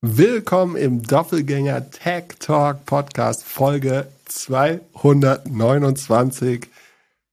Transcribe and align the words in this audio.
Willkommen 0.00 0.76
im 0.76 1.02
Doppelgänger 1.02 1.90
Tech 1.90 2.36
Talk 2.38 2.86
Podcast 2.86 3.42
Folge 3.42 4.06
229. 4.26 6.68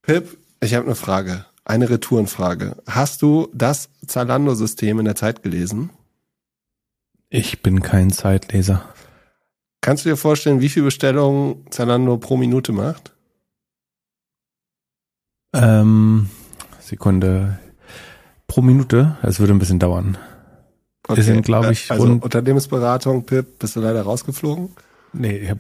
Pip, 0.02 0.36
ich 0.62 0.74
habe 0.74 0.88
eine 0.88 0.96
Frage, 0.96 1.46
eine 1.64 1.92
Retourenfrage. 1.92 2.76
Hast 2.88 3.22
du 3.22 3.50
das 3.54 3.90
Zalando-System 4.08 4.98
in 4.98 5.06
der 5.06 5.16
Zeit 5.16 5.44
gelesen? 5.44 5.92
Ich 7.30 7.62
bin 7.62 7.84
kein 7.84 8.10
Zeitleser. 8.10 8.84
Kannst 9.82 10.04
du 10.04 10.10
dir 10.10 10.18
vorstellen, 10.18 10.60
wie 10.60 10.70
viele 10.70 10.86
Bestellungen 10.86 11.68
Zalando 11.70 12.18
pro 12.18 12.36
Minute 12.36 12.72
macht? 12.72 13.14
Ähm, 15.54 16.32
Sekunde. 16.80 17.60
Pro 18.48 18.64
Minute? 18.64 19.20
Es 19.22 19.40
würde 19.40 19.54
ein 19.54 19.60
bisschen 19.60 19.78
dauern. 19.78 20.18
Okay. 21.08 21.18
Wir 21.18 21.24
sind, 21.24 21.46
glaube 21.46 21.72
ich, 21.72 21.92
also 21.92 22.04
Unternehmensberatung, 22.04 23.26
Pip, 23.26 23.60
bist 23.60 23.76
du 23.76 23.80
leider 23.80 24.02
rausgeflogen? 24.02 24.70
Nee, 25.14 25.38
ich 25.38 25.50
hab, 25.50 25.60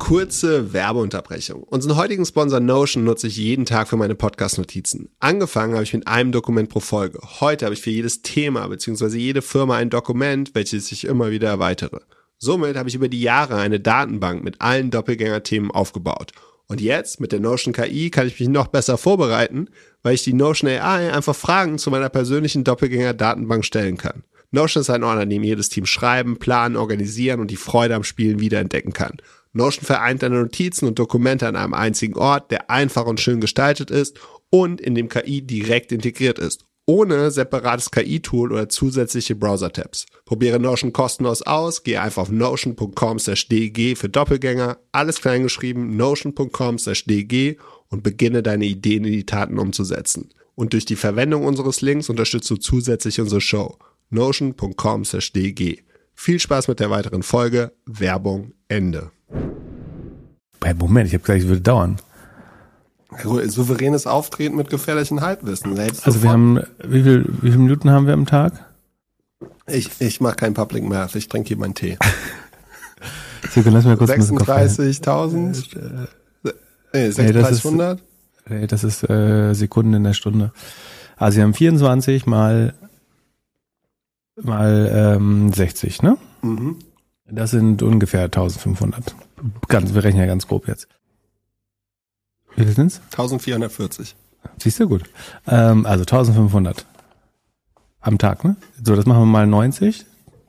Kurze 0.00 0.72
Werbeunterbrechung. 0.72 1.62
Unseren 1.62 1.96
heutigen 1.96 2.24
Sponsor 2.24 2.58
Notion 2.58 3.04
nutze 3.04 3.26
ich 3.26 3.36
jeden 3.36 3.66
Tag 3.66 3.86
für 3.86 3.96
meine 3.96 4.14
Podcast-Notizen. 4.14 5.10
Angefangen 5.20 5.74
habe 5.74 5.84
ich 5.84 5.92
mit 5.92 6.08
einem 6.08 6.32
Dokument 6.32 6.70
pro 6.70 6.80
Folge. 6.80 7.20
Heute 7.40 7.66
habe 7.66 7.74
ich 7.74 7.82
für 7.82 7.90
jedes 7.90 8.22
Thema 8.22 8.66
bzw. 8.66 9.18
jede 9.18 9.42
Firma 9.42 9.76
ein 9.76 9.90
Dokument, 9.90 10.54
welches 10.54 10.90
ich 10.90 11.04
immer 11.04 11.30
wieder 11.30 11.48
erweitere. 11.48 12.00
Somit 12.38 12.76
habe 12.76 12.88
ich 12.88 12.94
über 12.94 13.08
die 13.08 13.20
Jahre 13.20 13.56
eine 13.56 13.78
Datenbank 13.78 14.42
mit 14.42 14.62
allen 14.62 14.90
Doppelgänger-Themen 14.90 15.70
aufgebaut. 15.70 16.32
Und 16.66 16.80
jetzt 16.80 17.20
mit 17.20 17.30
der 17.30 17.40
Notion 17.40 17.74
KI 17.74 18.10
kann 18.10 18.26
ich 18.26 18.40
mich 18.40 18.48
noch 18.48 18.68
besser 18.68 18.96
vorbereiten, 18.96 19.68
weil 20.02 20.14
ich 20.14 20.24
die 20.24 20.32
Notion 20.32 20.70
AI 20.70 21.12
einfach 21.12 21.36
Fragen 21.36 21.78
zu 21.78 21.90
meiner 21.90 22.08
persönlichen 22.08 22.64
Doppelgänger-Datenbank 22.64 23.64
stellen 23.64 23.98
kann. 23.98 24.24
Notion 24.52 24.80
ist 24.80 24.90
ein 24.90 25.04
Ort, 25.04 25.20
an 25.20 25.30
dem 25.30 25.44
jedes 25.44 25.68
Team 25.68 25.86
schreiben, 25.86 26.38
planen, 26.38 26.76
organisieren 26.76 27.40
und 27.40 27.50
die 27.50 27.56
Freude 27.56 27.94
am 27.94 28.04
Spielen 28.04 28.40
wiederentdecken 28.40 28.92
kann. 28.92 29.18
Notion 29.52 29.84
vereint 29.84 30.22
deine 30.22 30.40
Notizen 30.40 30.86
und 30.86 30.98
Dokumente 30.98 31.46
an 31.46 31.56
einem 31.56 31.74
einzigen 31.74 32.16
Ort, 32.16 32.50
der 32.50 32.70
einfach 32.70 33.06
und 33.06 33.20
schön 33.20 33.40
gestaltet 33.40 33.90
ist 33.90 34.18
und 34.50 34.80
in 34.80 34.94
dem 34.94 35.08
KI 35.08 35.42
direkt 35.42 35.92
integriert 35.92 36.38
ist, 36.38 36.64
ohne 36.86 37.30
separates 37.30 37.90
KI-Tool 37.92 38.52
oder 38.52 38.68
zusätzliche 38.68 39.36
Browser-Tabs. 39.36 40.06
Probiere 40.24 40.58
Notion 40.58 40.92
kostenlos 40.92 41.42
aus, 41.42 41.84
gehe 41.84 42.00
einfach 42.00 42.22
auf 42.22 42.30
notion.com/dg 42.30 43.96
für 43.96 44.08
Doppelgänger, 44.08 44.78
alles 44.90 45.20
kleingeschrieben, 45.20 45.96
notion.com/dg 45.96 47.56
und 47.88 48.02
beginne 48.02 48.42
deine 48.42 48.66
Ideen 48.66 49.04
in 49.04 49.12
die 49.12 49.26
Taten 49.26 49.58
umzusetzen. 49.58 50.30
Und 50.56 50.72
durch 50.72 50.84
die 50.84 50.96
Verwendung 50.96 51.44
unseres 51.44 51.80
Links 51.80 52.08
unterstützt 52.08 52.50
du 52.50 52.56
zusätzlich 52.56 53.20
unsere 53.20 53.40
Show. 53.40 53.78
notion.com/dg. 54.10 55.82
Viel 56.14 56.38
Spaß 56.38 56.68
mit 56.68 56.80
der 56.80 56.90
weiteren 56.90 57.22
Folge. 57.22 57.72
Werbung 57.86 58.52
Ende. 58.68 59.10
hey, 60.62 60.74
Moment, 60.74 61.08
ich 61.08 61.14
habe 61.14 61.22
gesagt, 61.22 61.40
es 61.42 61.48
würde 61.48 61.62
dauern. 61.62 61.96
Souveränes 63.46 64.06
Auftreten 64.06 64.56
mit 64.56 64.70
gefährlichem 64.70 65.20
Halbwissen. 65.20 65.74
Selbst 65.74 66.06
Also 66.06 66.22
wir 66.22 66.30
haben, 66.30 66.60
wie 66.84 67.02
viel, 67.02 67.24
wie 67.40 67.50
viele 67.50 67.62
Minuten 67.64 67.90
haben 67.90 68.06
wir 68.06 68.14
am 68.14 68.26
Tag? 68.26 68.66
ich, 69.66 69.88
ich 70.00 70.20
mache 70.20 70.36
kein 70.36 70.54
Public 70.54 70.84
Math, 70.84 71.14
ich 71.16 71.28
trinke 71.28 71.48
hier 71.48 71.56
meinen 71.56 71.74
Tee. 71.74 71.96
Sekunde, 73.50 73.78
lass 73.78 73.84
mir 73.84 73.96
kurz 73.96 74.10
ein 74.10 74.18
bisschen 74.20 74.36
Kopf 74.38 74.48
rein. 74.48 74.68
36.000? 74.68 76.08
Nee, 76.44 76.52
das 76.92 77.18
ist- 77.18 77.18
3600? 77.18 78.02
Hey, 78.44 78.66
das 78.66 78.84
ist 78.84 79.08
äh, 79.08 79.54
Sekunden 79.54 79.94
in 79.94 80.04
der 80.04 80.12
Stunde. 80.14 80.52
Also 81.16 81.36
wir 81.36 81.44
haben 81.44 81.54
24 81.54 82.26
mal 82.26 82.74
mal 84.36 84.90
ähm, 85.16 85.52
60, 85.52 86.02
ne? 86.02 86.16
Mhm. 86.42 86.76
Das 87.26 87.50
sind 87.52 87.82
ungefähr 87.82 88.24
1500. 88.24 89.14
Ganz, 89.68 89.94
wir 89.94 90.02
rechnen 90.02 90.20
ja 90.20 90.26
ganz 90.26 90.46
grob 90.48 90.66
jetzt. 90.68 90.88
Wie 92.56 92.64
viel 92.64 92.74
sind's? 92.74 93.00
1440. 93.12 94.16
Siehst 94.58 94.80
du 94.80 94.88
gut. 94.88 95.04
Ähm, 95.46 95.86
also 95.86 96.02
1500 96.02 96.86
am 98.00 98.18
Tag, 98.18 98.44
ne? 98.44 98.56
So, 98.82 98.96
das 98.96 99.06
machen 99.06 99.20
wir 99.22 99.26
mal 99.26 99.46
90. 99.46 100.04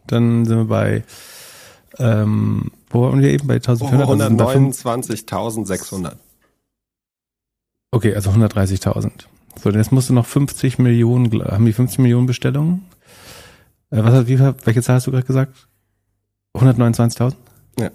Dann 0.07 0.45
sind 0.45 0.57
wir 0.57 0.65
bei, 0.65 1.03
ähm, 1.99 2.71
wo 2.89 3.03
waren 3.03 3.21
wir 3.21 3.29
eben? 3.29 3.47
Bei 3.47 3.55
1400? 3.55 4.09
Also 4.09 4.27
sind 4.27 4.37
da 4.37 4.47
fünf- 4.47 4.85
129.600. 4.85 6.15
Okay, 7.91 8.15
also 8.15 8.31
130.000. 8.31 9.11
So, 9.61 9.69
jetzt 9.69 9.91
musst 9.91 10.09
du 10.09 10.13
noch 10.13 10.25
50 10.25 10.79
Millionen, 10.79 11.31
haben 11.43 11.65
die 11.65 11.73
50 11.73 11.99
Millionen 11.99 12.25
Bestellungen? 12.25 12.85
Äh, 13.91 14.03
was 14.03 14.27
wie, 14.27 14.39
welche 14.39 14.81
Zahl 14.81 14.95
hast 14.95 15.07
du 15.07 15.11
gerade 15.11 15.25
gesagt? 15.25 15.67
129.000? 16.57 17.35
Ja. 17.79 17.91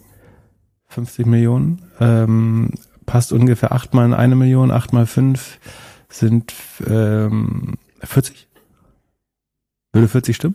50 0.88 1.26
Millionen. 1.26 1.82
Ähm, 2.00 2.70
passt 3.04 3.32
ungefähr 3.32 3.72
8 3.72 3.94
mal 3.94 4.04
in 4.04 4.14
eine 4.14 4.36
Million, 4.36 4.70
8 4.70 4.92
mal 4.92 5.06
5 5.06 5.58
sind 6.08 6.54
ähm, 6.86 7.74
40. 8.00 8.48
Würde 9.92 10.08
40 10.08 10.36
stimmen? 10.36 10.54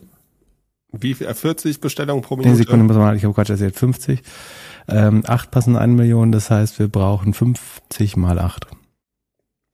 Wie 0.92 1.14
viel? 1.14 1.26
Äh, 1.26 1.34
40 1.34 1.80
Bestellungen 1.80 2.22
pro 2.22 2.36
Nee, 2.36 2.42
Minute? 2.42 2.58
Sekunde, 2.58 2.84
muss 2.84 2.96
man 2.96 3.06
mal, 3.06 3.16
ich 3.16 3.24
habe 3.24 3.34
gerade 3.34 3.52
erzählt, 3.52 3.76
50. 3.76 4.22
Ähm, 4.88 5.22
8 5.26 5.50
passen 5.50 5.70
in 5.70 5.76
eine 5.76 5.92
Million, 5.92 6.32
das 6.32 6.50
heißt, 6.50 6.78
wir 6.78 6.88
brauchen 6.88 7.34
50 7.34 8.16
mal 8.16 8.38
8. 8.38 8.66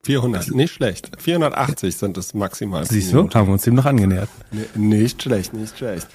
400. 0.03 0.51
Nicht 0.51 0.73
schlecht. 0.73 1.11
480 1.19 1.95
sind 1.95 2.17
es 2.17 2.33
maximal. 2.33 2.85
Siehst 2.85 3.13
du, 3.13 3.29
haben 3.29 3.47
wir 3.47 3.53
uns 3.53 3.63
dem 3.63 3.75
noch 3.75 3.85
angenähert. 3.85 4.29
Nicht 4.75 5.23
schlecht, 5.23 5.53
nicht 5.53 5.77
schlecht. 5.77 6.07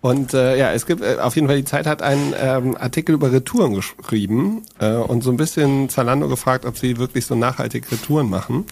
Und 0.00 0.34
äh, 0.34 0.58
ja, 0.58 0.72
es 0.72 0.86
gibt 0.86 1.00
äh, 1.02 1.18
auf 1.20 1.34
jeden 1.36 1.46
Fall, 1.46 1.56
die 1.58 1.64
Zeit 1.64 1.86
hat 1.86 2.02
einen 2.02 2.34
ähm, 2.40 2.76
Artikel 2.76 3.14
über 3.14 3.30
Retouren 3.32 3.74
geschrieben 3.74 4.62
äh, 4.80 4.94
und 4.94 5.22
so 5.22 5.30
ein 5.30 5.36
bisschen 5.36 5.88
Zalando 5.88 6.26
gefragt, 6.28 6.64
ob 6.66 6.76
sie 6.76 6.98
wirklich 6.98 7.24
so 7.26 7.34
nachhaltig 7.36 7.90
Retouren 7.92 8.28
machen. 8.28 8.64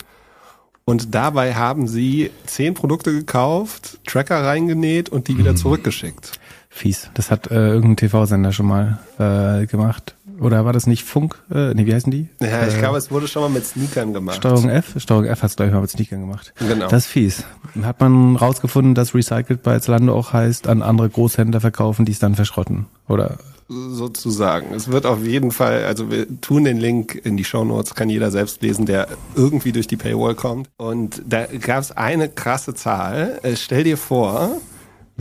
Und 0.84 1.14
dabei 1.14 1.54
haben 1.54 1.86
sie 1.86 2.32
zehn 2.46 2.74
Produkte 2.74 3.12
gekauft, 3.12 4.00
Tracker 4.06 4.42
reingenäht 4.44 5.08
und 5.08 5.28
die 5.28 5.34
Mhm. 5.34 5.38
wieder 5.38 5.54
zurückgeschickt. 5.56 6.32
Fies. 6.72 7.10
Das 7.14 7.30
hat 7.30 7.50
äh, 7.50 7.68
irgendein 7.68 7.96
TV-Sender 7.96 8.52
schon 8.52 8.66
mal 8.66 8.98
äh, 9.18 9.66
gemacht. 9.66 10.14
Oder 10.40 10.64
war 10.64 10.72
das 10.72 10.86
nicht 10.86 11.04
Funk? 11.04 11.36
Äh, 11.52 11.74
nee, 11.74 11.84
wie 11.84 11.92
heißen 11.92 12.10
die? 12.10 12.28
Ja, 12.40 12.66
ich 12.66 12.76
Äh, 12.76 12.78
glaube, 12.78 12.96
es 12.96 13.10
wurde 13.10 13.28
schon 13.28 13.42
mal 13.42 13.50
mit 13.50 13.66
Sneakern 13.66 14.14
gemacht. 14.14 14.36
Steuerung 14.36 14.70
F? 14.70 14.94
Steuerung 14.96 15.26
F 15.26 15.42
hat 15.42 15.50
es, 15.50 15.56
glaube 15.56 15.68
ich, 15.68 15.74
mal 15.74 15.80
mit 15.82 15.90
Sneakern 15.90 16.20
gemacht. 16.20 16.54
Genau. 16.58 16.88
Das 16.88 17.04
ist 17.04 17.10
fies. 17.10 17.44
Hat 17.82 18.00
man 18.00 18.36
rausgefunden, 18.36 18.94
dass 18.94 19.14
Recycled 19.14 19.62
bei 19.62 19.78
Zalando 19.80 20.14
auch 20.14 20.32
heißt, 20.32 20.66
an 20.68 20.80
andere 20.80 21.10
Großhändler 21.10 21.60
verkaufen, 21.60 22.06
die 22.06 22.12
es 22.12 22.18
dann 22.20 22.36
verschrotten. 22.36 22.86
Oder? 23.08 23.36
sozusagen. 23.72 24.74
Es 24.74 24.90
wird 24.90 25.06
auf 25.06 25.24
jeden 25.24 25.52
Fall, 25.52 25.84
also 25.84 26.10
wir 26.10 26.26
tun 26.40 26.64
den 26.64 26.78
Link 26.78 27.14
in 27.24 27.36
die 27.36 27.44
Show 27.44 27.64
Notes, 27.64 27.94
kann 27.94 28.10
jeder 28.10 28.32
selbst 28.32 28.62
lesen, 28.62 28.84
der 28.84 29.06
irgendwie 29.36 29.70
durch 29.70 29.86
die 29.86 29.96
Paywall 29.96 30.34
kommt. 30.34 30.68
Und 30.76 31.22
da 31.24 31.46
gab 31.46 31.80
es 31.80 31.92
eine 31.92 32.28
krasse 32.28 32.74
Zahl. 32.74 33.38
Äh, 33.44 33.54
Stell 33.54 33.84
dir 33.84 33.96
vor, 33.96 34.50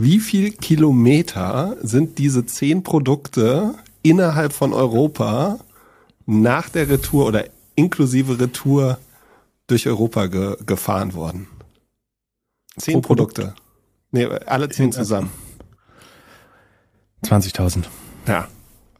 wie 0.02 0.20
viel 0.20 0.52
Kilometer 0.52 1.76
sind 1.82 2.18
diese 2.18 2.46
zehn 2.46 2.82
Produkte 2.82 3.74
innerhalb 4.02 4.52
von 4.52 4.72
Europa 4.72 5.58
nach 6.26 6.68
der 6.68 6.88
Retour 6.88 7.26
oder 7.26 7.44
inklusive 7.74 8.38
Retour 8.40 8.98
durch 9.66 9.86
Europa 9.86 10.26
ge 10.26 10.56
gefahren 10.64 11.14
worden? 11.14 11.48
Zehn 12.76 12.94
Pro 12.94 13.00
Produkt? 13.00 13.34
Produkte. 13.34 13.60
Nee, 14.12 14.26
alle 14.26 14.68
zehn 14.68 14.92
zusammen. 14.92 15.30
20.000. 17.24 17.84
Ja. 18.26 18.48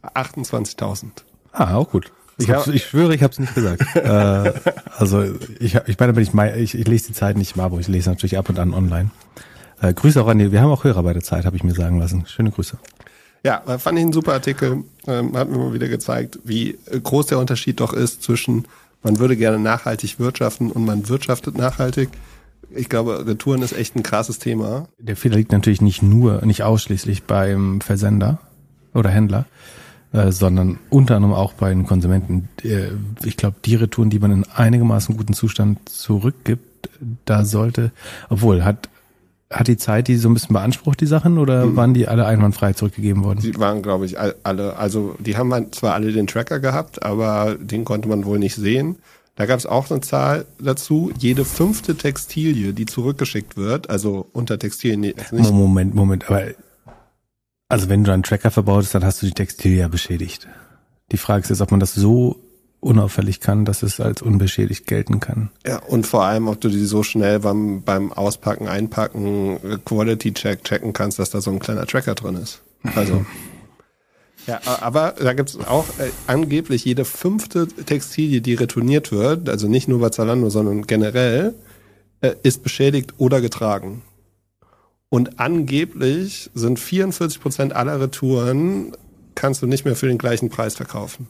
28.000. 0.03 1.07
Ah, 1.51 1.75
auch 1.75 1.89
gut. 1.89 2.11
Ich, 2.37 2.49
hab's, 2.49 2.67
ich 2.67 2.85
schwöre, 2.85 3.13
ich 3.13 3.23
habe 3.23 3.31
es 3.31 3.39
nicht 3.39 3.53
gesagt. 3.53 3.83
äh, 3.95 4.53
also 4.97 5.23
ich, 5.59 5.75
ich 5.75 5.99
meine, 5.99 6.21
ich, 6.21 6.33
ich, 6.73 6.75
ich 6.79 6.87
lese 6.87 7.07
die 7.07 7.13
Zeit 7.13 7.37
nicht 7.37 7.55
im 7.55 7.61
Abo, 7.61 7.79
ich 7.79 7.87
lese 7.87 8.09
natürlich 8.09 8.37
ab 8.37 8.49
und 8.49 8.57
an 8.59 8.73
online. 8.73 9.11
Äh, 9.81 9.93
Grüße 9.93 10.21
auch 10.21 10.27
an 10.27 10.39
die, 10.39 10.51
wir 10.51 10.61
haben 10.61 10.71
auch 10.71 10.83
Hörer 10.83 11.03
bei 11.03 11.13
der 11.13 11.23
Zeit, 11.23 11.45
habe 11.45 11.57
ich 11.57 11.63
mir 11.63 11.73
sagen 11.73 11.99
lassen. 11.99 12.25
Schöne 12.27 12.51
Grüße. 12.51 12.77
Ja, 13.43 13.63
äh, 13.67 13.79
fand 13.79 13.97
ich 13.97 14.03
einen 14.03 14.13
super 14.13 14.33
Artikel. 14.33 14.83
Ähm, 15.07 15.35
hat 15.35 15.49
mir 15.49 15.57
mal 15.57 15.73
wieder 15.73 15.87
gezeigt, 15.87 16.39
wie 16.43 16.77
äh, 16.85 16.99
groß 17.01 17.27
der 17.27 17.39
Unterschied 17.39 17.79
doch 17.79 17.93
ist 17.93 18.21
zwischen 18.23 18.65
man 19.03 19.19
würde 19.19 19.35
gerne 19.35 19.59
nachhaltig 19.59 20.19
wirtschaften 20.19 20.71
und 20.71 20.85
man 20.85 21.09
wirtschaftet 21.09 21.57
nachhaltig. 21.57 22.09
Ich 22.73 22.87
glaube, 22.87 23.25
Retouren 23.25 23.61
ist 23.61 23.73
echt 23.73 23.95
ein 23.95 24.03
krasses 24.03 24.39
Thema. 24.39 24.87
Der 24.99 25.17
Fehler 25.17 25.37
liegt 25.37 25.51
natürlich 25.51 25.81
nicht 25.81 26.03
nur, 26.03 26.45
nicht 26.45 26.63
ausschließlich 26.63 27.23
beim 27.23 27.81
Versender 27.81 28.39
oder 28.93 29.09
Händler, 29.09 29.45
äh, 30.13 30.31
sondern 30.31 30.77
unter 30.89 31.15
anderem 31.15 31.33
auch 31.33 31.53
bei 31.53 31.69
den 31.69 31.85
Konsumenten. 31.85 32.47
Äh, 32.63 32.91
ich 33.23 33.37
glaube, 33.37 33.57
die 33.65 33.75
Retouren, 33.75 34.09
die 34.09 34.19
man 34.19 34.31
in 34.31 34.45
einigermaßen 34.45 35.17
guten 35.17 35.33
Zustand 35.33 35.89
zurückgibt, 35.89 36.89
da 37.25 37.43
sollte, 37.43 37.91
obwohl, 38.29 38.63
hat, 38.63 38.89
hat 39.51 39.67
die 39.67 39.77
Zeit 39.77 40.07
die 40.07 40.15
so 40.17 40.29
ein 40.29 40.33
bisschen 40.33 40.53
beansprucht, 40.53 40.99
die 41.01 41.05
Sachen, 41.05 41.37
oder 41.37 41.75
waren 41.75 41.93
die 41.93 42.07
alle 42.07 42.25
einwandfrei 42.25 42.73
zurückgegeben 42.73 43.23
worden? 43.23 43.41
Die 43.41 43.57
waren, 43.59 43.81
glaube 43.81 44.05
ich, 44.05 44.19
all- 44.19 44.35
alle, 44.43 44.77
also 44.77 45.15
die 45.19 45.37
haben 45.37 45.53
halt 45.53 45.75
zwar 45.75 45.93
alle 45.93 46.11
den 46.11 46.27
Tracker 46.27 46.59
gehabt, 46.59 47.03
aber 47.03 47.55
den 47.59 47.83
konnte 47.85 48.07
man 48.09 48.25
wohl 48.25 48.39
nicht 48.39 48.55
sehen. 48.55 48.97
Da 49.35 49.45
gab 49.45 49.57
es 49.59 49.65
auch 49.65 49.89
eine 49.89 50.01
Zahl 50.01 50.45
dazu. 50.59 51.11
Jede 51.17 51.45
fünfte 51.45 51.95
Textilie, 51.95 52.73
die 52.73 52.85
zurückgeschickt 52.85 53.57
wird, 53.57 53.89
also 53.89 54.27
unter 54.33 54.59
Textilien, 54.59 54.99
nee, 54.99 55.15
also 55.17 55.35
nicht 55.35 55.51
Moment, 55.51 55.95
Moment, 55.95 56.25
aber 56.29 56.43
Also 57.69 57.87
wenn 57.89 58.03
du 58.03 58.11
einen 58.11 58.23
Tracker 58.23 58.51
verbaust, 58.51 58.93
dann 58.93 59.03
hast 59.05 59.21
du 59.21 59.25
die 59.25 59.31
Textilien 59.33 59.79
ja 59.79 59.87
beschädigt. 59.87 60.47
Die 61.11 61.17
Frage 61.17 61.43
ist 61.43 61.49
jetzt, 61.49 61.61
ob 61.61 61.71
man 61.71 61.79
das 61.79 61.93
so 61.93 62.37
unauffällig 62.81 63.39
kann, 63.39 63.63
dass 63.63 63.83
es 63.83 63.99
als 63.99 64.21
unbeschädigt 64.21 64.87
gelten 64.87 65.19
kann. 65.19 65.51
Ja, 65.65 65.77
und 65.77 66.05
vor 66.05 66.25
allem, 66.25 66.47
ob 66.47 66.59
du 66.59 66.69
die 66.69 66.85
so 66.85 67.03
schnell 67.03 67.39
beim, 67.39 67.83
beim 67.83 68.11
Auspacken, 68.11 68.67
Einpacken, 68.67 69.59
Quality 69.85 70.33
Check 70.33 70.63
checken 70.63 70.91
kannst, 70.91 71.19
dass 71.19 71.29
da 71.29 71.41
so 71.41 71.51
ein 71.51 71.59
kleiner 71.59 71.85
Tracker 71.85 72.15
drin 72.15 72.35
ist. 72.35 72.61
Also. 72.95 73.25
ja, 74.47 74.59
aber 74.65 75.15
da 75.19 75.33
gibt 75.33 75.49
es 75.49 75.59
auch 75.59 75.85
äh, 75.99 76.09
angeblich 76.27 76.83
jede 76.83 77.05
fünfte 77.05 77.67
Textilie, 77.67 78.41
die 78.41 78.55
retourniert 78.55 79.11
wird, 79.11 79.47
also 79.47 79.67
nicht 79.67 79.87
nur 79.87 79.99
bei 79.99 80.09
Zalando, 80.09 80.49
sondern 80.49 80.87
generell, 80.87 81.53
äh, 82.21 82.33
ist 82.43 82.63
beschädigt 82.63 83.13
oder 83.19 83.41
getragen. 83.41 84.01
Und 85.09 85.39
angeblich 85.39 86.49
sind 86.53 86.79
44 86.79 87.41
Prozent 87.41 87.73
aller 87.73 87.99
Retouren 87.99 88.93
kannst 89.35 89.61
du 89.61 89.67
nicht 89.67 89.85
mehr 89.85 89.95
für 89.95 90.07
den 90.07 90.17
gleichen 90.17 90.49
Preis 90.49 90.75
verkaufen. 90.75 91.27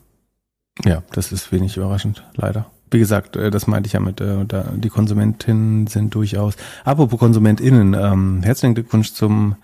Ja, 0.86 1.04
das 1.12 1.32
ist 1.32 1.52
wenig 1.52 1.78
überraschend, 1.78 2.24
leider. 2.36 2.72
Wie 2.90 3.00
gesagt, 3.00 3.38
äh, 3.38 3.50
das 3.50 3.68
meinte 3.68 3.88
ich 3.88 3.94
ja 3.94 4.02
mit, 4.02 4.20
äh, 4.20 4.46
die 4.76 4.90
Konsumentinnen 4.90 5.88
sind 5.88 6.14
durchaus. 6.14 6.56
Apropos 6.84 7.20
KonsumentInnen, 7.20 7.94
ähm, 7.94 8.42
herzlichen 8.44 8.76
Glückwunsch 8.76 9.14
zum 9.14 9.56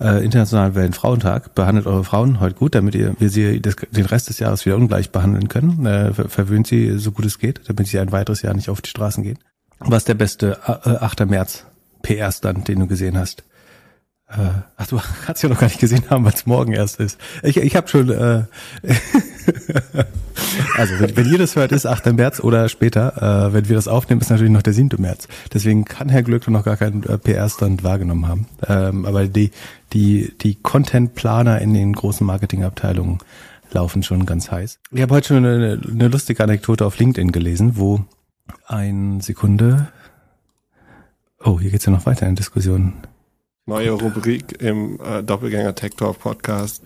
äh, 0.00 0.22
Internationalen 0.22 0.74
Weltfrauentag. 0.74 1.54
Behandelt 1.54 1.86
eure 1.86 2.04
Frauen 2.04 2.40
heute 2.40 2.56
gut, 2.56 2.74
damit 2.74 2.94
ihr, 2.94 3.14
wir 3.18 3.30
sie 3.30 3.62
das, 3.62 3.76
den 3.76 4.04
Rest 4.04 4.28
des 4.28 4.38
Jahres 4.38 4.66
wieder 4.66 4.76
ungleich 4.76 5.10
behandeln 5.10 5.48
können. 5.48 5.86
Äh, 5.86 6.12
verwöhnt 6.12 6.66
sie 6.66 6.98
so 6.98 7.12
gut 7.12 7.24
es 7.24 7.38
geht, 7.38 7.62
damit 7.68 7.86
sie 7.86 7.98
ein 7.98 8.12
weiteres 8.12 8.42
Jahr 8.42 8.52
nicht 8.54 8.68
auf 8.68 8.82
die 8.82 8.90
Straßen 8.90 9.22
gehen. 9.22 9.38
Was 9.78 10.04
der 10.04 10.14
beste 10.14 10.58
äh, 10.66 10.90
8. 10.90 11.26
März 11.26 11.64
PR-Stand, 12.02 12.68
den 12.68 12.80
du 12.80 12.86
gesehen 12.86 13.16
hast? 13.16 13.44
Äh, 14.28 14.48
ach, 14.76 14.86
du 14.86 15.00
hast 15.26 15.42
ja 15.42 15.48
noch 15.48 15.58
gar 15.58 15.68
nicht 15.68 15.80
gesehen 15.80 16.04
haben, 16.10 16.24
was 16.24 16.44
morgen 16.46 16.72
erst 16.72 17.00
ist. 17.00 17.18
Ich, 17.42 17.56
ich 17.56 17.76
habe 17.76 17.88
schon. 17.88 18.10
Äh, 18.10 18.44
also 20.76 20.94
wenn, 21.00 21.16
wenn 21.16 21.32
ihr 21.32 21.38
das 21.38 21.56
hört, 21.56 21.72
ist 21.72 21.86
8. 21.86 22.12
März 22.12 22.40
oder 22.40 22.68
später. 22.68 23.48
Äh, 23.48 23.52
wenn 23.52 23.68
wir 23.68 23.76
das 23.76 23.88
aufnehmen, 23.88 24.20
ist 24.20 24.30
natürlich 24.30 24.52
noch 24.52 24.62
der 24.62 24.72
7. 24.72 25.00
März. 25.00 25.28
Deswegen 25.52 25.84
kann 25.84 26.08
Herr 26.08 26.22
Glück 26.22 26.48
noch 26.48 26.64
gar 26.64 26.76
keinen 26.76 27.02
äh, 27.04 27.18
PR-Stand 27.18 27.84
wahrgenommen 27.84 28.28
haben. 28.28 28.46
Ähm, 28.66 29.04
aber 29.06 29.26
die 29.26 29.50
die 29.92 30.32
die 30.40 30.56
Content-Planer 30.56 31.60
in 31.60 31.74
den 31.74 31.92
großen 31.92 32.26
Marketingabteilungen 32.26 33.18
laufen 33.70 34.02
schon 34.02 34.24
ganz 34.24 34.50
heiß. 34.50 34.78
Ich 34.92 35.02
habe 35.02 35.14
heute 35.14 35.28
schon 35.28 35.44
eine, 35.44 35.80
eine 35.88 36.08
lustige 36.08 36.42
Anekdote 36.42 36.86
auf 36.86 36.98
LinkedIn 36.98 37.32
gelesen, 37.32 37.76
wo 37.76 38.04
ein 38.66 39.20
Sekunde. 39.20 39.88
Oh, 41.42 41.60
hier 41.60 41.70
geht's 41.70 41.84
ja 41.84 41.92
noch 41.92 42.06
weiter 42.06 42.26
in 42.26 42.36
Diskussionen. 42.36 42.94
Neue 43.66 43.90
Rubrik 43.90 44.60
im 44.60 45.00
äh, 45.00 45.22
Doppelgänger 45.22 45.74
Tech 45.74 45.92
Talk 45.96 46.18
Podcast. 46.18 46.82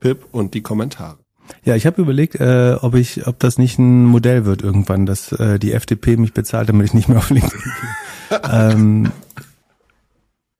Pip 0.00 0.26
und 0.32 0.54
die 0.54 0.62
Kommentare. 0.62 1.21
Ja, 1.64 1.76
ich 1.76 1.86
habe 1.86 2.00
überlegt, 2.02 2.36
äh, 2.36 2.76
ob 2.80 2.94
ich, 2.94 3.26
ob 3.26 3.38
das 3.38 3.58
nicht 3.58 3.78
ein 3.78 4.04
Modell 4.04 4.44
wird 4.44 4.62
irgendwann, 4.62 5.06
dass 5.06 5.32
äh, 5.32 5.58
die 5.58 5.72
FDP 5.72 6.16
mich 6.16 6.32
bezahlt, 6.32 6.68
damit 6.68 6.86
ich 6.86 6.94
nicht 6.94 7.08
mehr 7.08 7.18
auf 7.18 7.30
LinkedIn 7.30 7.60
gehe. 7.60 8.40
ähm, 8.50 9.12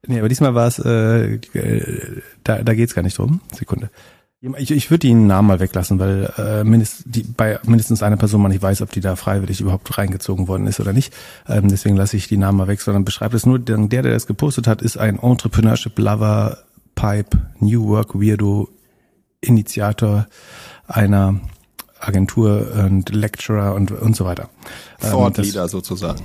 nee, 0.06 0.18
aber 0.18 0.28
diesmal 0.28 0.54
war 0.54 0.68
es, 0.68 0.78
äh, 0.78 1.38
da, 2.44 2.62
da 2.62 2.74
geht's 2.74 2.94
gar 2.94 3.02
nicht 3.02 3.18
drum. 3.18 3.40
Sekunde. 3.52 3.90
Ich, 4.58 4.72
ich 4.72 4.90
würde 4.90 5.06
den 5.06 5.28
Namen 5.28 5.46
mal 5.46 5.60
weglassen, 5.60 6.00
weil 6.00 6.32
äh, 6.36 6.64
mindest, 6.64 7.04
die, 7.04 7.22
bei 7.22 7.60
mindestens 7.64 8.02
einer 8.02 8.16
Person 8.16 8.42
man 8.42 8.50
nicht 8.50 8.62
weiß, 8.62 8.82
ob 8.82 8.90
die 8.90 9.00
da 9.00 9.14
freiwillig 9.14 9.60
überhaupt 9.60 9.96
reingezogen 9.96 10.48
worden 10.48 10.66
ist 10.66 10.80
oder 10.80 10.92
nicht. 10.92 11.14
Ähm, 11.48 11.68
deswegen 11.68 11.96
lasse 11.96 12.16
ich 12.16 12.26
die 12.26 12.36
Namen 12.36 12.58
mal 12.58 12.66
weg, 12.66 12.80
sondern 12.80 13.04
beschreibe 13.04 13.36
es 13.36 13.46
nur. 13.46 13.60
Der, 13.60 13.78
der 13.78 14.02
das 14.02 14.26
gepostet 14.26 14.66
hat, 14.66 14.82
ist 14.82 14.98
ein 14.98 15.20
Entrepreneurship 15.20 15.96
Lover, 15.96 16.58
Pipe, 16.96 17.38
New 17.60 17.86
Work 17.86 18.16
Weirdo, 18.16 18.68
Initiator 19.42 20.26
einer 20.86 21.40
Agentur 22.00 22.72
und 22.86 23.14
Lecturer 23.14 23.74
und, 23.74 23.90
und 23.92 24.16
so 24.16 24.24
weiter. 24.24 24.48
Thought 25.00 25.38
ähm, 25.38 25.44
Leader 25.44 25.68
sozusagen. 25.68 26.24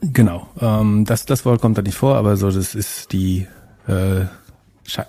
Genau. 0.00 0.48
Ähm, 0.60 1.04
das, 1.04 1.26
das 1.26 1.44
Wort 1.44 1.60
kommt 1.60 1.78
da 1.78 1.82
nicht 1.82 1.94
vor, 1.94 2.16
aber 2.16 2.36
so, 2.36 2.50
das 2.50 2.74
ist 2.74 3.12
die 3.12 3.46
äh, 3.86 4.24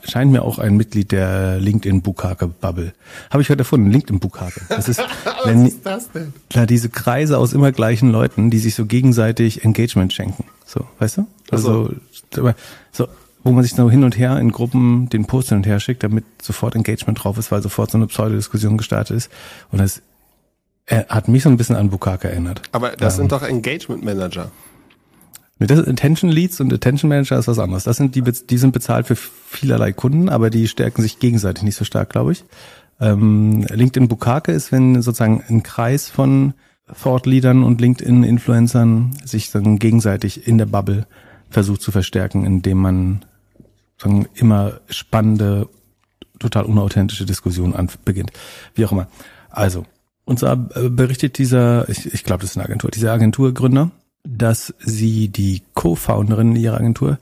scheint 0.04 0.32
mir 0.32 0.44
auch 0.44 0.60
ein 0.60 0.78
Mitglied 0.78 1.12
der 1.12 1.60
LinkedIn 1.60 2.02
Bukake 2.02 2.48
Bubble. 2.48 2.94
Habe 3.32 3.42
ich 3.42 3.50
heute 3.50 3.60
erfunden, 3.60 3.90
LinkedIn 3.90 4.20
Bukake. 4.20 4.62
Das 4.70 4.88
ist, 4.88 5.00
Was 5.44 5.56
ist 5.56 5.86
das 5.86 6.12
denn? 6.12 6.34
Klar, 6.50 6.68
diese 6.68 6.90
Kreise 6.90 7.38
aus 7.38 7.54
immer 7.54 7.72
gleichen 7.72 8.12
Leuten, 8.12 8.52
die 8.52 8.60
sich 8.60 8.76
so 8.76 8.86
gegenseitig 8.86 9.64
Engagement 9.66 10.14
schenken. 10.14 10.46
So, 10.66 10.86
weißt 11.00 11.18
du? 11.18 11.28
Also 11.50 11.94
so, 12.34 12.54
so 12.92 13.08
wo 13.44 13.52
man 13.52 13.64
sich 13.64 13.74
so 13.74 13.90
hin 13.90 14.04
und 14.04 14.18
her 14.18 14.38
in 14.40 14.52
Gruppen 14.52 15.10
den 15.10 15.26
Post 15.26 15.50
hin 15.50 15.60
und 15.60 15.66
her 15.66 15.80
schickt, 15.80 16.04
damit 16.04 16.26
sofort 16.42 16.76
Engagement 16.76 17.24
drauf 17.24 17.38
ist, 17.38 17.52
weil 17.52 17.62
sofort 17.62 17.92
so 17.92 17.98
eine 17.98 18.08
Pseudodiskussion 18.08 18.78
gestartet 18.78 19.18
ist. 19.18 19.32
Und 19.72 19.80
das 19.80 20.02
er 20.86 21.08
hat 21.08 21.28
mich 21.28 21.44
so 21.44 21.50
ein 21.50 21.58
bisschen 21.58 21.76
an 21.76 21.90
Bukake 21.90 22.30
erinnert. 22.30 22.62
Aber 22.72 22.90
das 22.90 23.16
ähm, 23.16 23.22
sind 23.22 23.32
doch 23.32 23.44
Engagement 23.44 24.04
Manager. 24.04 24.52
Das 25.60 25.88
Attention 25.88 26.32
Leads 26.32 26.60
und 26.60 26.74
Attention 26.74 27.08
Manager 27.08 27.38
ist 27.38 27.48
was 27.48 27.60
anderes. 27.60 27.84
Das 27.84 27.96
sind 27.96 28.16
die, 28.16 28.24
die 28.24 28.58
sind 28.58 28.72
bezahlt 28.72 29.06
für 29.06 29.16
vielerlei 29.16 29.94
Kunden, 29.94 30.28
aber 30.28 30.50
die 30.50 30.68
stärken 30.68 31.04
sich 31.04 31.20
gegenseitig 31.20 31.64
nicht 31.64 31.76
so 31.76 31.86
stark, 31.86 32.10
glaube 32.10 32.32
ich. 32.32 32.44
Ähm, 33.00 33.66
LinkedIn 33.70 34.08
Bukake 34.08 34.52
ist, 34.52 34.72
wenn 34.72 35.02
sozusagen 35.02 35.44
ein 35.48 35.62
Kreis 35.62 36.10
von 36.10 36.54
Thought 37.02 37.26
Leadern 37.26 37.64
und 37.64 37.80
LinkedIn 37.80 38.24
Influencern 38.24 39.16
sich 39.24 39.52
dann 39.52 39.78
gegenseitig 39.78 40.48
in 40.48 40.58
der 40.58 40.66
Bubble 40.66 41.06
versucht 41.50 41.82
zu 41.82 41.92
verstärken, 41.92 42.46
indem 42.46 42.80
man 42.80 43.26
sagen, 44.02 44.28
immer 44.34 44.80
spannende, 44.90 45.68
total 46.40 46.66
unauthentische 46.66 47.26
Diskussionen 47.26 47.74
an, 47.74 47.90
beginnt. 48.06 48.32
Wie 48.76 48.86
auch 48.86 48.92
immer. 48.92 49.08
Also, 49.50 49.86
und 50.26 50.40
zwar 50.40 50.70
äh, 50.76 50.90
berichtet 50.90 51.38
dieser, 51.38 51.88
ich, 51.90 52.14
ich 52.14 52.24
glaube, 52.24 52.42
das 52.42 52.52
ist 52.52 52.58
eine 52.58 52.66
Agentur, 52.66 52.92
dieser 52.92 53.14
Agenturgründer, 53.14 53.92
dass 54.24 54.74
sie 54.80 55.30
die 55.30 55.64
Co-Founderin 55.74 56.56
ihrer 56.56 56.78
Agentur, 56.78 57.18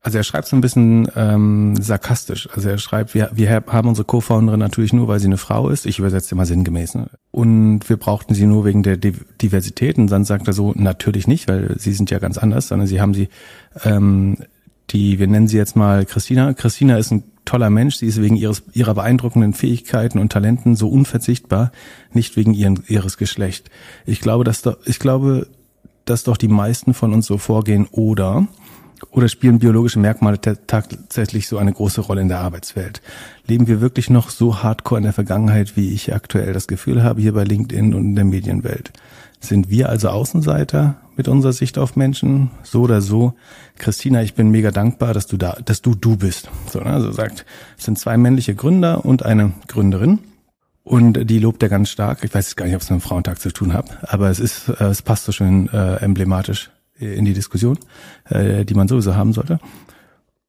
also 0.00 0.16
er 0.16 0.24
schreibt 0.24 0.46
so 0.46 0.56
ein 0.56 0.60
bisschen 0.60 1.08
ähm, 1.16 1.74
sarkastisch. 1.80 2.48
Also 2.54 2.68
er 2.68 2.78
schreibt, 2.78 3.14
wir, 3.14 3.30
wir 3.34 3.50
haben 3.66 3.88
unsere 3.88 4.06
Co-Founderin 4.06 4.60
natürlich 4.60 4.92
nur, 4.92 5.08
weil 5.08 5.18
sie 5.18 5.26
eine 5.26 5.36
Frau 5.36 5.68
ist. 5.70 5.86
Ich 5.86 5.98
übersetze 5.98 6.34
immer 6.34 6.46
sinngemäß. 6.46 6.94
Ne? 6.94 7.10
Und 7.30 7.88
wir 7.88 7.96
brauchten 7.96 8.34
sie 8.34 8.46
nur 8.46 8.64
wegen 8.64 8.82
der 8.82 8.96
Diversität. 8.96 9.98
Und 9.98 10.10
dann 10.10 10.24
sagt 10.24 10.46
er 10.46 10.52
so, 10.52 10.72
natürlich 10.76 11.26
nicht, 11.26 11.48
weil 11.48 11.74
sie 11.78 11.92
sind 11.92 12.10
ja 12.10 12.20
ganz 12.20 12.38
anders, 12.38 12.68
sondern 12.68 12.86
sie 12.86 13.00
haben 13.00 13.12
sie, 13.12 13.28
ähm, 13.84 14.38
die, 14.90 15.18
wir 15.18 15.26
nennen 15.26 15.48
sie 15.48 15.56
jetzt 15.56 15.76
mal 15.76 16.04
Christina. 16.06 16.54
Christina 16.54 16.96
ist 16.96 17.10
ein 17.10 17.24
toller 17.44 17.70
Mensch. 17.70 17.96
Sie 17.96 18.06
ist 18.06 18.20
wegen 18.20 18.36
ihres, 18.36 18.62
ihrer 18.72 18.94
beeindruckenden 18.94 19.54
Fähigkeiten 19.54 20.18
und 20.18 20.32
Talenten 20.32 20.76
so 20.76 20.88
unverzichtbar, 20.88 21.72
nicht 22.12 22.36
wegen 22.36 22.54
ihren, 22.54 22.82
ihres 22.88 23.16
Geschlecht. 23.16 23.70
Ich 24.06 24.20
glaube, 24.20 24.44
dass 24.44 24.62
da, 24.62 24.76
ich 24.84 24.98
glaube, 24.98 25.46
dass 26.04 26.24
doch 26.24 26.36
die 26.36 26.48
meisten 26.48 26.94
von 26.94 27.12
uns 27.12 27.26
so 27.26 27.38
vorgehen 27.38 27.86
oder 27.90 28.46
oder 29.10 29.28
spielen 29.28 29.60
biologische 29.60 30.00
Merkmale 30.00 30.40
tatsächlich 30.40 31.46
so 31.46 31.58
eine 31.58 31.72
große 31.72 32.00
Rolle 32.00 32.20
in 32.20 32.28
der 32.28 32.40
Arbeitswelt? 32.40 33.00
Leben 33.46 33.68
wir 33.68 33.80
wirklich 33.80 34.10
noch 34.10 34.28
so 34.30 34.62
hardcore 34.62 34.98
in 34.98 35.04
der 35.04 35.12
Vergangenheit, 35.12 35.76
wie 35.76 35.92
ich 35.92 36.12
aktuell 36.14 36.52
das 36.52 36.66
Gefühl 36.66 37.04
habe, 37.04 37.20
hier 37.20 37.32
bei 37.32 37.44
LinkedIn 37.44 37.94
und 37.94 38.04
in 38.04 38.14
der 38.16 38.24
Medienwelt? 38.24 38.92
Sind 39.40 39.70
wir 39.70 39.88
also 39.88 40.08
Außenseiter 40.08 40.96
mit 41.16 41.28
unserer 41.28 41.52
Sicht 41.52 41.78
auf 41.78 41.96
Menschen? 41.96 42.50
So 42.62 42.82
oder 42.82 43.00
so. 43.00 43.34
Christina, 43.76 44.22
ich 44.22 44.34
bin 44.34 44.50
mega 44.50 44.70
dankbar, 44.70 45.14
dass 45.14 45.26
du 45.26 45.36
da, 45.36 45.58
dass 45.64 45.82
du 45.82 45.94
du 45.94 46.16
bist. 46.16 46.50
So, 46.70 46.80
ne? 46.80 46.86
Also 46.86 47.12
sagt, 47.12 47.44
es 47.76 47.84
sind 47.84 47.98
zwei 47.98 48.16
männliche 48.16 48.54
Gründer 48.54 49.04
und 49.04 49.24
eine 49.24 49.52
Gründerin. 49.68 50.18
Und 50.82 51.28
die 51.28 51.38
lobt 51.38 51.62
er 51.62 51.68
ganz 51.68 51.90
stark. 51.90 52.24
Ich 52.24 52.34
weiß 52.34 52.56
gar 52.56 52.64
nicht, 52.64 52.74
ob 52.74 52.80
es 52.80 52.90
mit 52.90 53.00
dem 53.00 53.02
Frauentag 53.02 53.38
zu 53.38 53.52
tun 53.52 53.74
hat, 53.74 54.10
aber 54.10 54.30
es 54.30 54.40
ist, 54.40 54.70
äh, 54.70 54.84
es 54.84 55.02
passt 55.02 55.26
so 55.26 55.32
schön 55.32 55.68
äh, 55.68 55.96
emblematisch 55.96 56.70
in 56.98 57.26
die 57.26 57.34
Diskussion, 57.34 57.78
äh, 58.30 58.64
die 58.64 58.74
man 58.74 58.88
sowieso 58.88 59.14
haben 59.14 59.32
sollte. 59.32 59.60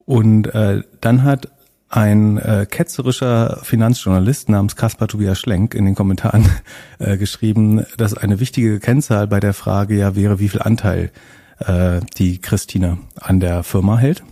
Und 0.05 0.47
äh, 0.55 0.81
dann 1.01 1.23
hat 1.23 1.49
ein 1.89 2.37
äh, 2.37 2.67
ketzerischer 2.69 3.59
Finanzjournalist 3.63 4.49
namens 4.49 4.75
Kaspar 4.75 5.07
Tobias 5.07 5.39
Schlenk 5.39 5.73
in 5.73 5.85
den 5.85 5.95
Kommentaren 5.95 6.47
äh, 6.99 7.17
geschrieben, 7.17 7.85
dass 7.97 8.13
eine 8.13 8.39
wichtige 8.39 8.79
Kennzahl 8.79 9.27
bei 9.27 9.39
der 9.39 9.53
Frage 9.53 9.95
ja 9.95 10.15
wäre, 10.15 10.39
wie 10.39 10.49
viel 10.49 10.61
Anteil 10.61 11.11
äh, 11.59 12.01
die 12.17 12.39
Christina 12.39 12.97
an 13.19 13.39
der 13.39 13.63
Firma 13.63 13.97
hält 13.97 14.23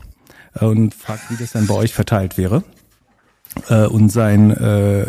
und 0.60 0.94
fragt, 0.94 1.30
wie 1.30 1.36
das 1.36 1.52
dann 1.52 1.68
bei 1.68 1.74
euch 1.74 1.94
verteilt 1.94 2.38
wäre. 2.38 2.64
Äh, 3.70 3.86
und 3.86 4.10
sein 4.10 4.52
äh, 4.52 5.08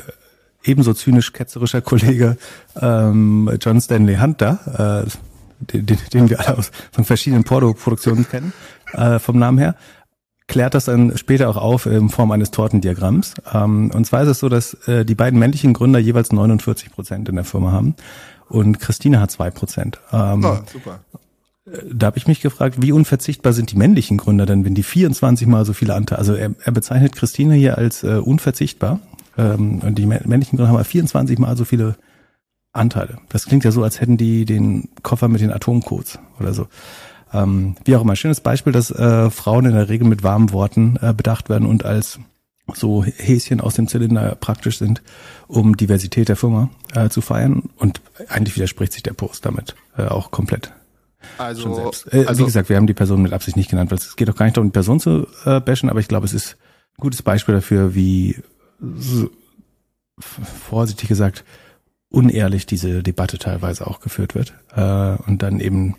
ebenso 0.64 0.94
zynisch 0.94 1.32
ketzerischer 1.32 1.82
Kollege 1.82 2.38
ähm, 2.80 3.50
John 3.60 3.80
Stanley 3.80 4.16
Hunter, 4.16 5.04
äh, 5.06 5.10
den, 5.72 5.86
den, 5.86 5.98
den 6.12 6.30
wir 6.30 6.40
alle 6.40 6.58
aus 6.58 6.70
von 6.92 7.04
verschiedenen 7.04 7.44
Porto-Produktionen 7.44 8.28
kennen, 8.28 8.52
äh, 8.92 9.18
vom 9.18 9.38
Namen 9.38 9.58
her, 9.58 9.74
klärt 10.48 10.74
das 10.74 10.86
dann 10.86 11.16
später 11.16 11.48
auch 11.48 11.56
auf 11.56 11.86
in 11.86 12.08
Form 12.08 12.32
eines 12.32 12.50
Tortendiagramms. 12.50 13.34
Ähm, 13.52 13.90
und 13.94 14.06
zwar 14.06 14.22
ist 14.22 14.28
es 14.28 14.38
so, 14.40 14.48
dass 14.48 14.74
äh, 14.88 15.04
die 15.04 15.14
beiden 15.14 15.38
männlichen 15.38 15.74
Gründer 15.74 15.98
jeweils 15.98 16.32
49 16.32 16.90
Prozent 16.90 17.28
in 17.28 17.36
der 17.36 17.44
Firma 17.44 17.70
haben 17.70 17.94
und 18.48 18.80
Christine 18.80 19.20
hat 19.20 19.30
zwei 19.30 19.50
Prozent. 19.50 20.00
Ähm, 20.10 20.44
oh, 20.44 20.58
super. 20.72 21.00
da 21.92 22.06
habe 22.06 22.18
ich 22.18 22.26
mich 22.26 22.40
gefragt, 22.40 22.76
wie 22.80 22.92
unverzichtbar 22.92 23.52
sind 23.52 23.70
die 23.70 23.76
männlichen 23.76 24.16
Gründer 24.16 24.46
denn, 24.46 24.64
wenn 24.64 24.74
die 24.74 24.82
24 24.82 25.46
mal 25.46 25.64
so 25.64 25.74
viele 25.74 25.94
Anteile, 25.94 26.18
also 26.18 26.34
er, 26.34 26.54
er 26.64 26.72
bezeichnet 26.72 27.14
Christine 27.14 27.54
hier 27.54 27.76
als 27.76 28.02
äh, 28.02 28.16
unverzichtbar 28.16 29.00
ähm, 29.36 29.80
und 29.80 29.98
die 29.98 30.06
männlichen 30.06 30.56
Gründer 30.56 30.72
haben 30.72 30.82
24 30.82 31.38
mal 31.38 31.56
so 31.56 31.64
viele 31.64 31.96
Anteile. 32.72 33.18
Das 33.28 33.46
klingt 33.46 33.64
ja 33.64 33.72
so, 33.72 33.82
als 33.82 34.00
hätten 34.00 34.16
die 34.16 34.44
den 34.44 34.88
Koffer 35.02 35.28
mit 35.28 35.40
den 35.40 35.52
Atomcodes 35.52 36.18
oder 36.40 36.54
so. 36.54 36.68
Ähm, 37.32 37.76
wie 37.84 37.96
auch 37.96 38.02
immer, 38.02 38.16
schönes 38.16 38.40
Beispiel, 38.40 38.72
dass 38.72 38.90
äh, 38.90 39.30
Frauen 39.30 39.66
in 39.66 39.72
der 39.72 39.88
Regel 39.88 40.06
mit 40.06 40.22
warmen 40.22 40.52
Worten 40.52 40.98
äh, 41.00 41.12
bedacht 41.12 41.48
werden 41.48 41.66
und 41.66 41.84
als 41.84 42.18
so 42.74 43.04
Häschen 43.04 43.60
aus 43.60 43.74
dem 43.74 43.88
Zylinder 43.88 44.34
praktisch 44.34 44.78
sind, 44.78 45.02
um 45.46 45.76
Diversität 45.76 46.28
der 46.28 46.36
Firma 46.36 46.70
äh, 46.94 47.08
zu 47.08 47.20
feiern. 47.20 47.70
Und 47.76 48.00
eigentlich 48.28 48.56
widerspricht 48.56 48.92
sich 48.92 49.02
der 49.02 49.14
Post 49.14 49.46
damit 49.46 49.74
äh, 49.96 50.06
auch 50.06 50.30
komplett. 50.30 50.72
Also, 51.36 51.90
äh, 52.10 52.26
also 52.26 52.40
wie 52.40 52.46
gesagt, 52.46 52.68
wir 52.68 52.76
haben 52.76 52.86
die 52.86 52.94
Person 52.94 53.22
mit 53.22 53.32
Absicht 53.32 53.56
nicht 53.56 53.70
genannt, 53.70 53.90
weil 53.90 53.98
es 53.98 54.16
geht 54.16 54.30
auch 54.30 54.36
gar 54.36 54.46
nicht 54.46 54.56
darum, 54.56 54.68
die 54.68 54.74
Person 54.74 55.00
zu 55.00 55.26
äh, 55.44 55.60
bashen, 55.60 55.90
aber 55.90 56.00
ich 56.00 56.08
glaube, 56.08 56.26
es 56.26 56.34
ist 56.34 56.56
ein 56.98 57.02
gutes 57.02 57.22
Beispiel 57.22 57.54
dafür, 57.54 57.94
wie 57.94 58.36
so, 58.80 59.30
vorsichtig 60.20 61.08
gesagt 61.08 61.44
unehrlich 62.10 62.66
diese 62.66 63.02
Debatte 63.02 63.38
teilweise 63.38 63.86
auch 63.86 64.00
geführt 64.00 64.34
wird 64.34 64.54
äh, 64.74 65.16
und 65.28 65.42
dann 65.42 65.60
eben 65.60 65.96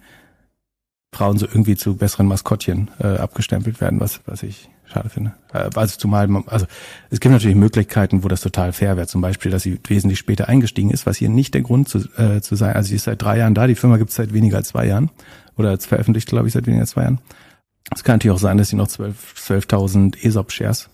Frauen 1.14 1.38
so 1.38 1.46
irgendwie 1.46 1.76
zu 1.76 1.96
besseren 1.96 2.28
Maskottchen 2.28 2.92
äh, 3.00 3.08
abgestempelt 3.08 3.82
werden, 3.82 4.00
was 4.00 4.22
was 4.26 4.44
ich 4.44 4.70
schade 4.92 5.10
finde. 5.10 5.34
Äh, 5.54 5.70
also 5.76 5.98
zumal, 5.98 6.28
man, 6.28 6.44
also 6.48 6.66
es 7.10 7.20
gibt 7.20 7.32
natürlich 7.32 7.56
Möglichkeiten, 7.56 8.24
wo 8.24 8.28
das 8.28 8.42
total 8.42 8.74
fair 8.74 8.98
wäre. 8.98 9.08
Zum 9.08 9.22
Beispiel, 9.22 9.52
dass 9.52 9.64
sie 9.64 9.80
wesentlich 9.88 10.20
später 10.20 10.50
eingestiegen 10.50 10.92
ist, 10.92 11.06
was 11.06 11.18
hier 11.18 11.30
nicht 11.30 11.54
der 11.54 11.62
Grund 11.62 11.90
zu, 11.90 12.00
äh, 12.18 12.42
zu 12.42 12.56
sein. 12.56 12.76
Also 12.76 12.90
sie 12.90 12.96
ist 12.96 13.06
seit 13.06 13.22
drei 13.22 13.38
Jahren 13.38 13.54
da, 13.54 13.68
die 13.68 13.76
Firma 13.76 13.98
gibt 13.98 14.10
es 14.10 14.16
seit 14.16 14.34
weniger 14.34 14.58
als 14.58 14.70
zwei 14.70 14.86
Jahren 14.86 15.10
oder 15.58 15.78
veröffentlicht, 15.78 16.28
glaube 16.28 16.48
ich, 16.48 16.54
seit 16.54 16.66
weniger 16.66 16.82
als 16.82 16.92
zwei 16.92 17.04
Jahren. 17.04 17.20
Es 17.94 18.04
kann 18.04 18.16
natürlich 18.16 18.36
auch 18.36 18.42
sein, 18.42 18.58
dass 18.58 18.70
sie 18.70 18.76
noch 18.76 18.88
12.000 18.88 20.14
12 20.14 20.26
ESOP-Shares 20.26 20.90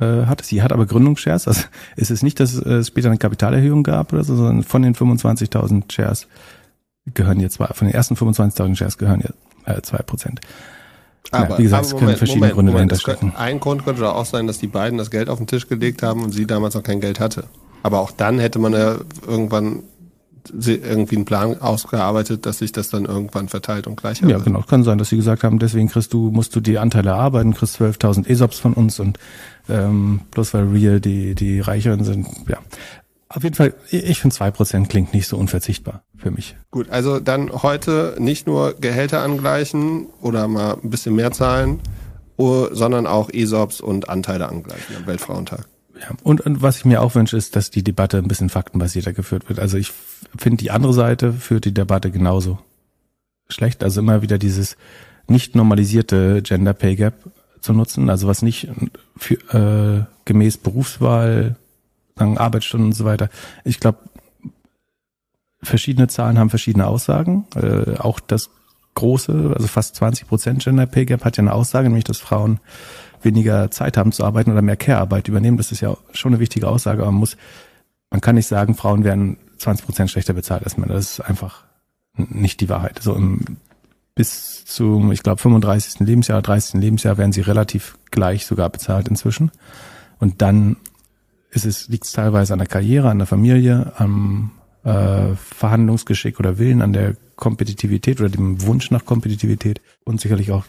äh, 0.00 0.26
hat. 0.26 0.44
Sie 0.44 0.62
hat 0.62 0.72
aber 0.72 0.86
Gründungsshares. 0.86 1.46
Also 1.46 1.62
es 1.96 2.10
ist 2.10 2.22
nicht, 2.22 2.40
dass 2.40 2.54
es 2.54 2.88
später 2.88 3.08
eine 3.08 3.18
Kapitalerhöhung 3.18 3.82
gab 3.82 4.12
oder 4.12 4.24
so, 4.24 4.36
sondern 4.36 4.62
von 4.64 4.82
den 4.82 4.94
25.000 4.94 5.92
Shares 5.92 6.26
gehören 7.14 7.40
jetzt 7.40 7.56
von 7.56 7.86
den 7.86 7.94
ersten 7.94 8.14
25.000 8.14 8.76
Shares 8.76 8.98
gehören 8.98 9.20
jetzt 9.20 9.49
äh, 9.64 9.80
zwei 9.82 9.98
Prozent. 9.98 10.40
Aber, 11.32 11.50
ja, 11.50 11.58
wie 11.58 11.62
gesagt, 11.62 11.86
aber 11.86 11.94
es 11.94 12.00
können 12.00 12.16
verschiedene 12.16 12.50
Gründe 12.50 12.72
Moment. 12.72 12.90
dahinter 12.90 12.96
stecken. 12.96 13.32
Ein 13.36 13.60
Grund 13.60 13.84
könnte 13.84 14.12
auch 14.12 14.26
sein, 14.26 14.46
dass 14.46 14.58
die 14.58 14.66
beiden 14.66 14.98
das 14.98 15.10
Geld 15.10 15.28
auf 15.28 15.38
den 15.38 15.46
Tisch 15.46 15.68
gelegt 15.68 16.02
haben 16.02 16.24
und 16.24 16.32
sie 16.32 16.46
damals 16.46 16.74
noch 16.74 16.82
kein 16.82 17.00
Geld 17.00 17.20
hatte. 17.20 17.44
Aber 17.82 18.00
auch 18.00 18.10
dann 18.10 18.38
hätte 18.38 18.58
man 18.58 18.72
ja 18.72 18.96
irgendwann 19.26 19.84
irgendwie 20.52 21.16
einen 21.16 21.24
Plan 21.24 21.60
ausgearbeitet, 21.60 22.46
dass 22.46 22.58
sich 22.58 22.72
das 22.72 22.88
dann 22.88 23.04
irgendwann 23.04 23.48
verteilt 23.48 23.86
und 23.86 23.96
gleich 23.96 24.20
Ja, 24.22 24.38
genau. 24.38 24.62
Kann 24.62 24.84
sein, 24.84 24.98
dass 24.98 25.10
sie 25.10 25.16
gesagt 25.16 25.44
haben, 25.44 25.58
deswegen 25.58 25.88
kriegst 25.88 26.12
du, 26.12 26.30
musst 26.30 26.56
du 26.56 26.60
die 26.60 26.78
Anteile 26.78 27.10
erarbeiten, 27.10 27.54
kriegst 27.54 27.80
12.000 27.80 28.26
ESOPs 28.26 28.58
von 28.58 28.72
uns 28.72 28.98
und 29.00 29.18
ähm, 29.68 30.20
bloß 30.30 30.54
weil 30.54 30.68
Real 30.68 31.00
die, 31.00 31.34
die 31.34 31.60
Reicheren 31.60 32.04
sind. 32.04 32.26
Ja, 32.48 32.58
auf 33.32 33.44
jeden 33.44 33.54
Fall, 33.54 33.74
ich 33.90 34.20
finde 34.20 34.34
2% 34.34 34.88
klingt 34.88 35.14
nicht 35.14 35.28
so 35.28 35.36
unverzichtbar 35.36 36.02
für 36.16 36.32
mich. 36.32 36.56
Gut, 36.72 36.90
also 36.90 37.20
dann 37.20 37.50
heute 37.62 38.16
nicht 38.18 38.48
nur 38.48 38.74
Gehälter 38.74 39.22
angleichen 39.22 40.06
oder 40.20 40.48
mal 40.48 40.78
ein 40.82 40.90
bisschen 40.90 41.14
mehr 41.14 41.30
zahlen, 41.30 41.80
oh, 42.36 42.66
sondern 42.72 43.06
auch 43.06 43.30
ESOPs 43.32 43.80
und 43.80 44.08
Anteile 44.08 44.48
angleichen 44.48 44.96
am 44.96 45.06
Weltfrauentag. 45.06 45.68
Ja. 46.00 46.08
Und, 46.24 46.40
und 46.40 46.60
was 46.60 46.78
ich 46.78 46.84
mir 46.84 47.02
auch 47.02 47.14
wünsche, 47.14 47.36
ist, 47.36 47.54
dass 47.54 47.70
die 47.70 47.84
Debatte 47.84 48.18
ein 48.18 48.26
bisschen 48.26 48.48
faktenbasierter 48.48 49.12
geführt 49.12 49.48
wird. 49.48 49.60
Also 49.60 49.76
ich 49.76 49.92
finde, 50.36 50.56
die 50.56 50.72
andere 50.72 50.92
Seite 50.92 51.32
führt 51.32 51.66
die 51.66 51.74
Debatte 51.74 52.10
genauso 52.10 52.58
schlecht. 53.48 53.84
Also 53.84 54.00
immer 54.00 54.22
wieder 54.22 54.38
dieses 54.38 54.76
nicht 55.28 55.54
normalisierte 55.54 56.42
Gender 56.42 56.72
Pay 56.72 56.96
Gap 56.96 57.14
zu 57.60 57.74
nutzen, 57.74 58.10
also 58.10 58.26
was 58.26 58.42
nicht 58.42 58.68
für, 59.16 59.34
äh, 59.54 60.04
gemäß 60.24 60.58
Berufswahl, 60.58 61.56
sagen 62.20 62.38
Arbeitsstunden 62.38 62.88
und 62.88 62.94
so 62.94 63.04
weiter. 63.04 63.28
Ich 63.64 63.80
glaube, 63.80 63.98
verschiedene 65.62 66.08
Zahlen 66.08 66.38
haben 66.38 66.50
verschiedene 66.50 66.86
Aussagen. 66.86 67.46
Äh, 67.54 67.96
auch 67.98 68.20
das 68.20 68.50
große, 68.94 69.52
also 69.54 69.66
fast 69.66 69.96
20 69.96 70.28
Prozent 70.28 70.62
Gender 70.62 70.86
Pay 70.86 71.06
Gap 71.06 71.24
hat 71.24 71.36
ja 71.36 71.42
eine 71.42 71.52
Aussage, 71.52 71.88
nämlich 71.88 72.04
dass 72.04 72.18
Frauen 72.18 72.60
weniger 73.22 73.70
Zeit 73.70 73.96
haben 73.96 74.12
zu 74.12 74.24
arbeiten 74.24 74.50
oder 74.50 74.62
mehr 74.62 74.76
Care-Arbeit 74.76 75.28
übernehmen. 75.28 75.56
Das 75.56 75.72
ist 75.72 75.80
ja 75.80 75.96
schon 76.12 76.32
eine 76.32 76.40
wichtige 76.40 76.68
Aussage, 76.68 77.02
aber 77.02 77.12
man 77.12 77.20
muss, 77.20 77.36
man 78.10 78.20
kann 78.20 78.34
nicht 78.34 78.46
sagen, 78.46 78.74
Frauen 78.74 79.04
werden 79.04 79.36
20 79.58 79.84
Prozent 79.86 80.10
schlechter 80.10 80.32
bezahlt 80.32 80.64
als 80.64 80.78
Männer. 80.78 80.94
Das 80.94 81.12
ist 81.12 81.20
einfach 81.20 81.64
nicht 82.16 82.60
die 82.60 82.68
Wahrheit. 82.68 82.98
So 83.02 83.14
im, 83.14 83.58
bis 84.14 84.64
zum, 84.64 85.12
ich 85.12 85.22
glaube, 85.22 85.40
35. 85.40 86.00
Lebensjahr, 86.00 86.42
30. 86.42 86.80
Lebensjahr 86.80 87.18
werden 87.18 87.32
sie 87.32 87.42
relativ 87.42 87.98
gleich 88.10 88.46
sogar 88.46 88.70
bezahlt 88.70 89.08
inzwischen. 89.08 89.50
Und 90.18 90.42
dann 90.42 90.76
ist 91.50 91.66
es, 91.66 91.88
liegt 91.88 92.04
es 92.04 92.12
teilweise 92.12 92.52
an 92.52 92.58
der 92.60 92.68
Karriere, 92.68 93.10
an 93.10 93.18
der 93.18 93.26
Familie, 93.26 93.92
am 93.96 94.52
äh, 94.84 95.34
Verhandlungsgeschick 95.34 96.38
oder 96.40 96.58
Willen, 96.58 96.80
an 96.82 96.92
der 96.92 97.16
Kompetitivität 97.36 98.20
oder 98.20 98.28
dem 98.28 98.62
Wunsch 98.66 98.90
nach 98.90 99.04
Kompetitivität 99.04 99.80
und 100.04 100.20
sicherlich 100.20 100.52
auch 100.52 100.64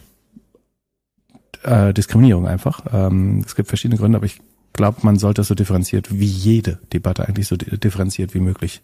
äh, 1.62 1.92
Diskriminierung 1.94 2.46
einfach. 2.46 2.82
Ähm, 2.92 3.42
es 3.46 3.54
gibt 3.54 3.68
verschiedene 3.68 3.98
Gründe, 3.98 4.16
aber 4.16 4.26
ich 4.26 4.40
glaube, 4.72 4.98
man 5.02 5.18
sollte 5.18 5.40
das 5.40 5.48
so 5.48 5.54
differenziert 5.54 6.18
wie 6.18 6.26
jede 6.26 6.78
Debatte 6.92 7.26
eigentlich 7.28 7.46
so 7.46 7.56
di- 7.56 7.78
differenziert 7.78 8.34
wie 8.34 8.40
möglich 8.40 8.82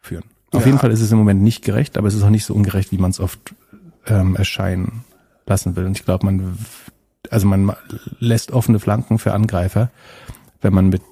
führen. 0.00 0.24
Auf 0.52 0.60
Ja. 0.62 0.66
jeden 0.66 0.78
Fall 0.78 0.92
ist 0.92 1.00
es 1.00 1.10
im 1.12 1.18
Moment 1.18 1.42
nicht 1.42 1.64
gerecht, 1.64 1.98
aber 1.98 2.08
es 2.08 2.14
ist 2.14 2.22
auch 2.22 2.30
nicht 2.30 2.44
so 2.44 2.54
ungerecht, 2.54 2.92
wie 2.92 2.98
man 2.98 3.10
es 3.10 3.20
oft 3.20 3.54
ähm, 4.06 4.36
erscheinen 4.36 5.04
lassen 5.46 5.76
will. 5.76 5.86
Und 5.86 5.98
ich 5.98 6.04
glaube, 6.04 6.24
man, 6.26 6.56
also 7.30 7.46
man 7.46 7.64
ma- 7.64 7.76
lässt 8.20 8.52
offene 8.52 8.78
Flanken 8.78 9.18
für 9.18 9.34
Angreifer, 9.34 9.90
wenn 10.60 10.72
man 10.72 10.88
mit 10.88 11.02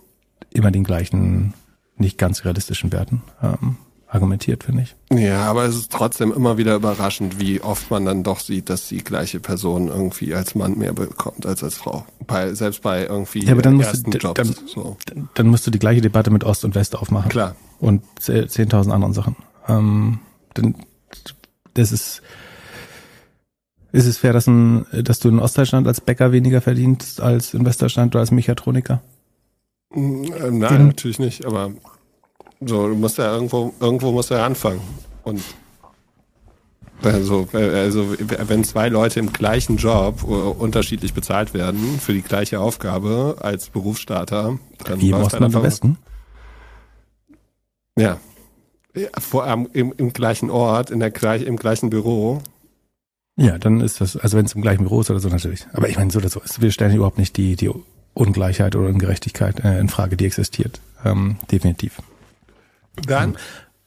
immer 0.54 0.70
den 0.70 0.84
gleichen, 0.84 1.54
nicht 1.96 2.18
ganz 2.18 2.44
realistischen 2.44 2.92
Werten 2.92 3.22
ähm, 3.42 3.76
argumentiert, 4.08 4.64
finde 4.64 4.82
ich. 4.82 4.94
Ja, 5.18 5.44
aber 5.44 5.64
es 5.64 5.74
ist 5.74 5.90
trotzdem 5.92 6.32
immer 6.32 6.58
wieder 6.58 6.74
überraschend, 6.74 7.40
wie 7.40 7.60
oft 7.62 7.90
man 7.90 8.04
dann 8.04 8.22
doch 8.22 8.40
sieht, 8.40 8.68
dass 8.68 8.88
die 8.88 9.02
gleiche 9.02 9.40
Person 9.40 9.88
irgendwie 9.88 10.34
als 10.34 10.54
Mann 10.54 10.76
mehr 10.78 10.92
bekommt 10.92 11.46
als 11.46 11.64
als 11.64 11.76
Frau. 11.76 12.04
Bei, 12.26 12.52
selbst 12.52 12.82
bei 12.82 13.06
irgendwie 13.06 13.44
Ja, 13.46 13.52
aber 13.52 13.62
dann 13.62 13.74
musst 13.74 14.06
du, 14.06 14.10
Jobs. 14.18 14.34
dann, 14.34 14.54
so. 14.66 14.96
dann- 15.34 15.46
musst 15.46 15.66
du 15.66 15.70
die 15.70 15.78
gleiche 15.78 16.02
Debatte 16.02 16.30
mit 16.30 16.44
Ost 16.44 16.64
und 16.64 16.74
West 16.74 16.94
aufmachen. 16.96 17.30
Klar. 17.30 17.56
Und 17.78 18.02
ze- 18.20 18.46
10.000 18.48 18.92
anderen 18.92 19.14
Sachen. 19.14 19.36
Ähm, 19.66 20.18
denn 20.56 20.74
das 21.74 21.90
ist, 21.92 22.20
ist 23.92 24.06
es 24.06 24.18
fair, 24.18 24.32
dass, 24.32 24.46
ein, 24.46 24.84
dass 25.04 25.20
du 25.20 25.28
in 25.28 25.38
Ostdeutschland 25.38 25.86
als 25.86 26.00
Bäcker 26.00 26.32
weniger 26.32 26.60
verdienst 26.60 27.20
als 27.20 27.54
in 27.54 27.64
Westdeutschland 27.64 28.14
oder 28.14 28.20
als 28.20 28.30
Mechatroniker? 28.30 29.02
Mm, 29.94 30.24
äh, 30.24 30.50
Nein, 30.50 30.80
Mhm. 30.82 30.86
natürlich 30.88 31.18
nicht, 31.18 31.44
aber 31.44 31.70
so, 32.60 32.88
du 32.88 32.94
musst 32.94 33.18
ja 33.18 33.32
irgendwo, 33.34 33.72
irgendwo 33.80 34.12
musst 34.12 34.30
du 34.30 34.34
ja 34.34 34.46
anfangen. 34.46 34.80
Und 35.24 35.42
also, 37.02 37.48
also 37.52 38.14
wenn 38.46 38.62
zwei 38.62 38.88
Leute 38.88 39.18
im 39.18 39.32
gleichen 39.32 39.76
Job 39.76 40.22
äh, 40.22 40.26
unterschiedlich 40.26 41.14
bezahlt 41.14 41.52
werden 41.52 41.98
für 42.00 42.12
die 42.12 42.22
gleiche 42.22 42.60
Aufgabe 42.60 43.38
als 43.40 43.70
Berufsstarter, 43.70 44.58
dann 44.84 45.00
Wie 45.00 45.10
läuft 45.10 45.34
im 45.34 45.50
von- 45.50 45.62
Westen? 45.64 45.98
Ja. 47.98 48.18
ja 48.94 49.08
vor 49.18 49.44
allem 49.44 49.68
im, 49.72 49.92
im 49.96 50.12
gleichen 50.12 50.48
Ort, 50.50 50.90
in 50.90 51.00
der 51.00 51.12
im 51.42 51.56
gleichen 51.56 51.90
Büro. 51.90 52.40
Ja, 53.36 53.58
dann 53.58 53.80
ist 53.80 54.00
das, 54.00 54.16
also 54.16 54.36
wenn 54.38 54.44
es 54.46 54.54
im 54.54 54.62
gleichen 54.62 54.84
Büro 54.84 55.00
ist 55.00 55.10
oder 55.10 55.18
so 55.20 55.28
natürlich. 55.28 55.66
Aber 55.72 55.88
ich 55.88 55.96
meine, 55.96 56.10
so 56.10 56.18
oder 56.20 56.28
so, 56.28 56.40
ist- 56.40 56.60
wir 56.62 56.70
stellen 56.70 56.94
überhaupt 56.94 57.18
nicht 57.18 57.36
die, 57.36 57.56
die 57.56 57.68
Ungleichheit 58.14 58.76
oder 58.76 58.88
Ungerechtigkeit 58.88 59.64
äh, 59.64 59.78
in 59.80 59.88
Frage, 59.88 60.16
die 60.16 60.26
existiert. 60.26 60.80
Ähm, 61.04 61.36
definitiv. 61.50 61.98
Dann, 63.06 63.36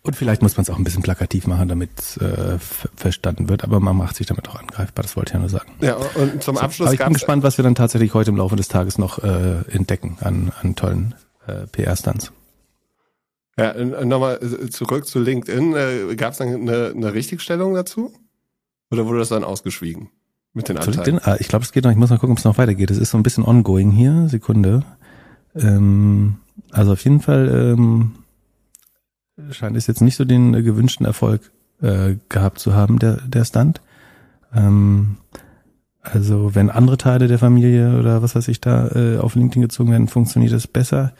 Und 0.01 0.15
vielleicht 0.15 0.41
muss 0.41 0.57
man 0.57 0.63
es 0.63 0.69
auch 0.69 0.77
ein 0.77 0.83
bisschen 0.83 1.03
plakativ 1.03 1.45
machen, 1.47 1.67
damit 1.67 1.91
es 1.99 2.17
äh, 2.17 2.57
ver- 2.59 2.89
verstanden 2.95 3.49
wird, 3.49 3.63
aber 3.63 3.79
man 3.79 3.95
macht 3.95 4.15
sich 4.15 4.25
damit 4.27 4.49
auch 4.49 4.55
angreifbar, 4.55 5.03
das 5.03 5.15
wollte 5.15 5.29
ich 5.29 5.33
ja 5.35 5.39
nur 5.39 5.49
sagen. 5.49 5.71
ja, 5.81 5.95
und 5.95 6.41
zum 6.43 6.57
Abschluss 6.57 6.87
Aber 6.87 6.93
ich 6.95 7.03
bin 7.03 7.13
gespannt, 7.13 7.43
was 7.43 7.57
wir 7.57 7.63
dann 7.63 7.75
tatsächlich 7.75 8.13
heute 8.13 8.31
im 8.31 8.37
Laufe 8.37 8.55
des 8.55 8.67
Tages 8.67 8.97
noch 8.97 9.19
äh, 9.23 9.61
entdecken 9.71 10.17
an, 10.21 10.51
an 10.61 10.75
tollen 10.75 11.13
äh, 11.47 11.67
PR-Stunts. 11.67 12.31
Ja, 13.57 13.73
nochmal 13.73 14.39
äh, 14.43 14.69
zurück 14.69 15.07
zu 15.07 15.19
LinkedIn. 15.19 15.75
Äh, 15.75 16.15
Gab 16.15 16.31
es 16.33 16.39
dann 16.39 16.49
eine, 16.49 16.91
eine 16.95 17.13
Richtigstellung 17.13 17.73
dazu? 17.73 18.11
Oder 18.91 19.05
wurde 19.05 19.19
das 19.19 19.29
dann 19.29 19.43
ausgeschwiegen 19.43 20.09
mit 20.55 20.69
den 20.69 20.77
Anteilen? 20.77 20.95
LinkedIn? 20.95 21.19
Ah, 21.23 21.37
ich 21.39 21.47
glaube, 21.47 21.63
es 21.63 21.71
geht 21.71 21.83
noch. 21.83 21.91
Ich 21.91 21.97
muss 21.97 22.09
mal 22.09 22.17
gucken, 22.17 22.31
ob 22.31 22.39
es 22.39 22.45
noch 22.45 22.57
weitergeht. 22.57 22.89
Es 22.89 22.97
ist 22.97 23.11
so 23.11 23.17
ein 23.17 23.23
bisschen 23.23 23.45
ongoing 23.45 23.91
hier. 23.91 24.27
Sekunde. 24.29 24.83
Ähm, 25.55 26.37
also 26.71 26.93
auf 26.93 27.03
jeden 27.03 27.21
Fall 27.21 27.75
ähm, 27.77 28.13
scheint 29.51 29.77
es 29.77 29.87
jetzt 29.87 30.01
nicht 30.01 30.15
so 30.15 30.25
den 30.25 30.53
äh, 30.53 30.63
gewünschten 30.63 31.05
Erfolg 31.05 31.51
äh, 31.81 32.15
gehabt 32.29 32.59
zu 32.59 32.73
haben, 32.73 32.99
der, 32.99 33.17
der 33.27 33.45
Stunt. 33.45 33.81
Ähm, 34.53 35.17
also 36.01 36.53
wenn 36.53 36.69
andere 36.69 36.97
Teile 36.97 37.27
der 37.27 37.39
Familie 37.39 37.99
oder 37.99 38.21
was 38.21 38.35
weiß 38.35 38.47
ich 38.47 38.61
da 38.61 38.89
äh, 38.89 39.17
auf 39.17 39.35
LinkedIn 39.35 39.61
gezogen 39.61 39.91
werden, 39.91 40.07
funktioniert 40.07 40.53
es 40.53 40.67
besser. 40.67 41.13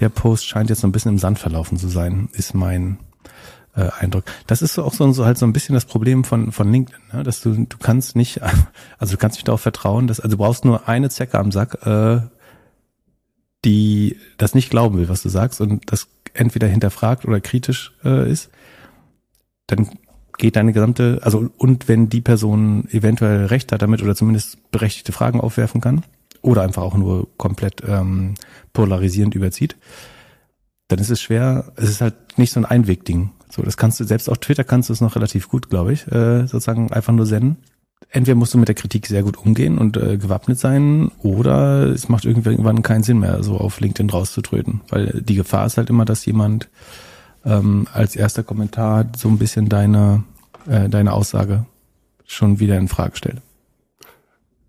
Der 0.00 0.08
Post 0.08 0.46
scheint 0.46 0.70
jetzt 0.70 0.80
so 0.80 0.88
ein 0.88 0.92
bisschen 0.92 1.12
im 1.12 1.18
Sand 1.18 1.38
verlaufen 1.38 1.78
zu 1.78 1.88
sein, 1.88 2.28
ist 2.32 2.54
mein 2.54 2.98
äh, 3.76 3.88
Eindruck. 3.98 4.24
Das 4.46 4.62
ist 4.62 4.74
so 4.74 4.84
auch 4.84 4.94
so, 4.94 5.10
so 5.12 5.24
halt 5.24 5.38
so 5.38 5.46
ein 5.46 5.52
bisschen 5.52 5.74
das 5.74 5.84
Problem 5.84 6.24
von 6.24 6.52
von 6.52 6.70
LinkedIn, 6.70 7.00
ne? 7.12 7.22
dass 7.22 7.40
du 7.40 7.52
du 7.52 7.76
kannst 7.78 8.16
nicht, 8.16 8.40
also 8.98 9.12
du 9.12 9.18
kannst 9.18 9.36
nicht 9.36 9.48
darauf 9.48 9.60
vertrauen, 9.60 10.06
dass 10.06 10.20
also 10.20 10.36
du 10.36 10.42
brauchst 10.42 10.64
nur 10.64 10.88
eine 10.88 11.10
Zecke 11.10 11.38
am 11.38 11.52
Sack, 11.52 11.86
äh, 11.86 12.20
die 13.64 14.16
das 14.38 14.54
nicht 14.54 14.70
glauben 14.70 14.98
will, 14.98 15.08
was 15.08 15.22
du 15.22 15.28
sagst 15.28 15.60
und 15.60 15.90
das 15.92 16.08
entweder 16.34 16.66
hinterfragt 16.66 17.24
oder 17.24 17.40
kritisch 17.40 17.92
äh, 18.04 18.30
ist, 18.30 18.50
dann 19.66 19.88
geht 20.38 20.56
deine 20.56 20.72
gesamte, 20.72 21.20
also 21.22 21.50
und 21.56 21.88
wenn 21.88 22.08
die 22.08 22.20
Person 22.20 22.88
eventuell 22.90 23.46
recht 23.46 23.72
hat 23.72 23.82
damit 23.82 24.02
oder 24.02 24.14
zumindest 24.14 24.70
berechtigte 24.70 25.12
Fragen 25.12 25.40
aufwerfen 25.40 25.80
kann 25.80 26.04
oder 26.42 26.62
einfach 26.62 26.82
auch 26.82 26.96
nur 26.96 27.28
komplett 27.36 27.82
ähm, 27.86 28.34
polarisierend 28.72 29.34
überzieht, 29.34 29.76
dann 30.88 30.98
ist 30.98 31.10
es 31.10 31.20
schwer, 31.20 31.72
es 31.76 31.88
ist 31.88 32.00
halt 32.00 32.14
nicht 32.38 32.52
so 32.52 32.60
ein 32.60 32.66
Einwegding. 32.66 33.30
So, 33.56 33.62
das 33.62 33.78
kannst 33.78 33.98
du, 33.98 34.04
selbst 34.04 34.28
auf 34.28 34.36
Twitter 34.36 34.64
kannst 34.64 34.90
du 34.90 34.92
es 34.92 35.00
noch 35.00 35.16
relativ 35.16 35.48
gut, 35.48 35.70
glaube 35.70 35.94
ich, 35.94 36.06
äh, 36.12 36.40
sozusagen 36.40 36.92
einfach 36.92 37.14
nur 37.14 37.24
senden. 37.24 37.56
Entweder 38.10 38.34
musst 38.34 38.52
du 38.52 38.58
mit 38.58 38.68
der 38.68 38.74
Kritik 38.74 39.06
sehr 39.06 39.22
gut 39.22 39.38
umgehen 39.38 39.78
und 39.78 39.96
äh, 39.96 40.18
gewappnet 40.18 40.58
sein, 40.58 41.10
oder 41.22 41.86
es 41.86 42.10
macht 42.10 42.26
irgendwann 42.26 42.82
keinen 42.82 43.02
Sinn 43.02 43.18
mehr, 43.18 43.42
so 43.42 43.56
auf 43.56 43.80
LinkedIn 43.80 44.10
rauszutreten. 44.10 44.82
Weil 44.90 45.22
die 45.24 45.36
Gefahr 45.36 45.64
ist 45.64 45.78
halt 45.78 45.88
immer, 45.88 46.04
dass 46.04 46.26
jemand 46.26 46.68
ähm, 47.46 47.86
als 47.94 48.14
erster 48.14 48.42
Kommentar 48.42 49.06
so 49.16 49.28
ein 49.28 49.38
bisschen 49.38 49.70
deine, 49.70 50.24
äh, 50.68 50.90
deine 50.90 51.14
Aussage 51.14 51.64
schon 52.26 52.60
wieder 52.60 52.76
in 52.76 52.88
Frage 52.88 53.16
stellt. 53.16 53.40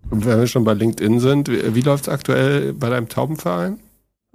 Und 0.08 0.24
wenn 0.24 0.38
wir 0.38 0.46
schon 0.46 0.64
bei 0.64 0.72
LinkedIn 0.72 1.20
sind, 1.20 1.48
wie, 1.50 1.74
wie 1.74 1.82
läuft 1.82 2.04
es 2.04 2.08
aktuell 2.08 2.72
bei 2.72 2.88
deinem 2.88 3.10
Taubenverein? 3.10 3.80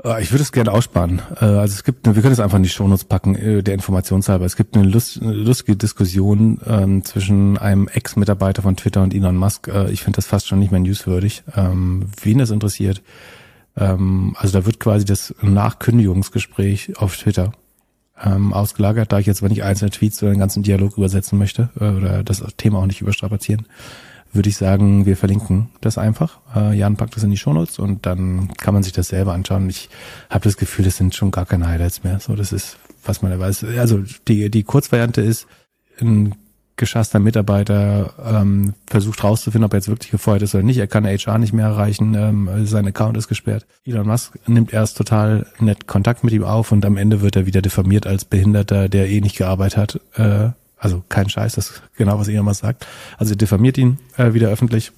Äh, 0.03 0.21
ich 0.21 0.31
würde 0.31 0.43
es 0.43 0.51
gerne 0.51 0.71
aussparen. 0.71 1.21
Äh, 1.39 1.45
also 1.45 1.73
es 1.73 1.83
gibt, 1.83 2.05
wir 2.05 2.21
können 2.21 2.33
es 2.33 2.39
einfach 2.39 2.57
in 2.57 2.63
die 2.63 2.69
Shownotes 2.69 3.05
packen, 3.05 3.35
äh, 3.35 3.63
der 3.63 3.73
Informationshalber. 3.73 4.45
Es 4.45 4.55
gibt 4.55 4.75
eine, 4.75 4.87
Lust, 4.87 5.21
eine 5.21 5.33
lustige 5.33 5.75
Diskussion 5.75 6.59
ähm, 6.65 7.03
zwischen 7.03 7.57
einem 7.57 7.87
Ex-Mitarbeiter 7.87 8.61
von 8.61 8.75
Twitter 8.75 9.03
und 9.03 9.13
Elon 9.13 9.37
Musk. 9.37 9.69
Ich 9.89 10.03
finde 10.03 10.17
das 10.17 10.25
fast 10.25 10.47
schon 10.47 10.59
nicht 10.59 10.71
mehr 10.71 10.79
newswürdig. 10.79 11.43
Ähm, 11.55 12.07
wen 12.21 12.37
das 12.37 12.51
interessiert. 12.51 13.01
Ähm, 13.75 14.35
also 14.37 14.59
da 14.59 14.65
wird 14.65 14.79
quasi 14.79 15.05
das 15.05 15.33
Nachkündigungsgespräch 15.41 16.97
auf 16.97 17.17
Twitter 17.17 17.53
ausgelagert, 18.15 19.11
da 19.11 19.17
ich 19.17 19.25
jetzt 19.25 19.41
aber 19.41 19.49
nicht 19.49 19.63
einzelne 19.63 19.89
Tweets 19.89 20.21
oder 20.21 20.31
den 20.31 20.39
ganzen 20.39 20.61
Dialog 20.63 20.97
übersetzen 20.97 21.37
möchte 21.39 21.71
oder 21.75 22.23
das 22.23 22.41
Thema 22.55 22.77
auch 22.77 22.85
nicht 22.85 23.01
überstrapazieren 23.01 23.65
würde 24.33 24.49
ich 24.49 24.57
sagen, 24.57 25.05
wir 25.05 25.15
verlinken 25.15 25.69
das 25.81 25.97
einfach. 25.97 26.39
Äh, 26.55 26.77
Jan 26.77 26.97
packt 26.97 27.15
das 27.15 27.23
in 27.23 27.29
die 27.29 27.37
Shownotes 27.37 27.79
und 27.79 28.05
dann 28.05 28.49
kann 28.57 28.73
man 28.73 28.83
sich 28.83 28.93
das 28.93 29.07
selber 29.07 29.33
anschauen. 29.33 29.69
Ich 29.69 29.89
habe 30.29 30.43
das 30.43 30.57
Gefühl, 30.57 30.85
das 30.85 30.97
sind 30.97 31.15
schon 31.15 31.31
gar 31.31 31.45
keine 31.45 31.67
Highlights 31.67 32.03
mehr. 32.03 32.19
So, 32.19 32.35
das 32.35 32.51
ist, 32.51 32.77
was 33.05 33.21
man 33.21 33.31
da 33.31 33.39
weiß. 33.39 33.65
Also 33.77 34.03
die, 34.27 34.49
die 34.49 34.63
Kurzvariante 34.63 35.21
ist, 35.21 35.47
ein 36.01 36.35
geschasster 36.75 37.19
Mitarbeiter 37.19 38.13
ähm, 38.25 38.73
versucht 38.87 39.23
rauszufinden, 39.23 39.65
ob 39.65 39.73
er 39.73 39.77
jetzt 39.77 39.89
wirklich 39.89 40.11
gefeuert 40.11 40.41
ist 40.41 40.55
oder 40.55 40.63
nicht. 40.63 40.77
Er 40.77 40.87
kann 40.87 41.05
HR 41.05 41.37
nicht 41.37 41.53
mehr 41.53 41.67
erreichen, 41.67 42.15
ähm, 42.15 42.65
sein 42.65 42.87
Account 42.87 43.15
ist 43.17 43.27
gesperrt. 43.27 43.67
Elon 43.85 44.07
Musk 44.07 44.39
nimmt 44.47 44.73
erst 44.73 44.97
total 44.97 45.45
nett 45.59 45.87
Kontakt 45.87 46.23
mit 46.23 46.33
ihm 46.33 46.43
auf 46.43 46.71
und 46.71 46.85
am 46.85 46.97
Ende 46.97 47.21
wird 47.21 47.35
er 47.35 47.45
wieder 47.45 47.61
diffamiert 47.61 48.07
als 48.07 48.25
Behinderter, 48.25 48.89
der 48.89 49.07
eh 49.09 49.21
nicht 49.21 49.37
gearbeitet 49.37 49.77
hat. 49.77 50.01
Äh, 50.15 50.53
also 50.83 51.01
kein 51.07 51.29
Scheiß, 51.29 51.55
das 51.55 51.69
ist 51.69 51.81
genau, 51.95 52.19
was 52.19 52.27
Elon 52.27 52.43
Musk 52.43 52.61
sagt. 52.61 52.85
Also 53.17 53.35
diffamiert 53.35 53.77
ihn 53.77 53.99
äh, 54.17 54.33
wieder 54.33 54.49
öffentlich 54.49 54.91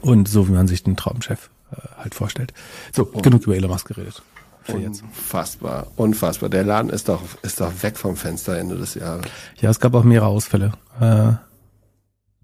und 0.00 0.28
so, 0.28 0.48
wie 0.48 0.52
man 0.52 0.66
sich 0.66 0.82
den 0.82 0.96
Traumchef 0.96 1.48
äh, 1.70 1.76
halt 1.98 2.14
vorstellt. 2.14 2.52
So, 2.92 3.04
und 3.04 3.22
genug 3.22 3.44
über 3.44 3.54
Elon 3.56 3.70
Musk 3.70 3.86
geredet. 3.86 4.20
Unfassbar, 4.66 5.86
unfassbar. 5.94 6.48
Der 6.48 6.64
Laden 6.64 6.90
ist 6.90 7.08
doch, 7.08 7.22
ist 7.42 7.60
doch 7.60 7.72
weg 7.84 7.96
vom 7.96 8.16
Fenster 8.16 8.58
Ende 8.58 8.76
des 8.76 8.94
Jahres. 8.94 9.24
Ja, 9.60 9.70
es 9.70 9.78
gab 9.78 9.94
auch 9.94 10.02
mehrere 10.02 10.26
Ausfälle. 10.26 10.72
Äh, 11.00 11.34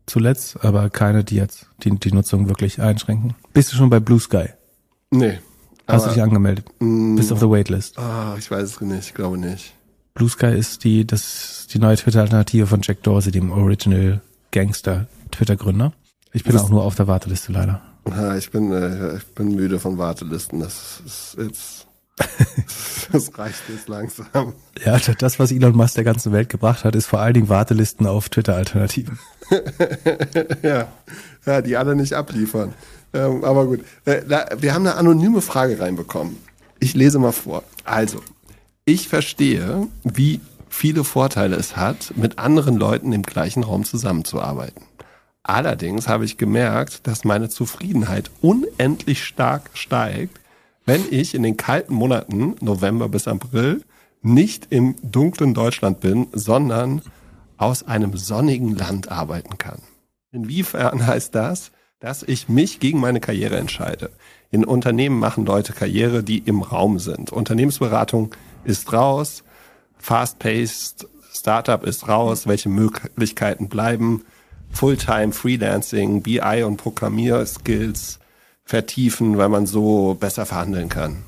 zuletzt, 0.07 0.65
aber 0.65 0.89
keine, 0.89 1.25
die 1.25 1.35
jetzt 1.35 1.67
die, 1.83 1.91
die 1.91 2.13
Nutzung 2.13 2.47
wirklich 2.47 2.81
einschränken. 2.81 3.35
Bist 3.53 3.73
du 3.73 3.77
schon 3.77 3.91
bei 3.91 3.99
Blue 3.99 4.21
Sky? 4.21 4.51
Nee. 5.11 5.41
Hast 5.89 6.07
du 6.07 6.11
dich 6.11 6.23
angemeldet? 6.23 6.67
Mm, 6.79 7.17
Bist 7.17 7.33
auf 7.33 7.41
der 7.41 7.51
Waitlist? 7.51 7.99
Ah, 7.99 8.37
ich 8.39 8.49
weiß 8.49 8.63
es 8.63 8.81
nicht, 8.81 9.09
ich 9.09 9.15
glaube 9.15 9.37
nicht. 9.37 9.75
Blue 10.15 10.29
Sky 10.29 10.55
ist 10.57 10.85
die, 10.85 11.07
das, 11.07 11.67
die 11.73 11.79
neue 11.79 11.97
Twitter-Alternative 11.97 12.67
von 12.67 12.81
Jack 12.83 13.03
Dorsey, 13.03 13.33
dem 13.33 13.51
Original 13.51 14.21
Gangster 14.51 15.07
Twitter-Gründer. 15.31 15.93
Ich 16.33 16.45
bin 16.45 16.53
das 16.53 16.63
auch 16.63 16.71
nur 16.71 16.85
auf 16.85 16.95
der 16.95 17.07
Warteliste 17.07 17.53
leider. 17.53 17.83
Ja, 18.09 18.37
ich 18.37 18.51
bin, 18.51 18.73
äh, 18.73 19.17
ich 19.17 19.27
bin 19.35 19.55
müde 19.55 19.79
von 19.79 19.99
Wartelisten. 19.99 20.61
Das 20.61 21.01
ist 21.05 21.37
jetzt, 21.39 21.87
das 23.13 23.39
reicht 23.39 23.63
jetzt 23.69 23.89
langsam. 23.89 24.55
Ja, 24.85 24.99
das, 24.99 25.39
was 25.39 25.53
Elon 25.53 25.77
Musk 25.77 25.95
der 25.95 26.05
ganzen 26.05 26.33
Welt 26.33 26.49
gebracht 26.49 26.85
hat, 26.85 26.95
ist 26.95 27.07
vor 27.07 27.21
allen 27.21 27.35
Dingen 27.35 27.49
Wartelisten 27.49 28.07
auf 28.07 28.29
Twitter-Alternativen. 28.29 29.19
ja. 30.63 30.89
ja, 31.47 31.63
die 31.63 31.77
alle 31.77 31.95
nicht 31.95 32.15
abliefern. 32.15 32.75
Ähm, 33.15 33.45
aber 33.45 33.67
gut. 33.67 33.81
Äh, 34.05 34.23
wir 34.59 34.75
haben 34.75 34.87
eine 34.87 34.97
anonyme 34.97 35.43
Frage 35.43 35.79
reinbekommen. 35.79 36.37
Ich 36.81 36.95
lese 36.95 37.19
mal 37.19 37.33
vor. 37.33 37.63
Also, 37.85 38.21
ich 38.85 39.09
verstehe, 39.09 39.87
wie 40.03 40.41
viele 40.69 41.05
Vorteile 41.05 41.57
es 41.57 41.77
hat, 41.77 42.15
mit 42.17 42.39
anderen 42.39 42.77
Leuten 42.77 43.13
im 43.13 43.23
gleichen 43.23 43.63
Raum 43.63 43.85
zusammenzuarbeiten. 43.85 44.85
Allerdings 45.43 46.09
habe 46.09 46.25
ich 46.25 46.39
gemerkt, 46.39 47.07
dass 47.07 47.25
meine 47.25 47.49
Zufriedenheit 47.49 48.31
unendlich 48.41 49.25
stark 49.25 49.71
steigt, 49.75 50.41
wenn 50.85 51.05
ich 51.11 51.35
in 51.35 51.43
den 51.43 51.57
kalten 51.57 51.95
Monaten, 51.95 52.57
November 52.61 53.09
bis 53.09 53.29
April, 53.29 53.83
nicht 54.23 54.69
im 54.71 54.95
dunklen 55.03 55.53
Deutschland 55.53 56.01
bin, 56.01 56.29
sondern 56.33 57.03
aus 57.57 57.83
einem 57.83 58.17
sonnigen 58.17 58.75
Land 58.75 59.11
arbeiten 59.11 59.59
kann. 59.59 59.81
Inwiefern 60.33 61.07
heißt 61.07 61.35
das, 61.35 61.73
dass 62.01 62.23
ich 62.23 62.49
mich 62.49 62.81
gegen 62.81 62.99
meine 62.99 63.21
Karriere 63.21 63.59
entscheide? 63.59 64.11
In 64.51 64.65
Unternehmen 64.65 65.19
machen 65.19 65.47
Leute 65.47 65.73
Karriere, 65.73 66.23
die 66.23 66.39
im 66.39 66.63
Raum 66.63 66.99
sind. 66.99 67.31
Unternehmensberatung 67.31 68.31
ist 68.65 68.93
raus, 68.93 69.45
fast-paced 69.99 71.09
Startup 71.33 71.83
ist 71.83 72.09
raus, 72.09 72.47
welche 72.47 72.69
Möglichkeiten 72.69 73.69
bleiben, 73.69 74.25
Fulltime 74.71 75.33
Freelancing, 75.33 76.23
BI 76.23 76.63
und 76.65 76.77
Programmierskills 76.77 78.19
vertiefen, 78.65 79.37
weil 79.39 79.49
man 79.49 79.67
so 79.67 80.15
besser 80.15 80.47
verhandeln 80.47 80.89
kann. 80.89 81.25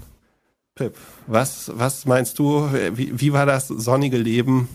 Pip, 0.74 0.96
was, 1.26 1.70
was 1.74 2.04
meinst 2.06 2.38
du? 2.38 2.68
Wie, 2.94 3.20
wie 3.20 3.32
war 3.32 3.46
das 3.46 3.68
sonnige 3.68 4.16
Leben? 4.16 4.68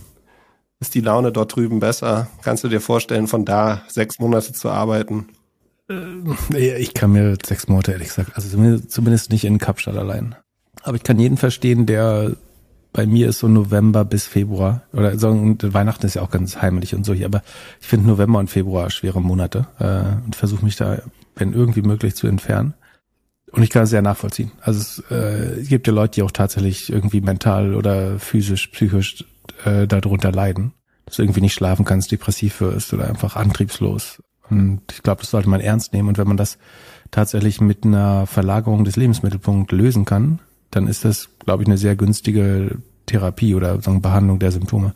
Ist 0.80 0.96
die 0.96 1.02
Laune 1.02 1.32
dort 1.32 1.56
drüben 1.56 1.80
besser? 1.80 2.28
Kannst 2.42 2.64
du 2.64 2.70
dir 2.70 2.80
vorstellen, 2.80 3.28
von 3.28 3.44
da 3.44 3.82
sechs 3.88 4.20
Monate 4.20 4.54
zu 4.54 4.70
arbeiten? 4.70 5.28
Äh, 5.90 6.78
ich 6.78 6.94
kann 6.94 7.12
mir 7.12 7.38
sechs 7.46 7.68
Monate 7.68 7.92
ehrlich 7.92 8.10
gesagt, 8.10 8.32
also 8.36 8.78
zumindest 8.80 9.32
nicht 9.32 9.44
in 9.44 9.58
Kapstadt 9.58 9.98
allein. 9.98 10.36
Aber 10.84 10.96
ich 10.96 11.04
kann 11.04 11.20
jeden 11.20 11.38
verstehen, 11.38 11.86
der 11.86 12.38
bei 12.92 13.06
mir 13.06 13.30
ist 13.30 13.40
so 13.40 13.48
November 13.48 14.04
bis 14.04 14.26
Februar 14.26 14.82
oder 14.94 15.18
so 15.18 15.30
und 15.30 15.74
Weihnachten 15.74 16.06
ist 16.06 16.16
ja 16.16 16.22
auch 16.22 16.32
ganz 16.32 16.62
heimlich 16.62 16.96
und 16.96 17.06
so 17.06 17.14
hier, 17.14 17.28
aber 17.28 17.44
ich 17.80 17.88
finde 17.88 18.08
November 18.08 18.40
und 18.40 18.50
Februar 18.50 18.90
schwere 18.90 19.22
Monate 19.22 19.68
äh, 19.80 20.24
und 20.26 20.36
versuche 20.36 20.66
mich 20.66 20.76
da, 20.76 21.02
wenn 21.36 21.54
irgendwie 21.54 21.82
möglich, 21.82 22.16
zu 22.16 22.28
entfernen. 22.28 22.74
Und 23.52 23.64
ich 23.64 23.70
kann 23.70 23.84
es 23.84 23.90
sehr 23.90 24.02
nachvollziehen. 24.02 24.52
Also 24.62 24.80
es 24.80 25.12
äh, 25.12 25.64
gibt 25.64 25.88
ja 25.88 25.94
Leute, 25.94 26.16
die 26.16 26.24
auch 26.24 26.32
tatsächlich 26.32 26.92
irgendwie 26.92 27.22
mental 27.22 27.74
oder 27.74 28.20
physisch, 28.20 28.68
psychisch 28.68 29.26
äh, 29.66 29.88
darunter 29.88 30.32
leiden, 30.32 30.74
dass 31.06 31.16
du 31.16 31.24
irgendwie 31.24 31.42
nicht 31.42 31.56
schlafen 31.56 31.86
kannst, 31.86 32.12
depressiv 32.12 32.62
wirst 32.62 32.94
oder 32.94 33.08
einfach 33.08 33.36
antriebslos. 33.36 34.22
Und 34.50 34.82
ich 34.92 35.02
glaube, 35.02 35.22
das 35.22 35.32
sollte 35.32 35.50
man 35.50 35.62
ernst 35.62 35.94
nehmen. 35.94 36.10
Und 36.10 36.18
wenn 36.18 36.28
man 36.28 36.38
das 36.38 36.58
tatsächlich 37.12 37.60
mit 37.60 37.86
einer 37.86 38.28
Verlagerung 38.28 38.84
des 38.84 38.96
Lebensmittelpunkts 38.96 39.72
lösen 39.72 40.06
kann, 40.06 40.40
dann 40.72 40.88
ist 40.88 41.06
das, 41.06 41.30
glaube 41.46 41.64
ich, 41.64 41.68
eine 41.68 41.78
sehr 41.78 41.96
günstige 41.96 42.78
Therapie 43.06 43.56
oder 43.56 43.82
sagen, 43.82 44.02
Behandlung 44.02 44.40
der 44.40 44.52
Symptome. 44.52 44.94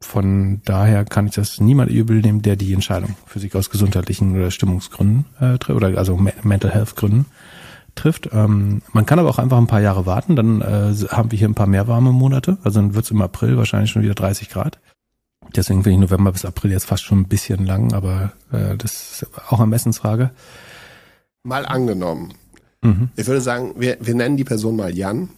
Von 0.00 0.62
daher 0.64 1.04
kann 1.04 1.26
ich 1.26 1.34
das 1.34 1.60
niemand 1.60 1.90
übel 1.90 2.20
nehmen, 2.20 2.42
der 2.42 2.56
die 2.56 2.72
Entscheidung 2.72 3.14
für 3.26 3.38
sich 3.38 3.54
aus 3.54 3.70
gesundheitlichen 3.70 4.34
oder 4.34 4.50
Stimmungsgründen 4.50 5.26
äh, 5.40 5.72
oder 5.72 5.96
also 5.98 6.16
Mental 6.16 6.72
Health 6.72 6.96
Gründen 6.96 7.26
trifft. 7.94 8.30
Ähm, 8.32 8.82
man 8.92 9.06
kann 9.06 9.18
aber 9.18 9.28
auch 9.28 9.38
einfach 9.38 9.58
ein 9.58 9.66
paar 9.66 9.80
Jahre 9.80 10.06
warten, 10.06 10.34
dann 10.34 10.60
äh, 10.60 10.94
haben 11.10 11.30
wir 11.30 11.38
hier 11.38 11.48
ein 11.48 11.54
paar 11.54 11.66
mehr 11.66 11.88
warme 11.88 12.12
Monate. 12.12 12.58
Also 12.64 12.80
dann 12.80 12.94
wird 12.94 13.04
es 13.04 13.10
im 13.10 13.22
April 13.22 13.56
wahrscheinlich 13.56 13.90
schon 13.90 14.02
wieder 14.02 14.14
30 14.14 14.48
Grad. 14.48 14.78
Deswegen 15.54 15.82
finde 15.82 16.04
ich 16.04 16.10
November 16.10 16.32
bis 16.32 16.44
April 16.44 16.72
jetzt 16.72 16.86
fast 16.86 17.04
schon 17.04 17.20
ein 17.20 17.28
bisschen 17.28 17.66
lang, 17.66 17.92
aber 17.92 18.32
äh, 18.50 18.76
das 18.76 19.22
ist 19.22 19.26
auch 19.48 19.60
eine 19.60 19.68
Messensfrage. 19.68 20.30
Mal 21.42 21.66
angenommen, 21.66 22.32
Mhm. 22.82 23.08
Ich 23.16 23.26
würde 23.26 23.40
sagen, 23.40 23.74
wir, 23.76 23.96
wir 24.00 24.14
nennen 24.14 24.36
die 24.36 24.44
Person 24.44 24.76
mal 24.76 24.94
Jan. 24.94 25.28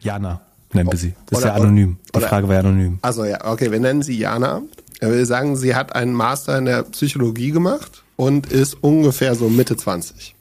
Jana 0.00 0.40
nennen 0.72 0.90
wir 0.90 0.98
sie. 0.98 1.14
Das 1.26 1.38
oder, 1.38 1.48
ist 1.48 1.56
ja 1.56 1.62
anonym. 1.62 1.96
Die 2.12 2.18
oder, 2.18 2.28
Frage 2.28 2.48
war 2.48 2.54
ja 2.54 2.60
anonym. 2.60 2.98
Also 3.02 3.24
ja, 3.24 3.44
okay, 3.50 3.72
wir 3.72 3.80
nennen 3.80 4.02
sie 4.02 4.18
Jana. 4.18 4.62
Wir 5.00 5.08
würde 5.08 5.26
sagen, 5.26 5.56
sie 5.56 5.74
hat 5.74 5.94
einen 5.94 6.12
Master 6.12 6.58
in 6.58 6.64
der 6.64 6.82
Psychologie 6.84 7.50
gemacht 7.50 8.02
und 8.16 8.52
ist 8.52 8.74
ungefähr 8.82 9.34
so 9.34 9.48
Mitte 9.48 9.76
20. 9.76 10.34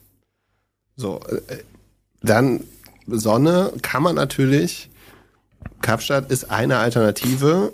So, 0.96 1.20
äh, 1.28 1.58
dann 2.22 2.62
Sonne 3.08 3.72
kann 3.82 4.04
man 4.04 4.16
natürlich, 4.16 4.90
Kapstadt 5.82 6.32
ist 6.32 6.50
eine 6.50 6.78
Alternative, 6.80 7.72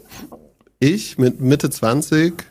ich 0.80 1.18
mit 1.18 1.40
Mitte 1.40 1.70
20 1.70 2.44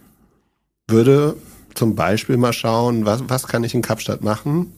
würde 0.89 1.37
zum 1.75 1.95
Beispiel 1.95 2.37
mal 2.37 2.53
schauen, 2.53 3.05
was, 3.05 3.23
was 3.29 3.47
kann 3.47 3.65
ich 3.65 3.75
in 3.75 3.83
Kapstadt 3.83 4.23
machen? 4.23 4.73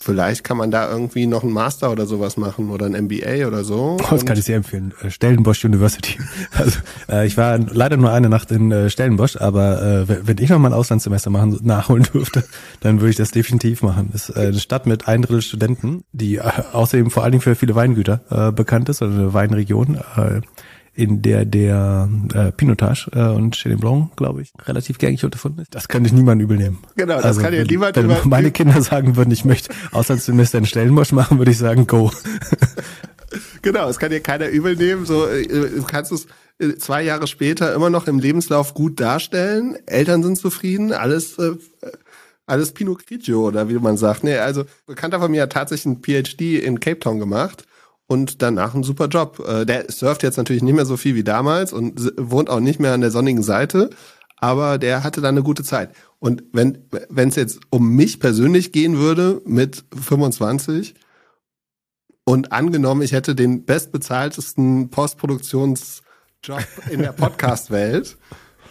Vielleicht 0.00 0.44
kann 0.44 0.56
man 0.56 0.70
da 0.70 0.88
irgendwie 0.88 1.26
noch 1.26 1.42
einen 1.42 1.52
Master 1.52 1.90
oder 1.90 2.06
sowas 2.06 2.36
machen 2.36 2.70
oder 2.70 2.86
ein 2.86 2.92
MBA 2.92 3.48
oder 3.48 3.64
so. 3.64 3.96
Oh, 4.00 4.06
das 4.10 4.24
kann 4.24 4.38
ich 4.38 4.44
sehr 4.44 4.56
empfehlen. 4.56 4.94
Äh, 5.02 5.10
Stellenbosch 5.10 5.64
University. 5.64 6.18
Also 6.52 6.78
äh, 7.08 7.26
ich 7.26 7.36
war 7.36 7.58
leider 7.58 7.96
nur 7.96 8.12
eine 8.12 8.28
Nacht 8.28 8.50
in 8.50 8.70
äh, 8.72 8.90
Stellenbosch, 8.90 9.36
aber 9.36 9.82
äh, 9.82 10.26
wenn 10.26 10.38
ich 10.38 10.50
noch 10.50 10.58
mal 10.58 10.68
ein 10.68 10.74
Auslandssemester 10.74 11.30
machen 11.30 11.58
nachholen 11.62 12.04
dürfte, 12.04 12.44
dann 12.80 13.00
würde 13.00 13.10
ich 13.10 13.16
das 13.16 13.32
definitiv 13.32 13.82
machen. 13.82 14.10
Das 14.12 14.28
ist 14.28 14.36
äh, 14.36 14.48
eine 14.48 14.58
Stadt 14.58 14.86
mit 14.86 15.08
ein 15.08 15.22
Drittel 15.22 15.42
Studenten, 15.42 16.04
die 16.12 16.36
äh, 16.36 16.50
außerdem 16.72 17.10
vor 17.10 17.22
allen 17.24 17.32
Dingen 17.32 17.42
für 17.42 17.54
viele 17.54 17.74
Weingüter 17.74 18.20
äh, 18.30 18.52
bekannt 18.52 18.88
ist, 18.88 19.02
also 19.02 19.14
eine 19.14 19.34
Weinregion. 19.34 19.96
Äh, 20.16 20.40
in 20.98 21.22
der 21.22 21.44
der 21.44 22.08
äh, 22.34 22.50
Pinotage 22.50 23.08
äh, 23.14 23.28
und 23.28 23.54
Chenin 23.54 23.78
Blanc, 23.78 24.16
glaube 24.16 24.42
ich, 24.42 24.52
relativ 24.66 24.98
gängig 24.98 25.24
unterfunden 25.24 25.62
ist. 25.62 25.72
Das 25.72 25.86
kann 25.86 26.04
ich 26.04 26.12
niemand 26.12 26.42
übel 26.42 26.56
nehmen. 26.56 26.78
Genau, 26.96 27.14
das 27.14 27.24
also, 27.24 27.40
kann 27.42 27.54
ja 27.54 27.62
niemand 27.62 27.94
Wenn 27.94 28.06
über 28.06 28.20
meine 28.24 28.50
Kinder 28.50 28.82
sagen 28.82 29.14
würden, 29.14 29.30
ich 29.30 29.44
möchte 29.44 29.70
Auslandssemester 29.92 30.58
in 30.58 30.66
Stellenbosch 30.66 31.12
machen, 31.12 31.38
würde 31.38 31.52
ich 31.52 31.58
sagen, 31.58 31.86
go. 31.86 32.10
genau, 33.62 33.86
das 33.86 34.00
kann 34.00 34.10
dir 34.10 34.18
keiner 34.18 34.48
übel 34.48 34.74
nehmen. 34.74 35.06
So, 35.06 35.28
äh, 35.28 35.46
du 35.46 35.84
kannst 35.84 36.10
es 36.10 36.26
äh, 36.58 36.74
zwei 36.74 37.04
Jahre 37.04 37.28
später 37.28 37.72
immer 37.74 37.90
noch 37.90 38.08
im 38.08 38.18
Lebenslauf 38.18 38.74
gut 38.74 38.98
darstellen. 38.98 39.76
Eltern 39.86 40.24
sind 40.24 40.36
zufrieden, 40.36 40.92
alles 40.92 41.38
äh, 41.38 41.52
alles 42.46 42.72
Pinot 42.72 43.06
Grigio 43.06 43.46
oder 43.46 43.68
wie 43.68 43.74
man 43.74 43.96
sagt. 43.96 44.24
Nee, 44.24 44.38
also 44.38 44.64
Bekannter 44.86 45.20
von 45.20 45.30
mir 45.30 45.42
hat 45.42 45.52
tatsächlich 45.52 45.86
ein 45.86 46.02
PhD 46.02 46.60
in 46.60 46.80
Cape 46.80 46.98
Town 46.98 47.20
gemacht 47.20 47.68
und 48.08 48.42
danach 48.42 48.74
einen 48.74 48.82
super 48.82 49.06
Job. 49.06 49.44
Äh, 49.46 49.64
der 49.64 49.92
surft 49.92 50.24
jetzt 50.24 50.38
natürlich 50.38 50.62
nicht 50.62 50.74
mehr 50.74 50.86
so 50.86 50.96
viel 50.96 51.14
wie 51.14 51.22
damals 51.22 51.72
und 51.72 52.12
wohnt 52.16 52.50
auch 52.50 52.58
nicht 52.58 52.80
mehr 52.80 52.94
an 52.94 53.02
der 53.02 53.12
sonnigen 53.12 53.44
Seite, 53.44 53.90
aber 54.38 54.78
der 54.78 55.04
hatte 55.04 55.20
dann 55.20 55.34
eine 55.34 55.44
gute 55.44 55.62
Zeit. 55.62 55.90
Und 56.18 56.42
wenn 56.52 56.78
wenn 57.10 57.28
es 57.28 57.36
jetzt 57.36 57.60
um 57.70 57.90
mich 57.94 58.18
persönlich 58.18 58.72
gehen 58.72 58.96
würde 58.96 59.40
mit 59.44 59.84
25 59.94 60.94
und 62.24 62.50
angenommen, 62.50 63.02
ich 63.02 63.12
hätte 63.12 63.34
den 63.34 63.64
bestbezahltesten 63.64 64.88
Postproduktionsjob 64.90 66.02
in 66.90 67.02
der 67.02 67.12
Podcast-Welt, 67.16 68.16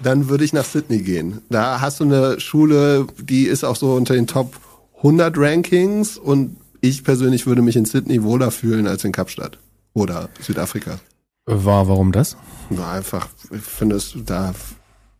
dann 0.01 0.29
würde 0.29 0.43
ich 0.43 0.53
nach 0.53 0.65
Sydney 0.65 0.99
gehen. 0.99 1.41
Da 1.49 1.79
hast 1.79 1.99
du 1.99 2.05
eine 2.05 2.39
Schule, 2.39 3.07
die 3.19 3.45
ist 3.45 3.63
auch 3.63 3.75
so 3.75 3.93
unter 3.93 4.13
den 4.13 4.27
Top 4.27 4.55
100 4.97 5.37
Rankings 5.37 6.17
und 6.17 6.57
ich 6.81 7.03
persönlich 7.03 7.45
würde 7.45 7.61
mich 7.61 7.75
in 7.75 7.85
Sydney 7.85 8.23
wohler 8.23 8.51
fühlen 8.51 8.87
als 8.87 9.03
in 9.03 9.11
Kapstadt 9.11 9.59
oder 9.93 10.29
Südafrika. 10.41 10.99
War, 11.45 11.87
warum 11.87 12.11
das? 12.11 12.37
Na, 12.69 12.91
einfach, 12.91 13.29
ich 13.51 13.61
finde 13.61 13.95
es 13.95 14.13
da 14.15 14.53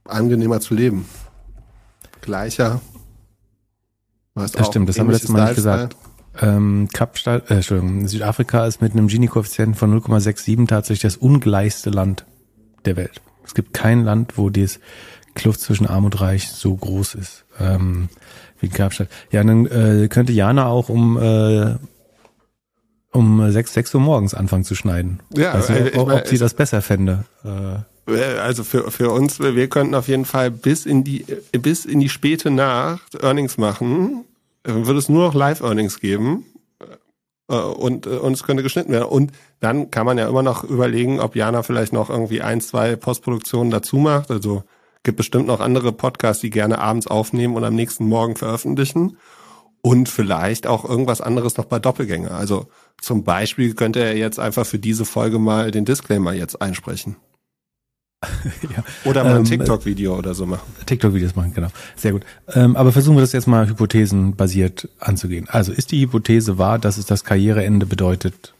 angenehmer 0.06 0.60
zu 0.60 0.74
leben. 0.74 1.06
Gleicher. 2.22 2.82
das 4.36 4.52
stimmt, 4.68 4.90
das 4.90 5.00
haben 5.00 5.08
wir 5.08 5.14
letztes 5.14 5.30
Mal 5.30 5.46
nicht 5.46 5.56
gesagt. 5.56 5.96
Ähm, 6.40 6.88
Kapstadt, 6.94 7.50
äh, 7.50 7.56
Entschuldigung, 7.56 8.08
Südafrika 8.08 8.68
ist 8.68 8.82
mit 8.82 8.92
einem 8.92 9.08
Gini-Koeffizienten 9.08 9.76
von 9.76 10.00
0,67 10.00 10.68
tatsächlich 10.68 11.14
das 11.14 11.18
ungleichste 11.18 11.90
Land 11.90 12.26
der 12.86 12.96
Welt. 12.96 13.22
Es 13.44 13.56
gibt 13.56 13.74
kein 13.74 14.04
Land, 14.04 14.38
wo 14.38 14.50
die 14.50 14.68
Kluft 15.34 15.62
zwischen 15.62 15.88
Arm 15.88 16.06
und 16.06 16.20
Reich 16.20 16.50
so 16.50 16.76
groß 16.76 17.16
ist. 17.16 17.46
Ähm, 17.60 18.10
wie 18.60 18.68
in 18.68 18.74
Kapstadt. 18.74 19.10
Ja, 19.32 19.44
dann 19.44 19.66
äh, 19.66 20.08
könnte 20.08 20.34
Jana 20.34 20.68
auch 20.68 20.90
um 20.90 21.18
äh, 21.18 21.76
um 23.12 23.52
sechs, 23.52 23.74
sechs 23.74 23.94
Uhr 23.96 24.02
morgens 24.02 24.34
anfangen 24.34 24.64
zu 24.64 24.76
schneiden. 24.76 25.20
Ja, 25.36 25.52
also, 25.52 25.74
ich 25.74 25.98
ob, 25.98 26.08
mein, 26.08 26.20
ob 26.20 26.28
sie 26.28 26.38
das 26.38 26.54
besser 26.54 26.82
fände. 26.82 27.26
Äh. 27.44 27.80
Also 28.40 28.64
für, 28.64 28.90
für 28.90 29.12
uns, 29.12 29.40
wir 29.40 29.68
könnten 29.68 29.94
auf 29.94 30.08
jeden 30.08 30.24
Fall 30.24 30.50
bis 30.50 30.86
in 30.86 31.04
die 31.04 31.26
bis 31.52 31.84
in 31.84 32.00
die 32.00 32.08
späte 32.08 32.52
Nacht 32.52 33.22
Earnings 33.22 33.58
machen. 33.58 34.24
Würde 34.64 35.00
es 35.00 35.10
nur 35.10 35.26
noch 35.26 35.34
Live-Earnings 35.34 36.00
geben 36.00 36.46
äh, 37.50 37.56
und 37.56 38.06
äh, 38.06 38.12
und 38.12 38.34
es 38.34 38.44
könnte 38.44 38.64
geschnitten 38.64 38.94
werden. 38.94 39.10
Und 39.10 39.32
dann 39.60 39.92
kann 39.92 40.06
man 40.06 40.18
ja 40.18 40.30
immer 40.30 40.44
noch 40.44 40.64
überlegen, 40.64 41.20
ob 41.20 41.36
Jana 41.36 41.64
vielleicht 41.64 41.92
noch 41.92 42.10
irgendwie 42.10 42.42
ein, 42.42 42.62
zwei 42.62 42.96
Postproduktionen 42.96 43.72
dazu 43.72 43.98
macht. 43.98 44.32
Also 44.32 44.64
Gibt 45.04 45.18
bestimmt 45.18 45.48
noch 45.48 45.60
andere 45.60 45.92
Podcasts, 45.92 46.42
die 46.42 46.50
gerne 46.50 46.80
abends 46.80 47.08
aufnehmen 47.08 47.56
und 47.56 47.64
am 47.64 47.76
nächsten 47.76 48.06
Morgen 48.08 48.36
veröffentlichen. 48.36 49.18
Und 49.82 50.10
vielleicht 50.10 50.68
auch 50.68 50.84
irgendwas 50.84 51.22
anderes 51.22 51.58
noch 51.58 51.66
bei 51.66 51.80
Doppelgänger. 51.80 52.32
Also 52.32 52.68
zum 53.00 53.24
Beispiel 53.24 53.74
könnte 53.74 54.00
er 54.00 54.18
jetzt 54.18 54.40
einfach 54.40 54.66
für 54.66 54.80
diese 54.80 55.06
Folge 55.06 55.40
mal 55.40 55.72
den 55.72 55.86
Disclaimer 55.86 56.34
jetzt 56.34 56.62
einsprechen. 56.62 57.16
ja. 58.24 58.84
Oder 59.06 59.24
mal 59.24 59.32
ein 59.32 59.38
ähm, 59.38 59.44
TikTok-Video 59.46 60.18
oder 60.18 60.34
so 60.34 60.46
machen. 60.46 60.74
TikTok-Videos 60.86 61.36
machen, 61.36 61.54
genau. 61.54 61.68
Sehr 61.96 62.14
gut. 62.14 62.26
Ähm, 62.54 62.76
aber 62.76 62.92
versuchen 62.92 63.16
wir 63.16 63.22
das 63.22 63.32
jetzt 63.32 63.48
mal 63.48 63.70
hypothesenbasiert 63.70 64.90
anzugehen. 65.00 65.48
Also 65.50 65.72
ist 65.72 65.92
die 65.92 66.02
Hypothese 66.02 66.58
wahr, 66.58 66.80
dass 66.80 66.98
es 66.98 67.06
das 67.06 67.24
Karriereende 67.24 67.86
bedeutet, 67.86 68.54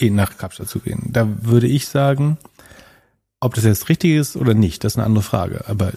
nach 0.00 0.36
Kapstadt 0.36 0.68
zu 0.68 0.78
gehen? 0.78 1.10
Da 1.12 1.28
würde 1.42 1.66
ich 1.66 1.88
sagen, 1.88 2.38
ob 3.42 3.54
das 3.54 3.64
jetzt 3.64 3.88
richtig 3.88 4.12
ist 4.12 4.36
oder 4.36 4.54
nicht, 4.54 4.84
das 4.84 4.92
ist 4.92 4.98
eine 4.98 5.06
andere 5.06 5.24
Frage. 5.24 5.64
Aber 5.66 5.92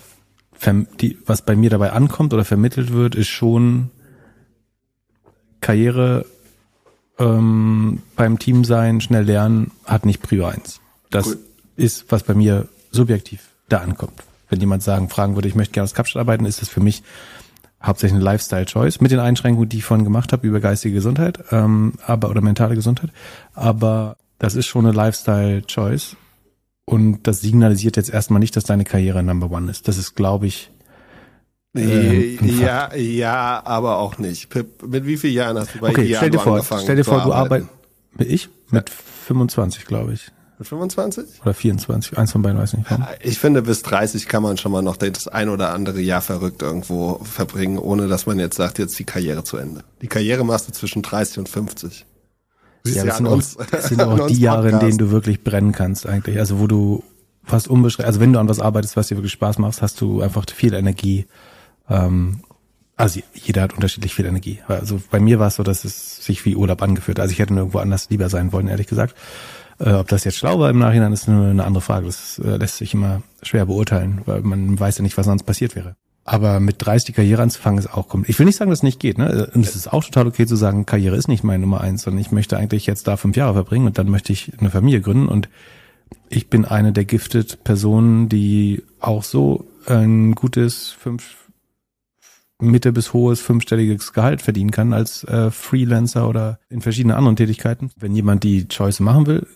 die, 0.99 1.17
was 1.27 1.43
bei 1.43 1.55
mir 1.55 1.69
dabei 1.69 1.91
ankommt 1.91 2.34
oder 2.34 2.43
vermittelt 2.43 2.91
wird, 2.91 3.13
ist 3.13 3.27
schon 3.27 3.91
Karriere 5.62 6.25
ähm, 7.19 8.01
beim 8.15 8.39
Team 8.39 8.65
sein, 8.65 8.99
schnell 8.99 9.25
lernen, 9.25 9.71
hat 9.86 10.08
nicht 10.08 10.23
Prio 10.23 10.45
1. 10.45 10.81
Das 11.12 11.27
cool. 11.27 11.38
ist, 11.75 12.05
was 12.10 12.23
bei 12.23 12.34
mir 12.34 12.67
subjektiv 12.89 13.41
da 13.69 13.77
ankommt. 13.77 14.23
Wenn 14.49 14.60
jemand 14.60 14.81
sagen, 14.81 15.10
fragen 15.10 15.36
würde, 15.36 15.47
ich 15.47 15.55
möchte 15.55 15.73
gerne 15.73 15.84
aus 15.84 15.93
Kapstadt 15.93 16.21
arbeiten, 16.21 16.45
ist 16.45 16.63
das 16.63 16.69
für 16.69 16.79
mich 16.81 17.03
hauptsächlich 17.81 18.15
eine 18.15 18.23
Lifestyle-Choice 18.23 19.01
mit 19.01 19.12
den 19.12 19.19
Einschränkungen, 19.19 19.69
die 19.69 19.77
ich 19.77 19.86
vorhin 19.86 20.03
gemacht 20.03 20.34
habe 20.34 20.47
über 20.47 20.60
geistige 20.60 20.95
Gesundheit, 20.95 21.43
ähm, 21.51 21.93
aber 22.08 22.31
oder 22.31 22.41
mentale 22.41 22.73
Gesundheit. 22.73 23.12
Aber 23.53 24.17
das 24.39 24.55
ist 24.55 24.65
schon 24.65 24.88
eine 24.88 24.95
Lifestyle-Choice 24.95 26.15
und 26.85 27.23
das 27.23 27.41
signalisiert 27.41 27.97
jetzt 27.97 28.09
erstmal 28.09 28.39
nicht, 28.39 28.55
dass 28.55 28.63
deine 28.63 28.83
Karriere 28.83 29.23
Number 29.23 29.51
One 29.51 29.71
ist. 29.71 29.87
Das 29.87 29.97
ist, 29.97 30.15
glaube 30.15 30.47
ich. 30.47 30.71
Äh, 31.75 32.35
ja, 32.45 32.95
ja, 32.95 33.61
aber 33.65 33.97
auch 33.97 34.17
nicht. 34.17 34.49
Mit 34.55 35.05
wie 35.05 35.17
vielen 35.17 35.33
Jahren 35.33 35.57
hast 35.57 35.75
du 35.75 35.79
bei 35.79 35.89
okay, 35.89 36.13
stell 36.15 36.29
dir 36.29 36.39
vor, 36.39 36.63
Stell 36.63 36.95
dir 36.95 37.03
vor, 37.03 37.21
du 37.21 37.33
arbeitest. 37.33 37.69
Ich? 38.19 38.49
Mit 38.69 38.89
25, 38.89 39.85
glaube 39.85 40.13
ich. 40.13 40.31
Mit 40.57 40.69
25? 40.69 41.41
Oder 41.41 41.53
24, 41.53 42.17
eins 42.17 42.31
von 42.31 42.41
beiden 42.41 42.57
weiß 42.57 42.77
nicht. 42.77 42.87
Ich 43.21 43.39
finde, 43.39 43.61
bis 43.61 43.81
30 43.81 44.27
kann 44.27 44.41
man 44.41 44.57
schon 44.57 44.71
mal 44.71 44.81
noch 44.81 44.95
das 44.95 45.27
ein 45.27 45.49
oder 45.49 45.73
andere 45.73 45.99
Jahr 45.99 46.21
verrückt 46.21 46.61
irgendwo 46.61 47.19
verbringen, 47.23 47.77
ohne 47.77 48.07
dass 48.07 48.25
man 48.25 48.39
jetzt 48.39 48.55
sagt, 48.55 48.79
jetzt 48.79 48.97
die 48.97 49.03
Karriere 49.03 49.43
zu 49.43 49.57
Ende. 49.57 49.83
Die 50.01 50.07
Karriere 50.07 50.45
machst 50.45 50.69
du 50.69 50.71
zwischen 50.71 51.01
30 51.01 51.39
und 51.39 51.49
50. 51.49 52.05
Siehst 52.85 52.97
ja, 52.97 53.03
das 53.03 53.17
sind, 53.17 53.25
uns, 53.25 53.57
auch, 53.57 53.65
das 53.65 53.87
sind 53.87 54.01
auch 54.03 54.27
die 54.27 54.39
Jahre, 54.39 54.69
in 54.69 54.79
denen 54.79 54.97
du 54.97 55.09
wirklich 55.09 55.43
brennen 55.43 55.71
kannst 55.71 56.05
eigentlich. 56.05 56.37
Also 56.37 56.59
wo 56.59 56.67
du 56.67 57.03
fast 57.43 57.67
unbeschränkt, 57.67 58.07
also 58.07 58.19
wenn 58.19 58.31
du 58.31 58.39
an 58.39 58.47
was 58.47 58.59
arbeitest, 58.59 58.95
was 58.95 59.07
dir 59.07 59.17
wirklich 59.17 59.31
Spaß 59.33 59.57
macht, 59.57 59.81
hast 59.81 59.99
du 60.01 60.21
einfach 60.21 60.45
viel 60.53 60.73
Energie. 60.73 61.25
Ähm, 61.89 62.41
also 62.95 63.19
jeder 63.33 63.63
hat 63.63 63.73
unterschiedlich 63.73 64.13
viel 64.13 64.25
Energie. 64.25 64.59
Also 64.67 65.01
bei 65.09 65.19
mir 65.19 65.39
war 65.39 65.47
es 65.47 65.55
so, 65.55 65.63
dass 65.63 65.83
es 65.83 66.23
sich 66.23 66.45
wie 66.45 66.55
Urlaub 66.55 66.81
angeführt. 66.81 67.19
Also 67.19 67.31
ich 67.33 67.39
hätte 67.39 67.53
nirgendwo 67.53 67.79
anders 67.79 68.09
lieber 68.09 68.29
sein 68.29 68.53
wollen, 68.53 68.67
ehrlich 68.67 68.87
gesagt. 68.87 69.15
Äh, 69.79 69.93
ob 69.93 70.07
das 70.07 70.23
jetzt 70.23 70.37
schlau 70.37 70.59
war 70.59 70.69
im 70.69 70.79
Nachhinein, 70.79 71.11
ist 71.11 71.27
nur 71.27 71.47
eine 71.47 71.65
andere 71.65 71.81
Frage. 71.81 72.05
Das 72.05 72.39
äh, 72.39 72.57
lässt 72.57 72.77
sich 72.77 72.93
immer 72.93 73.23
schwer 73.41 73.65
beurteilen, 73.65 74.21
weil 74.25 74.41
man 74.41 74.79
weiß 74.79 74.99
ja 74.99 75.01
nicht, 75.01 75.17
was 75.17 75.25
sonst 75.25 75.43
passiert 75.43 75.75
wäre. 75.75 75.95
Aber 76.27 76.59
mit 76.59 76.77
30 76.79 77.05
die 77.05 77.11
Karriere 77.13 77.43
anzufangen 77.43 77.77
ist 77.77 77.93
auch 77.93 78.09
kommt. 78.09 78.27
Ich 78.27 78.39
will 78.39 78.47
nicht 78.47 78.55
sagen, 78.55 78.71
dass 78.71 78.79
es 78.79 78.83
nicht 78.83 78.99
geht. 78.99 79.19
Ne? 79.19 79.47
Und 79.53 79.63
es 79.63 79.75
ist 79.75 79.93
auch 79.93 80.03
total 80.03 80.25
okay 80.25 80.47
zu 80.47 80.55
sagen, 80.55 80.88
Karriere 80.88 81.15
ist 81.15 81.27
nicht 81.27 81.43
meine 81.43 81.61
Nummer 81.61 81.81
eins, 81.81 82.01
sondern 82.01 82.19
ich 82.19 82.31
möchte 82.31 82.57
eigentlich 82.57 82.88
jetzt 82.88 83.07
da 83.07 83.15
fünf 83.15 83.38
Jahre 83.38 83.53
verbringen 83.53 83.85
und 83.85 83.99
dann 83.99 84.09
möchte 84.09 84.33
ich 84.33 84.51
eine 84.59 84.71
Familie 84.71 85.01
gründen. 85.01 85.27
Und 85.27 85.49
ich 86.29 86.49
bin 86.49 86.65
eine 86.65 86.93
der 86.93 87.05
gifted 87.05 87.63
Personen, 87.63 88.27
die 88.27 88.81
auch 88.99 89.23
so 89.23 89.65
ein 89.85 90.33
gutes 90.33 90.95
fünf 90.97 91.35
Mitte 92.59 92.91
bis 92.91 93.13
hohes 93.13 93.41
fünfstelliges 93.41 94.13
Gehalt 94.13 94.41
verdienen 94.41 94.71
kann 94.71 94.93
als 94.93 95.23
äh, 95.25 95.51
Freelancer 95.51 96.27
oder 96.27 96.59
in 96.69 96.81
verschiedenen 96.81 97.17
anderen 97.17 97.35
Tätigkeiten. 97.35 97.91
Wenn 97.97 98.15
jemand 98.15 98.43
die 98.43 98.67
Choice 98.67 98.99
machen 98.99 99.27
will, 99.27 99.47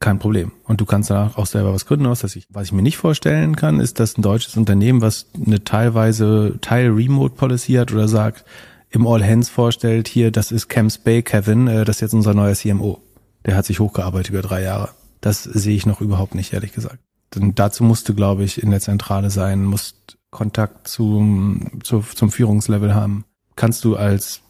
kein 0.00 0.18
Problem. 0.18 0.52
Und 0.64 0.80
du 0.80 0.84
kannst 0.84 1.10
danach 1.10 1.36
auch 1.38 1.46
selber 1.46 1.72
was 1.72 1.86
gründen, 1.86 2.08
was 2.08 2.22
ich. 2.36 2.46
Was 2.50 2.66
ich 2.66 2.72
mir 2.72 2.82
nicht 2.82 2.96
vorstellen 2.96 3.56
kann, 3.56 3.80
ist, 3.80 3.98
dass 4.00 4.16
ein 4.16 4.22
deutsches 4.22 4.56
Unternehmen, 4.56 5.00
was 5.00 5.26
eine 5.34 5.64
teilweise 5.64 6.58
Teil 6.60 6.90
Remote 6.90 7.34
Policy 7.34 7.74
hat 7.74 7.92
oder 7.92 8.08
sagt, 8.08 8.44
im 8.90 9.06
All 9.06 9.24
Hands 9.24 9.48
vorstellt, 9.48 10.08
hier, 10.08 10.30
das 10.30 10.50
ist 10.52 10.68
Camps 10.68 10.98
Bay 10.98 11.22
Kevin, 11.22 11.66
äh, 11.66 11.84
das 11.84 11.96
ist 11.96 12.00
jetzt 12.00 12.14
unser 12.14 12.34
neuer 12.34 12.54
CMO. 12.54 13.02
Der 13.44 13.56
hat 13.56 13.66
sich 13.66 13.80
hochgearbeitet 13.80 14.30
über 14.30 14.42
drei 14.42 14.62
Jahre. 14.62 14.90
Das 15.20 15.42
sehe 15.42 15.76
ich 15.76 15.86
noch 15.86 16.00
überhaupt 16.00 16.34
nicht, 16.34 16.52
ehrlich 16.52 16.72
gesagt. 16.72 16.98
Denn 17.34 17.54
dazu 17.54 17.84
musst 17.84 18.08
du, 18.08 18.14
glaube 18.14 18.44
ich, 18.44 18.62
in 18.62 18.70
der 18.70 18.80
Zentrale 18.80 19.30
sein, 19.30 19.64
musst 19.64 20.16
Kontakt 20.30 20.88
zum, 20.88 21.80
zu, 21.82 22.00
zum 22.00 22.30
Führungslevel 22.30 22.94
haben. 22.94 23.24
Kannst 23.56 23.84
du 23.84 23.96
als 23.96 24.40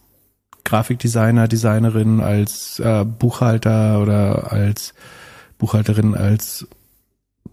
Grafikdesigner, 0.65 1.49
Designerin, 1.49 2.21
als 2.21 2.79
äh, 2.79 3.05
Buchhalter 3.05 4.03
oder 4.03 4.53
als 4.53 4.95
Buchhalterin, 5.59 6.14
als 6.14 6.66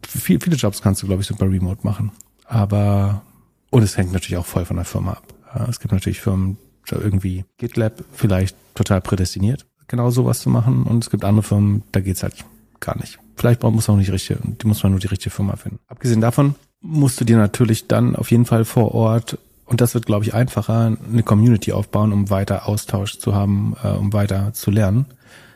viel, 0.07 0.39
viele 0.39 0.55
Jobs 0.55 0.81
kannst 0.81 1.01
du, 1.01 1.07
glaube 1.07 1.21
ich, 1.21 1.27
super 1.27 1.45
remote 1.45 1.81
machen. 1.83 2.11
Aber, 2.45 3.21
und 3.71 3.83
es 3.83 3.97
hängt 3.97 4.13
natürlich 4.13 4.37
auch 4.37 4.45
voll 4.45 4.65
von 4.65 4.77
der 4.77 4.85
Firma 4.85 5.13
ab. 5.13 5.33
Ja, 5.53 5.67
es 5.69 5.79
gibt 5.79 5.93
natürlich 5.93 6.21
Firmen, 6.21 6.57
irgendwie 6.89 7.45
GitLab 7.57 8.03
vielleicht 8.13 8.55
total 8.75 9.01
prädestiniert, 9.01 9.65
genau 9.87 10.11
sowas 10.11 10.39
zu 10.39 10.49
machen. 10.49 10.83
Und 10.83 11.03
es 11.03 11.09
gibt 11.09 11.25
andere 11.25 11.43
Firmen, 11.43 11.83
da 11.91 11.99
geht's 11.99 12.21
halt 12.21 12.45
gar 12.79 12.97
nicht. 12.97 13.19
Vielleicht 13.35 13.63
muss 13.63 13.87
man 13.87 13.95
auch 13.95 13.99
nicht 13.99 14.11
richtig, 14.11 14.37
die 14.41 14.67
muss 14.67 14.83
man 14.83 14.91
nur 14.91 14.99
die 14.99 15.07
richtige 15.07 15.33
Firma 15.33 15.55
finden. 15.55 15.79
Abgesehen 15.87 16.21
davon 16.21 16.55
musst 16.81 17.19
du 17.19 17.25
dir 17.25 17.37
natürlich 17.37 17.87
dann 17.87 18.15
auf 18.15 18.31
jeden 18.31 18.45
Fall 18.45 18.65
vor 18.65 18.93
Ort 18.93 19.39
und 19.65 19.81
das 19.81 19.95
wird, 19.95 20.05
glaube 20.05 20.23
ich, 20.23 20.33
einfacher, 20.33 20.95
eine 21.11 21.23
Community 21.23 21.71
aufbauen, 21.71 22.13
um 22.13 22.29
weiter 22.29 22.67
Austausch 22.67 23.17
zu 23.17 23.33
haben, 23.33 23.75
äh, 23.83 23.89
um 23.89 24.13
weiter 24.13 24.53
zu 24.53 24.69
lernen. 24.69 25.07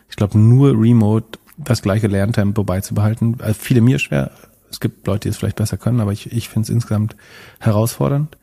Ich 0.08 0.16
glaube, 0.16 0.38
nur 0.38 0.72
remote 0.72 1.38
das 1.64 1.82
gleiche 1.82 2.06
Lerntempo 2.06 2.64
beizubehalten, 2.64 3.36
also 3.40 3.54
viele 3.58 3.80
mir 3.80 3.98
schwer. 3.98 4.30
Es 4.70 4.80
gibt 4.80 5.06
Leute, 5.06 5.20
die 5.20 5.28
es 5.30 5.36
vielleicht 5.36 5.56
besser 5.56 5.76
können, 5.76 6.00
aber 6.00 6.12
ich, 6.12 6.32
ich 6.32 6.48
finde 6.48 6.66
es 6.66 6.70
insgesamt 6.70 7.16
herausfordernd. 7.58 8.36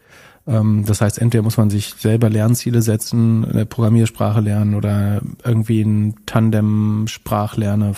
Ähm, 0.46 0.84
das 0.86 1.02
heißt, 1.02 1.20
entweder 1.20 1.44
muss 1.44 1.58
man 1.58 1.70
sich 1.70 1.94
selber 1.98 2.30
Lernziele 2.30 2.82
setzen, 2.82 3.46
eine 3.46 3.66
Programmiersprache 3.66 4.42
lernen 4.42 4.76
oder 4.76 5.22
irgendwie 5.44 5.82
ein 5.82 6.16
Tandem-Sprachlerner 6.26 7.94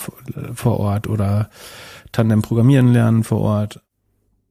vor 0.54 0.78
Ort 0.78 1.08
oder 1.08 1.50
Tandem-Programmieren 2.12 2.92
lernen 2.92 3.24
vor 3.24 3.40
Ort 3.40 3.80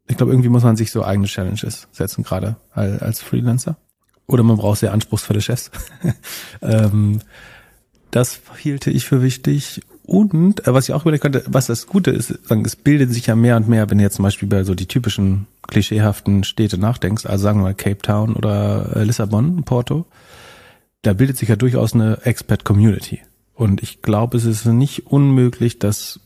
ich 0.10 0.18
glaube, 0.18 0.32
irgendwie 0.34 0.50
muss 0.50 0.64
man 0.64 0.76
sich 0.76 0.92
so 0.92 1.04
eigene 1.04 1.28
Challenges 1.28 1.88
setzen, 1.92 2.24
gerade 2.24 2.56
als 2.74 3.22
Freelancer. 3.22 3.78
Oder 4.26 4.42
man 4.42 4.58
braucht 4.58 4.80
sehr 4.80 4.92
anspruchsvolle 4.92 5.40
Chefs. 5.40 5.70
ähm, 6.62 7.22
das 8.10 8.42
hielte 8.58 8.90
ich 8.90 9.06
für 9.06 9.22
wichtig. 9.22 9.82
Und 10.10 10.66
äh, 10.66 10.74
was 10.74 10.90
ich 10.90 10.96
auch 10.96 11.04
überlegen 11.04 11.22
könnte, 11.22 11.44
was 11.46 11.68
das 11.68 11.86
Gute 11.86 12.10
ist, 12.10 12.48
sagen, 12.48 12.66
es 12.66 12.76
bildet 12.76 13.14
sich 13.14 13.28
ja 13.28 13.36
mehr 13.36 13.56
und 13.58 13.70
mehr, 13.70 13.92
wenn 13.92 14.00
du 14.00 14.04
jetzt 14.04 14.16
zum 14.16 14.24
Beispiel 14.24 14.50
bei 14.50 14.64
so 14.64 14.74
die 14.74 14.88
typischen 14.88 15.46
klischeehaften 15.68 16.44
Städte 16.44 16.80
nachdenkst, 16.80 17.28
also 17.28 17.44
sagen 17.44 17.60
wir 17.60 17.66
mal 17.66 17.76
Cape 17.76 18.00
Town 18.00 18.34
oder 18.34 18.96
äh, 18.96 19.04
Lissabon, 19.04 19.62
Porto, 19.66 20.08
da 21.04 21.14
bildet 21.14 21.38
sich 21.38 21.50
ja 21.50 21.56
durchaus 21.56 21.94
eine 21.94 22.26
Expat-Community. 22.26 23.22
Und 23.54 23.84
ich 23.84 24.02
glaube, 24.02 24.38
es 24.38 24.46
ist 24.46 24.66
nicht 24.66 25.06
unmöglich, 25.06 25.78
dass 25.78 26.20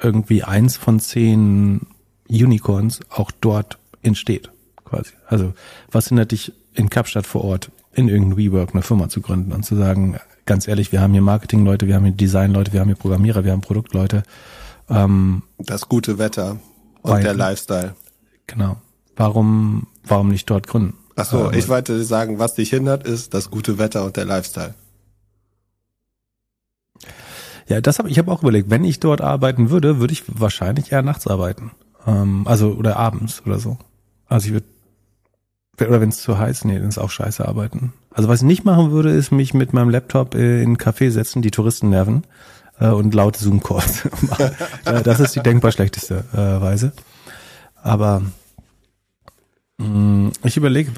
irgendwie 0.00 0.44
eins 0.44 0.76
von 0.76 1.00
zehn 1.00 1.80
Unicorns 2.28 3.00
auch 3.10 3.32
dort 3.32 3.78
entsteht, 4.02 4.52
quasi. 4.84 5.10
Also 5.26 5.52
was 5.90 6.06
hindert 6.06 6.30
dich 6.30 6.52
in 6.74 6.90
Kapstadt 6.90 7.26
vor 7.26 7.42
Ort 7.42 7.72
in 7.92 8.08
irgendein 8.08 8.36
WeWork 8.36 8.72
eine 8.72 8.82
Firma 8.82 9.08
zu 9.08 9.20
gründen 9.20 9.50
und 9.50 9.64
zu 9.64 9.74
sagen, 9.74 10.20
ganz 10.46 10.66
ehrlich, 10.68 10.92
wir 10.92 11.00
haben 11.00 11.12
hier 11.12 11.22
Marketing-Leute, 11.22 11.86
wir 11.86 11.96
haben 11.96 12.04
hier 12.04 12.14
Design-Leute, 12.14 12.72
wir 12.72 12.80
haben 12.80 12.88
hier 12.88 12.96
Programmierer, 12.96 13.44
wir 13.44 13.52
haben 13.52 13.60
Produktleute. 13.60 14.22
Ähm, 14.88 15.42
das 15.58 15.88
gute 15.88 16.18
Wetter 16.18 16.58
und 17.02 17.12
weil, 17.12 17.22
der 17.22 17.34
Lifestyle. 17.34 17.94
Genau. 18.46 18.76
Warum, 19.16 19.88
warum 20.04 20.28
nicht 20.28 20.48
dort 20.48 20.66
gründen? 20.66 20.94
Ach 21.16 21.24
so, 21.24 21.50
äh, 21.50 21.58
ich 21.58 21.68
wollte 21.68 22.02
sagen, 22.04 22.38
was 22.38 22.54
dich 22.54 22.70
hindert, 22.70 23.06
ist 23.06 23.34
das 23.34 23.50
gute 23.50 23.78
Wetter 23.78 24.04
und 24.04 24.16
der 24.16 24.24
Lifestyle. 24.24 24.74
Ja, 27.68 27.80
das 27.80 27.98
habe 27.98 28.08
ich 28.08 28.18
habe 28.18 28.30
auch 28.30 28.42
überlegt. 28.42 28.70
Wenn 28.70 28.84
ich 28.84 29.00
dort 29.00 29.20
arbeiten 29.20 29.70
würde, 29.70 29.98
würde 29.98 30.12
ich 30.12 30.22
wahrscheinlich 30.28 30.92
eher 30.92 31.02
nachts 31.02 31.26
arbeiten. 31.26 31.72
Ähm, 32.06 32.46
also, 32.46 32.72
oder 32.72 32.96
abends 32.96 33.42
oder 33.44 33.58
so. 33.58 33.78
Also 34.26 34.48
ich 34.48 34.52
würde, 34.52 34.66
oder 35.80 36.00
wenn 36.00 36.10
es 36.10 36.18
zu 36.18 36.38
heiß, 36.38 36.64
nee, 36.64 36.78
dann 36.78 36.88
ist 36.88 36.98
auch 36.98 37.10
scheiße 37.10 37.46
arbeiten. 37.46 37.92
Also 38.16 38.28
was 38.28 38.40
ich 38.40 38.46
nicht 38.46 38.64
machen 38.64 38.90
würde, 38.90 39.10
ist 39.10 39.30
mich 39.30 39.54
mit 39.54 39.72
meinem 39.72 39.90
Laptop 39.90 40.34
in 40.34 40.40
einen 40.40 40.76
Café 40.78 41.10
setzen, 41.10 41.42
die 41.42 41.50
Touristen 41.50 41.90
nerven 41.90 42.24
äh, 42.80 42.88
und 42.88 43.14
laute 43.14 43.42
Zoom-Calls 43.42 44.08
machen. 44.22 44.50
äh, 44.86 45.02
das 45.02 45.20
ist 45.20 45.36
die 45.36 45.40
denkbar 45.40 45.70
schlechteste 45.70 46.24
äh, 46.32 46.60
Weise. 46.60 46.92
Aber 47.82 48.22
mh, 49.78 49.86
mm, 49.86 50.32
ich 50.44 50.56
überlege, 50.56 50.92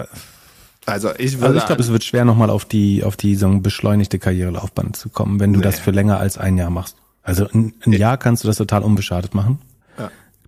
also 0.86 1.10
ich, 1.18 1.34
würde 1.34 1.46
also 1.46 1.58
ich 1.58 1.66
glaube, 1.66 1.82
es 1.82 1.90
wird 1.90 2.04
schwer 2.04 2.24
nochmal 2.24 2.50
auf 2.50 2.64
die 2.64 3.02
auf 3.04 3.16
die 3.16 3.34
so 3.34 3.48
beschleunigte 3.58 4.18
Karrierelaufbahn 4.18 4.94
zu 4.94 5.08
kommen, 5.08 5.40
wenn 5.40 5.52
du 5.52 5.58
nee. 5.58 5.64
das 5.64 5.80
für 5.80 5.90
länger 5.90 6.18
als 6.18 6.38
ein 6.38 6.56
Jahr 6.56 6.70
machst. 6.70 6.96
Also 7.22 7.46
ein, 7.52 7.74
ein 7.84 7.92
Jahr 7.92 8.16
kannst 8.16 8.44
du 8.44 8.48
das 8.48 8.56
total 8.56 8.82
unbeschadet 8.82 9.34
machen 9.34 9.58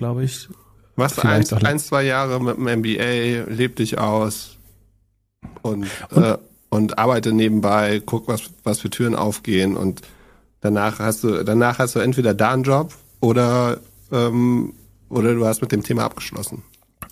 glaube 0.01 0.25
ich. 0.25 0.49
Machst 0.97 1.19
du 1.19 1.23
ein, 1.23 1.45
ein, 1.65 1.79
zwei 1.79 2.03
Jahre 2.03 2.41
mit 2.41 2.57
dem 2.57 2.65
MBA, 2.81 3.51
leb 3.53 3.77
dich 3.77 3.99
aus 3.99 4.57
und, 5.63 5.87
und, 6.11 6.23
äh, 6.23 6.39
und 6.71 6.99
arbeite 6.99 7.33
nebenbei, 7.33 8.01
guck, 8.05 8.29
was, 8.29 8.51
was 8.65 8.81
für 8.81 8.91
Türen 8.91 9.15
aufgehen 9.15 9.77
und 9.77 10.03
danach 10.61 10.99
hast 10.99 11.25
du, 11.25 11.45
danach 11.45 11.79
hast 11.79 11.97
du 11.97 11.99
entweder 11.99 12.33
da 12.33 12.53
einen 12.53 12.63
Job 12.63 12.95
oder, 13.21 13.79
ähm, 14.13 14.73
oder 15.09 15.35
du 15.35 15.45
hast 15.45 15.61
mit 15.61 15.73
dem 15.73 15.83
Thema 15.83 16.05
abgeschlossen. 16.05 16.63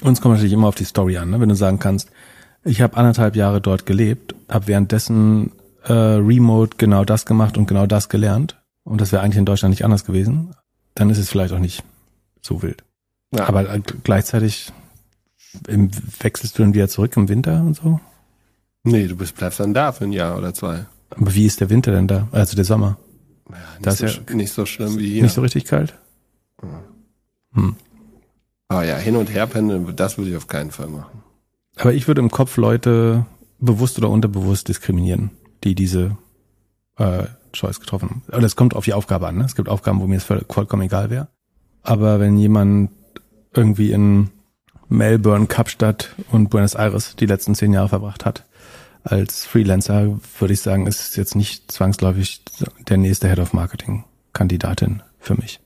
Uns 0.03 0.21
kommt 0.21 0.35
natürlich 0.35 0.53
immer 0.53 0.69
auf 0.69 0.77
die 0.77 0.85
Story 0.85 1.19
an, 1.19 1.31
ne? 1.31 1.41
wenn 1.41 1.49
du 1.49 1.57
sagen 1.57 1.79
kannst, 1.79 2.11
ich 2.65 2.81
habe 2.81 2.97
anderthalb 2.97 3.37
Jahre 3.37 3.61
dort 3.61 3.85
gelebt, 3.85 4.35
habe 4.49 4.69
währenddessen 4.69 5.53
äh, 5.85 5.93
remote 5.93 6.77
genau 6.79 7.05
das 7.05 7.27
gemacht 7.27 7.59
und 7.59 7.67
genau 7.67 7.87
das 7.87 8.09
gelernt 8.09 8.57
und 8.85 9.01
das 9.01 9.13
wäre 9.13 9.23
eigentlich 9.23 9.39
in 9.39 9.45
Deutschland 9.45 9.73
nicht 9.73 9.85
anders 9.85 10.05
gewesen, 10.05 10.55
dann 10.95 11.11
ist 11.11 11.19
es 11.19 11.29
vielleicht 11.29 11.53
auch 11.53 11.59
nicht 11.59 11.83
so 12.43 12.63
wild. 12.63 12.85
Ja. 13.35 13.49
Aber 13.49 13.65
gleichzeitig 14.05 14.73
im, 15.67 15.91
wechselst 16.21 16.59
du 16.59 16.63
dann 16.63 16.75
wieder 16.75 16.89
zurück 16.89 17.17
im 17.17 17.29
Winter 17.29 17.61
und 17.61 17.75
so? 17.75 18.01
Nee, 18.85 19.07
du 19.07 19.17
bist, 19.17 19.37
bleibst 19.37 19.61
dann 19.61 19.75
da 19.75 19.93
für 19.93 20.05
ein 20.05 20.13
Jahr 20.13 20.37
oder 20.37 20.55
zwei. 20.55 20.87
Aber 21.11 21.35
wie 21.35 21.47
ist 21.47 21.61
der 21.61 21.71
Winter 21.71 21.93
denn 21.93 22.07
da? 22.07 22.29
Also 22.33 22.57
der 22.57 22.65
Sommer? 22.65 22.99
Ja, 23.49 23.57
nicht, 23.57 23.87
das 23.87 23.99
so, 23.99 24.07
ist 24.07 24.21
ja 24.29 24.35
nicht 24.35 24.53
so 24.53 24.67
schlimm 24.67 24.99
wie 24.99 25.13
hier. 25.13 25.23
Nicht 25.23 25.35
so 25.35 25.41
richtig 25.41 25.65
kalt? 25.65 25.95
Hm. 27.55 27.77
Aber 28.69 28.85
ja, 28.85 28.97
hin 28.97 29.17
und 29.17 29.33
her 29.33 29.47
pendeln, 29.47 29.97
das 29.97 30.19
würde 30.19 30.31
ich 30.31 30.37
auf 30.37 30.47
keinen 30.47 30.71
Fall 30.71 30.89
machen. 30.89 31.23
Aber 31.77 31.95
ich 31.95 32.07
würde 32.07 32.21
im 32.21 32.31
Kopf 32.31 32.57
Leute 32.57 33.25
bewusst 33.59 33.99
oder 33.99 34.11
unterbewusst 34.11 34.69
diskriminieren, 34.69 35.31
die 35.65 35.75
diese 35.75 36.17
äh, 36.97 37.25
Choice 37.53 37.81
getroffen 37.81 38.11
haben. 38.11 38.23
Aber 38.29 38.43
das 38.43 38.57
kommt 38.57 38.75
auf 38.75 38.85
die 38.85 38.93
Aufgabe 38.93 39.29
an. 39.29 39.39
Ne? 39.39 39.45
Es 39.45 39.57
gibt 39.57 39.69
Aufgaben, 39.69 40.01
wo 40.01 40.07
mir 40.07 40.17
es 40.17 40.25
vollkommen 40.25 40.83
egal 40.83 41.11
wäre. 41.11 41.29
Aber 41.83 42.21
wenn 42.21 42.37
jemand 42.37 42.91
irgendwie 43.55 43.93
in 43.93 44.31
Melbourne, 44.89 45.47
Kapstadt 45.47 46.15
und 46.31 46.51
Buenos 46.51 46.75
Aires 46.75 47.17
die 47.17 47.27
letzten 47.27 47.55
zehn 47.55 47.73
Jahre 47.73 47.89
verbracht 47.89 48.25
hat, 48.25 48.45
als 49.05 49.47
Freelancer, 49.47 50.19
würde 50.39 50.55
ich 50.55 50.61
sagen, 50.61 50.87
ist 50.87 51.17
jetzt 51.17 51.35
nicht 51.35 51.71
zwangsläufig 51.71 52.43
der 52.89 52.97
nächste 52.97 53.29
Head 53.29 53.39
of 53.39 53.53
Marketing 53.53 54.05
Kandidatin 54.33 55.03
für 55.19 55.35
mich. 55.35 55.61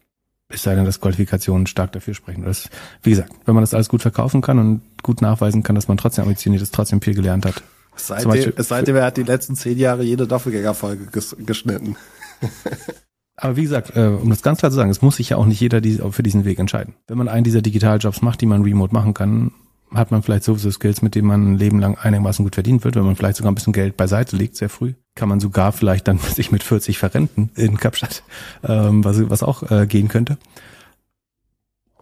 Es 0.49 0.63
sei 0.63 0.75
denn, 0.75 0.85
dass 0.85 1.01
Qualifikationen 1.01 1.67
stark 1.67 1.93
dafür 1.93 2.15
sprechen. 2.15 2.45
Das, 2.45 2.69
wie 3.03 3.11
gesagt, 3.11 3.33
wenn 3.47 3.55
man 3.55 3.63
das 3.63 3.75
alles 3.75 3.89
gut 3.89 4.03
verkaufen 4.03 4.43
kann 4.43 4.59
und 4.59 4.83
gut 5.03 5.23
nachweisen 5.23 5.63
kann, 5.63 5.75
dass 5.75 5.89
man 5.89 5.97
trotzdem 5.97 6.25
ambitioniert 6.25 6.63
ist, 6.63 6.75
trotzdem 6.75 7.01
viel 7.01 7.15
gelernt 7.15 7.47
hat. 7.47 7.63
Seitdem, 7.97 8.53
seitdem 8.57 8.97
er 8.97 9.05
hat 9.05 9.17
die 9.17 9.23
letzten 9.23 9.57
zehn 9.57 9.79
Jahre 9.79 10.03
jede 10.03 10.27
Doppelgänger-Folge 10.27 11.07
geschnitten. 11.45 11.97
Aber 13.37 13.57
wie 13.57 13.63
gesagt, 13.63 13.97
äh, 13.97 14.07
um 14.07 14.31
das 14.31 14.43
ganz 14.43 14.59
klar 14.59 14.71
zu 14.71 14.77
sagen, 14.77 14.91
es 14.91 15.03
muss 15.03 15.17
sich 15.17 15.31
ja 15.31 15.37
auch 15.37 15.47
nicht 15.47 15.61
jeder 15.61 15.81
für 16.13 16.23
diesen 16.23 16.45
Weg 16.45 16.59
entscheiden. 16.59 16.95
Wenn 17.09 17.19
man 17.19 17.29
einen 17.29 17.45
dieser 17.45 17.63
Digitaljobs 17.63 18.23
macht, 18.23 18.41
die 18.41 18.47
man 18.47 18.63
remote 18.63 18.95
machen 18.95 19.15
kann, 19.15 19.53
hat 19.95 20.11
man 20.11 20.23
vielleicht 20.23 20.45
sowieso 20.45 20.71
Skills, 20.71 21.03
mit 21.03 21.15
denen 21.15 21.29
man 21.29 21.53
ein 21.53 21.59
Leben 21.59 21.79
lang 21.79 21.97
einigermaßen 21.97 22.45
gut 22.45 22.55
verdient 22.55 22.85
wird. 22.85 22.97
Wenn 22.97 23.05
man 23.05 23.17
vielleicht 23.17 23.37
sogar 23.37 23.53
ein 23.53 23.55
bisschen 23.55 23.73
Geld 23.73 23.97
beiseite 23.97 24.37
legt, 24.37 24.57
sehr 24.57 24.69
früh, 24.69 24.95
kann 25.15 25.29
man 25.29 25.41
sogar 25.41 25.73
vielleicht 25.73 26.09
dann 26.09 26.19
sich 26.37 26.53
mit 26.53 26.63
40 26.63 26.99
verrenten 26.99 27.51
in 27.57 27.77
Kapstadt, 27.77 28.23
ähm, 28.65 29.05
was, 29.05 29.29
was 29.31 29.43
auch 29.43 29.71
äh, 29.71 29.87
gehen 29.87 30.09
könnte. 30.09 30.39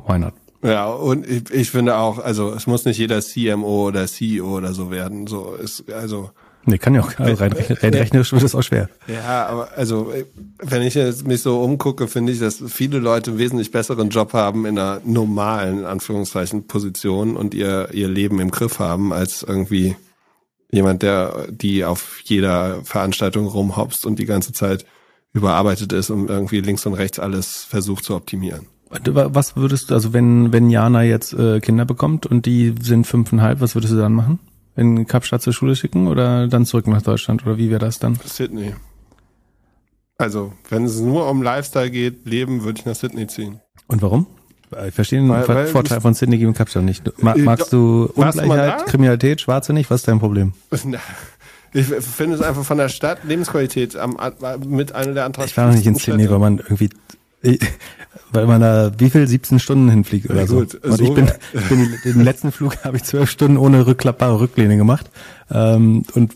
Why 0.07 0.19
not? 0.19 0.35
Ja, 0.63 0.89
und 0.89 1.27
ich, 1.27 1.51
ich 1.51 1.71
finde 1.71 1.97
auch, 1.97 2.19
also 2.19 2.53
es 2.53 2.67
muss 2.67 2.85
nicht 2.85 2.99
jeder 2.99 3.21
CMO 3.23 3.89
oder 3.89 4.07
CEO 4.07 4.59
oder 4.59 4.75
so 4.75 4.91
werden. 4.91 5.27
So 5.27 5.55
ist 5.55 5.91
also 5.91 6.31
Nee, 6.67 6.79
kann 6.79 6.95
ja 6.95 7.01
auch, 7.01 7.19
also 7.19 7.35
rein, 7.43 7.53
rein 7.53 7.95
rechnerisch 7.95 8.33
wird 8.33 8.43
es 8.43 8.55
auch 8.55 8.63
schwer. 8.63 8.89
Ja, 9.07 9.47
aber 9.47 9.71
also, 9.77 10.13
wenn 10.59 10.83
ich 10.83 10.95
jetzt 10.95 11.27
mich 11.27 11.41
so 11.41 11.61
umgucke, 11.63 12.07
finde 12.07 12.33
ich, 12.33 12.39
dass 12.39 12.63
viele 12.67 12.99
Leute 12.99 13.31
einen 13.31 13.39
wesentlich 13.39 13.71
besseren 13.71 14.11
Job 14.11 14.35
haben 14.35 14.67
in 14.67 14.79
einer 14.79 15.01
normalen, 15.05 15.87
Anführungszeichen, 15.87 16.67
Position 16.67 17.37
und 17.37 17.55
ihr, 17.55 17.89
ihr 17.93 18.09
Leben 18.09 18.41
im 18.41 18.51
Griff 18.51 18.79
haben, 18.79 19.13
als 19.13 19.43
irgendwie 19.43 19.97
jemand, 20.71 21.03
der, 21.03 21.47
die 21.51 21.85
auf 21.85 22.21
jeder 22.25 22.85
Veranstaltung 22.85 23.47
rumhopst 23.47 24.05
und 24.05 24.19
die 24.19 24.27
ganze 24.27 24.53
Zeit 24.53 24.85
überarbeitet 25.33 25.93
ist 25.93 26.11
und 26.11 26.29
irgendwie 26.29 26.61
links 26.61 26.85
und 26.87 26.95
rechts 26.95 27.19
alles 27.19 27.65
versucht 27.65 28.05
zu 28.05 28.15
optimieren. 28.15 28.67
Was 28.91 29.57
würdest 29.57 29.91
du, 29.91 29.95
also 29.95 30.13
wenn, 30.13 30.53
wenn 30.53 30.69
Jana 30.69 31.05
jetzt 31.05 31.33
äh, 31.33 31.61
Kinder 31.61 31.85
bekommt 31.85 32.27
und 32.27 32.45
die 32.45 32.75
sind 32.81 33.07
fünfeinhalb, 33.07 33.61
was 33.61 33.77
würdest 33.77 33.93
du 33.93 33.99
dann 33.99 34.13
machen? 34.13 34.41
In 34.81 35.07
Kapstadt 35.07 35.43
zur 35.43 35.53
Schule 35.53 35.77
schicken 35.77 36.09
oder 36.09 36.49
dann 36.49 36.65
zurück 36.67 36.87
nach 36.87 37.03
Deutschland 37.03 37.47
oder 37.47 37.59
wie 37.59 37.71
wäre 37.71 37.81
das 37.81 37.99
dann? 37.99 38.19
Sydney. 38.25 38.75
Also, 40.19 40.53
wenn 40.69 40.85
es 40.85 40.99
nur 41.01 41.29
um 41.29 41.43
Lifestyle 41.43 41.91
geht, 41.91 42.27
Leben, 42.27 42.65
würde 42.65 42.79
ich 42.79 42.87
nach 42.87 42.95
Sydney 42.95 43.27
ziehen. 43.27 43.61
Und 43.87 44.03
warum? 44.03 44.27
Ich 44.87 44.95
verstehe 44.95 45.21
den 45.21 45.29
weil, 45.29 45.67
Vorteil 45.67 46.01
von 46.01 46.15
Sydney 46.15 46.39
gegen 46.39 46.55
Kapstadt 46.55 46.85
nicht. 46.85 47.07
Äh, 47.07 47.13
magst 47.39 47.73
du 47.73 48.11
Ungleichheit, 48.15 48.87
Kriminalität, 48.87 49.41
Schwarze 49.41 49.73
nicht? 49.73 49.91
Was 49.91 50.01
ist 50.01 50.09
dein 50.09 50.19
Problem? 50.19 50.53
Ich 51.73 51.87
finde 51.87 52.35
es 52.35 52.43
einfach 52.43 52.65
von 52.65 52.79
der 52.79 52.89
Stadt 52.89 53.23
Lebensqualität 53.23 53.95
am, 53.95 54.17
mit 54.67 54.91
einer 54.93 55.15
der 55.15 55.25
Antrags. 55.25 55.53
Ich 55.53 55.57
war 55.57 55.69
noch 55.69 55.75
nicht 55.75 55.87
in 55.87 55.95
Sydney, 55.95 56.29
weil 56.29 56.41
man 56.41 56.59
irgendwie 56.59 56.91
weil 58.33 58.47
man 58.47 58.61
da 58.61 58.93
wie 58.99 59.11
viel 59.11 59.27
17 59.27 59.59
Stunden 59.59 59.89
hinfliegt 59.91 60.31
oder 60.31 60.41
Ja, 60.41 60.47
so. 60.47 60.59
Und 60.59 60.79
so 60.83 61.03
ich 61.03 61.15
bin, 61.15 61.31
ich 61.53 61.69
bin 61.69 61.97
den 62.05 62.25
letzten 62.25 62.53
Flug 62.53 62.85
habe 62.85 62.97
ich 62.97 63.05
zwölf 63.05 63.31
Stunden 63.31 63.57
ohne 63.57 63.87
rückklappbare 63.87 64.41
Rücklehne 64.41 64.77
gemacht 64.77 65.11
ähm, 65.51 66.05
und 66.15 66.35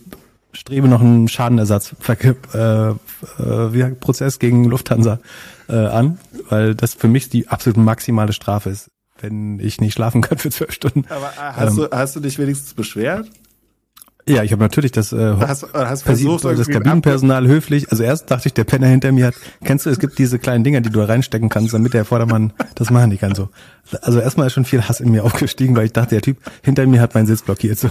strebe 0.52 0.88
noch 0.88 1.00
einen 1.00 1.28
Schadenersatzprozess 1.28 2.36
äh, 2.54 2.90
äh, 3.42 3.90
Prozess 3.98 4.38
gegen 4.38 4.64
Lufthansa 4.64 5.18
äh, 5.68 5.74
an, 5.74 6.18
weil 6.48 6.74
das 6.74 6.94
für 6.94 7.08
mich 7.08 7.28
die 7.28 7.48
absolut 7.48 7.76
maximale 7.76 8.32
Strafe 8.32 8.70
ist, 8.70 8.88
wenn 9.20 9.58
ich 9.58 9.80
nicht 9.80 9.94
schlafen 9.94 10.20
kann 10.20 10.38
für 10.38 10.50
zwölf 10.50 10.72
Stunden. 10.72 11.04
Aber 11.08 11.26
äh, 11.26 11.52
hast, 11.54 11.76
Ähm. 11.78 11.88
du, 11.90 11.96
hast 11.96 12.16
du 12.16 12.20
dich 12.20 12.38
wenigstens 12.38 12.74
beschwert? 12.74 13.28
Ja, 14.26 14.42
ich 14.42 14.52
habe 14.52 14.62
natürlich 14.62 14.90
das 14.90 15.12
äh, 15.12 15.34
Hast, 15.38 15.66
hast 15.74 16.02
Versucht, 16.02 16.42
versucht, 16.42 16.58
das 16.58 16.68
Kabinenpersonal 16.68 17.46
höflich. 17.46 17.90
Also 17.90 18.02
erst 18.04 18.30
dachte 18.30 18.48
ich, 18.48 18.54
der 18.54 18.64
Penner 18.64 18.86
hinter 18.86 19.12
mir 19.12 19.26
hat, 19.26 19.34
kennst 19.62 19.84
du, 19.84 19.90
es 19.90 19.98
gibt 19.98 20.18
diese 20.18 20.38
kleinen 20.38 20.64
Dinger, 20.64 20.80
die 20.80 20.88
du 20.88 21.00
da 21.00 21.06
reinstecken 21.06 21.50
kannst, 21.50 21.74
damit 21.74 21.92
der 21.92 22.06
Vordermann 22.06 22.52
das 22.74 22.90
machen 22.90 23.10
nicht 23.10 23.20
kann 23.20 23.34
so. 23.34 23.50
Also 24.00 24.20
erstmal 24.20 24.46
ist 24.46 24.54
schon 24.54 24.64
viel 24.64 24.82
Hass 24.82 25.00
in 25.00 25.10
mir 25.10 25.24
aufgestiegen, 25.24 25.76
weil 25.76 25.86
ich 25.86 25.92
dachte, 25.92 26.14
der 26.14 26.22
Typ 26.22 26.38
hinter 26.62 26.86
mir 26.86 27.02
hat 27.02 27.14
meinen 27.14 27.26
Sitz 27.26 27.42
blockiert. 27.42 27.78
So. 27.78 27.90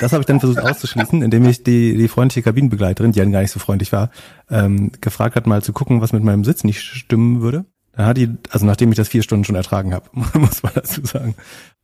Das 0.00 0.12
habe 0.12 0.20
ich 0.20 0.26
dann 0.26 0.40
versucht 0.40 0.60
auszuschließen, 0.60 1.22
indem 1.22 1.46
ich 1.46 1.62
die, 1.62 1.96
die 1.96 2.08
freundliche 2.08 2.42
Kabinenbegleiterin, 2.42 3.12
die 3.12 3.18
ja 3.18 3.24
gar 3.24 3.40
nicht 3.40 3.50
so 3.50 3.58
freundlich 3.58 3.92
war, 3.92 4.10
ähm, 4.50 4.92
gefragt 5.00 5.36
hat, 5.36 5.46
mal 5.46 5.62
zu 5.62 5.72
gucken, 5.72 6.02
was 6.02 6.12
mit 6.12 6.22
meinem 6.22 6.44
Sitz 6.44 6.64
nicht 6.64 6.82
stimmen 6.82 7.40
würde. 7.40 7.64
Dann 7.92 8.06
hat 8.06 8.16
die, 8.18 8.28
also 8.50 8.66
nachdem 8.66 8.90
ich 8.90 8.96
das 8.96 9.08
vier 9.08 9.22
Stunden 9.22 9.44
schon 9.44 9.56
ertragen 9.56 9.94
habe, 9.94 10.08
muss 10.38 10.62
man 10.62 10.72
dazu 10.74 11.04
sagen. 11.04 11.34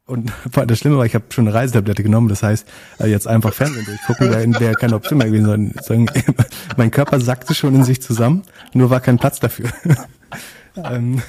Und 0.07 0.33
das 0.67 0.79
Schlimme 0.79 0.99
war, 0.99 1.07
ich 1.07 1.15
habe 1.15 1.25
schon 1.31 1.47
eine 1.47 1.55
Reisetablette 1.55 2.03
genommen, 2.03 2.29
das 2.29 2.43
heißt, 2.43 2.67
äh, 2.99 3.07
jetzt 3.07 3.27
einfach 3.27 3.53
Fernsehen 3.53 3.85
durchgucken, 3.85 4.31
wäre 4.31 4.61
wär 4.61 4.75
keine 4.75 4.97
Option 4.97 5.19
mehr 5.19 5.29
gewesen. 5.29 5.75
Sondern, 5.83 6.15
mein 6.77 6.91
Körper 6.91 7.21
sackte 7.21 7.55
schon 7.55 7.75
in 7.75 7.85
sich 7.85 8.03
zusammen, 8.03 8.43
nur 8.73 8.91
war 8.91 9.01
kein 9.01 9.19
Platz 9.19 9.41
dafür. 9.41 9.71
ähm, 10.77 11.23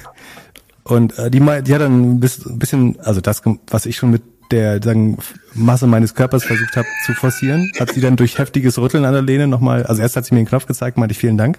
und 0.82 1.18
äh, 1.18 1.30
die, 1.30 1.40
die 1.40 1.74
hat 1.74 1.80
dann 1.80 2.16
ein 2.16 2.20
bisschen, 2.20 2.98
also 3.00 3.20
das, 3.20 3.42
was 3.68 3.86
ich 3.86 3.96
schon 3.96 4.10
mit 4.10 4.22
der 4.50 4.82
sagen, 4.82 5.16
Masse 5.54 5.86
meines 5.86 6.14
Körpers 6.14 6.44
versucht 6.44 6.76
habe 6.76 6.86
zu 7.06 7.14
forcieren, 7.14 7.72
hat 7.80 7.92
sie 7.92 8.02
dann 8.02 8.16
durch 8.16 8.38
heftiges 8.38 8.78
Rütteln 8.78 9.06
an 9.06 9.14
der 9.14 9.22
Lehne 9.22 9.48
nochmal, 9.48 9.84
also 9.84 10.02
erst 10.02 10.16
hat 10.16 10.26
sie 10.26 10.34
mir 10.34 10.42
den 10.42 10.48
Knopf 10.48 10.66
gezeigt, 10.66 10.98
meinte 10.98 11.12
ich 11.12 11.18
vielen 11.18 11.38
Dank, 11.38 11.58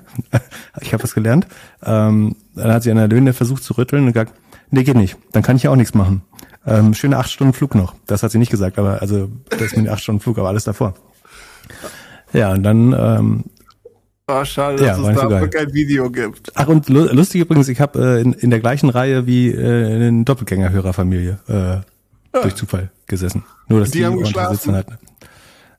ich 0.82 0.94
habe 0.94 1.02
was 1.02 1.16
gelernt. 1.16 1.48
Ähm, 1.84 2.36
dann 2.54 2.72
hat 2.72 2.84
sie 2.84 2.92
an 2.92 2.98
der 2.98 3.08
Lehne 3.08 3.34
versucht 3.34 3.64
zu 3.64 3.74
rütteln 3.74 4.06
und 4.06 4.14
gesagt, 4.14 4.34
nee, 4.70 4.84
geht 4.84 4.96
nicht, 4.96 5.18
dann 5.32 5.42
kann 5.42 5.56
ich 5.56 5.64
ja 5.64 5.72
auch 5.72 5.76
nichts 5.76 5.96
machen. 5.96 6.22
Ähm, 6.68 6.94
schöne 6.94 7.18
acht 7.18 7.30
Stunden 7.30 7.54
Flug 7.54 7.76
noch. 7.76 7.94
Das 8.08 8.24
hat 8.24 8.32
sie 8.32 8.38
nicht 8.40 8.50
gesagt, 8.52 8.80
aber 8.80 9.02
also 9.02 9.30
das 9.50 9.62
ist 9.62 9.78
mir 9.78 9.92
acht 9.92 10.02
Stunden 10.02 10.22
Flug, 10.22 10.38
aber 10.40 10.48
alles 10.50 10.64
davor. 10.64 10.96
Ja, 12.34 12.52
und 12.52 12.64
dann 12.64 12.94
ähm, 12.94 13.44
Oh, 14.28 14.44
schade, 14.44 14.84
Ja, 14.84 14.98
dass 14.98 15.04
war 15.04 15.12
es 15.12 15.22
so 15.22 15.30
dafür 15.30 15.48
kein 15.50 15.72
Video 15.74 16.10
gibt. 16.10 16.52
Ach 16.56 16.68
und 16.68 16.90
lu- 16.90 17.08
lustig 17.12 17.42
übrigens, 17.42 17.68
ich 17.68 17.80
habe 17.80 18.18
äh, 18.18 18.22
in, 18.22 18.34
in 18.34 18.50
der 18.50 18.60
gleichen 18.60 18.90
Reihe 18.90 19.28
wie 19.28 19.50
äh, 19.52 19.86
eine 20.08 20.24
Doppelgängerhörerfamilie 20.24 21.38
äh, 21.48 22.40
durch 22.42 22.56
Zufall 22.56 22.90
gesessen. 23.06 23.44
Nur 23.68 23.82
dass 23.82 23.92
Die 23.92 24.00
die, 24.00 24.06
haben 24.08 24.18
geschlafen? 24.18 24.56
sitzen 24.56 24.76
hatten. 24.76 24.98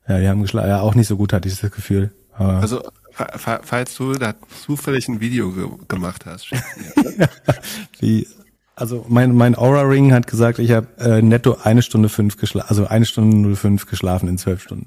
Ja, 0.07 0.21
die 0.21 0.29
haben 0.29 0.43
geschlafen. 0.43 0.69
Ja, 0.69 0.81
auch 0.81 0.95
nicht 0.95 1.09
so 1.09 1.17
gut 1.17 1.33
hatte 1.33 1.49
ich 1.49 1.59
das 1.61 1.73
Gefühl. 1.73 2.13
Aber 2.35 2.59
Also, 2.61 2.85
fa- 3.11 3.37
fa- 3.37 3.61
falls 3.65 3.97
du 3.97 4.13
da 4.13 4.35
zufällig 4.65 5.09
ein 5.09 5.19
Video 5.21 5.51
ge 5.51 5.67
gemacht 5.89 6.25
hast, 6.25 6.53
mir. 6.53 6.63
wie, 7.99 8.29
also 8.77 9.05
mein 9.09 9.35
mein 9.35 9.57
Aura 9.57 9.83
Ring 9.83 10.13
hat 10.13 10.27
gesagt, 10.27 10.59
ich 10.59 10.71
habe 10.71 10.87
äh, 10.99 11.23
netto 11.23 11.57
eine 11.63 11.83
Stunde 11.83 12.09
fünf 12.09 12.37
geschlafen, 12.37 12.69
also 12.69 12.87
eine 12.87 13.05
Stunde 13.07 13.57
05 13.57 13.87
geschlafen 13.87 14.29
in 14.29 14.39
zwölf 14.39 14.63
Stunden 14.63 14.87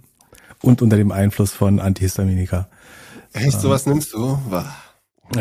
und 0.62 0.82
unter 0.82 0.96
dem 0.96 1.12
Einfluss 1.12 1.52
von 1.52 1.80
Antihistaminika. 1.80 2.68
Echt, 3.34 3.60
sowas 3.60 3.86
nimmst 3.86 4.14
du? 4.14 4.40
Wah. 4.50 4.74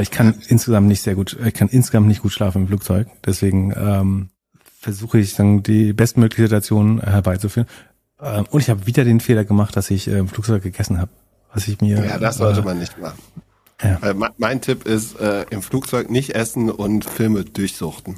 Ich 0.01 0.11
kann 0.11 0.35
insgesamt 0.49 0.89
nicht 0.89 1.03
sehr 1.03 1.15
gut, 1.15 1.37
ich 1.45 1.55
kann 1.55 1.69
insgesamt 1.69 2.09
nicht 2.09 2.23
gut 2.23 2.33
schlafen 2.33 2.63
im 2.63 2.69
Flugzeug. 2.69 3.07
Deswegen 3.25 3.73
ähm, 3.77 4.29
versuche 4.81 5.19
ich 5.19 5.35
dann 5.35 5.63
die 5.63 5.93
bestmögliche 5.95 6.43
Situation 6.43 7.01
herbeizuführen. 7.01 7.69
Ähm, 8.21 8.45
und 8.51 8.61
ich 8.61 8.69
habe 8.69 8.87
wieder 8.87 9.05
den 9.05 9.21
Fehler 9.21 9.45
gemacht, 9.45 9.77
dass 9.77 9.91
ich 9.91 10.09
äh, 10.09 10.19
im 10.19 10.29
Flugzeug 10.29 10.63
gegessen 10.63 10.99
habe. 10.99 11.11
Was 11.55 11.67
ich 11.69 11.81
mir. 11.81 12.05
Ja, 12.05 12.19
das 12.19 12.37
sollte 12.37 12.61
äh, 12.61 12.65
man 12.65 12.79
nicht 12.79 12.99
machen. 12.99 13.19
Ja. 13.83 13.97
Weil 14.03 14.15
me- 14.15 14.31
mein 14.37 14.61
Tipp 14.61 14.87
ist, 14.87 15.19
äh, 15.21 15.47
im 15.51 15.63
Flugzeug 15.63 16.11
nicht 16.11 16.35
essen 16.35 16.71
und 16.71 17.05
Filme 17.07 17.45
durchsuchten. 17.45 18.17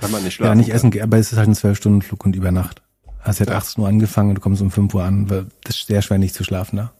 Wenn 0.00 0.10
man 0.10 0.22
nicht 0.24 0.34
schlafen 0.34 0.50
Ja, 0.50 0.54
nicht 0.54 0.68
kann. 0.70 0.92
essen, 0.92 1.02
aber 1.02 1.18
es 1.18 1.32
ist 1.32 1.38
halt 1.38 1.48
ein 1.48 1.54
zwölf 1.54 1.76
Stunden 1.78 2.02
Flug 2.02 2.24
und 2.24 2.34
über 2.36 2.50
Nacht. 2.50 2.82
Hast 3.20 3.38
jetzt 3.38 3.50
Ja. 3.50 3.56
18 3.58 3.82
Uhr 3.82 3.88
angefangen 3.88 4.30
und 4.30 4.34
du 4.36 4.40
kommst 4.40 4.62
um 4.62 4.70
5 4.70 4.92
Uhr 4.94 5.04
an. 5.04 5.30
weil 5.30 5.46
Das 5.64 5.76
ist 5.76 5.86
sehr 5.86 6.02
schwer 6.02 6.18
nicht 6.18 6.34
zu 6.34 6.44
schlafen 6.44 6.76
da. 6.76 6.92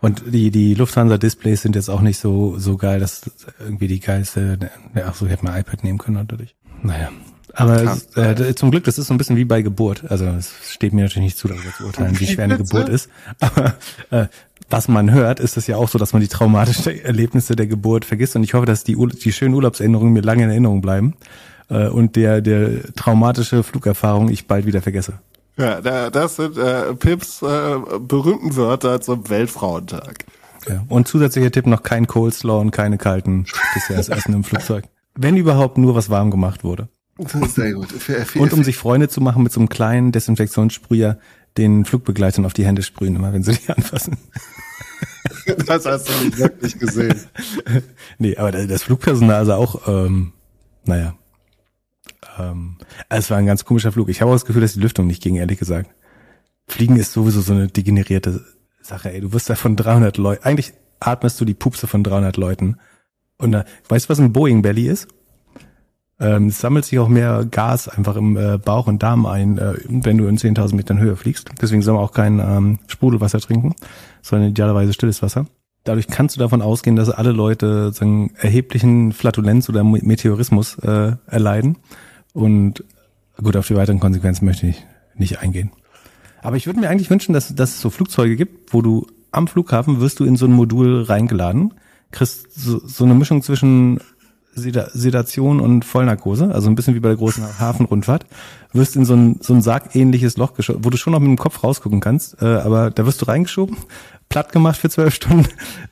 Und 0.00 0.22
die, 0.26 0.50
die 0.50 0.74
Lufthansa-Displays 0.74 1.62
sind 1.62 1.76
jetzt 1.76 1.88
auch 1.88 2.00
nicht 2.00 2.18
so, 2.18 2.58
so 2.58 2.76
geil, 2.76 2.98
dass 3.00 3.22
irgendwie 3.60 3.86
die 3.86 4.00
geilste, 4.00 4.58
ja, 4.94 5.02
ach 5.06 5.14
so, 5.14 5.26
ich 5.26 5.32
hätte 5.32 5.44
mein 5.44 5.60
iPad 5.60 5.84
nehmen 5.84 5.98
können 5.98 6.16
natürlich. 6.16 6.56
Naja. 6.82 7.10
Aber 7.54 7.84
Krass. 7.84 8.08
es, 8.14 8.40
äh, 8.40 8.54
zum 8.56 8.70
Glück, 8.70 8.84
das 8.84 8.98
ist 8.98 9.06
so 9.08 9.14
ein 9.14 9.18
bisschen 9.18 9.36
wie 9.36 9.44
bei 9.44 9.62
Geburt. 9.62 10.10
Also 10.10 10.24
es 10.26 10.52
steht 10.70 10.92
mir 10.92 11.02
natürlich 11.02 11.26
nicht 11.26 11.38
zu, 11.38 11.48
darüber 11.48 11.70
zu 11.76 11.84
urteilen, 11.84 12.18
wie 12.18 12.26
schwer 12.26 12.44
eine? 12.44 12.56
Geburt 12.56 12.88
ist. 12.88 13.10
Aber 13.40 13.74
äh, 14.10 14.26
was 14.70 14.88
man 14.88 15.10
hört, 15.12 15.38
ist 15.38 15.56
es 15.58 15.66
ja 15.66 15.76
auch 15.76 15.88
so, 15.88 15.98
dass 15.98 16.12
man 16.14 16.22
die 16.22 16.28
traumatischen 16.28 16.98
Erlebnisse 17.04 17.54
der 17.54 17.66
Geburt 17.66 18.04
vergisst. 18.04 18.34
Und 18.36 18.42
ich 18.42 18.54
hoffe, 18.54 18.66
dass 18.66 18.84
die, 18.84 18.96
die 18.96 19.32
schönen 19.32 19.54
Urlaubserinnerungen 19.54 20.12
mir 20.14 20.22
lange 20.22 20.44
in 20.44 20.50
Erinnerung 20.50 20.80
bleiben 20.80 21.14
äh, 21.72 21.88
und 21.88 22.16
der, 22.16 22.40
der 22.40 22.92
traumatische 22.94 23.62
Flugerfahrung 23.62 24.28
ich 24.28 24.46
bald 24.46 24.66
wieder 24.66 24.82
vergesse. 24.82 25.14
Ja, 25.56 25.80
da, 25.80 26.10
das 26.10 26.36
sind 26.36 26.56
äh, 26.56 26.94
Pips 26.94 27.42
äh, 27.42 27.76
berühmten 28.00 28.56
Wörter 28.56 29.00
zum 29.00 29.28
Weltfrauentag. 29.28 30.24
Ja. 30.68 30.84
Und 30.88 31.08
zusätzlicher 31.08 31.50
Tipp 31.50 31.66
noch 31.66 31.82
kein 31.82 32.06
Coleslaw 32.06 32.60
und 32.60 32.70
keine 32.70 32.98
kalten 32.98 33.46
Desserts 33.74 34.08
essen 34.08 34.34
im 34.34 34.44
Flugzeug. 34.44 34.84
Wenn 35.14 35.36
überhaupt 35.36 35.76
nur 35.76 35.94
was 35.94 36.08
warm 36.08 36.30
gemacht 36.30 36.64
wurde. 36.64 36.88
Sehr 37.54 37.74
gut. 37.74 37.88
Und 38.36 38.52
um 38.52 38.64
sich 38.64 38.76
Freunde 38.76 39.08
zu 39.08 39.20
machen 39.20 39.42
mit 39.42 39.52
so 39.52 39.60
einem 39.60 39.68
kleinen 39.68 40.12
Desinfektionssprüher, 40.12 41.18
den 41.58 41.84
Flugbegleitern 41.84 42.46
auf 42.46 42.54
die 42.54 42.64
Hände 42.64 42.82
sprühen, 42.82 43.16
immer 43.16 43.32
wenn 43.32 43.42
sie 43.42 43.52
die 43.52 43.68
anfassen. 43.68 44.16
das 45.66 45.84
hast 45.84 46.08
du 46.08 46.24
nicht 46.24 46.38
wirklich 46.38 46.78
gesehen. 46.78 47.20
nee, 48.18 48.36
aber 48.36 48.52
das 48.52 48.84
Flugpersonal 48.84 49.36
also 49.36 49.52
auch, 49.54 49.88
ähm, 49.88 50.32
naja. 50.84 51.14
Ähm, 52.38 52.76
es 53.08 53.30
war 53.30 53.38
ein 53.38 53.46
ganz 53.46 53.64
komischer 53.64 53.92
Flug. 53.92 54.08
Ich 54.08 54.20
habe 54.20 54.30
auch 54.30 54.34
das 54.34 54.44
Gefühl, 54.44 54.62
dass 54.62 54.74
die 54.74 54.80
Lüftung 54.80 55.06
nicht 55.06 55.22
ging, 55.22 55.36
ehrlich 55.36 55.58
gesagt. 55.58 55.90
Fliegen 56.66 56.96
ist 56.96 57.12
sowieso 57.12 57.40
so 57.40 57.52
eine 57.52 57.68
degenerierte 57.68 58.44
Sache, 58.80 59.12
ey. 59.12 59.20
Du 59.20 59.32
wirst 59.32 59.50
da 59.50 59.54
von 59.54 59.76
300 59.76 60.16
Leuten, 60.16 60.44
eigentlich 60.44 60.72
atmest 61.00 61.40
du 61.40 61.44
die 61.44 61.54
Pupse 61.54 61.86
von 61.86 62.04
300 62.04 62.36
Leuten. 62.36 62.76
Und 63.38 63.52
da, 63.52 63.64
weißt 63.88 64.06
du, 64.06 64.10
was 64.10 64.20
ein 64.20 64.32
Boeing 64.32 64.62
Belly 64.62 64.86
ist? 64.86 65.08
Ähm, 66.20 66.46
es 66.48 66.60
sammelt 66.60 66.84
sich 66.84 66.98
auch 67.00 67.08
mehr 67.08 67.44
Gas 67.50 67.88
einfach 67.88 68.14
im 68.16 68.36
äh, 68.36 68.58
Bauch 68.58 68.86
und 68.86 69.02
Darm 69.02 69.26
ein, 69.26 69.58
äh, 69.58 69.74
wenn 69.88 70.18
du 70.18 70.26
in 70.26 70.38
10.000 70.38 70.76
Metern 70.76 70.98
Höhe 71.00 71.16
fliegst. 71.16 71.48
Deswegen 71.60 71.82
soll 71.82 71.94
man 71.94 72.04
auch 72.04 72.12
kein 72.12 72.38
ähm, 72.38 72.78
Sprudelwasser 72.86 73.40
trinken, 73.40 73.74
sondern 74.20 74.50
idealerweise 74.50 74.92
stilles 74.92 75.22
Wasser. 75.22 75.46
Dadurch 75.84 76.06
kannst 76.06 76.36
du 76.36 76.40
davon 76.40 76.62
ausgehen, 76.62 76.94
dass 76.94 77.10
alle 77.10 77.32
Leute 77.32 77.92
sagen, 77.92 78.32
erheblichen 78.38 79.10
Flatulenz 79.12 79.68
oder 79.68 79.82
Me- 79.82 79.98
Meteorismus 80.02 80.78
äh, 80.78 81.16
erleiden. 81.26 81.78
Und 82.32 82.84
gut, 83.42 83.56
auf 83.56 83.68
die 83.68 83.76
weiteren 83.76 84.00
Konsequenzen 84.00 84.44
möchte 84.44 84.66
ich 84.66 84.84
nicht 85.14 85.40
eingehen. 85.40 85.70
Aber 86.42 86.56
ich 86.56 86.66
würde 86.66 86.80
mir 86.80 86.88
eigentlich 86.88 87.10
wünschen, 87.10 87.32
dass, 87.32 87.54
dass 87.54 87.70
es 87.70 87.80
so 87.80 87.90
Flugzeuge 87.90 88.36
gibt, 88.36 88.72
wo 88.72 88.82
du 88.82 89.06
am 89.30 89.48
Flughafen 89.48 90.00
wirst 90.00 90.20
du 90.20 90.24
in 90.24 90.36
so 90.36 90.46
ein 90.46 90.52
Modul 90.52 91.02
reingeladen, 91.02 91.74
kriegst 92.10 92.52
so, 92.54 92.80
so 92.86 93.04
eine 93.04 93.14
Mischung 93.14 93.42
zwischen 93.42 94.00
Seda 94.54 94.88
Sedation 94.92 95.60
und 95.60 95.84
Vollnarkose, 95.84 96.52
also 96.52 96.68
ein 96.68 96.74
bisschen 96.74 96.94
wie 96.94 97.00
bei 97.00 97.08
der 97.08 97.16
großen 97.16 97.58
Hafenrundfahrt, 97.58 98.26
wirst 98.74 98.96
in 98.96 99.06
so 99.06 99.14
ein, 99.14 99.38
so 99.40 99.54
ein 99.54 99.62
sargähnliches 99.62 100.36
Loch 100.36 100.52
geschoben, 100.52 100.84
wo 100.84 100.90
du 100.90 100.98
schon 100.98 101.14
noch 101.14 101.20
mit 101.20 101.28
dem 101.28 101.38
Kopf 101.38 101.64
rausgucken 101.64 102.00
kannst, 102.00 102.42
äh, 102.42 102.44
aber 102.44 102.90
da 102.90 103.06
wirst 103.06 103.22
du 103.22 103.26
reingeschoben, 103.26 103.78
platt 104.28 104.52
gemacht 104.52 104.78
für 104.78 104.90
zwölf 104.90 105.14
Stunden, 105.14 105.48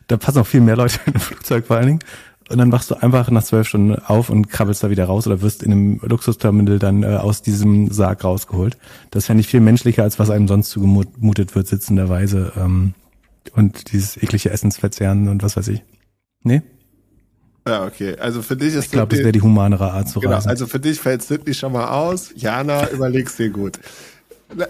da 0.08 0.18
passen 0.18 0.40
auch 0.40 0.46
viel 0.46 0.60
mehr 0.60 0.76
Leute 0.76 0.98
in 1.06 1.14
ein 1.14 1.20
Flugzeug 1.20 1.66
vor 1.66 1.76
allen 1.76 1.86
Dingen, 1.86 2.00
und 2.50 2.58
dann 2.58 2.72
wachst 2.72 2.90
du 2.90 2.96
einfach 2.96 3.30
nach 3.30 3.44
zwölf 3.44 3.66
Stunden 3.68 3.94
auf 3.94 4.28
und 4.28 4.48
krabbelst 4.48 4.82
da 4.82 4.90
wieder 4.90 5.04
raus 5.04 5.26
oder 5.26 5.40
wirst 5.40 5.62
in 5.62 5.72
einem 5.72 6.00
Luxusterminal 6.02 6.78
dann 6.78 7.02
äh, 7.02 7.06
aus 7.16 7.42
diesem 7.42 7.90
Sarg 7.90 8.24
rausgeholt. 8.24 8.76
Das 9.10 9.26
fände 9.26 9.40
ich 9.40 9.46
viel 9.48 9.60
menschlicher, 9.60 10.02
als 10.02 10.18
was 10.18 10.30
einem 10.30 10.48
sonst 10.48 10.70
zugemutet 10.70 11.54
wird, 11.54 11.66
sitzenderweise. 11.68 12.52
Ähm, 12.56 12.94
und 13.54 13.92
dieses 13.92 14.16
eklige 14.22 14.50
Essensverzehren 14.50 15.28
und 15.28 15.42
was 15.42 15.56
weiß 15.56 15.68
ich. 15.68 15.82
Nee? 16.42 16.62
Ja, 17.66 17.84
okay. 17.86 18.16
Also 18.18 18.42
für 18.42 18.56
dich 18.56 18.74
ist 18.74 18.86
Ich 18.86 18.90
glaube, 18.90 19.14
das 19.14 19.20
wäre 19.20 19.32
die 19.32 19.42
humanere 19.42 19.92
Art 19.92 20.08
zu 20.08 20.18
Genau, 20.20 20.34
reisen. 20.34 20.48
also 20.48 20.66
für 20.66 20.80
dich 20.80 20.98
fällt 21.00 21.22
Sydney 21.22 21.54
schon 21.54 21.72
mal 21.72 21.88
aus. 21.88 22.30
Jana, 22.34 22.90
überlegst 22.90 23.38
dir 23.38 23.50
gut. 23.50 23.78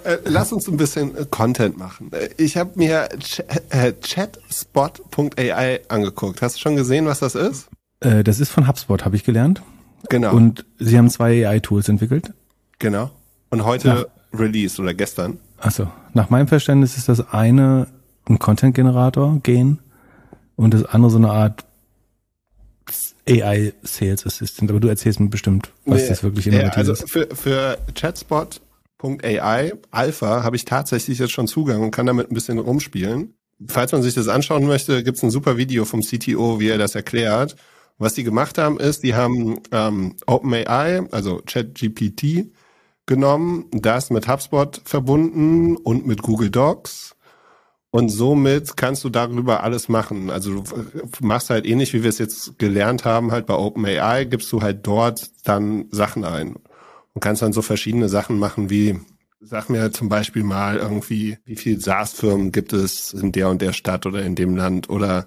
Äh, 0.05 0.19
Lass 0.27 0.53
uns 0.53 0.69
ein 0.69 0.77
bisschen 0.77 1.17
äh, 1.17 1.25
Content 1.31 1.79
machen. 1.79 2.11
Äh, 2.13 2.29
Ich 2.37 2.57
habe 2.59 2.73
mir 2.75 3.09
Ch 3.21 3.41
äh, 3.71 3.93
chatspot.ai 3.93 5.81
angeguckt. 5.89 6.43
Hast 6.43 6.57
du 6.57 6.61
schon 6.61 6.77
gesehen, 6.77 7.07
was 7.07 7.21
das 7.21 7.35
ist? 7.35 7.69
Äh, 8.01 8.25
das 8.25 8.41
ist 8.41 8.51
von 8.51 8.67
HubSpot, 8.69 9.05
habe 9.05 9.17
ich 9.17 9.25
gelernt. 9.25 9.63
Genau. 10.09 10.35
Und 10.35 10.65
sie 10.79 10.97
haben 10.97 11.11
zwei 11.11 11.47
AI-Tools 11.47 11.89
entwickelt. 11.89 12.33
genau. 12.79 13.11
Und 13.51 13.65
heute 13.65 14.09
Release 14.33 14.81
oder 14.81 14.95
gestern. 14.95 15.39
Also 15.59 15.89
nach 16.15 16.31
meinem 16.31 16.47
Verständnis 16.47 16.97
ist 16.97 17.09
das 17.09 17.33
eine 17.33 17.89
ein 18.31 18.39
Content-Generator, 18.39 19.41
Gen, 19.43 19.79
und 20.57 20.75
das 20.75 20.85
andere 20.85 21.11
so 21.11 21.19
eine 21.19 21.31
Art 21.31 21.65
AI 23.29 23.73
Sales 23.83 24.27
Assistant, 24.27 24.71
aber 24.71 24.81
du 24.81 24.89
erzählst 24.89 25.21
mir 25.21 25.29
bestimmt, 25.29 25.73
was 25.85 26.03
nee, 26.03 26.09
das 26.09 26.23
wirklich 26.23 26.47
innovativ 26.47 26.73
ja, 26.73 26.79
also 26.79 26.93
ist. 26.93 27.11
Für, 27.11 27.29
für 27.35 27.79
Chatspot.ai 27.95 29.73
Alpha 29.91 30.43
habe 30.43 30.57
ich 30.57 30.65
tatsächlich 30.65 31.19
jetzt 31.19 31.33
schon 31.33 31.47
Zugang 31.47 31.83
und 31.83 31.91
kann 31.91 32.07
damit 32.07 32.31
ein 32.31 32.35
bisschen 32.35 32.59
rumspielen. 32.59 33.35
Falls 33.67 33.93
man 33.93 34.03
sich 34.03 34.15
das 34.15 34.29
anschauen 34.29 34.67
möchte, 34.67 35.03
gibt 35.05 35.19
es 35.19 35.23
ein 35.23 35.31
super 35.31 35.57
Video 35.57 35.85
vom 35.85 36.01
CTO, 36.01 36.61
wie 36.61 36.69
er 36.69 36.79
das 36.79 36.95
erklärt. 36.95 37.57
Was 38.01 38.15
die 38.15 38.25
gemacht 38.25 38.59
haben, 38.59 38.81
ist, 38.81 39.03
die 39.03 39.15
haben 39.15 39.61
ähm, 39.73 40.17
OpenAI, 40.27 41.07
also 41.13 41.43
ChatGPT, 41.45 42.51
genommen, 43.05 43.67
das 43.73 44.11
mit 44.11 44.27
HubSpot 44.27 44.81
verbunden 44.85 45.77
und 45.77 46.07
mit 46.07 46.23
Google 46.23 46.51
Docs 46.51 47.15
und 47.91 48.09
somit 48.09 48.77
kannst 48.77 49.03
du 49.03 49.11
darüber 49.11 49.65
alles 49.65 49.89
machen. 49.89 50.31
Also 50.31 50.63
du 50.63 50.65
machst 51.21 51.51
halt 51.51 51.67
ähnlich, 51.67 51.93
wie 51.93 52.03
wir 52.03 52.09
es 52.09 52.19
jetzt 52.19 52.59
gelernt 52.59 53.05
haben, 53.05 53.33
halt 53.33 53.47
bei 53.47 53.55
OpenAI, 53.55 54.25
gibst 54.25 54.51
du 54.53 54.63
halt 54.63 54.87
dort 54.87 55.31
dann 55.47 55.87
Sachen 55.91 56.25
ein. 56.25 56.57
Und 57.13 57.21
kannst 57.21 57.43
dann 57.43 57.53
so 57.53 57.63
verschiedene 57.63 58.09
Sachen 58.09 58.39
machen 58.39 58.71
wie, 58.71 59.01
sag 59.41 59.69
mir 59.69 59.91
zum 59.91 60.09
Beispiel 60.09 60.45
mal 60.45 60.79
irgendwie, 60.79 61.39
wie 61.45 61.57
viel 61.57 61.81
SaaS-Firmen 61.81 62.53
gibt 62.53 62.73
es 62.73 63.13
in 63.13 63.33
der 63.33 63.49
und 63.49 63.61
der 63.61 63.73
Stadt 63.73 64.07
oder 64.07 64.23
in 64.23 64.37
dem 64.37 64.57
Land 64.57 64.89
oder 64.89 65.27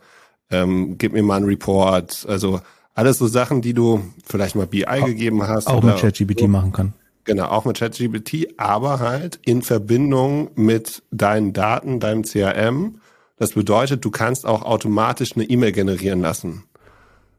ähm, 0.54 0.97
gib 0.97 1.14
mir 1.14 1.24
mal 1.24 1.38
einen 1.38 1.45
Report. 1.45 2.26
Also 2.28 2.62
alles 2.93 3.18
so 3.18 3.28
Sachen, 3.28 3.62
die 3.62 3.74
du 3.74 4.04
vielleicht 4.24 4.56
mal 4.56 4.68
BI 4.68 4.86
auch, 4.86 5.06
gegeben 5.06 5.45
hast. 5.47 5.68
Auch 5.68 5.82
mit 5.82 5.97
ChatGPT 5.97 6.41
so. 6.41 6.47
machen 6.47 6.72
kann. 6.72 6.93
Genau, 7.26 7.45
auch 7.45 7.66
mit 7.66 7.78
ChatGPT, 7.78 8.54
aber 8.58 8.99
halt 8.99 9.39
in 9.45 9.62
Verbindung 9.62 10.51
mit 10.56 11.04
deinen 11.12 11.54
Daten, 11.54 11.99
deinem 11.99 12.24
CRM. 12.24 12.99
Das 13.38 13.54
bedeutet, 13.54 14.06
du 14.06 14.12
kannst 14.12 14.45
auch 14.45 14.62
automatisch 14.64 15.36
eine 15.36 15.45
E-Mail 15.45 15.72
generieren 15.72 16.22
lassen. 16.22 16.64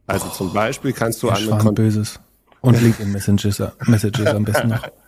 Also 0.07 0.27
oh, 0.29 0.35
zum 0.35 0.53
Beispiel 0.53 0.93
kannst 0.93 1.23
du 1.23 1.31
an 1.31 1.59
Kon 1.59 1.75
Böses. 1.75 2.19
Und 2.61 2.81
LinkedIn 2.81 3.13
Messages, 3.13 3.63
Messages 3.87 4.27
am 4.27 4.45
besten 4.45 4.69
noch. 4.69 4.83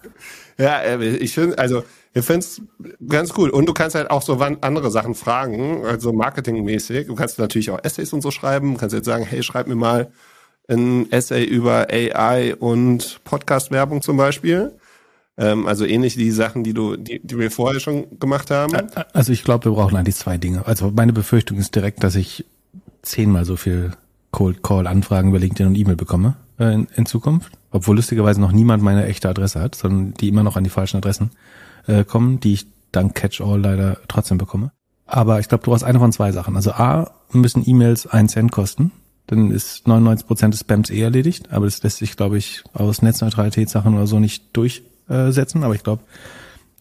Ja, 0.58 0.80
äh, 0.80 1.16
ich 1.16 1.34
finde, 1.34 1.58
also 1.58 1.84
ich 2.16 2.24
finde 2.24 2.46
es 2.46 2.62
ganz 3.06 3.34
cool. 3.36 3.50
Und 3.50 3.66
du 3.66 3.74
kannst 3.74 3.94
halt 3.94 4.10
auch 4.10 4.22
so 4.22 4.38
andere 4.38 4.90
Sachen 4.90 5.14
fragen, 5.14 5.84
also 5.84 6.14
marketingmäßig. 6.14 7.08
Du 7.08 7.14
kannst 7.14 7.38
natürlich 7.38 7.70
auch 7.70 7.78
Essays 7.82 8.14
und 8.14 8.22
so 8.22 8.30
schreiben. 8.30 8.72
Du 8.72 8.80
kannst 8.80 8.94
jetzt 8.94 9.04
sagen, 9.04 9.24
hey, 9.24 9.42
schreib 9.42 9.66
mir 9.66 9.74
mal 9.74 10.10
ein 10.66 11.12
Essay 11.12 11.44
über 11.44 11.88
AI 11.90 12.54
und 12.54 13.20
Podcast-Werbung 13.24 14.00
zum 14.00 14.16
Beispiel. 14.16 14.72
Ähm, 15.36 15.66
also 15.66 15.84
ähnlich 15.84 16.14
die 16.14 16.30
Sachen, 16.30 16.64
die 16.64 16.72
du, 16.72 16.96
die, 16.96 17.20
die 17.22 17.38
wir 17.38 17.50
vorher 17.50 17.80
schon 17.80 18.18
gemacht 18.18 18.50
haben. 18.50 18.74
Also 19.12 19.32
ich 19.32 19.44
glaube, 19.44 19.66
wir 19.66 19.72
brauchen 19.72 19.94
eigentlich 19.94 20.16
zwei 20.16 20.38
Dinge. 20.38 20.66
Also 20.66 20.90
meine 20.90 21.12
Befürchtung 21.12 21.58
ist 21.58 21.74
direkt, 21.74 22.02
dass 22.02 22.14
ich 22.14 22.46
zehnmal 23.02 23.44
so 23.44 23.56
viel 23.56 23.92
Cold 24.30 24.62
Call 24.62 24.86
Anfragen 24.86 25.28
über 25.28 25.38
LinkedIn 25.38 25.66
und 25.66 25.74
E-Mail 25.74 25.96
bekomme 25.96 26.36
äh, 26.58 26.72
in, 26.72 26.88
in, 26.96 27.04
Zukunft. 27.04 27.52
Obwohl 27.72 27.96
lustigerweise 27.96 28.40
noch 28.40 28.52
niemand 28.52 28.82
meine 28.82 29.04
echte 29.04 29.28
Adresse 29.28 29.60
hat, 29.60 29.74
sondern 29.74 30.14
die 30.14 30.28
immer 30.28 30.44
noch 30.44 30.56
an 30.56 30.64
die 30.64 30.70
falschen 30.70 30.96
Adressen 30.96 31.30
äh, 31.86 32.04
kommen, 32.04 32.40
die 32.40 32.54
ich 32.54 32.66
dank 32.92 33.14
Catch-all 33.14 33.60
leider 33.60 33.98
trotzdem 34.08 34.38
bekomme. 34.38 34.72
Aber 35.06 35.38
ich 35.40 35.48
glaube, 35.48 35.64
du 35.64 35.70
brauchst 35.70 35.84
eine 35.84 35.98
von 35.98 36.12
zwei 36.12 36.32
Sachen. 36.32 36.56
Also 36.56 36.72
A, 36.72 37.10
müssen 37.32 37.62
E-Mails 37.64 38.06
einen 38.06 38.28
Cent 38.28 38.50
kosten 38.52 38.92
dann 39.26 39.50
ist 39.50 39.88
99 39.88 40.26
Prozent 40.26 40.54
des 40.54 40.60
Spams 40.60 40.90
eh 40.90 41.00
erledigt. 41.00 41.52
Aber 41.52 41.64
das 41.66 41.82
lässt 41.82 41.98
sich, 41.98 42.16
glaube 42.16 42.38
ich, 42.38 42.62
aus 42.72 43.02
Netzneutralitätssachen 43.02 43.94
oder 43.94 44.06
so 44.06 44.20
nicht 44.20 44.56
durchsetzen. 44.56 45.64
Aber 45.64 45.74
ich 45.74 45.82
glaube, 45.82 46.02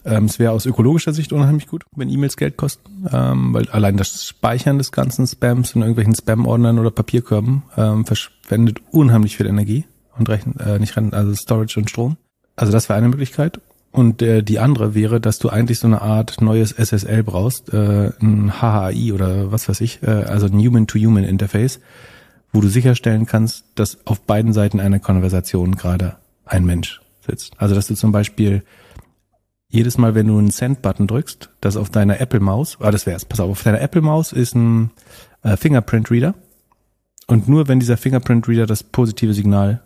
ähm, 0.03 0.25
es 0.25 0.37
wäre 0.37 0.51
aus 0.51 0.65
ökologischer 0.65 1.13
Sicht 1.13 1.33
unheimlich 1.33 1.67
gut, 1.67 1.83
wenn 1.95 2.09
E-Mails 2.09 2.37
Geld 2.37 2.57
kosten, 2.57 3.07
ähm, 3.11 3.53
weil 3.53 3.67
allein 3.69 3.97
das 3.97 4.25
Speichern 4.25 4.77
des 4.77 4.91
ganzen 4.91 5.25
Spams 5.25 5.73
in 5.73 5.81
irgendwelchen 5.81 6.13
Spam-Ordnern 6.13 6.77
oder 6.77 6.91
Papierkörben 6.91 7.63
ähm, 7.75 8.05
verschwendet 8.05 8.81
unheimlich 8.91 9.37
viel 9.37 9.47
Energie 9.47 9.85
und 10.17 10.29
rechnet 10.29 10.59
äh, 10.61 10.77
nicht 10.77 10.95
also 10.97 11.33
Storage 11.33 11.79
und 11.79 11.89
Strom. 11.89 12.17
Also 12.55 12.71
das 12.71 12.87
wäre 12.87 12.97
eine 12.97 13.09
Möglichkeit. 13.09 13.59
Und 13.95 14.21
äh, 14.21 14.43
die 14.43 14.59
andere 14.59 14.93
wäre, 14.93 15.21
dass 15.21 15.39
du 15.39 15.47
eigentlich 15.47 15.79
so 15.79 15.87
eine 15.87 16.01
Art 16.01 16.41
neues 16.41 16.73
SSL 16.73 17.23
brauchst, 17.23 17.71
äh, 17.71 18.11
ein 18.19 18.51
HHI 18.59 19.13
oder 19.13 19.53
was 19.53 19.69
weiß 19.69 19.79
ich, 19.79 20.03
äh, 20.03 20.09
also 20.09 20.47
ein 20.47 20.59
Human-to-Human-Interface, 20.59 21.79
wo 22.51 22.59
du 22.59 22.67
sicherstellen 22.67 23.25
kannst, 23.25 23.63
dass 23.75 24.05
auf 24.05 24.19
beiden 24.19 24.51
Seiten 24.51 24.81
einer 24.81 24.99
Konversation 24.99 25.77
gerade 25.77 26.17
ein 26.43 26.65
Mensch 26.65 26.99
sitzt. 27.25 27.53
Also 27.55 27.73
dass 27.73 27.87
du 27.87 27.95
zum 27.95 28.11
Beispiel 28.11 28.63
jedes 29.69 29.97
Mal, 29.97 30.13
wenn 30.13 30.27
du 30.27 30.37
einen 30.39 30.51
Send-Button 30.51 31.07
drückst, 31.07 31.51
dass 31.61 31.77
auf 31.77 31.89
deiner 31.89 32.19
Apple-Maus, 32.19 32.79
ah, 32.81 32.91
das 32.91 33.05
wär's, 33.05 33.23
pass 33.23 33.39
auf, 33.39 33.49
auf 33.49 33.63
deiner 33.63 33.79
Apple-Maus 33.79 34.33
ist 34.33 34.55
ein 34.55 34.91
äh, 35.43 35.55
Fingerprint-Reader 35.55 36.33
und 37.27 37.47
nur 37.47 37.69
wenn 37.69 37.79
dieser 37.79 37.95
Fingerprint-Reader 37.95 38.65
das 38.65 38.83
positive 38.83 39.33
Signal 39.33 39.83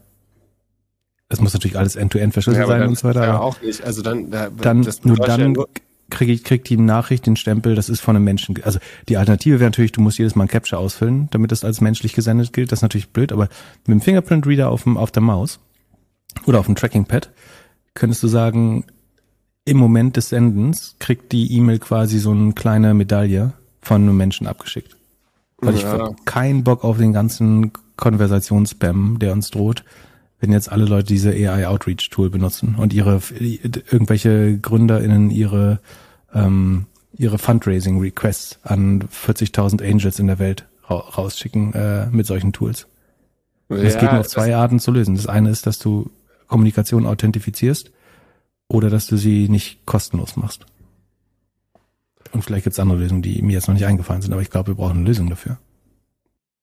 es 1.29 1.39
muss 1.39 1.53
natürlich 1.53 1.77
alles 1.77 1.95
end-to-end 1.95 2.33
verschlüsselt 2.33 2.67
ja, 2.67 2.79
sein 2.79 2.87
und 2.87 2.97
so 2.97 3.07
weiter. 3.07 3.23
Ja, 3.23 3.39
auch 3.39 3.61
nicht. 3.61 3.83
Also 3.83 4.01
dann, 4.01 4.31
da, 4.31 4.49
dann 4.49 4.87
nur 5.03 5.17
dann 5.17 5.55
ja 5.55 5.63
kriege 6.09 6.31
ich 6.31 6.43
krieg 6.43 6.63
die 6.63 6.77
Nachricht, 6.77 7.25
den 7.25 7.35
Stempel, 7.35 7.75
das 7.75 7.89
ist 7.89 8.01
von 8.01 8.15
einem 8.15 8.25
Menschen. 8.25 8.61
Also 8.63 8.79
die 9.07 9.17
Alternative 9.17 9.59
wäre 9.59 9.69
natürlich, 9.69 9.91
du 9.91 10.01
musst 10.01 10.17
jedes 10.17 10.35
Mal 10.35 10.45
ein 10.45 10.49
Capture 10.49 10.81
ausfüllen, 10.81 11.27
damit 11.31 11.51
das 11.51 11.63
als 11.63 11.81
menschlich 11.81 12.13
gesendet 12.13 12.53
gilt. 12.53 12.71
Das 12.71 12.79
ist 12.79 12.83
natürlich 12.83 13.09
blöd, 13.09 13.31
aber 13.31 13.49
mit 13.85 13.95
dem 13.95 14.01
Fingerprint 14.01 14.45
Reader 14.47 14.69
auf, 14.69 14.83
dem, 14.83 14.97
auf 14.97 15.11
der 15.11 15.21
Maus 15.21 15.59
oder 16.45 16.59
auf 16.59 16.65
dem 16.65 16.75
Tracking 16.75 17.05
Pad 17.05 17.29
könntest 17.93 18.23
du 18.23 18.27
sagen, 18.27 18.85
im 19.65 19.77
Moment 19.77 20.17
des 20.17 20.29
Sendens 20.29 20.95
kriegt 20.99 21.31
die 21.31 21.53
E-Mail 21.53 21.79
quasi 21.79 22.19
so 22.19 22.31
eine 22.31 22.53
kleine 22.53 22.93
Medaille 22.93 23.53
von 23.81 24.01
einem 24.01 24.17
Menschen 24.17 24.47
abgeschickt. 24.47 24.95
Weil 25.57 25.75
ja. 25.75 26.09
ich 26.09 26.25
keinen 26.25 26.63
Bock 26.63 26.83
auf 26.83 26.97
den 26.97 27.13
ganzen 27.13 27.71
Konversationsspam, 27.97 29.19
der 29.19 29.33
uns 29.33 29.51
droht 29.51 29.83
wenn 30.39 30.51
jetzt 30.51 30.71
alle 30.71 30.85
Leute 30.85 31.07
diese 31.07 31.31
AI 31.31 31.67
Outreach 31.67 32.09
Tool 32.09 32.29
benutzen 32.29 32.75
und 32.75 32.93
ihre 32.93 33.21
irgendwelche 33.91 34.57
GründerInnen 34.57 35.31
ihre 35.31 35.79
ähm, 36.33 36.85
ihre 37.13 37.37
Fundraising 37.37 37.99
Requests 37.99 38.59
an 38.63 39.03
40.000 39.03 39.83
Angels 39.83 40.19
in 40.19 40.27
der 40.27 40.39
Welt 40.39 40.65
ra 40.83 40.95
rausschicken 40.95 41.73
äh, 41.73 42.07
mit 42.11 42.25
solchen 42.25 42.53
Tools. 42.53 42.87
Ja, 43.69 43.77
das 43.77 43.97
geht 43.97 44.11
nur 44.11 44.21
auf 44.21 44.27
zwei 44.27 44.55
Arten 44.55 44.79
zu 44.79 44.91
lösen. 44.91 45.15
Das 45.15 45.27
eine 45.27 45.49
ist, 45.49 45.67
dass 45.67 45.79
du 45.79 46.09
Kommunikation 46.47 47.05
authentifizierst 47.05 47.91
oder 48.67 48.89
dass 48.89 49.07
du 49.07 49.17
sie 49.17 49.49
nicht 49.49 49.85
kostenlos 49.85 50.37
machst. 50.37 50.65
Und 52.31 52.43
vielleicht 52.43 52.63
gibt 52.63 52.73
es 52.73 52.79
andere 52.79 52.99
Lösungen, 52.99 53.21
die 53.21 53.41
mir 53.41 53.53
jetzt 53.53 53.67
noch 53.67 53.73
nicht 53.73 53.85
eingefallen 53.85 54.21
sind, 54.21 54.31
aber 54.31 54.41
ich 54.41 54.49
glaube, 54.49 54.71
wir 54.71 54.75
brauchen 54.75 54.97
eine 54.97 55.05
Lösung 55.05 55.29
dafür. 55.29 55.57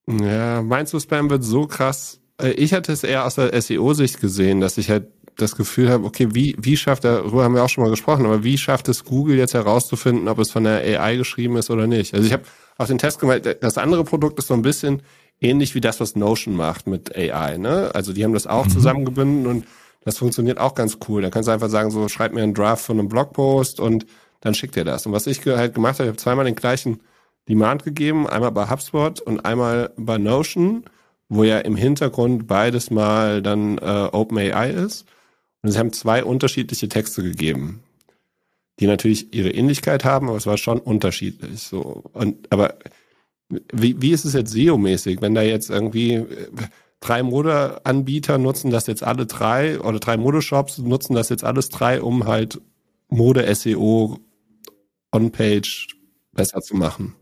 Ja, 0.09 0.63
meinst 0.63 0.93
du, 0.93 1.01
Spam 1.01 1.29
wird 1.29 1.43
so 1.43 1.67
krass 1.67 2.21
ich 2.43 2.73
hatte 2.73 2.93
es 2.93 3.05
eher 3.05 3.25
aus 3.25 3.37
der 3.37 3.61
SEO-Sicht 3.61 4.21
gesehen, 4.21 4.61
dass 4.61 4.79
ich 4.79 4.91
halt 4.91 5.07
das 5.37 5.57
Gefühl 5.57 5.91
habe, 5.91 6.05
okay, 6.05 6.29
wie, 6.33 6.57
wie 6.59 6.77
schafft, 6.77 7.05
darüber 7.05 7.45
haben 7.45 7.55
wir 7.55 7.63
auch 7.63 7.69
schon 7.69 7.85
mal 7.85 7.91
gesprochen, 7.91 8.25
aber 8.25 8.43
wie 8.43 8.57
schafft 8.57 8.89
es 8.89 9.05
Google 9.05 9.37
jetzt 9.37 9.55
herauszufinden, 9.55 10.29
ob 10.29 10.39
es 10.39 10.51
von 10.51 10.65
der 10.65 10.81
AI 10.81 11.17
geschrieben 11.17 11.57
ist 11.57 11.71
oder 11.71 11.87
nicht? 11.87 12.15
Also 12.15 12.27
ich 12.27 12.33
habe 12.33 12.45
auch 12.79 12.87
den 12.87 12.99
Test 12.99 13.21
gemacht, 13.21 13.43
das 13.61 13.79
andere 13.79 14.05
Produkt 14.05 14.39
ist 14.39 14.49
so 14.49 14.55
ein 14.55 14.63
bisschen 14.63 15.03
ähnlich 15.41 15.75
wie 15.75 15.81
das, 15.81 16.01
was 16.01 16.17
Notion 16.17 16.57
macht 16.57 16.87
mit 16.87 17.15
AI, 17.15 17.59
ne? 17.59 17.91
Also 17.95 18.13
die 18.13 18.25
haben 18.25 18.33
das 18.33 18.47
auch 18.47 18.65
mhm. 18.65 18.71
zusammengebunden 18.71 19.47
und 19.47 19.67
das 20.05 20.19
funktioniert 20.19 20.59
auch 20.59 20.75
ganz 20.75 20.99
cool. 21.09 21.21
Da 21.21 21.31
kannst 21.31 21.49
du 21.49 21.53
einfach 21.53 21.69
sagen, 21.69 21.91
so 21.91 22.09
schreib 22.09 22.33
mir 22.33 22.43
einen 22.43 22.55
Draft 22.55 22.85
von 22.85 22.99
einem 22.99 23.09
Blogpost 23.09 23.81
und 23.81 24.07
dann 24.41 24.55
schickt 24.55 24.77
dir 24.77 24.85
das. 24.85 25.05
Und 25.05 25.13
was 25.13 25.27
ich 25.27 25.45
halt 25.45 25.75
gemacht 25.75 25.95
habe, 25.95 26.05
ich 26.05 26.09
habe 26.09 26.17
zweimal 26.17 26.45
den 26.45 26.55
gleichen 26.55 27.01
Demand 27.49 27.85
gegeben, 27.85 28.27
einmal 28.27 28.53
bei 28.53 28.71
HubSpot 28.71 29.21
und 29.21 29.45
einmal 29.45 29.93
bei 29.97 30.19
Notion 30.19 30.85
wo 31.29 31.45
ja 31.45 31.59
im 31.59 31.77
Hintergrund 31.77 32.47
beides 32.47 32.91
mal 32.91 33.43
dann 33.43 33.79
äh, 33.79 34.09
OpenAI 34.13 34.71
ist. 34.71 35.07
Und 35.63 35.73
sie 35.73 35.79
haben 35.79 35.93
zwei 35.93 36.23
unterschiedliche 36.25 36.89
Texte 36.89 37.23
gegeben, 37.23 37.83
die 38.79 38.87
natürlich 38.87 39.35
ihre 39.35 39.51
Ähnlichkeit 39.51 40.05
haben, 40.05 40.29
aber 40.29 40.37
es 40.37 40.47
war 40.47 40.59
schon 40.59 40.79
unterschiedlich. 40.79 41.61
So 41.61 42.05
und 42.13 42.53
aber 42.53 42.75
wie, 43.73 44.01
wie 44.01 44.13
ist 44.13 44.25
es 44.25 44.33
jetzt 44.33 44.53
SEO-mäßig, 44.53 45.21
wenn 45.21 45.35
da 45.35 45.43
jetzt 45.43 45.71
irgendwie 45.71 46.15
äh, 46.15 46.27
drei 47.01 47.23
Modeanbieter 47.23 48.39
nutzen 48.39 48.71
das 48.71 48.87
jetzt 48.87 49.03
alle 49.03 49.27
drei 49.27 49.81
oder 49.81 49.99
drei 49.99 50.17
Modeshops 50.17 50.79
nutzen 50.79 51.15
das 51.15 51.29
jetzt 51.29 51.45
alles 51.45 51.69
drei, 51.69 52.01
um 52.03 52.27
halt 52.27 52.61
Mode-SEO 53.09 54.19
on-page 55.13 55.97
besser 56.33 56.61
zu 56.61 56.77
machen. 56.77 57.15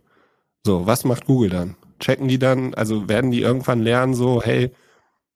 So, 0.65 0.87
was 0.87 1.05
macht 1.05 1.27
Google 1.27 1.51
dann? 1.51 1.77
Checken 2.01 2.29
die 2.29 2.39
dann, 2.39 2.75
also 2.75 3.09
werden 3.09 3.31
die 3.31 3.41
irgendwann 3.41 3.81
lernen, 3.81 4.15
so, 4.15 4.43
hey, 4.43 4.71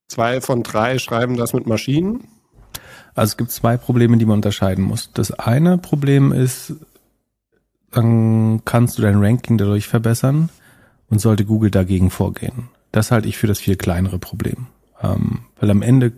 zwei 0.09 0.41
von 0.41 0.63
drei 0.63 0.99
schreiben 0.99 1.37
das 1.37 1.53
mit 1.53 1.67
Maschinen? 1.67 2.25
Also 3.15 3.33
es 3.33 3.37
gibt 3.37 3.51
zwei 3.51 3.77
Probleme, 3.77 4.17
die 4.17 4.27
man 4.27 4.37
unterscheiden 4.37 4.85
muss. 4.85 5.11
Das 5.13 5.33
eine 5.33 5.79
Problem 5.79 6.33
ist, 6.33 6.75
dann 7.91 8.63
kannst 8.65 8.99
du 8.99 9.03
dein 9.03 9.23
Ranking 9.23 9.59
dadurch 9.59 9.89
verbessern 9.89 10.51
und 11.11 11.21
sollte 11.21 11.45
Google 11.45 11.71
dagegen 11.71 12.11
vorgehen. 12.11 12.69
Das 12.93 13.11
halte 13.11 13.29
ich 13.29 13.37
für 13.37 13.47
das 13.47 13.59
viel 13.59 13.77
kleinere 13.77 14.19
Problem. 14.19 14.67
Ähm, 15.03 15.41
weil 15.59 15.71
am 15.71 15.83
Ende 15.83 16.13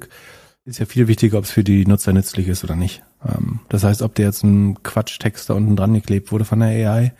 ist 0.64 0.78
ja 0.78 0.86
viel 0.86 1.08
wichtiger, 1.08 1.38
ob 1.38 1.44
es 1.44 1.50
für 1.50 1.64
die 1.64 1.86
Nutzer 1.86 2.12
nützlich 2.12 2.48
ist 2.48 2.64
oder 2.64 2.76
nicht. 2.76 3.02
Ähm, 3.26 3.60
das 3.68 3.84
heißt, 3.84 4.02
ob 4.02 4.14
der 4.14 4.26
jetzt 4.26 4.44
ein 4.44 4.82
Quatschtext 4.82 5.48
da 5.48 5.54
unten 5.54 5.76
dran 5.76 5.94
geklebt 5.94 6.32
wurde 6.32 6.44
von 6.44 6.60
der 6.60 6.68
AI, 6.68 7.12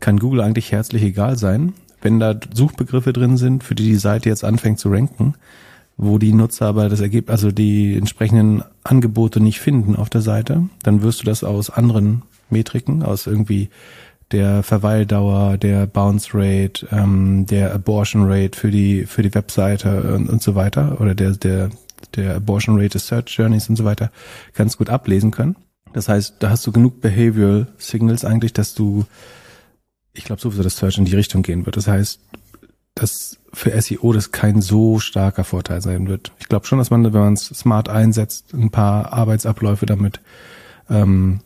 kann 0.00 0.18
Google 0.18 0.40
eigentlich 0.40 0.72
herzlich 0.72 1.02
egal 1.02 1.36
sein 1.36 1.74
wenn 2.08 2.18
da 2.18 2.34
Suchbegriffe 2.54 3.12
drin 3.12 3.36
sind, 3.36 3.62
für 3.62 3.74
die 3.74 3.84
die 3.84 3.96
Seite 3.96 4.30
jetzt 4.30 4.42
anfängt 4.42 4.78
zu 4.78 4.88
ranken, 4.88 5.34
wo 5.98 6.16
die 6.16 6.32
Nutzer 6.32 6.64
aber 6.64 6.88
das 6.88 7.00
Ergebnis, 7.00 7.30
also 7.30 7.52
die 7.52 7.96
entsprechenden 7.98 8.62
Angebote 8.82 9.40
nicht 9.40 9.60
finden 9.60 9.94
auf 9.94 10.08
der 10.08 10.22
Seite, 10.22 10.70
dann 10.82 11.02
wirst 11.02 11.20
du 11.20 11.26
das 11.26 11.44
aus 11.44 11.68
anderen 11.68 12.22
Metriken, 12.48 13.02
aus 13.02 13.26
irgendwie 13.26 13.68
der 14.32 14.62
Verweildauer, 14.62 15.58
der 15.58 15.86
Bounce 15.86 16.30
Rate, 16.32 16.86
ähm, 16.92 17.44
der 17.44 17.74
Abortion 17.74 18.24
Rate 18.24 18.58
für 18.58 18.70
die 18.70 19.04
für 19.04 19.22
die 19.22 19.34
Webseite 19.34 20.14
und, 20.14 20.30
und 20.30 20.42
so 20.42 20.54
weiter 20.54 21.02
oder 21.02 21.14
der 21.14 21.32
der 21.32 21.70
der 22.14 22.36
Abortion 22.36 22.76
Rate 22.76 22.90
des 22.90 23.06
Search 23.06 23.36
Journeys 23.36 23.68
und 23.68 23.76
so 23.76 23.84
weiter 23.84 24.10
ganz 24.54 24.78
gut 24.78 24.88
ablesen 24.88 25.30
können. 25.30 25.56
Das 25.92 26.08
heißt, 26.08 26.36
da 26.38 26.48
hast 26.48 26.66
du 26.66 26.72
genug 26.72 27.02
Behavioral 27.02 27.66
Signals 27.76 28.24
eigentlich, 28.24 28.54
dass 28.54 28.74
du, 28.74 29.04
ich 30.12 30.24
glaube 30.24 30.40
sowieso, 30.40 30.62
dass 30.62 30.76
Search 30.76 30.98
in 30.98 31.04
die 31.04 31.16
Richtung 31.16 31.42
gehen 31.42 31.66
wird. 31.66 31.76
Das 31.76 31.86
heißt, 31.86 32.20
dass 32.94 33.38
für 33.52 33.80
SEO 33.80 34.12
das 34.12 34.32
kein 34.32 34.60
so 34.60 34.98
starker 34.98 35.44
Vorteil 35.44 35.80
sein 35.80 36.08
wird. 36.08 36.32
Ich 36.38 36.48
glaube 36.48 36.66
schon, 36.66 36.78
dass 36.78 36.90
man, 36.90 37.04
wenn 37.04 37.12
man 37.12 37.34
es 37.34 37.46
smart 37.46 37.88
einsetzt, 37.88 38.52
ein 38.52 38.70
paar 38.70 39.12
Arbeitsabläufe 39.12 39.86
damit 39.86 40.20
ähm, 40.90 41.40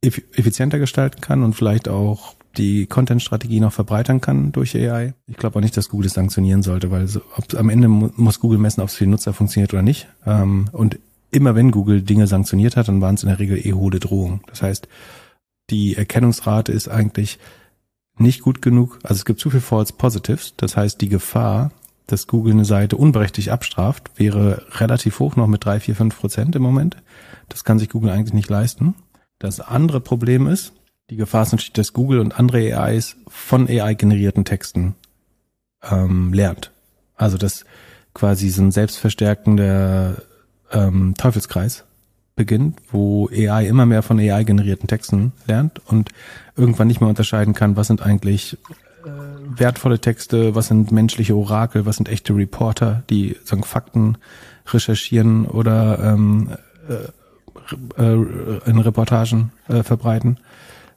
effizienter 0.00 0.78
gestalten 0.78 1.20
kann 1.20 1.42
und 1.42 1.54
vielleicht 1.54 1.88
auch 1.88 2.34
die 2.56 2.86
Content-Strategie 2.86 3.60
noch 3.60 3.72
verbreitern 3.72 4.20
kann 4.20 4.52
durch 4.52 4.74
AI. 4.74 5.14
Ich 5.26 5.36
glaube 5.36 5.56
auch 5.56 5.62
nicht, 5.62 5.76
dass 5.76 5.88
Google 5.88 6.06
das 6.06 6.14
sanktionieren 6.14 6.62
sollte, 6.62 6.90
weil 6.90 7.06
so, 7.06 7.20
ob, 7.36 7.52
am 7.54 7.68
Ende 7.68 7.88
muss 7.88 8.40
Google 8.40 8.58
messen, 8.58 8.80
ob 8.80 8.88
es 8.88 8.94
für 8.94 9.04
den 9.04 9.10
Nutzer 9.10 9.32
funktioniert 9.32 9.72
oder 9.72 9.82
nicht. 9.82 10.08
Ähm, 10.24 10.68
und 10.72 10.98
immer 11.30 11.54
wenn 11.54 11.70
Google 11.70 12.02
Dinge 12.02 12.26
sanktioniert 12.26 12.76
hat, 12.76 12.88
dann 12.88 13.00
waren 13.00 13.16
es 13.16 13.22
in 13.22 13.28
der 13.28 13.38
Regel 13.38 13.58
eh 13.58 13.72
hohle 13.74 14.00
Drohungen. 14.00 14.40
Das 14.46 14.62
heißt, 14.62 14.88
die 15.70 15.96
Erkennungsrate 15.96 16.72
ist 16.72 16.88
eigentlich 16.88 17.38
nicht 18.18 18.42
gut 18.42 18.62
genug. 18.62 18.98
Also 19.02 19.14
es 19.14 19.24
gibt 19.24 19.40
zu 19.40 19.50
viel 19.50 19.60
False 19.60 19.92
Positives. 19.92 20.54
Das 20.56 20.76
heißt, 20.76 21.00
die 21.00 21.08
Gefahr, 21.08 21.72
dass 22.06 22.26
Google 22.26 22.52
eine 22.52 22.64
Seite 22.64 22.96
unberechtigt 22.96 23.50
abstraft, 23.50 24.10
wäre 24.16 24.66
relativ 24.72 25.18
hoch, 25.20 25.36
noch 25.36 25.46
mit 25.46 25.64
drei, 25.64 25.80
vier, 25.80 25.96
fünf 25.96 26.18
Prozent 26.18 26.56
im 26.56 26.62
Moment. 26.62 26.96
Das 27.48 27.64
kann 27.64 27.78
sich 27.78 27.90
Google 27.90 28.10
eigentlich 28.10 28.34
nicht 28.34 28.48
leisten. 28.48 28.94
Das 29.38 29.60
andere 29.60 30.00
Problem 30.00 30.46
ist, 30.46 30.72
die 31.10 31.16
Gefahr 31.16 31.42
ist 31.42 31.52
natürlich, 31.52 31.72
dass 31.72 31.92
Google 31.92 32.20
und 32.20 32.38
andere 32.38 32.76
AIs 32.76 33.16
von 33.28 33.68
AI-generierten 33.68 34.44
Texten 34.44 34.94
ähm, 35.82 36.32
lernt. 36.32 36.72
Also 37.14 37.38
dass 37.38 37.64
quasi 38.14 38.48
so 38.48 38.62
ein 38.62 38.72
selbstverstärkender 38.72 40.22
ähm, 40.72 41.14
Teufelskreis 41.16 41.84
beginnt, 42.34 42.80
wo 42.90 43.28
AI 43.28 43.66
immer 43.66 43.86
mehr 43.86 44.02
von 44.02 44.18
AI-generierten 44.18 44.88
Texten 44.88 45.32
lernt 45.46 45.80
und 45.86 46.10
irgendwann 46.56 46.88
nicht 46.88 47.00
mehr 47.00 47.08
unterscheiden 47.08 47.54
kann, 47.54 47.76
was 47.76 47.86
sind 47.86 48.02
eigentlich 48.02 48.58
äh, 49.04 49.08
wertvolle 49.58 50.00
Texte, 50.00 50.54
was 50.54 50.68
sind 50.68 50.90
menschliche 50.90 51.36
Orakel, 51.36 51.86
was 51.86 51.96
sind 51.96 52.08
echte 52.08 52.34
Reporter, 52.34 53.02
die 53.10 53.36
sagen 53.44 53.62
Fakten 53.62 54.18
recherchieren 54.66 55.46
oder 55.46 55.98
ähm, 56.02 56.50
äh, 56.88 58.02
äh, 58.02 58.60
in 58.66 58.78
Reportagen 58.78 59.52
äh, 59.68 59.82
verbreiten. 59.82 60.38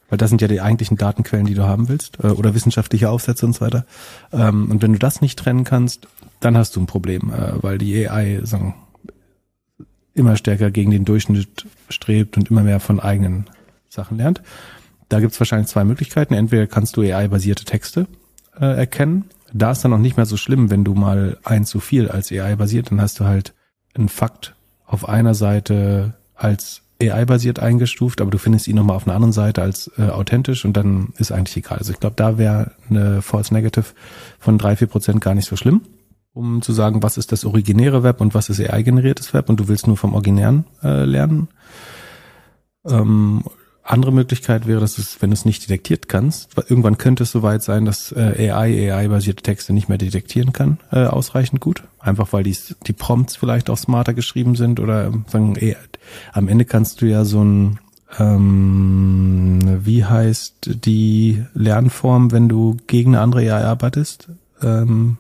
Weil 0.10 0.18
das 0.18 0.30
sind 0.30 0.42
ja 0.42 0.48
die 0.48 0.62
eigentlichen 0.62 0.98
Datenquellen, 0.98 1.46
die 1.46 1.54
du 1.54 1.64
haben 1.64 1.88
willst, 1.88 2.18
äh, 2.24 2.28
oder 2.28 2.56
wissenschaftliche 2.56 3.10
Aufsätze 3.10 3.46
und 3.46 3.54
so 3.54 3.62
weiter. 3.62 3.86
Ähm, 4.32 4.72
und 4.72 4.82
wenn 4.82 4.94
du 4.94 5.00
das 5.00 5.22
nicht 5.22 5.38
trennen 5.38 5.64
kannst, 5.64 6.08
dann 6.40 6.58
hast 6.58 6.76
du 6.76 6.80
ein 6.80 6.88
Problem, 6.88 7.32
äh, 7.32 7.62
weil 7.62 7.78
die 7.78 8.10
AI 8.10 8.42
sagen, 8.44 8.76
immer 10.16 10.36
stärker 10.36 10.72
gegen 10.72 10.92
den 10.92 11.06
Durchschnitt 11.06 11.66
strebt 11.90 12.38
und 12.38 12.50
immer 12.50 12.64
mehr 12.64 12.80
von 12.80 13.00
eigenen 13.00 13.46
Sachen 13.88 14.18
lernt. 14.18 14.42
Da 15.10 15.20
gibt's 15.20 15.40
wahrscheinlich 15.40 15.68
zwei 15.68 15.84
Möglichkeiten. 15.84 16.34
Entweder 16.34 16.68
kannst 16.68 16.96
du 16.96 17.02
AI-basierte 17.02 17.66
Texte 17.66 18.08
äh, 18.60 18.66
erkennen. 18.66 19.26
Da 19.54 19.72
ist 19.72 19.84
dann 19.84 19.94
auch 19.94 20.00
nicht 20.00 20.18
mehr 20.18 20.28
so 20.28 20.38
schlimm, 20.38 20.70
wenn 20.70 20.84
du 20.84 20.94
mal 20.94 21.38
ein 21.44 21.66
zu 21.66 21.80
viel 21.80 22.10
als 22.10 22.32
AI 22.32 22.56
basiert, 22.56 22.92
dann 22.92 23.02
hast 23.02 23.20
du 23.20 23.26
halt 23.26 23.54
einen 23.96 24.10
Fakt 24.10 24.56
auf 24.86 25.10
einer 25.10 25.34
Seite 25.34 26.14
als 26.36 26.84
AI-basiert 27.02 27.60
eingestuft, 27.60 28.22
aber 28.22 28.30
du 28.30 28.38
findest 28.38 28.68
ihn 28.68 28.76
nochmal 28.76 28.98
auf 28.98 29.08
einer 29.08 29.16
anderen 29.16 29.32
Seite 29.32 29.62
als 29.62 29.90
äh, 29.98 30.10
authentisch 30.10 30.66
und 30.66 30.76
dann 30.76 31.14
ist 31.18 31.32
eigentlich 31.32 31.58
egal. 31.58 31.78
Also 31.78 31.94
ich 31.94 32.00
glaube, 32.00 32.16
da 32.16 32.38
wäre 32.38 32.72
eine 32.90 33.22
False 33.22 33.54
Negative 33.54 33.86
von 34.38 34.58
drei, 34.58 34.76
vier 34.76 34.88
Prozent 34.88 35.22
gar 35.22 35.34
nicht 35.34 35.48
so 35.48 35.56
schlimm, 35.56 35.82
um 36.34 36.62
zu 36.62 36.74
sagen, 36.74 37.02
was 37.02 37.18
ist 37.18 37.32
das 37.32 37.46
originäre 37.46 38.04
Web 38.04 38.20
und 38.20 38.34
was 38.34 38.50
ist 38.50 38.60
AI-generiertes 38.60 39.34
Web 39.34 39.50
und 39.50 39.60
du 39.60 39.68
willst 39.70 39.88
nur 39.88 39.98
vom 39.98 40.14
Originären 40.14 40.66
äh, 40.84 41.06
lernen. 41.06 41.48
Ähm, 42.86 43.44
andere 43.90 44.12
Möglichkeit 44.12 44.68
wäre, 44.68 44.80
dass 44.80 44.98
es, 45.00 45.22
wenn 45.22 45.32
du 45.32 45.34
es 45.34 45.46
nicht 45.46 45.64
detektiert 45.64 46.08
kannst, 46.08 46.56
irgendwann 46.70 47.00
könnte 47.00 47.24
es 47.24 47.32
soweit 47.32 47.64
sein, 47.64 47.86
dass 47.86 48.12
äh, 48.12 48.52
AI 48.52 48.94
AI-basierte 48.94 49.42
Texte 49.42 49.74
nicht 49.74 49.90
mehr 49.90 49.98
detektieren 49.98 50.54
kann, 50.54 50.78
äh, 50.92 51.06
ausreichend 51.06 51.60
gut. 51.60 51.84
Einfach 52.00 52.32
weil 52.32 52.44
die, 52.44 52.56
die 52.86 52.94
Prompts 52.94 53.36
vielleicht 53.36 53.70
auch 53.70 53.78
smarter 53.78 54.14
geschrieben 54.14 54.56
sind 54.56 54.80
oder 54.80 55.08
ähm, 55.08 55.26
sagen, 55.28 55.56
eh, 55.56 55.76
am 56.34 56.48
Ende 56.48 56.66
kannst 56.66 57.02
du 57.02 57.08
ja 57.08 57.26
so 57.26 57.44
ein 57.44 57.80
ähm, 58.18 59.80
wie 59.84 60.06
heißt 60.06 60.86
die 60.86 61.44
Lernform, 61.54 62.32
wenn 62.32 62.50
du 62.50 62.78
gegen 62.88 63.16
eine 63.16 63.24
andere 63.24 63.54
AI 63.54 63.66
arbeitest? 63.66 64.30
Ähm, 64.62 65.18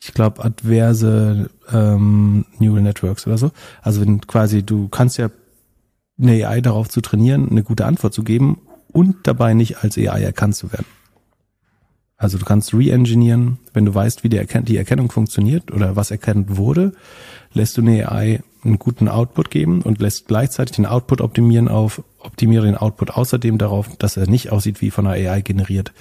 ich 0.00 0.14
glaube, 0.14 0.44
adverse 0.44 1.50
ähm, 1.72 2.46
Neural 2.58 2.82
Networks 2.82 3.26
oder 3.26 3.36
so. 3.38 3.50
Also 3.82 4.00
wenn 4.00 4.20
quasi, 4.22 4.62
du 4.62 4.88
kannst 4.88 5.18
ja 5.18 5.28
eine 6.20 6.46
AI 6.46 6.60
darauf 6.60 6.88
zu 6.88 7.00
trainieren, 7.00 7.48
eine 7.50 7.62
gute 7.62 7.86
Antwort 7.86 8.14
zu 8.14 8.22
geben 8.22 8.60
und 8.92 9.16
dabei 9.24 9.54
nicht 9.54 9.82
als 9.82 9.96
AI 9.96 10.22
erkannt 10.22 10.56
zu 10.56 10.72
werden. 10.72 10.86
Also 12.16 12.36
du 12.36 12.44
kannst 12.44 12.74
re-engineeren, 12.74 13.58
wenn 13.72 13.86
du 13.86 13.94
weißt, 13.94 14.24
wie 14.24 14.28
die, 14.28 14.36
Erken 14.36 14.66
die 14.66 14.76
Erkennung 14.76 15.10
funktioniert 15.10 15.72
oder 15.72 15.96
was 15.96 16.10
erkannt 16.10 16.58
wurde, 16.58 16.92
lässt 17.54 17.78
du 17.78 17.80
eine 17.80 18.10
AI 18.12 18.42
einen 18.62 18.78
guten 18.78 19.08
Output 19.08 19.50
geben 19.50 19.80
und 19.80 20.00
lässt 20.02 20.28
gleichzeitig 20.28 20.76
den 20.76 20.84
Output 20.84 21.22
optimieren 21.22 21.68
auf, 21.68 22.02
optimiere 22.18 22.66
den 22.66 22.76
Output 22.76 23.12
außerdem 23.12 23.56
darauf, 23.56 23.96
dass 23.96 24.18
er 24.18 24.28
nicht 24.28 24.52
aussieht 24.52 24.82
wie 24.82 24.90
von 24.90 25.06
einer 25.06 25.30
AI 25.30 25.40
generiert 25.40 25.92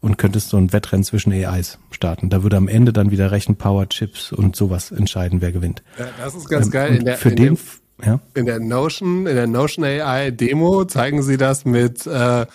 und 0.00 0.16
könntest 0.16 0.48
so 0.48 0.56
ein 0.56 0.72
Wettrennen 0.72 1.04
zwischen 1.04 1.30
AIs 1.30 1.78
starten. 1.90 2.30
Da 2.30 2.42
würde 2.42 2.56
am 2.56 2.68
Ende 2.68 2.94
dann 2.94 3.10
wieder 3.10 3.30
Rechenpower, 3.30 3.88
Chips 3.90 4.32
und 4.32 4.56
sowas 4.56 4.92
entscheiden, 4.92 5.42
wer 5.42 5.52
gewinnt. 5.52 5.82
Ja, 5.98 6.06
das 6.18 6.34
ist 6.34 6.48
ganz 6.48 6.66
ähm, 6.66 6.72
geil. 6.72 6.98
Der, 7.00 7.18
für 7.18 7.32
den, 7.32 7.58
ja? 8.04 8.20
In 8.34 8.46
der 8.46 8.60
Notion, 8.60 9.26
in 9.26 9.36
der 9.36 9.46
Notion 9.46 9.84
AI 9.84 10.30
Demo 10.30 10.84
zeigen 10.84 11.22
sie 11.22 11.36
das 11.36 11.64
mit 11.64 12.06
äh, 12.06 12.46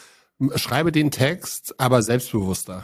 schreibe 0.56 0.92
den 0.92 1.12
Text, 1.12 1.76
aber 1.78 2.02
selbstbewusster. 2.02 2.84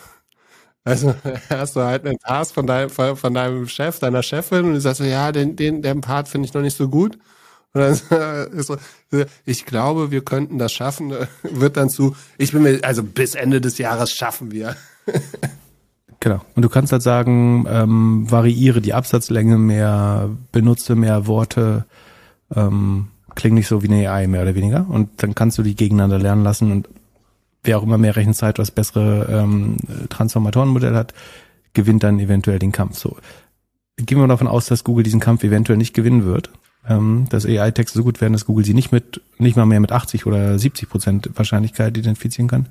Also 0.84 1.16
hast 1.50 1.76
du 1.76 1.82
halt 1.82 2.06
einen 2.06 2.20
Task 2.20 2.54
von 2.54 2.68
deinem, 2.68 2.90
von 2.90 3.34
deinem 3.34 3.68
Chef, 3.68 4.00
deiner 4.00 4.24
Chefin 4.24 4.66
und 4.66 4.74
du 4.74 4.82
sagst 4.82 5.00
so, 5.00 5.04
ja, 5.04 5.32
den, 5.32 5.56
den, 5.56 5.82
den 5.82 6.02
Part 6.02 6.28
finde 6.28 6.48
ich 6.48 6.54
noch 6.54 6.62
nicht 6.62 6.78
so 6.78 6.90
gut. 6.90 7.18
Und 7.74 7.82
dann 7.82 7.92
ist 8.54 8.68
so, 8.68 8.78
ich 9.46 9.66
glaube, 9.66 10.12
wir 10.12 10.24
könnten 10.24 10.58
das 10.58 10.72
schaffen, 10.72 11.14
wird 11.44 11.78
dann 11.78 11.90
zu, 11.90 12.16
ich 12.38 12.52
bin 12.52 12.64
mir, 12.64 12.80
also 12.84 13.04
bis 13.04 13.36
Ende 13.36 13.62
des 13.62 13.78
Jahres 13.78 14.14
schaffen 14.14 14.52
wir. 14.52 14.76
Genau. 16.20 16.42
Und 16.56 16.64
du 16.64 16.70
kannst 16.70 16.92
halt 16.92 17.04
sagen, 17.04 17.66
ähm, 17.70 18.26
variiere 18.30 18.82
die 18.82 18.94
Absatzlänge 18.94 19.58
mehr, 19.58 20.30
benutze 20.52 20.96
mehr 20.96 21.28
Worte, 21.28 21.86
ähm, 22.56 23.08
klingt 23.36 23.56
nicht 23.56 23.68
so 23.68 23.84
wie 23.84 23.88
eine 23.88 24.10
AI 24.10 24.28
mehr 24.28 24.42
oder 24.42 24.56
weniger. 24.56 24.86
Und 24.90 25.24
dann 25.24 25.36
kannst 25.36 25.58
du 25.58 25.64
die 25.64 25.76
gegeneinander 25.76 26.20
lernen 26.20 26.44
lassen 26.44 26.72
und 26.72 26.90
wer 27.64 27.78
auch 27.78 27.84
immer 27.84 27.98
mehr 27.98 28.16
Rechenzeit, 28.16 28.60
was 28.60 28.72
bessere 28.72 29.28
ähm, 29.30 29.78
Transformatorenmodell 30.10 30.96
hat, 30.96 31.14
gewinnt 31.74 32.04
dann 32.04 32.20
eventuell 32.20 32.60
den 32.60 32.72
Kampf. 32.72 32.98
So 32.98 33.18
gehen 33.98 34.20
wir 34.20 34.28
davon 34.28 34.48
aus, 34.48 34.68
dass 34.68 34.84
Google 34.84 35.04
diesen 35.04 35.20
Kampf 35.20 35.44
eventuell 35.44 35.78
nicht 35.78 35.94
gewinnen 35.94 36.26
wird. 36.26 36.52
Ähm, 36.88 37.26
dass 37.30 37.46
AI-Texte 37.46 37.98
so 37.98 38.04
gut 38.04 38.22
werden, 38.22 38.34
dass 38.34 38.46
Google 38.46 38.64
sie 38.64 38.74
nicht 38.74 38.94
mit, 38.94 39.22
nicht 39.38 39.58
mal 39.58 39.66
mehr 39.66 39.82
mit 39.82 39.92
80 39.92 40.26
oder 40.26 40.58
70 40.58 40.90
Prozent 40.90 41.30
Wahrscheinlichkeit 41.36 41.98
identifizieren 41.98 42.48
kann. 42.48 42.68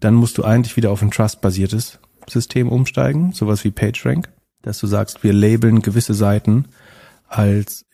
Dann 0.00 0.14
musst 0.14 0.38
du 0.38 0.44
eigentlich 0.44 0.76
wieder 0.76 0.90
auf 0.90 1.02
ein 1.02 1.12
Trust-basiertes 1.12 2.00
System 2.28 2.68
umsteigen, 2.68 3.32
sowas 3.32 3.62
wie 3.62 3.70
PageRank, 3.70 4.28
dass 4.62 4.80
du 4.80 4.88
sagst, 4.88 5.22
wir 5.22 5.32
labeln 5.32 5.82
gewisse 5.82 6.14
Seiten 6.14 6.64
als 7.36 7.84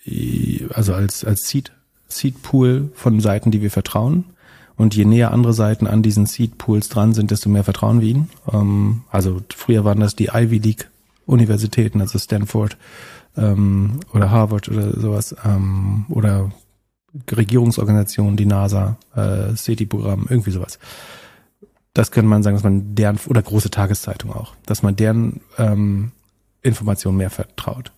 also 0.73 0.95
als 0.95 1.25
als 1.25 1.49
Seed 1.49 1.73
Seed 2.09 2.43
Pool 2.43 2.91
von 2.95 3.21
Seiten, 3.21 3.51
die 3.51 3.63
wir 3.63 3.71
vertrauen. 3.71 4.25
Und 4.77 4.95
je 4.95 5.05
näher 5.05 5.31
andere 5.33 5.53
Seiten 5.53 5.87
an 5.87 6.03
diesen 6.03 6.25
Seed 6.25 6.57
Pools 6.57 6.89
dran 6.89 7.13
sind, 7.13 7.31
desto 7.31 7.51
mehr 7.51 7.65
vertrauen 7.65 8.01
wir 8.01 8.09
ihnen. 8.09 8.31
Ähm, 8.51 9.03
also 9.11 9.43
früher 9.55 9.85
waren 9.85 10.01
das 10.01 10.17
die 10.17 10.31
Ivy 10.33 10.59
League 10.59 10.91
Universitäten, 11.27 12.01
also 12.01 12.19
Stanford 12.19 12.79
ähm, 13.37 14.01
oder 14.13 14.31
Harvard 14.31 14.69
oder 14.69 14.99
sowas 14.99 15.37
ähm, 15.45 16.07
oder 16.09 16.51
Regierungsorganisationen, 17.31 18.37
die 18.37 18.47
NASA, 18.47 18.97
äh, 19.15 19.55
SETI-Programm, 19.55 20.27
irgendwie 20.29 20.51
sowas. 20.51 20.79
Das 21.93 22.11
könnte 22.11 22.29
man 22.29 22.43
sagen, 22.43 22.57
dass 22.57 22.65
man 22.65 22.95
deren 22.95 23.19
oder 23.27 23.43
große 23.43 23.71
Tageszeitungen 23.71 24.35
auch, 24.35 24.55
dass 24.65 24.83
man 24.83 24.97
deren 24.97 25.41
ähm, 25.59 26.13
Informationen 26.63 27.19
mehr 27.19 27.31
vertraut. 27.31 27.93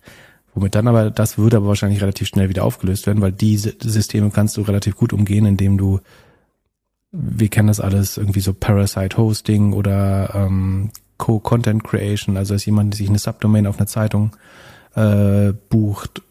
Womit 0.53 0.75
dann 0.75 0.87
aber, 0.87 1.09
das 1.09 1.37
würde 1.37 1.57
aber 1.57 1.67
wahrscheinlich 1.67 2.01
relativ 2.01 2.27
schnell 2.27 2.49
wieder 2.49 2.63
aufgelöst 2.63 3.07
werden, 3.07 3.21
weil 3.21 3.31
diese 3.31 3.75
Systeme 3.81 4.29
kannst 4.29 4.55
du 4.57 4.61
relativ 4.61 4.95
gut 4.95 5.11
umgehen, 5.11 5.45
indem 5.45 5.77
du, 5.77 5.99
wir 7.11 7.49
kennen 7.49 7.67
das 7.67 7.79
alles, 7.79 8.17
irgendwie 8.17 8.39
so 8.39 8.53
Parasite 8.53 9.17
Hosting 9.17 9.73
oder 9.73 10.33
ähm, 10.35 10.91
Co-Content 11.17 11.83
Creation, 11.83 12.37
also 12.37 12.53
dass 12.53 12.65
jemand 12.65 12.93
sich 12.95 13.09
eine 13.09 13.19
Subdomain 13.19 13.65
auf 13.65 13.77
einer 13.77 13.87
Zeitung 13.87 14.35
äh, 14.95 15.53
bucht, 15.69 16.21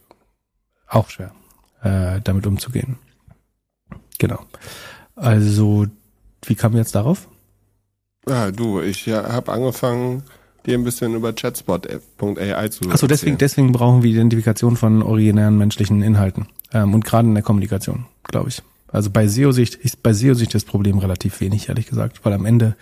auch 0.86 1.08
schwer, 1.10 1.32
äh, 1.82 2.20
damit 2.22 2.46
umzugehen. 2.46 2.98
Genau. 4.18 4.38
Also, 5.16 5.86
wie 6.44 6.56
wir 6.56 6.70
jetzt 6.74 6.94
darauf? 6.94 7.28
Ah, 8.26 8.52
du, 8.52 8.80
ich 8.80 9.06
ja, 9.06 9.32
habe 9.32 9.52
angefangen, 9.52 10.22
dir 10.66 10.78
ein 10.78 10.84
bisschen 10.84 11.14
über 11.14 11.32
chatspot.ai 11.32 12.68
zu 12.68 12.90
Achso, 12.90 13.06
deswegen, 13.06 13.38
deswegen 13.38 13.72
brauchen 13.72 14.02
wir 14.02 14.10
Identifikation 14.10 14.76
von 14.76 15.02
originären 15.02 15.58
menschlichen 15.58 16.02
Inhalten. 16.02 16.46
Ähm, 16.72 16.94
und 16.94 17.04
gerade 17.04 17.28
in 17.28 17.34
der 17.34 17.42
Kommunikation, 17.42 18.06
glaube 18.24 18.48
ich. 18.48 18.62
Also 18.88 19.10
bei 19.10 19.26
SEO-Sicht 19.26 19.74
ist 19.74 20.02
bei 20.02 20.12
SEO-Sicht 20.12 20.54
das 20.54 20.64
Problem 20.64 20.98
relativ 20.98 21.40
wenig, 21.40 21.68
ehrlich 21.68 21.86
gesagt, 21.86 22.24
weil 22.24 22.32
am 22.34 22.44
Ende 22.44 22.76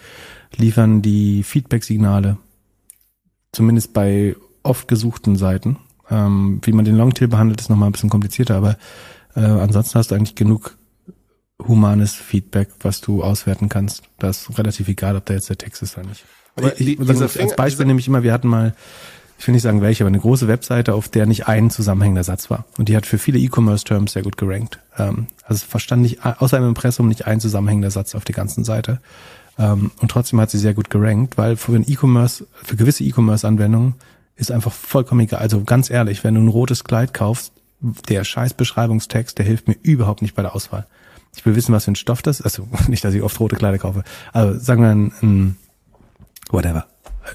liefern 0.56 1.02
die 1.02 1.42
Feedback-Signale, 1.42 2.36
zumindest 3.52 3.92
bei 3.92 4.34
oft 4.62 4.88
gesuchten 4.88 5.36
Seiten, 5.36 5.76
ähm, 6.10 6.60
wie 6.64 6.72
man 6.72 6.84
den 6.84 6.96
Longtail 6.96 7.28
behandelt, 7.28 7.60
ist 7.60 7.70
nochmal 7.70 7.88
ein 7.88 7.92
bisschen 7.92 8.10
komplizierter, 8.10 8.56
aber 8.56 8.76
äh, 9.36 9.40
ansonsten 9.40 9.98
hast 9.98 10.10
du 10.10 10.16
eigentlich 10.16 10.34
genug 10.34 10.76
humanes 11.66 12.14
Feedback, 12.14 12.70
was 12.80 13.00
du 13.00 13.22
auswerten 13.22 13.68
kannst. 13.68 14.02
Das 14.18 14.48
ist 14.48 14.58
relativ 14.58 14.88
egal, 14.88 15.16
ob 15.16 15.26
da 15.26 15.34
jetzt 15.34 15.48
der 15.48 15.58
Text 15.58 15.82
ist 15.82 15.96
oder 15.96 16.08
nicht. 16.08 16.24
Aber 16.60 16.80
ich, 16.80 16.96
die, 16.96 16.98
als 16.98 17.56
Beispiel 17.56 17.86
nehme 17.86 18.00
ich 18.00 18.08
immer, 18.08 18.22
wir 18.22 18.32
hatten 18.32 18.48
mal, 18.48 18.74
ich 19.38 19.46
will 19.46 19.52
nicht 19.52 19.62
sagen 19.62 19.80
welche, 19.80 20.04
aber 20.04 20.08
eine 20.08 20.20
große 20.20 20.48
Webseite, 20.48 20.94
auf 20.94 21.08
der 21.08 21.26
nicht 21.26 21.48
ein 21.48 21.70
zusammenhängender 21.70 22.24
Satz 22.24 22.50
war. 22.50 22.64
Und 22.78 22.88
die 22.88 22.96
hat 22.96 23.06
für 23.06 23.18
viele 23.18 23.38
E-Commerce-Terms 23.38 24.12
sehr 24.12 24.22
gut 24.22 24.36
gerankt. 24.36 24.78
Ähm, 24.98 25.26
also 25.44 25.66
verstand 25.66 26.02
nicht, 26.02 26.24
außer 26.24 26.58
im 26.58 26.68
Impressum 26.68 27.08
nicht 27.08 27.26
ein 27.26 27.40
zusammenhängender 27.40 27.90
Satz 27.90 28.14
auf 28.14 28.24
die 28.24 28.32
ganzen 28.32 28.64
Seite. 28.64 29.00
Ähm, 29.58 29.90
und 30.00 30.10
trotzdem 30.10 30.40
hat 30.40 30.50
sie 30.50 30.58
sehr 30.58 30.74
gut 30.74 30.90
gerankt, 30.90 31.38
weil 31.38 31.56
für 31.56 31.74
ein 31.74 31.84
E-Commerce, 31.86 32.46
für 32.62 32.76
gewisse 32.76 33.04
E-Commerce-Anwendungen 33.04 33.94
ist 34.36 34.50
einfach 34.50 34.72
vollkommen 34.72 35.20
egal. 35.20 35.40
Also 35.40 35.62
ganz 35.64 35.90
ehrlich, 35.90 36.24
wenn 36.24 36.34
du 36.34 36.40
ein 36.40 36.48
rotes 36.48 36.84
Kleid 36.84 37.14
kaufst, 37.14 37.52
der 38.08 38.24
scheiß 38.24 38.54
Beschreibungstext, 38.54 39.38
der 39.38 39.46
hilft 39.46 39.68
mir 39.68 39.76
überhaupt 39.82 40.22
nicht 40.22 40.34
bei 40.34 40.42
der 40.42 40.54
Auswahl. 40.54 40.86
Ich 41.36 41.46
will 41.46 41.54
wissen, 41.54 41.72
was 41.72 41.84
für 41.84 41.92
ein 41.92 41.96
Stoff 41.96 42.22
das 42.22 42.40
ist. 42.40 42.44
Also 42.44 42.68
nicht, 42.88 43.04
dass 43.04 43.14
ich 43.14 43.22
oft 43.22 43.38
rote 43.38 43.56
Kleider 43.56 43.78
kaufe. 43.78 44.04
Also 44.32 44.58
sagen 44.58 44.82
wir 44.82 44.90
ein, 44.90 45.12
ein 45.22 45.56
whatever. 46.52 46.86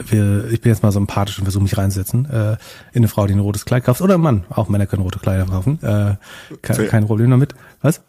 Wir, 0.07 0.49
ich 0.51 0.61
bin 0.61 0.71
jetzt 0.71 0.83
mal 0.83 0.91
so 0.91 0.99
empathisch 0.99 1.37
und 1.37 1.45
versuche 1.45 1.63
mich 1.63 1.77
reinzusetzen 1.77 2.25
äh, 2.25 2.53
in 2.91 2.97
eine 2.97 3.07
Frau, 3.07 3.27
die 3.27 3.33
ein 3.33 3.39
rotes 3.39 3.65
Kleid 3.65 3.83
kauft. 3.83 4.01
Oder 4.01 4.15
ein 4.15 4.21
Mann. 4.21 4.45
Auch 4.49 4.67
Männer 4.67 4.87
können 4.87 5.03
rote 5.03 5.19
Kleider 5.19 5.45
kaufen. 5.45 5.81
Äh, 5.83 6.15
kein, 6.61 6.87
kein 6.87 7.05
Problem 7.05 7.29
damit. 7.29 7.55
Was? 7.81 8.01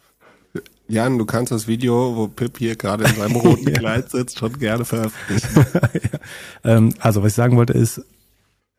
Jan, 0.89 1.17
du 1.17 1.25
kannst 1.25 1.51
das 1.51 1.67
Video, 1.67 2.15
wo 2.15 2.27
Pip 2.27 2.57
hier 2.57 2.75
gerade 2.75 3.03
in 3.03 3.15
seinem 3.15 3.35
roten 3.35 3.69
ja. 3.69 3.77
Kleid 3.77 4.09
sitzt, 4.09 4.39
schon 4.39 4.57
gerne 4.57 4.85
veröffentlichen. 4.85 5.65
ja. 5.73 6.19
ähm, 6.63 6.93
also, 6.99 7.23
was 7.23 7.33
ich 7.33 7.35
sagen 7.35 7.57
wollte 7.57 7.73
ist, 7.73 8.01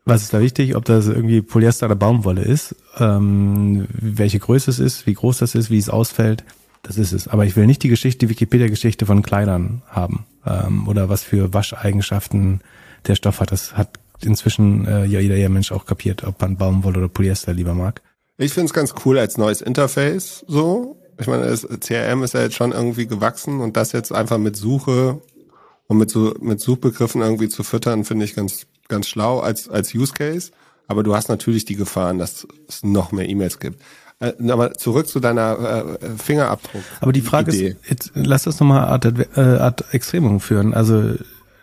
was 0.04 0.22
ist 0.22 0.32
da 0.32 0.40
wichtig, 0.40 0.74
ob 0.74 0.86
das 0.86 1.06
irgendwie 1.06 1.42
Polyester 1.42 1.86
oder 1.86 1.96
Baumwolle 1.96 2.42
ist, 2.42 2.74
ähm, 2.98 3.86
welche 3.90 4.38
Größe 4.38 4.70
es 4.70 4.78
ist, 4.78 5.06
wie 5.06 5.12
groß 5.12 5.38
das 5.38 5.54
ist, 5.54 5.70
wie 5.70 5.78
es 5.78 5.90
ausfällt, 5.90 6.44
das 6.82 6.96
ist 6.96 7.12
es. 7.12 7.28
Aber 7.28 7.44
ich 7.44 7.56
will 7.56 7.66
nicht 7.66 7.82
die 7.82 7.90
Geschichte, 7.90 8.26
die 8.26 8.30
Wikipedia-Geschichte 8.30 9.04
von 9.04 9.20
Kleidern 9.20 9.82
haben 9.88 10.24
ähm, 10.48 10.88
oder 10.88 11.08
was 11.08 11.22
für 11.22 11.52
Wascheigenschaften 11.52 12.60
der 13.06 13.14
Stoff 13.14 13.40
hat. 13.40 13.52
Das 13.52 13.76
hat 13.76 13.98
inzwischen 14.20 14.86
äh, 14.86 15.04
ja 15.04 15.20
jeder 15.20 15.36
ja 15.36 15.48
Mensch 15.48 15.72
auch 15.72 15.86
kapiert, 15.86 16.24
ob 16.24 16.40
man 16.40 16.56
Baumwolle 16.56 16.98
oder 16.98 17.08
Polyester 17.08 17.52
lieber 17.52 17.74
mag. 17.74 18.02
Ich 18.36 18.52
finde 18.52 18.66
es 18.66 18.72
ganz 18.72 18.94
cool 19.04 19.18
als 19.18 19.36
neues 19.36 19.60
Interface 19.60 20.44
so. 20.46 20.96
Ich 21.20 21.26
meine, 21.26 21.52
CRM 21.56 22.22
ist 22.22 22.34
ja 22.34 22.42
jetzt 22.42 22.54
schon 22.54 22.70
irgendwie 22.70 23.08
gewachsen 23.08 23.60
und 23.60 23.76
das 23.76 23.90
jetzt 23.90 24.12
einfach 24.12 24.38
mit 24.38 24.56
Suche 24.56 25.20
und 25.88 25.98
mit 25.98 26.10
so 26.10 26.34
mit 26.40 26.60
Suchbegriffen 26.60 27.22
irgendwie 27.22 27.48
zu 27.48 27.64
füttern, 27.64 28.04
finde 28.04 28.24
ich 28.24 28.36
ganz 28.36 28.66
ganz 28.86 29.08
schlau 29.08 29.40
als 29.40 29.68
als 29.68 29.94
Use 29.94 30.12
Case. 30.12 30.52
Aber 30.86 31.02
du 31.02 31.14
hast 31.14 31.28
natürlich 31.28 31.64
die 31.64 31.76
Gefahren, 31.76 32.18
dass 32.18 32.46
es 32.68 32.82
noch 32.82 33.12
mehr 33.12 33.28
E-Mails 33.28 33.58
gibt. 33.58 33.82
Äh, 34.20 34.32
aber 34.50 34.74
zurück 34.74 35.06
zu 35.06 35.20
deiner 35.20 35.98
äh, 36.00 36.08
Fingerabdruck. 36.16 36.82
Aber 37.00 37.12
die 37.12 37.20
Frage 37.20 37.52
Idee. 37.52 37.68
ist, 37.68 37.90
jetzt 37.90 38.12
lass 38.14 38.44
das 38.44 38.58
nochmal 38.58 38.84
Art, 38.86 39.04
äh, 39.04 39.40
Art 39.40 39.94
Extremum 39.94 40.40
führen. 40.40 40.74
Also 40.74 41.14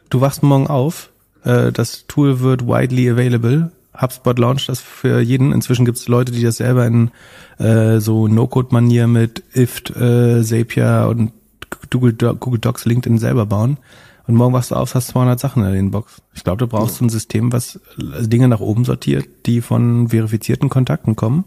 du 0.10 0.22
wachst 0.22 0.42
morgen 0.44 0.68
auf, 0.68 1.10
äh, 1.44 1.72
das 1.72 2.06
Tool 2.08 2.40
wird 2.40 2.66
widely 2.66 3.10
available. 3.10 3.72
HubSpot 4.00 4.38
launcht 4.40 4.70
das 4.70 4.80
für 4.80 5.20
jeden. 5.20 5.52
Inzwischen 5.52 5.86
gibt 5.86 5.98
es 5.98 6.08
Leute, 6.08 6.32
die 6.32 6.44
das 6.44 6.58
selber 6.58 6.86
in 6.86 7.12
äh, 7.60 8.00
so 8.00 8.28
No-Code-Manier 8.28 9.08
mit 9.08 9.44
IFT, 9.54 9.96
äh, 9.96 10.44
Zapier 10.44 11.08
und 11.10 11.32
Google, 11.90 12.14
Google 12.14 12.60
Docs, 12.60 12.86
LinkedIn 12.86 13.20
selber 13.20 13.46
bauen. 13.46 13.78
Und 14.28 14.36
morgen 14.36 14.54
wachst 14.54 14.72
du 14.72 14.76
auf, 14.76 14.96
hast 14.96 15.08
200 15.10 15.40
Sachen 15.40 15.64
in 15.64 15.70
der 15.70 15.80
Inbox. 15.80 16.22
Ich 16.34 16.44
glaube, 16.44 16.58
du 16.58 16.68
brauchst 16.68 17.00
ja. 17.00 17.06
ein 17.06 17.10
System, 17.10 17.54
was 17.54 17.80
Dinge 17.98 18.48
nach 18.48 18.60
oben 18.60 18.84
sortiert, 18.84 19.28
die 19.46 19.62
von 19.62 20.10
verifizierten 20.10 20.68
Kontakten 20.68 21.16
kommen 21.16 21.46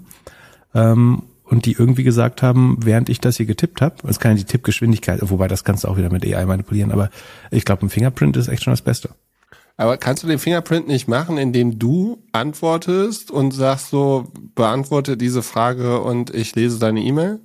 ähm, 0.75 1.23
und 1.45 1.64
die 1.64 1.73
irgendwie 1.73 2.05
gesagt 2.05 2.43
haben, 2.43 2.77
während 2.81 3.09
ich 3.09 3.21
das 3.21 3.39
hier 3.39 3.47
getippt 3.47 3.81
habe, 3.81 3.97
es 4.07 4.21
kann 4.21 4.33
ja 4.33 4.39
die 4.39 4.45
Tippgeschwindigkeit, 4.45 5.21
wobei 5.23 5.49
das 5.49 5.64
kannst 5.64 5.85
du 5.85 5.89
auch 5.89 5.97
wieder 5.97 6.12
mit 6.12 6.25
AI 6.25 6.45
manipulieren, 6.45 6.93
aber 6.93 7.11
ich 7.51 7.64
glaube, 7.64 7.87
ein 7.87 7.91
Fingerprint 7.91 8.37
ist 8.37 8.49
echt 8.49 8.64
schon 8.64 8.73
das 8.73 8.83
Beste. 8.83 9.11
Aber 9.77 9.97
kannst 9.97 10.25
du 10.25 10.27
den 10.27 10.41
Fingerprint 10.41 10.89
nicht 10.89 11.07
machen, 11.07 11.39
indem 11.39 11.79
du 11.79 12.21
antwortest 12.33 13.31
und 13.31 13.53
sagst 13.53 13.91
so, 13.91 14.27
beantworte 14.57 15.16
diese 15.16 15.43
Frage 15.43 16.01
und 16.01 16.35
ich 16.35 16.55
lese 16.57 16.81
deine 16.81 17.01
E-Mail? 17.01 17.39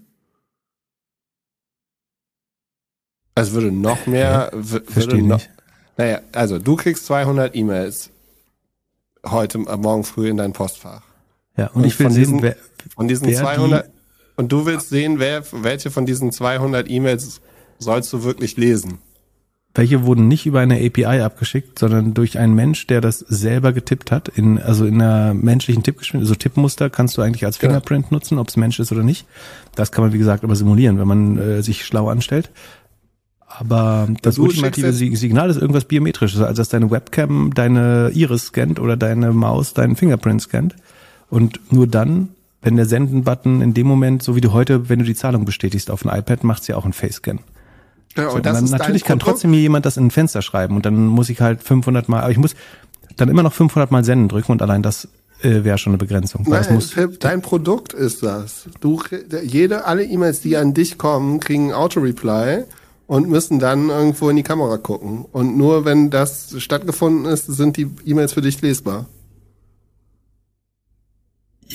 Also 3.36 3.54
würde 3.54 3.72
noch 3.72 4.08
mehr, 4.08 4.50
würde 4.52 4.92
Verstehe 4.92 5.24
noch, 5.24 5.38
nicht. 5.38 5.50
naja, 5.98 6.22
also 6.34 6.58
du 6.58 6.76
kriegst 6.76 7.06
200 7.06 7.56
E-Mails 7.56 8.10
heute, 9.26 9.60
äh, 9.60 9.78
morgen 9.78 10.04
früh 10.04 10.28
in 10.28 10.38
dein 10.38 10.54
Postfach. 10.54 11.04
Ja, 11.56 11.68
und, 11.68 11.82
und 11.82 11.86
ich 11.86 12.00
will 12.00 12.10
sehen, 12.10 12.20
diesen, 12.20 12.42
wer, 12.42 12.56
von 12.96 13.08
diesen 13.08 13.28
wer 13.28 13.40
200 13.40 13.88
die, 13.88 13.90
und 14.36 14.52
du 14.52 14.66
willst 14.66 14.90
sehen, 14.90 15.20
wer, 15.20 15.44
welche 15.52 15.92
von 15.92 16.06
diesen 16.06 16.32
200 16.32 16.90
E-Mails 16.90 17.42
sollst 17.80 18.12
du 18.14 18.24
wirklich 18.24 18.58
lesen. 18.58 19.00
Welche 19.76 20.04
wurden 20.04 20.28
nicht 20.28 20.46
über 20.46 20.60
eine 20.60 20.76
API 20.76 21.22
abgeschickt, 21.22 21.80
sondern 21.80 22.14
durch 22.14 22.38
einen 22.38 22.54
Mensch, 22.54 22.86
der 22.86 23.02
das 23.02 23.20
selber 23.20 23.74
getippt 23.74 24.12
hat, 24.12 24.28
in, 24.28 24.60
also 24.60 24.86
in 24.86 25.02
einer 25.02 25.34
menschlichen 25.34 25.82
Tippgeschwindigkeit, 25.82 26.30
also 26.30 26.40
Tippmuster 26.40 26.92
kannst 26.92 27.18
du 27.18 27.24
eigentlich 27.24 27.46
als 27.46 27.58
genau. 27.58 27.72
Fingerprint 27.72 28.10
genau. 28.10 28.18
nutzen, 28.18 28.38
ob 28.38 28.50
es 28.50 28.56
Mensch 28.56 28.80
ist 28.80 28.92
oder 28.92 29.02
nicht. 29.02 29.26
Das 29.74 29.92
kann 29.92 30.04
man, 30.04 30.14
wie 30.14 30.20
gesagt, 30.20 30.44
aber 30.44 30.56
simulieren, 30.56 31.00
wenn 31.00 31.08
man 31.08 31.38
äh, 31.40 31.64
sich 31.64 31.86
schlau 31.86 32.08
anstellt. 32.08 32.52
Aber 33.48 34.08
das 34.22 34.38
ultimative 34.38 34.94
Signal 34.94 35.50
ist 35.50 35.58
irgendwas 35.58 35.86
biometrisches, 35.86 36.42
also 36.42 36.62
dass 36.62 36.70
deine 36.70 36.90
Webcam 36.90 37.54
deine 37.54 38.12
Iris 38.14 38.48
scannt 38.48 38.80
oder 38.80 38.98
deine 38.98 39.32
Maus 39.32 39.74
deinen 39.74 39.96
Fingerprint 39.96 40.42
scannt. 40.42 40.76
Und 41.30 41.72
nur 41.72 41.88
dann, 41.88 42.30
wenn 42.64 42.78
der 42.78 42.86
Senden-Button 42.86 43.62
in 43.62 43.74
dem 43.74 43.86
Moment, 43.86 44.24
so 44.24 44.36
wie 44.36 44.42
du 44.42 44.54
heute, 44.54 44.90
wenn 44.90 45.00
du 45.00 45.06
die 45.06 45.16
Zahlung 45.16 45.46
bestätigst 45.46 45.92
auf 45.92 46.06
ein 46.06 46.18
iPad, 46.18 46.44
macht 46.44 46.68
ja 46.68 46.78
auch 46.78 46.86
ein 46.86 46.94
Face-Scan. 46.94 47.40
Ja, 48.16 48.30
so, 48.30 48.40
dann, 48.40 48.64
natürlich 48.66 49.04
kann 49.04 49.20
trotzdem 49.20 49.52
mir 49.52 49.60
jemand 49.60 49.86
das 49.86 49.98
in 49.98 50.08
ein 50.08 50.12
Fenster 50.12 50.42
schreiben 50.42 50.76
und 50.76 50.86
dann 50.86 51.08
muss 51.08 51.30
ich 51.30 51.42
halt 51.42 51.64
500 51.64 52.10
Mal, 52.10 52.22
aber 52.22 52.32
ich 52.32 52.38
muss 52.38 52.56
dann 53.18 53.28
immer 53.30 53.44
noch 53.44 53.54
500 53.54 53.92
Mal 53.92 54.04
senden 54.04 54.30
drücken 54.30 54.52
und 54.52 54.62
allein 54.62 54.84
das 54.84 55.08
äh, 55.42 55.64
wäre 55.64 55.78
schon 55.78 55.92
eine 55.92 55.98
Begrenzung. 55.98 56.46
Nein, 56.48 56.66
muss 56.74 56.96
dein 57.20 57.42
Produkt 57.42 57.94
ist 57.94 58.24
das. 58.24 58.70
Du, 58.80 59.02
jede, 59.44 59.86
alle 59.86 60.04
E-Mails, 60.04 60.42
die 60.42 60.58
an 60.58 60.74
dich 60.74 60.98
kommen, 60.98 61.40
kriegen 61.40 61.74
Auto-Reply 61.74 62.66
und 63.08 63.30
müssen 63.30 63.60
dann 63.60 63.90
irgendwo 63.90 64.30
in 64.30 64.38
die 64.38 64.44
Kamera 64.44 64.78
gucken. 64.78 65.26
Und 65.32 65.58
nur 65.58 65.84
wenn 65.86 66.10
das 66.10 66.56
stattgefunden 66.60 67.26
ist, 67.26 67.48
sind 67.48 67.78
die 67.78 67.90
E-Mails 68.06 68.34
für 68.34 68.42
dich 68.42 68.62
lesbar. 68.62 69.08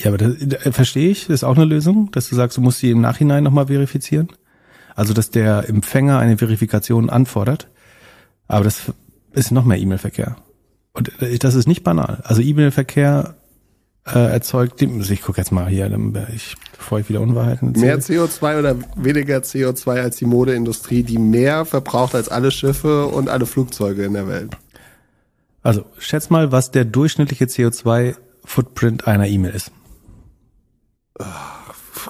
Ja, 0.03 0.11
aber 0.11 0.17
das, 0.17 0.35
das 0.39 0.75
verstehe 0.75 1.09
ich, 1.09 1.27
das 1.27 1.35
ist 1.35 1.43
auch 1.43 1.55
eine 1.55 1.65
Lösung, 1.65 2.09
dass 2.11 2.29
du 2.29 2.35
sagst, 2.35 2.57
du 2.57 2.61
musst 2.61 2.79
sie 2.79 2.91
im 2.91 3.01
Nachhinein 3.01 3.43
nochmal 3.43 3.67
verifizieren. 3.67 4.29
Also, 4.95 5.13
dass 5.13 5.29
der 5.29 5.67
Empfänger 5.69 6.19
eine 6.19 6.37
Verifikation 6.37 7.09
anfordert. 7.09 7.69
Aber 8.47 8.63
das 8.63 8.91
ist 9.33 9.51
noch 9.51 9.65
mehr 9.65 9.77
E-Mail-Verkehr. 9.77 10.37
Und 10.93 11.11
das 11.39 11.55
ist 11.55 11.67
nicht 11.67 11.83
banal. 11.83 12.21
Also 12.23 12.41
E-Mail-Verkehr 12.41 13.35
äh, 14.05 14.31
erzeugt, 14.31 14.81
ich 14.81 15.21
gucke 15.21 15.39
jetzt 15.39 15.51
mal 15.51 15.67
hier, 15.67 15.89
ich, 16.35 16.55
bevor 16.75 16.99
ich 16.99 17.09
wieder 17.09 17.21
Unwahrheiten 17.21 17.69
erzähle. 17.69 17.85
Mehr 17.85 17.99
CO2 17.99 18.59
oder 18.59 18.75
weniger 18.95 19.37
CO2 19.37 20.01
als 20.01 20.17
die 20.17 20.25
Modeindustrie, 20.25 21.03
die 21.03 21.17
mehr 21.17 21.65
verbraucht 21.65 22.15
als 22.15 22.29
alle 22.29 22.51
Schiffe 22.51 23.05
und 23.05 23.29
alle 23.29 23.45
Flugzeuge 23.45 24.03
in 24.03 24.13
der 24.13 24.27
Welt. 24.27 24.57
Also 25.61 25.85
schätz 25.99 26.29
mal, 26.29 26.51
was 26.51 26.71
der 26.71 26.85
durchschnittliche 26.85 27.45
CO2-Footprint 27.45 29.07
einer 29.07 29.27
E-Mail 29.27 29.53
ist. 29.53 29.71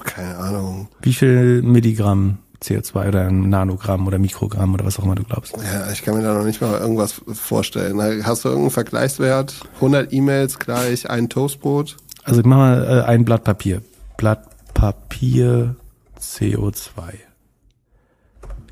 Keine 0.04 0.36
Ahnung. 0.36 0.88
Wie 1.02 1.12
viel 1.12 1.62
Milligramm 1.62 2.38
CO2 2.62 3.08
oder 3.08 3.30
Nanogramm 3.30 4.06
oder 4.06 4.18
Mikrogramm 4.18 4.74
oder 4.74 4.84
was 4.84 4.98
auch 4.98 5.04
immer 5.04 5.14
du 5.14 5.24
glaubst? 5.24 5.56
Ja, 5.56 5.90
ich 5.90 6.02
kann 6.02 6.16
mir 6.16 6.22
da 6.22 6.34
noch 6.34 6.44
nicht 6.44 6.60
mal 6.60 6.78
irgendwas 6.78 7.20
vorstellen. 7.32 8.00
Hast 8.24 8.44
du 8.44 8.48
irgendeinen 8.48 8.70
Vergleichswert? 8.70 9.54
100 9.76 10.12
E-Mails 10.12 10.58
gleich 10.58 11.08
ein 11.08 11.28
Toastbrot? 11.28 11.96
Also 12.24 12.40
ich 12.40 12.46
mach 12.46 12.58
mal 12.58 12.84
äh, 12.84 13.02
ein 13.08 13.24
Blatt 13.24 13.44
Papier. 13.44 13.82
Blatt 14.16 14.46
Papier 14.74 15.76
CO2. 16.20 17.14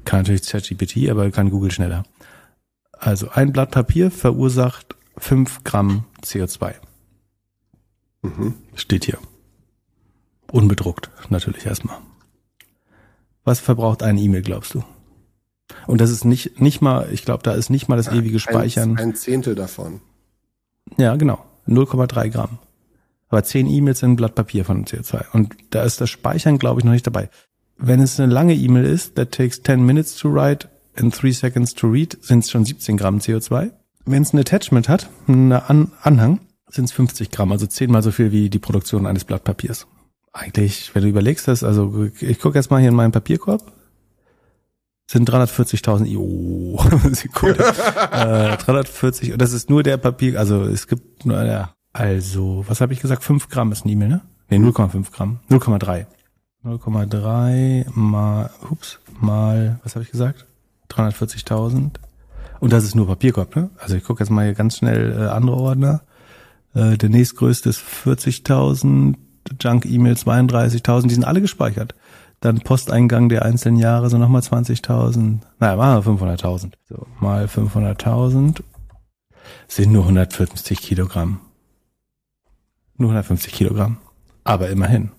Kann 0.04 0.20
natürlich 0.20 0.46
ChatGPT, 0.46 1.08
aber 1.10 1.30
kann 1.30 1.50
Google 1.50 1.70
schneller. 1.70 2.04
Also 2.92 3.30
ein 3.30 3.52
Blatt 3.52 3.70
Papier 3.70 4.10
verursacht 4.10 4.96
5 5.16 5.64
Gramm 5.64 6.04
CO2. 6.22 6.74
Mhm. 8.22 8.30
Mhm. 8.36 8.54
Steht 8.74 9.04
hier. 9.06 9.18
Unbedruckt, 10.50 11.10
natürlich 11.28 11.66
erstmal. 11.66 11.98
Was 13.44 13.60
verbraucht 13.60 14.02
eine 14.02 14.20
E-Mail, 14.20 14.42
glaubst 14.42 14.74
du? 14.74 14.84
Und 15.86 16.00
das 16.00 16.10
ist 16.10 16.24
nicht, 16.24 16.60
nicht 16.60 16.80
mal, 16.80 17.08
ich 17.12 17.24
glaube, 17.24 17.42
da 17.42 17.52
ist 17.52 17.70
nicht 17.70 17.88
mal 17.88 17.96
das 17.96 18.08
ewige 18.08 18.38
Speichern. 18.38 18.92
Ein, 18.92 19.10
ein 19.10 19.14
Zehntel 19.14 19.54
davon. 19.54 20.00
Ja, 20.96 21.16
genau. 21.16 21.44
0,3 21.66 22.30
Gramm. 22.30 22.58
Aber 23.28 23.44
10 23.44 23.66
E-Mails 23.66 24.00
sind 24.00 24.12
ein 24.12 24.16
Blatt 24.16 24.34
Papier 24.34 24.64
von 24.64 24.86
CO2. 24.86 25.32
Und 25.32 25.54
da 25.70 25.82
ist 25.82 26.00
das 26.00 26.08
Speichern, 26.08 26.58
glaube 26.58 26.80
ich, 26.80 26.84
noch 26.84 26.92
nicht 26.92 27.06
dabei. 27.06 27.28
Wenn 27.76 28.00
es 28.00 28.18
eine 28.18 28.32
lange 28.32 28.54
E-Mail 28.54 28.84
ist, 28.84 29.16
that 29.16 29.32
takes 29.32 29.62
10 29.62 29.84
minutes 29.84 30.16
to 30.16 30.32
write 30.32 30.68
and 30.96 31.14
3 31.14 31.32
seconds 31.32 31.74
to 31.74 31.88
read, 31.88 32.16
sind 32.22 32.40
es 32.40 32.50
schon 32.50 32.64
17 32.64 32.96
Gramm 32.96 33.18
CO2. 33.18 33.70
Wenn 34.06 34.22
es 34.22 34.32
ein 34.32 34.38
Attachment 34.38 34.88
hat, 34.88 35.10
einen 35.26 35.52
An 35.52 35.92
Anhang, 36.02 36.40
sind 36.70 36.86
es 36.86 36.92
50 36.92 37.30
Gramm, 37.30 37.52
also 37.52 37.66
zehnmal 37.66 38.02
so 38.02 38.10
viel 38.10 38.32
wie 38.32 38.50
die 38.50 38.58
Produktion 38.58 39.06
eines 39.06 39.24
Blatt 39.24 39.44
Papiers. 39.44 39.86
Eigentlich, 40.38 40.94
wenn 40.94 41.02
du 41.02 41.08
überlegst, 41.08 41.48
das, 41.48 41.64
also 41.64 42.06
ich 42.20 42.38
gucke 42.38 42.56
jetzt 42.56 42.70
mal 42.70 42.78
hier 42.78 42.90
in 42.90 42.94
meinen 42.94 43.10
Papierkorb, 43.10 43.72
sind 45.10 45.28
340.000 45.28 46.06
IO 46.06 46.78
Sekunde. 47.12 47.58
äh, 48.12 48.56
340, 48.56 49.32
und 49.32 49.42
das 49.42 49.52
ist 49.52 49.68
nur 49.68 49.82
der 49.82 49.96
Papier, 49.96 50.38
also 50.38 50.62
es 50.62 50.86
gibt 50.86 51.26
nur, 51.26 51.42
ja, 51.42 51.74
also, 51.92 52.64
was 52.68 52.80
habe 52.80 52.92
ich 52.92 53.00
gesagt? 53.00 53.24
5 53.24 53.48
Gramm 53.48 53.72
ist 53.72 53.84
ein 53.84 53.88
E-Mail, 53.88 54.08
ne? 54.08 54.20
Ne, 54.48 54.58
0,5 54.58 55.10
Gramm. 55.10 55.40
0,3. 55.50 56.06
0,3 56.64 57.86
mal, 57.94 58.50
ups, 58.70 59.00
mal, 59.20 59.80
was 59.82 59.96
habe 59.96 60.04
ich 60.04 60.12
gesagt? 60.12 60.46
340.000. 60.90 61.96
Und 62.60 62.72
das 62.72 62.84
ist 62.84 62.94
nur 62.94 63.08
Papierkorb, 63.08 63.56
ne? 63.56 63.70
Also 63.78 63.96
ich 63.96 64.04
gucke 64.04 64.22
jetzt 64.22 64.30
mal 64.30 64.44
hier 64.44 64.54
ganz 64.54 64.76
schnell 64.76 65.18
äh, 65.18 65.26
andere 65.26 65.56
Ordner. 65.56 66.02
Äh, 66.74 66.96
der 66.96 67.08
nächstgrößte 67.08 67.68
ist 67.68 67.80
40.000, 67.80 69.16
Junk-E-Mail 69.60 70.14
32.000, 70.14 71.08
die 71.08 71.14
sind 71.14 71.24
alle 71.24 71.40
gespeichert. 71.40 71.94
Dann 72.40 72.60
Posteingang 72.60 73.28
der 73.28 73.44
einzelnen 73.44 73.78
Jahre 73.78 74.10
sind 74.10 74.20
nochmal 74.20 74.42
20.000. 74.42 75.40
Naja, 75.58 75.76
machen 75.76 76.20
wir 76.20 76.26
500.000. 76.26 76.72
So, 76.88 77.06
mal 77.20 77.46
500.000 77.46 78.62
sind 79.66 79.92
nur 79.92 80.02
150 80.02 80.80
Kilogramm. 80.80 81.40
Nur 82.96 83.10
150 83.10 83.52
Kilogramm. 83.52 83.98
Aber 84.44 84.68
immerhin. 84.68 85.10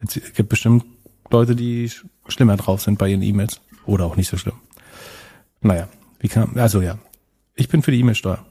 Es 0.00 0.14
gibt 0.34 0.48
bestimmt 0.48 0.84
Leute, 1.30 1.54
die 1.54 1.90
schlimmer 2.28 2.56
drauf 2.56 2.82
sind 2.82 2.98
bei 2.98 3.08
ihren 3.08 3.22
E-Mails. 3.22 3.60
Oder 3.86 4.04
auch 4.04 4.16
nicht 4.16 4.28
so 4.28 4.36
schlimm. 4.36 4.56
Naja, 5.62 5.88
wie 6.18 6.28
kann, 6.28 6.58
also 6.58 6.80
ja. 6.80 6.98
Ich 7.54 7.68
bin 7.68 7.82
für 7.82 7.90
die 7.90 8.00
E-Mail-Steuer. 8.00 8.44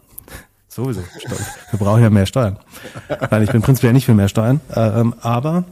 Sowieso. 0.70 1.02
Wir 1.72 1.80
brauchen 1.80 2.02
ja 2.04 2.10
mehr 2.12 2.28
Steuern. 2.28 2.60
Nein, 3.32 3.44
ich 3.44 3.52
bin 3.52 3.62
prinzipiell 3.62 3.92
nicht 3.92 4.06
für 4.06 4.14
mehr 4.14 4.30
Steuern. 4.30 4.62
Ähm, 4.76 5.16
aber 5.20 5.66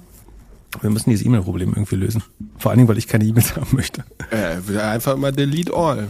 wir 0.81 0.89
müssen 0.89 1.11
dieses 1.11 1.25
E-Mail-Problem 1.25 1.69
irgendwie 1.69 1.95
lösen. 1.95 2.23
Vor 2.57 2.71
allen 2.71 2.79
Dingen, 2.79 2.89
weil 2.89 2.97
ich 2.97 3.07
keine 3.07 3.23
E-Mails 3.23 3.55
haben 3.55 3.75
möchte. 3.75 4.03
Äh, 4.31 4.79
einfach 4.79 5.15
mal 5.15 5.31
delete 5.31 5.73
all. 5.73 6.07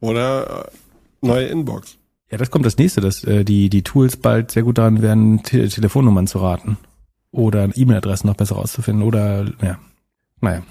Oder 0.00 0.66
äh, 0.66 1.26
neue 1.26 1.46
Inbox. 1.46 1.98
Ja, 2.30 2.38
das 2.38 2.50
kommt 2.50 2.64
das 2.64 2.78
nächste, 2.78 3.02
dass 3.02 3.22
äh, 3.24 3.44
die, 3.44 3.68
die 3.68 3.82
Tools 3.82 4.16
bald 4.16 4.50
sehr 4.50 4.62
gut 4.62 4.78
daran 4.78 5.02
werden, 5.02 5.42
Te 5.42 5.68
Telefonnummern 5.68 6.26
zu 6.26 6.38
raten. 6.38 6.78
Oder 7.32 7.68
E-Mail-Adressen 7.76 8.28
noch 8.28 8.36
besser 8.36 8.56
auszufinden. 8.56 9.04
Oder, 9.04 9.44
ja. 9.60 9.78
Naja. 10.40 10.62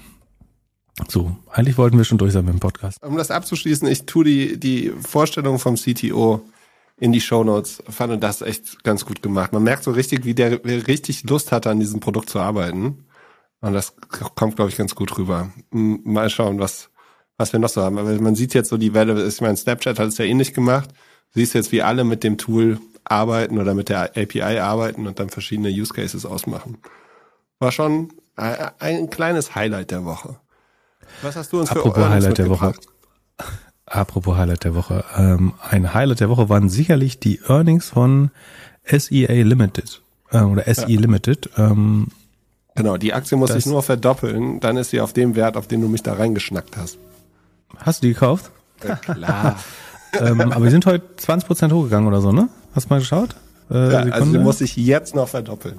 So, 1.08 1.36
eigentlich 1.50 1.78
wollten 1.78 1.96
wir 1.96 2.04
schon 2.04 2.18
durch 2.18 2.32
sein 2.32 2.44
mit 2.44 2.54
dem 2.54 2.60
Podcast. 2.60 3.02
Um 3.02 3.16
das 3.16 3.30
abzuschließen, 3.30 3.86
ich 3.86 4.06
tue 4.06 4.24
die, 4.24 4.60
die 4.60 4.92
Vorstellung 5.00 5.58
vom 5.58 5.76
CTO 5.76 6.42
in 6.98 7.12
die 7.12 7.20
Shownotes. 7.20 7.82
Fand 7.88 8.22
das 8.22 8.42
echt 8.42 8.84
ganz 8.84 9.04
gut 9.04 9.22
gemacht. 9.22 9.52
Man 9.52 9.62
merkt 9.62 9.84
so 9.84 9.90
richtig, 9.90 10.24
wie 10.24 10.34
der 10.34 10.64
richtig 10.64 11.24
Lust 11.24 11.52
hatte, 11.52 11.70
an 11.70 11.80
diesem 11.80 12.00
Produkt 12.00 12.30
zu 12.30 12.38
arbeiten. 12.38 13.06
Und 13.60 13.72
das 13.72 13.94
kommt, 14.34 14.56
glaube 14.56 14.70
ich, 14.70 14.76
ganz 14.76 14.94
gut 14.94 15.16
rüber. 15.18 15.50
Mal 15.70 16.30
schauen, 16.30 16.58
was, 16.58 16.90
was 17.36 17.52
wir 17.52 17.60
noch 17.60 17.68
so 17.68 17.82
haben. 17.82 17.98
Aber 17.98 18.12
man 18.20 18.34
sieht 18.34 18.54
jetzt 18.54 18.68
so 18.68 18.76
die 18.76 18.94
Welle, 18.94 19.26
ich 19.26 19.40
meine, 19.40 19.56
Snapchat 19.56 19.98
hat 19.98 20.08
es 20.08 20.18
ja 20.18 20.24
ähnlich 20.24 20.54
gemacht. 20.54 20.90
Du 21.32 21.40
siehst 21.40 21.54
jetzt, 21.54 21.72
wie 21.72 21.82
alle 21.82 22.04
mit 22.04 22.22
dem 22.24 22.38
Tool 22.38 22.78
arbeiten 23.04 23.58
oder 23.58 23.74
mit 23.74 23.88
der 23.88 24.16
API 24.16 24.58
arbeiten 24.60 25.06
und 25.06 25.18
dann 25.18 25.30
verschiedene 25.30 25.68
Use 25.68 25.92
Cases 25.92 26.24
ausmachen. 26.24 26.78
War 27.58 27.72
schon 27.72 28.12
ein 28.36 29.10
kleines 29.10 29.54
Highlight 29.54 29.90
der 29.90 30.04
Woche. 30.04 30.40
Was 31.22 31.36
hast 31.36 31.52
du 31.52 31.60
uns 31.60 31.70
Apropos 31.70 32.02
für 32.02 32.10
Highlight 32.10 32.38
der 32.38 32.50
Woche. 32.50 32.74
Apropos 33.86 34.36
Highlight 34.36 34.64
der 34.64 34.74
Woche. 34.74 35.04
Ähm, 35.16 35.54
ein 35.68 35.92
Highlight 35.94 36.20
der 36.20 36.28
Woche 36.30 36.48
waren 36.48 36.68
sicherlich 36.68 37.18
die 37.20 37.40
Earnings 37.46 37.90
von 37.90 38.30
SEA 38.86 39.42
Limited 39.42 40.00
äh, 40.30 40.40
oder 40.40 40.64
SE 40.72 40.88
ja. 40.88 41.00
Limited. 41.00 41.50
Ähm, 41.56 42.08
genau, 42.74 42.96
die 42.96 43.12
Aktie 43.12 43.36
muss 43.36 43.52
sich 43.52 43.66
nur 43.66 43.82
verdoppeln, 43.82 44.60
dann 44.60 44.76
ist 44.76 44.90
sie 44.90 45.00
auf 45.00 45.12
dem 45.12 45.34
Wert, 45.36 45.56
auf 45.56 45.66
den 45.66 45.80
du 45.80 45.88
mich 45.88 46.02
da 46.02 46.14
reingeschnackt 46.14 46.76
hast. 46.76 46.98
Hast 47.76 48.02
du 48.02 48.06
die 48.06 48.14
gekauft? 48.14 48.50
Ja, 48.86 48.96
klar. 48.96 49.56
ähm, 50.20 50.40
aber 50.40 50.62
wir 50.62 50.70
sind 50.70 50.86
heute 50.86 51.04
20% 51.18 51.72
hochgegangen 51.72 52.08
oder 52.08 52.20
so, 52.20 52.32
ne? 52.32 52.48
Hast 52.74 52.86
du 52.86 52.94
mal 52.94 53.00
geschaut? 53.00 53.36
Äh, 53.70 53.92
ja, 53.92 53.98
also 54.12 54.30
sie 54.30 54.38
muss 54.38 54.58
sich 54.58 54.76
jetzt 54.76 55.14
noch 55.14 55.28
verdoppeln. 55.28 55.78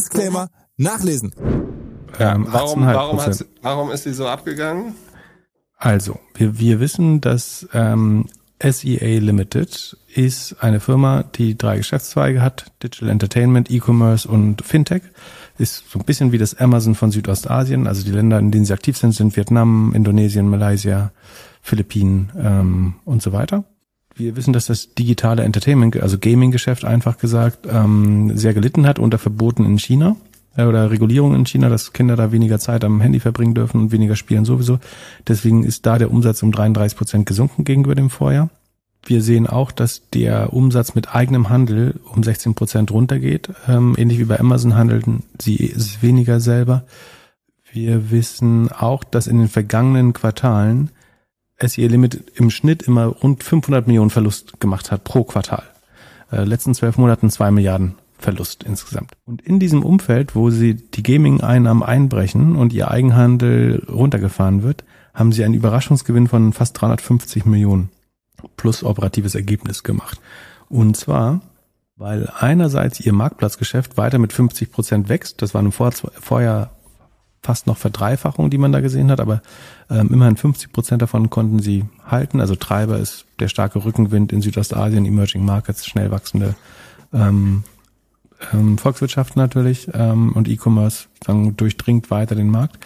Disclaimer 0.01 0.49
nachlesen. 0.77 1.33
Ähm, 2.19 2.47
warum, 2.49 2.85
warum, 2.85 3.19
warum 3.61 3.91
ist 3.91 4.03
sie 4.03 4.13
so 4.13 4.27
abgegangen? 4.27 4.95
Also, 5.77 6.19
wir, 6.33 6.59
wir 6.59 6.79
wissen, 6.79 7.21
dass 7.21 7.67
ähm, 7.73 8.25
SEA 8.61 9.19
Limited 9.19 9.97
ist 10.13 10.55
eine 10.59 10.79
Firma, 10.79 11.23
die 11.23 11.57
drei 11.57 11.77
Geschäftszweige 11.77 12.41
hat, 12.41 12.71
Digital 12.83 13.09
Entertainment, 13.09 13.71
E-Commerce 13.71 14.27
und 14.27 14.63
Fintech. 14.63 15.03
Ist 15.57 15.89
so 15.91 15.99
ein 15.99 16.05
bisschen 16.05 16.31
wie 16.31 16.37
das 16.37 16.55
Amazon 16.55 16.95
von 16.95 17.11
Südostasien. 17.11 17.85
Also 17.85 18.03
die 18.03 18.11
Länder, 18.11 18.39
in 18.39 18.51
denen 18.51 18.65
sie 18.65 18.73
aktiv 18.73 18.97
sind, 18.97 19.13
sind 19.13 19.35
Vietnam, 19.35 19.93
Indonesien, 19.93 20.49
Malaysia, 20.49 21.11
Philippinen 21.61 22.31
ähm, 22.37 22.95
und 23.05 23.21
so 23.21 23.33
weiter. 23.33 23.63
Wir 24.21 24.35
wissen, 24.35 24.53
dass 24.53 24.67
das 24.67 24.93
digitale 24.93 25.43
Entertainment, 25.43 25.99
also 25.99 26.19
Gaming-Geschäft 26.19 26.85
einfach 26.85 27.17
gesagt, 27.17 27.67
ähm, 27.67 28.37
sehr 28.37 28.53
gelitten 28.53 28.85
hat 28.85 28.99
unter 28.99 29.17
Verboten 29.17 29.65
in 29.65 29.79
China 29.79 30.15
äh, 30.55 30.65
oder 30.65 30.91
Regulierung 30.91 31.33
in 31.33 31.47
China, 31.47 31.69
dass 31.69 31.91
Kinder 31.91 32.15
da 32.15 32.31
weniger 32.31 32.59
Zeit 32.59 32.83
am 32.83 33.01
Handy 33.01 33.19
verbringen 33.19 33.55
dürfen 33.55 33.81
und 33.81 33.91
weniger 33.91 34.15
spielen 34.15 34.45
sowieso. 34.45 34.79
Deswegen 35.27 35.63
ist 35.63 35.87
da 35.87 35.97
der 35.97 36.11
Umsatz 36.11 36.43
um 36.43 36.51
33 36.51 36.95
Prozent 36.95 37.25
gesunken 37.25 37.63
gegenüber 37.63 37.95
dem 37.95 38.11
Vorjahr. 38.11 38.49
Wir 39.03 39.23
sehen 39.23 39.47
auch, 39.47 39.71
dass 39.71 40.07
der 40.11 40.53
Umsatz 40.53 40.93
mit 40.93 41.15
eigenem 41.15 41.49
Handel 41.49 41.99
um 42.13 42.21
16 42.21 42.53
Prozent 42.53 42.91
runtergeht. 42.91 43.49
Ähm, 43.67 43.95
ähnlich 43.97 44.19
wie 44.19 44.25
bei 44.25 44.39
Amazon 44.39 44.75
handelten 44.75 45.23
sie 45.39 45.71
es 45.75 46.03
weniger 46.03 46.39
selber. 46.39 46.83
Wir 47.73 48.11
wissen 48.11 48.71
auch, 48.71 49.03
dass 49.03 49.25
in 49.25 49.39
den 49.39 49.47
vergangenen 49.47 50.13
Quartalen 50.13 50.91
SE 51.65 51.85
Limit 51.85 52.31
im 52.35 52.49
Schnitt 52.49 52.83
immer 52.83 53.05
rund 53.05 53.43
500 53.43 53.87
Millionen 53.87 54.09
Verlust 54.09 54.59
gemacht 54.59 54.91
hat 54.91 55.03
pro 55.03 55.23
Quartal. 55.23 55.63
Äh, 56.31 56.43
letzten 56.43 56.73
zwölf 56.73 56.97
Monaten 56.97 57.29
zwei 57.29 57.51
Milliarden 57.51 57.95
Verlust 58.17 58.63
insgesamt. 58.63 59.13
Und 59.25 59.41
in 59.41 59.59
diesem 59.59 59.83
Umfeld, 59.83 60.35
wo 60.35 60.49
sie 60.51 60.75
die 60.75 61.03
Gaming-Einnahmen 61.03 61.83
einbrechen 61.83 62.55
und 62.55 62.71
ihr 62.71 62.91
Eigenhandel 62.91 63.85
runtergefahren 63.89 64.63
wird, 64.63 64.83
haben 65.13 65.31
sie 65.31 65.43
einen 65.43 65.55
Überraschungsgewinn 65.55 66.27
von 66.27 66.53
fast 66.53 66.79
350 66.79 67.45
Millionen 67.45 67.89
plus 68.57 68.83
operatives 68.83 69.35
Ergebnis 69.35 69.83
gemacht. 69.83 70.19
Und 70.69 70.95
zwar, 70.95 71.41
weil 71.97 72.31
einerseits 72.39 72.99
ihr 72.99 73.13
Marktplatzgeschäft 73.13 73.97
weiter 73.97 74.19
mit 74.19 74.33
50 74.33 74.71
Prozent 74.71 75.09
wächst. 75.09 75.41
Das 75.41 75.53
war 75.53 75.61
im 75.61 75.71
Vorjahr 75.71 76.71
fast 77.41 77.67
noch 77.67 77.77
Verdreifachung, 77.77 78.49
die 78.49 78.57
man 78.57 78.71
da 78.71 78.81
gesehen 78.81 79.09
hat, 79.09 79.19
aber 79.19 79.41
ähm, 79.89 80.09
immerhin 80.11 80.37
50 80.37 80.71
Prozent 80.71 81.01
davon 81.01 81.29
konnten 81.29 81.59
sie 81.59 81.85
halten. 82.05 82.39
Also 82.39 82.55
Treiber 82.55 82.97
ist 82.97 83.25
der 83.39 83.47
starke 83.47 83.83
Rückenwind 83.83 84.31
in 84.31 84.41
Südostasien, 84.41 85.05
Emerging 85.05 85.43
Markets, 85.43 85.87
schnell 85.87 86.11
wachsende 86.11 86.55
ähm, 87.13 87.63
ähm, 88.53 88.77
Volkswirtschaft 88.77 89.35
natürlich 89.35 89.89
ähm, 89.93 90.33
und 90.33 90.47
E-Commerce 90.47 91.07
durchdringt 91.57 92.11
weiter 92.11 92.35
den 92.35 92.49
Markt. 92.49 92.77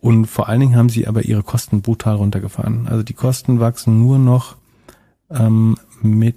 Und 0.00 0.26
vor 0.26 0.48
allen 0.48 0.60
Dingen 0.60 0.76
haben 0.76 0.88
sie 0.88 1.08
aber 1.08 1.22
ihre 1.22 1.42
Kosten 1.42 1.82
brutal 1.82 2.16
runtergefahren. 2.16 2.86
Also 2.86 3.02
die 3.02 3.14
Kosten 3.14 3.58
wachsen 3.58 3.98
nur 3.98 4.18
noch 4.18 4.56
ähm, 5.30 5.76
mit 6.02 6.36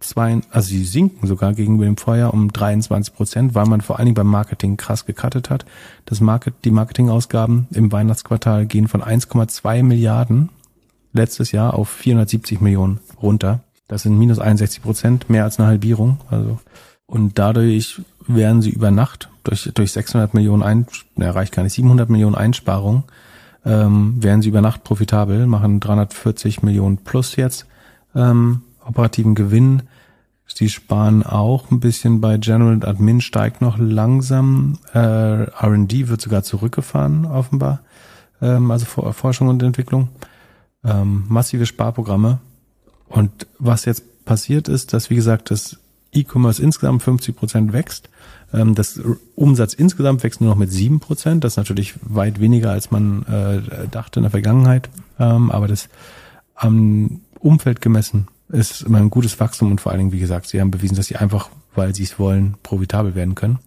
zwei, 0.00 0.40
also 0.50 0.68
sie 0.68 0.84
sinken 0.84 1.26
sogar 1.26 1.54
gegenüber 1.54 1.84
dem 1.84 1.96
Vorjahr 1.96 2.34
um 2.34 2.52
23 2.52 3.14
Prozent, 3.14 3.54
weil 3.54 3.66
man 3.66 3.80
vor 3.80 3.98
allen 3.98 4.06
Dingen 4.06 4.14
beim 4.14 4.26
Marketing 4.26 4.76
krass 4.76 5.06
gecuttet 5.06 5.50
hat. 5.50 5.64
Das 6.06 6.20
Market, 6.20 6.54
die 6.64 6.70
Marketingausgaben 6.70 7.68
im 7.72 7.92
Weihnachtsquartal 7.92 8.66
gehen 8.66 8.88
von 8.88 9.02
1,2 9.02 9.82
Milliarden 9.82 10.48
letztes 11.12 11.52
Jahr 11.52 11.74
auf 11.74 11.88
470 11.88 12.60
Millionen 12.60 13.00
runter. 13.22 13.60
Das 13.88 14.02
sind 14.02 14.18
minus 14.18 14.38
61 14.38 14.82
Prozent, 14.82 15.30
mehr 15.30 15.44
als 15.44 15.58
eine 15.58 15.68
Halbierung. 15.68 16.18
Also 16.30 16.58
und 17.06 17.38
dadurch 17.38 18.00
werden 18.28 18.62
sie 18.62 18.70
über 18.70 18.92
Nacht 18.92 19.28
durch 19.42 19.68
durch 19.74 19.92
600 19.92 20.32
Millionen 20.32 20.62
ein, 20.62 20.86
ne, 21.16 21.34
reicht 21.34 21.52
gar 21.52 21.64
nicht 21.64 21.72
700 21.72 22.08
Millionen 22.08 22.36
Einsparung, 22.36 23.02
ähm, 23.64 24.22
werden 24.22 24.42
sie 24.42 24.48
über 24.48 24.60
Nacht 24.60 24.84
profitabel, 24.84 25.46
machen 25.46 25.80
340 25.80 26.62
Millionen 26.62 26.98
plus 26.98 27.34
jetzt 27.34 27.66
ähm, 28.14 28.62
operativen 28.90 29.34
Gewinn. 29.34 29.82
Sie 30.46 30.68
sparen 30.68 31.22
auch 31.22 31.70
ein 31.70 31.80
bisschen 31.80 32.20
bei 32.20 32.36
General 32.36 32.80
Admin, 32.84 33.20
steigt 33.20 33.60
noch 33.60 33.78
langsam. 33.78 34.78
Äh, 34.92 35.44
R&D 35.44 36.08
wird 36.08 36.20
sogar 36.20 36.42
zurückgefahren, 36.42 37.24
offenbar. 37.24 37.80
Ähm, 38.42 38.70
also 38.70 38.84
Forschung 39.12 39.48
und 39.48 39.62
Entwicklung. 39.62 40.08
Ähm, 40.84 41.24
massive 41.28 41.66
Sparprogramme. 41.66 42.40
Und 43.08 43.46
was 43.58 43.84
jetzt 43.84 44.24
passiert 44.24 44.68
ist, 44.68 44.92
dass, 44.92 45.08
wie 45.08 45.16
gesagt, 45.16 45.50
das 45.50 45.78
E-Commerce 46.12 46.60
insgesamt 46.62 47.02
50 47.02 47.36
Prozent 47.36 47.72
wächst. 47.72 48.08
Ähm, 48.52 48.74
das 48.74 49.00
Umsatz 49.36 49.72
insgesamt 49.74 50.24
wächst 50.24 50.40
nur 50.40 50.50
noch 50.50 50.58
mit 50.58 50.72
7 50.72 50.98
Prozent. 50.98 51.44
Das 51.44 51.52
ist 51.52 51.58
natürlich 51.58 51.94
weit 52.02 52.40
weniger, 52.40 52.72
als 52.72 52.90
man 52.90 53.22
äh, 53.26 53.88
dachte 53.88 54.18
in 54.18 54.24
der 54.24 54.30
Vergangenheit. 54.30 54.90
Ähm, 55.20 55.50
aber 55.52 55.68
das 55.68 55.88
am 56.56 57.20
Umfeld 57.38 57.80
gemessen 57.80 58.26
ist 58.52 58.82
immer 58.82 58.98
ein 58.98 59.10
gutes 59.10 59.38
Wachstum 59.40 59.70
und 59.70 59.80
vor 59.80 59.92
allen 59.92 60.00
Dingen, 60.00 60.12
wie 60.12 60.18
gesagt, 60.20 60.48
sie 60.48 60.60
haben 60.60 60.70
bewiesen, 60.70 60.96
dass 60.96 61.06
sie 61.06 61.16
einfach, 61.16 61.50
weil 61.74 61.94
sie 61.94 62.02
es 62.02 62.18
wollen, 62.18 62.56
profitabel 62.62 63.14
werden 63.14 63.34
können. 63.34 63.58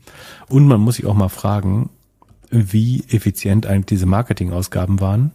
Und 0.50 0.68
man 0.68 0.82
muss 0.82 0.96
sich 0.96 1.06
auch 1.06 1.14
mal 1.14 1.30
fragen, 1.30 1.90
wie 2.50 3.04
effizient 3.10 3.66
eigentlich 3.66 3.88
diese 3.88 4.06
Marketingausgaben 4.06 5.00
waren, 5.00 5.32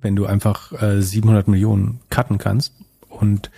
wenn 0.00 0.16
du 0.16 0.26
einfach 0.26 0.72
äh, 0.82 1.00
700 1.00 1.48
Millionen 1.48 2.00
cutten 2.10 2.38
kannst 2.38 2.74
und 3.08 3.50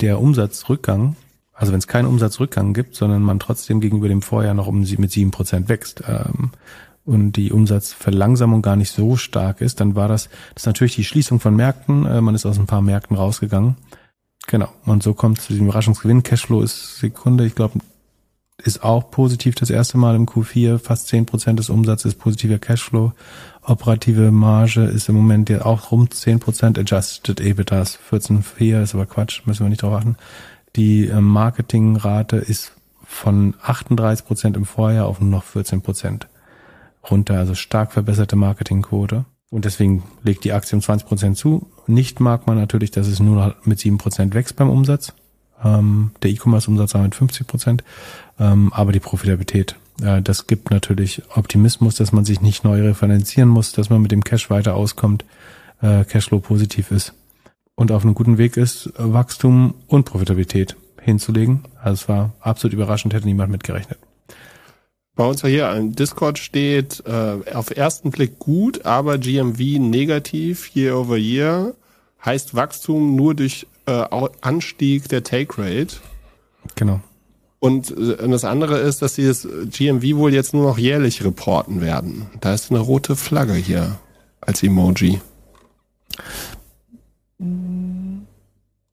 der 0.00 0.20
Umsatzrückgang, 0.20 1.16
also 1.52 1.72
wenn 1.72 1.78
es 1.78 1.88
keinen 1.88 2.06
Umsatzrückgang 2.06 2.74
gibt, 2.74 2.94
sondern 2.94 3.22
man 3.22 3.40
trotzdem 3.40 3.80
gegenüber 3.80 4.08
dem 4.08 4.22
Vorjahr 4.22 4.54
noch 4.54 4.68
um 4.68 4.80
mit 4.80 5.10
sieben 5.10 5.32
Prozent 5.32 5.68
wächst 5.68 6.04
ähm, 6.06 6.52
und 7.04 7.32
die 7.32 7.50
Umsatzverlangsamung 7.50 8.62
gar 8.62 8.76
nicht 8.76 8.92
so 8.92 9.16
stark 9.16 9.60
ist, 9.60 9.80
dann 9.80 9.96
war 9.96 10.06
das, 10.06 10.28
das 10.54 10.62
ist 10.62 10.66
natürlich 10.66 10.94
die 10.94 11.04
Schließung 11.04 11.40
von 11.40 11.56
Märkten. 11.56 12.06
Äh, 12.06 12.20
man 12.20 12.36
ist 12.36 12.46
aus 12.46 12.58
ein 12.58 12.66
paar 12.66 12.82
Märkten 12.82 13.16
rausgegangen 13.16 13.76
Genau. 14.48 14.68
Und 14.86 15.02
so 15.02 15.12
kommt 15.12 15.42
zu 15.42 15.52
diesem 15.52 15.66
Überraschungsgewinn. 15.66 16.22
Cashflow 16.22 16.62
ist 16.62 16.98
Sekunde, 16.98 17.44
ich 17.44 17.54
glaube, 17.54 17.80
ist 18.64 18.82
auch 18.82 19.10
positiv 19.10 19.54
das 19.54 19.68
erste 19.68 19.98
Mal 19.98 20.16
im 20.16 20.26
Q4. 20.26 20.78
Fast 20.78 21.08
zehn 21.08 21.26
Prozent 21.26 21.58
des 21.58 21.68
Umsatzes 21.68 22.14
positiver 22.14 22.58
Cashflow. 22.58 23.12
Operative 23.62 24.32
Marge 24.32 24.84
ist 24.84 25.10
im 25.10 25.16
Moment 25.16 25.50
ja 25.50 25.66
auch 25.66 25.92
rum 25.92 26.10
zehn 26.10 26.40
Prozent. 26.40 26.78
Adjusted 26.78 27.40
EBITDA 27.40 27.82
ist 27.82 27.98
14,4, 28.10 28.82
ist 28.82 28.94
aber 28.94 29.04
Quatsch, 29.04 29.42
müssen 29.44 29.66
wir 29.66 29.68
nicht 29.68 29.82
drauf 29.82 29.92
achten. 29.92 30.16
Die 30.76 31.06
äh, 31.06 31.20
Marketingrate 31.20 32.36
ist 32.36 32.72
von 33.04 33.54
38 33.62 34.26
Prozent 34.26 34.56
im 34.56 34.64
Vorjahr 34.64 35.06
auf 35.06 35.20
nur 35.20 35.30
noch 35.30 35.44
14 35.44 35.82
Prozent 35.82 36.26
runter. 37.08 37.38
Also 37.38 37.54
stark 37.54 37.92
verbesserte 37.92 38.34
Marketingquote. 38.36 39.26
Und 39.50 39.64
deswegen 39.64 40.02
legt 40.22 40.44
die 40.44 40.52
Aktie 40.52 40.76
um 40.76 40.82
20 40.82 41.08
Prozent 41.08 41.38
zu. 41.38 41.66
Nicht 41.86 42.20
mag 42.20 42.46
man 42.46 42.58
natürlich, 42.58 42.90
dass 42.90 43.06
es 43.06 43.20
nur 43.20 43.56
mit 43.64 43.78
7 43.78 43.98
Prozent 43.98 44.34
wächst 44.34 44.56
beim 44.56 44.68
Umsatz. 44.68 45.14
Ähm, 45.64 46.10
der 46.22 46.30
E-Commerce-Umsatz 46.30 46.94
war 46.94 47.02
mit 47.02 47.14
50 47.14 47.46
Prozent. 47.46 47.84
Ähm, 48.38 48.72
aber 48.72 48.92
die 48.92 49.00
Profitabilität, 49.00 49.76
äh, 50.02 50.20
das 50.20 50.46
gibt 50.46 50.70
natürlich 50.70 51.22
Optimismus, 51.34 51.94
dass 51.96 52.12
man 52.12 52.24
sich 52.24 52.42
nicht 52.42 52.62
neu 52.62 52.82
refinanzieren 52.82 53.48
muss, 53.48 53.72
dass 53.72 53.88
man 53.88 54.02
mit 54.02 54.12
dem 54.12 54.22
Cash 54.22 54.50
weiter 54.50 54.74
auskommt, 54.74 55.24
äh, 55.80 56.04
Cashflow 56.04 56.40
positiv 56.40 56.90
ist 56.90 57.14
und 57.74 57.90
auf 57.90 58.04
einem 58.04 58.14
guten 58.14 58.36
Weg 58.36 58.56
ist, 58.56 58.92
Wachstum 58.98 59.74
und 59.86 60.04
Profitabilität 60.04 60.76
hinzulegen. 61.00 61.64
Also 61.82 62.02
es 62.02 62.08
war 62.08 62.34
absolut 62.40 62.74
überraschend, 62.74 63.14
hätte 63.14 63.26
niemand 63.26 63.50
mitgerechnet 63.50 63.98
bei 65.18 65.26
uns 65.26 65.42
ja 65.42 65.48
hier 65.48 65.68
ein 65.68 65.96
Discord 65.96 66.38
steht, 66.38 67.02
äh, 67.04 67.52
auf 67.52 67.76
ersten 67.76 68.12
Blick 68.12 68.38
gut, 68.38 68.86
aber 68.86 69.18
GMV 69.18 69.80
negativ 69.80 70.70
year 70.76 70.96
over 70.96 71.16
year 71.16 71.74
heißt 72.24 72.54
Wachstum 72.54 73.16
nur 73.16 73.34
durch 73.34 73.66
äh, 73.86 74.04
Anstieg 74.40 75.08
der 75.08 75.24
Take 75.24 75.60
Rate. 75.60 75.96
Genau. 76.76 77.00
Und 77.58 77.90
äh, 77.90 78.28
das 78.28 78.44
andere 78.44 78.78
ist, 78.78 79.02
dass 79.02 79.16
sie 79.16 79.26
das 79.26 79.42
GMV 79.42 80.18
wohl 80.18 80.32
jetzt 80.32 80.54
nur 80.54 80.62
noch 80.62 80.78
jährlich 80.78 81.24
reporten 81.24 81.80
werden. 81.80 82.26
Da 82.40 82.54
ist 82.54 82.70
eine 82.70 82.78
rote 82.78 83.16
Flagge 83.16 83.54
hier 83.54 83.98
als 84.40 84.62
Emoji. 84.62 85.20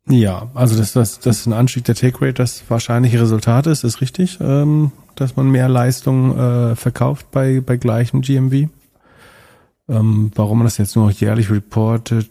Ja, 0.08 0.50
also 0.54 0.78
das, 0.78 0.94
das, 0.94 1.20
das 1.20 1.40
ist 1.40 1.46
ein 1.48 1.54
Anstieg 1.54 1.86
der 1.86 1.96
Take 1.96 2.22
Rate, 2.22 2.34
das 2.34 2.64
wahrscheinliche 2.70 3.20
Resultat 3.20 3.66
ist, 3.66 3.84
ist 3.84 4.02
richtig. 4.02 4.38
Ähm, 4.40 4.92
dass 5.16 5.36
man 5.36 5.50
mehr 5.50 5.70
Leistung 5.70 6.38
äh, 6.38 6.76
verkauft 6.76 7.32
bei, 7.32 7.62
bei 7.62 7.78
gleichem 7.78 8.22
GMV. 8.22 8.70
Ähm, 9.88 10.32
warum 10.36 10.60
man 10.60 10.66
das 10.66 10.78
jetzt 10.78 10.96
nur 10.96 11.06
noch 11.06 11.12
jährlich 11.12 11.50
reportet, 11.50 12.30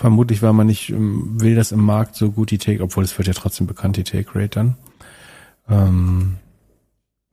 vermutlich, 0.00 0.42
weil 0.42 0.52
man 0.52 0.66
nicht 0.66 0.90
ähm, 0.90 1.40
will, 1.40 1.54
dass 1.54 1.72
im 1.72 1.84
Markt 1.84 2.16
so 2.16 2.30
gut 2.30 2.50
die 2.50 2.58
Take, 2.58 2.82
obwohl 2.82 3.04
es 3.04 3.16
wird 3.18 3.28
ja 3.28 3.34
trotzdem 3.34 3.66
bekannt, 3.66 3.96
die 3.96 4.04
Take 4.04 4.34
Rate 4.34 4.48
dann. 4.48 4.76
Ähm, 5.68 6.36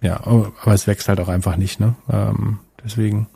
ja, 0.02 0.22
aber 0.26 0.74
es 0.74 0.86
wächst 0.86 1.10
halt 1.10 1.20
auch 1.20 1.30
einfach 1.30 1.58
nicht, 1.58 1.80
ne? 1.80 1.96
Ähm, 2.10 2.60
deswegen 2.84 3.28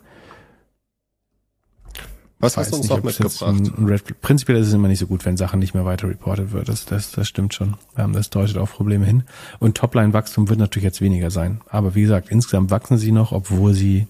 was 2.42 2.56
hast 2.56 2.72
du 2.72 2.76
uns 2.76 2.88
noch 2.88 3.02
mitgebracht? 3.02 3.72
Red, 3.78 4.20
prinzipiell 4.20 4.58
ist 4.58 4.66
es 4.66 4.74
immer 4.74 4.88
nicht 4.88 4.98
so 4.98 5.06
gut, 5.06 5.24
wenn 5.24 5.36
Sachen 5.36 5.60
nicht 5.60 5.74
mehr 5.74 5.84
weiter 5.84 6.08
reported 6.08 6.50
wird. 6.50 6.68
Das, 6.68 6.84
das, 6.84 7.12
das 7.12 7.28
stimmt 7.28 7.54
schon. 7.54 7.76
Ähm, 7.96 8.12
das 8.12 8.30
deutet 8.30 8.58
auf 8.58 8.72
Probleme 8.72 9.06
hin. 9.06 9.22
Und 9.60 9.76
Topline-Wachstum 9.76 10.48
wird 10.48 10.58
natürlich 10.58 10.84
jetzt 10.84 11.00
weniger 11.00 11.30
sein. 11.30 11.60
Aber 11.68 11.94
wie 11.94 12.02
gesagt, 12.02 12.30
insgesamt 12.30 12.72
wachsen 12.72 12.98
sie 12.98 13.12
noch, 13.12 13.30
obwohl 13.30 13.74
sie 13.74 14.08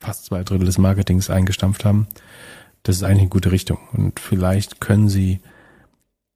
fast 0.00 0.26
zwei 0.26 0.44
Drittel 0.44 0.66
des 0.66 0.78
Marketings 0.78 1.30
eingestampft 1.30 1.84
haben. 1.84 2.06
Das 2.84 2.96
ist 2.96 3.02
eigentlich 3.02 3.22
eine 3.22 3.28
gute 3.30 3.50
Richtung. 3.50 3.78
Und 3.92 4.20
vielleicht 4.20 4.80
können 4.80 5.08
sie 5.08 5.40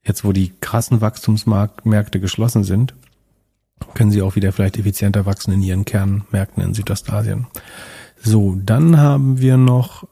jetzt, 0.04 0.24
wo 0.24 0.32
die 0.32 0.52
krassen 0.60 1.00
Wachstumsmärkte 1.00 2.18
geschlossen 2.18 2.64
sind, 2.64 2.94
können 3.94 4.10
sie 4.10 4.22
auch 4.22 4.34
wieder 4.34 4.50
vielleicht 4.50 4.76
effizienter 4.76 5.24
wachsen 5.24 5.52
in 5.52 5.62
ihren 5.62 5.84
Kernmärkten 5.84 6.64
in 6.64 6.74
Südostasien. 6.74 7.46
So, 8.20 8.56
dann 8.56 8.98
haben 8.98 9.40
wir 9.40 9.56
noch 9.56 10.08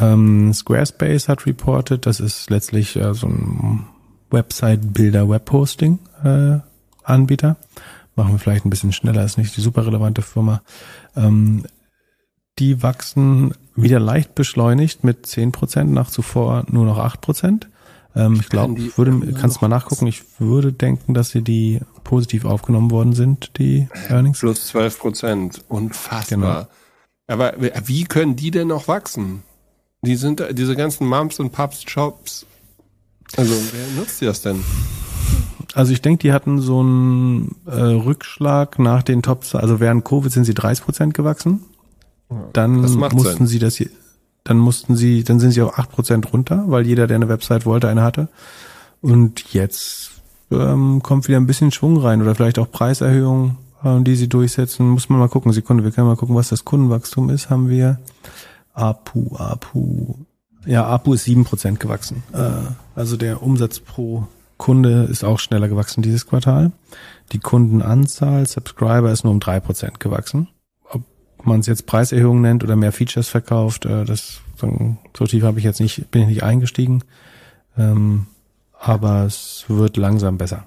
ähm, 0.00 0.52
Squarespace 0.52 1.28
hat 1.28 1.46
reported, 1.46 2.06
das 2.06 2.20
ist 2.20 2.50
letztlich 2.50 2.96
äh, 2.96 3.14
so 3.14 3.26
ein 3.26 3.86
Website-Builder, 4.30 5.28
Webhosting 5.28 5.98
äh. 6.24 6.58
Machen 8.18 8.32
wir 8.32 8.38
vielleicht 8.38 8.64
ein 8.64 8.70
bisschen 8.70 8.92
schneller, 8.92 9.24
ist 9.24 9.38
nicht 9.38 9.56
die 9.56 9.60
super 9.60 9.86
relevante 9.86 10.22
Firma. 10.22 10.62
Ähm, 11.14 11.64
die 12.58 12.82
wachsen 12.82 13.52
wieder 13.74 14.00
leicht 14.00 14.34
beschleunigt 14.34 15.04
mit 15.04 15.26
10%, 15.26 15.84
nach 15.84 16.10
zuvor 16.10 16.64
nur 16.68 16.86
noch 16.86 16.98
8%. 16.98 17.66
Ähm, 18.16 18.38
ich 18.40 18.48
glaube, 18.48 18.96
würde, 18.96 19.32
kannst 19.34 19.60
mal 19.60 19.68
nachgucken, 19.68 20.06
ich 20.06 20.22
würde 20.38 20.72
denken, 20.72 21.12
dass 21.12 21.30
sie 21.30 21.42
die 21.42 21.80
positiv 22.02 22.46
aufgenommen 22.46 22.90
worden 22.90 23.12
sind, 23.12 23.58
die 23.58 23.88
Earnings. 24.08 24.40
Plus 24.40 24.74
12%, 24.74 25.60
unfassbar. 25.68 26.28
Genau. 26.28 26.66
Aber 27.28 27.54
wie 27.86 28.04
können 28.04 28.36
die 28.36 28.50
denn 28.50 28.68
noch 28.68 28.88
wachsen? 28.88 29.42
Die 30.06 30.16
sind 30.16 30.42
diese 30.52 30.76
ganzen 30.76 31.06
Mums 31.06 31.40
und 31.40 31.50
Pubs 31.50 31.82
Shops. 31.86 32.46
Also 33.36 33.52
wer 33.72 34.00
nutzt 34.00 34.22
das 34.22 34.40
denn? 34.40 34.62
Also 35.74 35.92
ich 35.92 36.00
denke, 36.00 36.22
die 36.22 36.32
hatten 36.32 36.60
so 36.60 36.80
einen 36.80 37.56
äh, 37.66 37.72
Rückschlag 37.72 38.78
nach 38.78 39.02
den 39.02 39.22
Tops. 39.22 39.54
Also 39.54 39.80
während 39.80 40.04
Covid 40.04 40.32
sind 40.32 40.44
sie 40.44 40.54
30 40.54 40.84
Prozent 40.84 41.14
gewachsen. 41.14 41.60
Dann 42.52 42.80
mussten 42.80 43.18
Sinn. 43.18 43.46
sie 43.46 43.58
das, 43.58 43.82
dann 44.44 44.58
mussten 44.58 44.96
sie, 44.96 45.24
dann 45.24 45.38
sind 45.38 45.50
sie 45.50 45.62
auf 45.62 45.78
8 45.78 45.90
Prozent 45.90 46.32
runter, 46.32 46.64
weil 46.68 46.86
jeder, 46.86 47.06
der 47.06 47.16
eine 47.16 47.28
Website 47.28 47.66
wollte, 47.66 47.88
eine 47.88 48.02
hatte. 48.02 48.28
Und 49.00 49.52
jetzt 49.52 50.12
ähm, 50.50 51.02
kommt 51.02 51.28
wieder 51.28 51.38
ein 51.38 51.46
bisschen 51.46 51.72
Schwung 51.72 51.98
rein 51.98 52.22
oder 52.22 52.34
vielleicht 52.34 52.58
auch 52.58 52.70
Preiserhöhungen, 52.70 53.58
äh, 53.84 54.00
die 54.02 54.16
sie 54.16 54.28
durchsetzen. 54.28 54.88
Muss 54.88 55.08
man 55.08 55.18
mal 55.18 55.28
gucken. 55.28 55.52
Sekunde, 55.52 55.84
wir 55.84 55.90
können 55.90 56.06
mal 56.06 56.16
gucken, 56.16 56.36
was 56.36 56.48
das 56.48 56.64
Kundenwachstum 56.64 57.28
ist. 57.30 57.50
Haben 57.50 57.68
wir 57.68 57.98
APU, 58.76 59.36
APU. 59.36 60.14
Ja, 60.66 60.86
APU 60.86 61.14
ist 61.14 61.24
sieben 61.24 61.44
Prozent 61.44 61.80
gewachsen. 61.80 62.22
Äh, 62.32 62.50
also 62.94 63.16
der 63.16 63.42
Umsatz 63.42 63.80
pro 63.80 64.26
Kunde 64.58 65.04
ist 65.04 65.24
auch 65.24 65.38
schneller 65.38 65.68
gewachsen 65.68 66.02
dieses 66.02 66.26
Quartal. 66.26 66.72
Die 67.32 67.38
Kundenanzahl, 67.38 68.46
Subscriber 68.46 69.10
ist 69.10 69.24
nur 69.24 69.32
um 69.32 69.40
drei 69.40 69.60
Prozent 69.60 70.00
gewachsen. 70.00 70.48
Ob 70.90 71.02
man 71.42 71.60
es 71.60 71.66
jetzt 71.66 71.86
Preiserhöhung 71.86 72.40
nennt 72.40 72.64
oder 72.64 72.76
mehr 72.76 72.92
Features 72.92 73.28
verkauft, 73.28 73.86
äh, 73.86 74.04
das 74.04 74.40
so 74.58 75.26
tief 75.26 75.42
habe 75.42 75.58
ich 75.58 75.64
jetzt 75.64 75.80
nicht, 75.80 76.10
bin 76.10 76.22
ich 76.22 76.28
nicht 76.28 76.42
eingestiegen. 76.42 77.02
Ähm, 77.76 78.26
aber 78.78 79.24
es 79.24 79.64
wird 79.68 79.96
langsam 79.96 80.38
besser. 80.38 80.64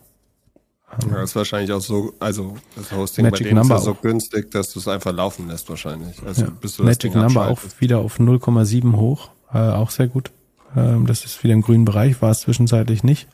Ja, 1.09 1.23
ist 1.23 1.35
wahrscheinlich 1.35 1.71
auch 1.71 1.81
so, 1.81 2.13
also 2.19 2.57
das 2.75 2.91
Hosting 2.91 3.25
Magic 3.25 3.39
bei 3.39 3.43
denen 3.49 3.59
Number 3.59 3.75
ist 3.75 3.81
ja 3.81 3.85
so 3.85 3.97
günstig, 4.01 4.51
dass 4.51 4.73
du 4.73 4.79
es 4.79 4.87
einfach 4.87 5.13
laufen 5.13 5.47
lässt 5.47 5.69
wahrscheinlich. 5.69 6.21
Also 6.25 6.45
Ja. 6.45 6.51
bis 6.61 6.75
du 6.77 6.83
das 6.83 6.97
Magic 6.97 7.13
Ding 7.13 7.21
Number 7.21 7.47
auch 7.47 7.59
wieder 7.79 7.99
auf 7.99 8.19
0,7 8.19 8.95
hoch, 8.95 9.29
äh, 9.53 9.57
auch 9.59 9.91
sehr 9.91 10.07
gut. 10.07 10.31
Ähm, 10.75 11.05
das 11.05 11.25
ist 11.25 11.43
wieder 11.43 11.53
im 11.53 11.61
grünen 11.61 11.85
Bereich, 11.85 12.21
war 12.21 12.31
es 12.31 12.41
zwischenzeitlich 12.41 13.03
nicht. 13.03 13.27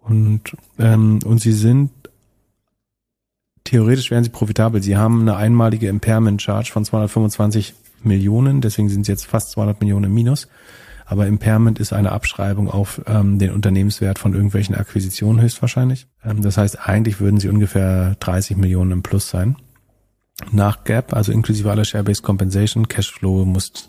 Und, 0.00 0.56
ähm, 0.78 1.20
und 1.24 1.38
sie 1.40 1.52
sind, 1.52 1.90
theoretisch 3.64 4.10
wären 4.10 4.24
sie 4.24 4.30
profitabel. 4.30 4.82
Sie 4.82 4.96
haben 4.96 5.20
eine 5.22 5.36
einmalige 5.36 5.88
Impairment 5.88 6.42
Charge 6.42 6.70
von 6.72 6.84
225 6.84 7.74
Millionen, 8.02 8.60
deswegen 8.60 8.88
sind 8.88 9.04
sie 9.06 9.12
jetzt 9.12 9.26
fast 9.26 9.52
200 9.52 9.80
Millionen 9.80 10.06
im 10.06 10.14
Minus. 10.14 10.48
Aber 11.06 11.26
Impairment 11.26 11.78
ist 11.78 11.92
eine 11.92 12.12
Abschreibung 12.12 12.68
auf 12.68 13.02
ähm, 13.06 13.38
den 13.38 13.50
Unternehmenswert 13.50 14.18
von 14.18 14.34
irgendwelchen 14.34 14.74
Akquisitionen 14.74 15.40
höchstwahrscheinlich. 15.40 16.06
Ähm, 16.24 16.42
das 16.42 16.56
heißt, 16.56 16.88
eigentlich 16.88 17.20
würden 17.20 17.40
sie 17.40 17.48
ungefähr 17.48 18.16
30 18.20 18.56
Millionen 18.56 18.92
im 18.92 19.02
Plus 19.02 19.28
sein. 19.28 19.56
Nach 20.50 20.84
Gap, 20.84 21.12
also 21.14 21.32
inklusive 21.32 21.70
aller 21.70 21.84
Share-Based 21.84 22.22
Compensation, 22.22 22.88
Cashflow 22.88 23.44
muss, 23.44 23.88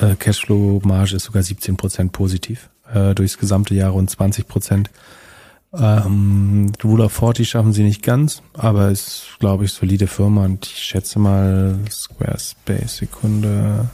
äh, 0.00 0.14
Cashflow-Marge 0.14 1.16
ist 1.16 1.24
sogar 1.24 1.42
17 1.42 1.76
Prozent 1.76 2.12
positiv, 2.12 2.70
äh, 2.92 3.14
durchs 3.14 3.38
gesamte 3.38 3.74
Jahr 3.74 3.90
rund 3.90 4.08
20 4.08 4.46
Prozent. 4.48 4.90
Ähm, 5.74 6.72
Rule 6.84 7.04
of 7.04 7.12
40 7.12 7.48
schaffen 7.48 7.72
sie 7.72 7.82
nicht 7.82 8.02
ganz, 8.02 8.42
aber 8.52 8.90
ist, 8.90 9.36
glaube 9.40 9.64
ich, 9.64 9.72
solide 9.72 10.06
Firma 10.06 10.44
und 10.44 10.66
ich 10.66 10.78
schätze 10.78 11.18
mal 11.18 11.78
Squarespace, 11.90 12.98
Sekunde. 12.98 13.88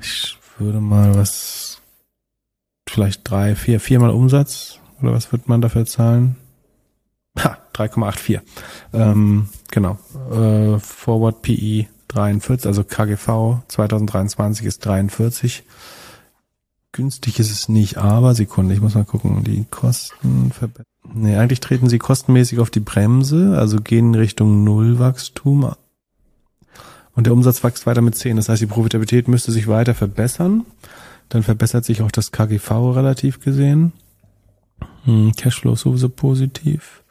Ich 0.00 0.36
würde 0.58 0.80
mal 0.80 1.14
was, 1.14 1.80
vielleicht 2.88 3.28
drei, 3.28 3.54
vier, 3.54 3.80
viermal 3.80 4.10
Umsatz 4.10 4.78
oder 5.00 5.12
was 5.12 5.32
wird 5.32 5.48
man 5.48 5.60
dafür 5.60 5.86
zahlen? 5.86 6.36
Ha, 7.38 7.58
3,84. 7.74 8.40
Ähm, 8.92 9.48
genau. 9.70 9.98
Äh, 10.30 10.78
Forward 10.78 11.42
PE 11.42 11.86
43, 12.08 12.66
also 12.66 12.84
KGV 12.84 13.62
2023 13.68 14.66
ist 14.66 14.84
43. 14.84 15.64
Günstig 16.92 17.40
ist 17.40 17.50
es 17.50 17.70
nicht, 17.70 17.96
aber 17.96 18.34
Sekunde, 18.34 18.74
ich 18.74 18.82
muss 18.82 18.94
mal 18.94 19.04
gucken, 19.04 19.42
die 19.44 19.64
Kosten 19.70 20.52
verbessern. 20.52 20.84
Nee, 21.14 21.36
eigentlich 21.36 21.60
treten 21.60 21.88
sie 21.88 21.98
kostenmäßig 21.98 22.60
auf 22.60 22.70
die 22.70 22.80
Bremse, 22.80 23.56
also 23.58 23.78
gehen 23.78 24.14
Richtung 24.14 24.62
Nullwachstum. 24.62 25.74
Und 27.14 27.26
der 27.26 27.32
Umsatz 27.32 27.62
wächst 27.62 27.86
weiter 27.86 28.00
mit 28.00 28.14
10. 28.14 28.36
Das 28.36 28.48
heißt, 28.48 28.62
die 28.62 28.66
Profitabilität 28.66 29.28
müsste 29.28 29.52
sich 29.52 29.68
weiter 29.68 29.94
verbessern. 29.94 30.64
Dann 31.28 31.42
verbessert 31.42 31.84
sich 31.84 32.02
auch 32.02 32.10
das 32.10 32.32
KGV 32.32 32.70
relativ 32.94 33.40
gesehen. 33.40 33.92
Hm, 35.04 35.32
Cashflow 35.36 35.74
ist 35.74 35.80
sowieso 35.80 36.08
positiv. 36.08 37.02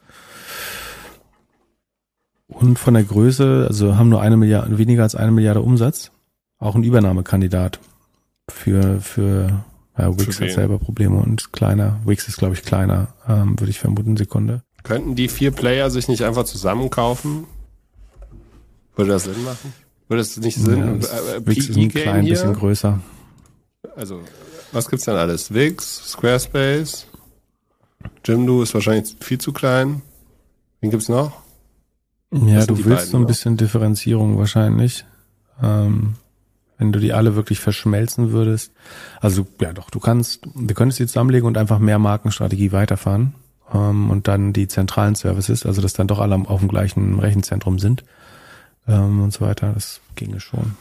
Und 2.48 2.78
von 2.78 2.94
der 2.94 3.04
Größe, 3.04 3.66
also 3.68 3.96
haben 3.96 4.10
nur 4.10 4.22
eine 4.22 4.38
Milliarde, 4.38 4.78
weniger 4.78 5.04
als 5.04 5.16
eine 5.16 5.32
Milliarde 5.32 5.62
Umsatz. 5.62 6.12
Auch 6.60 6.76
ein 6.76 6.84
Übernahmekandidat 6.84 7.80
für, 8.50 9.02
für, 9.02 9.64
ja, 9.98 10.20
Wix 10.20 10.38
Für 10.38 10.46
hat 10.46 10.52
selber 10.52 10.78
Probleme 10.78 11.18
und 11.18 11.54
kleiner. 11.54 12.00
Wix 12.06 12.28
ist, 12.28 12.38
glaube 12.38 12.54
ich, 12.54 12.64
kleiner, 12.64 13.10
ähm, 13.28 13.60
würde 13.60 13.72
ich 13.72 13.80
vermuten, 13.80 14.18
Sekunde. 14.18 14.62
Könnten 14.84 15.16
die 15.16 15.28
vier 15.28 15.52
Player 15.52 15.90
sich 15.90 16.08
nicht 16.08 16.24
einfach 16.24 16.44
zusammenkaufen? 16.44 17.46
Würde 18.96 19.12
das 19.12 19.24
Sinn 19.24 19.44
machen? 19.44 19.74
Würde 20.12 20.24
es 20.24 20.36
nicht 20.36 20.58
Sinn? 20.58 20.78
Ja, 20.78 20.92
äh, 20.92 21.00
das 21.00 21.10
äh, 21.10 21.48
Wix 21.48 21.70
ist 21.70 21.76
PE 21.76 21.82
ein 21.84 21.90
klein 21.90 22.26
bisschen 22.26 22.54
größer. 22.54 23.00
Also, 23.96 24.20
was 24.74 24.90
gibt's 24.90 25.06
denn 25.06 25.16
alles? 25.16 25.54
Wix, 25.54 26.12
Squarespace, 26.12 27.08
Jimdo 28.26 28.62
ist 28.62 28.74
wahrscheinlich 28.74 29.16
viel 29.22 29.38
zu 29.38 29.54
klein. 29.54 30.02
Wen 30.82 30.92
gibt's 30.92 31.08
noch? 31.08 31.42
Ja, 32.34 32.56
Das 32.58 32.68
du 32.68 32.76
willst 32.76 32.90
beiden 32.90 33.10
so 33.12 33.18
ein 33.20 33.26
bisschen 33.26 33.56
Differenzierung 33.56 34.38
wahrscheinlich. 34.38 35.06
Ähm, 35.64 36.16
wenn 36.78 36.92
du 36.92 37.00
die 37.00 37.14
alle 37.14 37.38
wirklich 37.38 37.62
verschmelzen 37.62 38.34
würdest. 38.34 38.74
Also 39.22 39.48
ja 39.62 39.72
doch, 39.72 39.90
du 39.92 40.02
kannst, 40.02 40.42
wir 40.56 40.76
könntest 40.76 41.00
die 41.00 41.08
zusammenlegen 41.08 41.48
und 41.48 41.58
einfach 41.58 41.80
mehr 41.80 42.00
Markenstrategie 42.00 42.74
weiterfahren. 42.74 43.34
Ähm, 43.74 44.10
und 44.10 44.28
dann 44.28 44.52
die 44.52 44.68
zentralen 44.68 45.16
Services, 45.16 45.66
also 45.66 45.82
dass 45.82 45.94
dann 45.94 46.08
doch 46.08 46.20
alle 46.20 46.36
auf 46.36 46.60
dem 46.60 46.68
gleichen 46.68 47.18
Rechenzentrum 47.18 47.80
sind. 47.80 48.04
Ähm, 48.88 49.24
und 49.24 49.32
so 49.34 49.42
weiter. 49.42 49.72
Das 49.74 50.00
ginge 50.16 50.40
schon. 50.40 50.76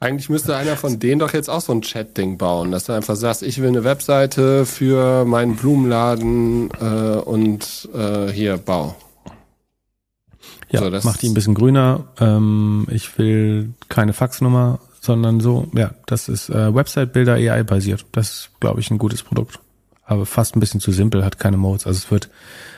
Eigentlich 0.00 0.28
müsste 0.28 0.54
einer 0.54 0.76
von 0.76 1.00
denen 1.00 1.18
doch 1.18 1.32
jetzt 1.32 1.50
auch 1.50 1.60
so 1.60 1.72
ein 1.72 1.82
Chat-Ding 1.82 2.38
bauen, 2.38 2.70
dass 2.70 2.84
du 2.84 2.92
einfach 2.92 3.16
sagst, 3.16 3.42
ich 3.42 3.60
will 3.60 3.66
eine 3.68 3.82
Webseite 3.82 4.64
für 4.64 5.24
meinen 5.24 5.56
Blumenladen 5.56 6.70
äh, 6.80 7.18
und 7.18 7.88
äh, 7.92 8.28
hier 8.28 8.58
bau. 8.58 8.94
Ja, 10.70 10.80
So, 10.80 10.90
das- 10.90 11.04
mach 11.04 11.16
die 11.16 11.28
ein 11.28 11.34
bisschen 11.34 11.54
grüner. 11.54 12.04
Ähm, 12.20 12.86
ich 12.90 13.18
will 13.18 13.72
keine 13.88 14.12
Faxnummer, 14.12 14.78
sondern 15.00 15.40
so, 15.40 15.66
ja, 15.74 15.90
das 16.06 16.28
ist 16.28 16.48
äh, 16.50 16.72
Website-Builder 16.74 17.34
AI 17.34 17.62
basiert. 17.64 18.06
Das 18.12 18.30
ist, 18.30 18.50
glaube 18.60 18.80
ich, 18.80 18.90
ein 18.90 18.98
gutes 18.98 19.22
Produkt. 19.24 19.58
Aber 20.04 20.26
fast 20.26 20.56
ein 20.56 20.60
bisschen 20.60 20.80
zu 20.80 20.92
simpel, 20.92 21.24
hat 21.24 21.38
keine 21.40 21.56
Modes. 21.56 21.86
Also 21.86 21.98
es 21.98 22.10
wird 22.10 22.30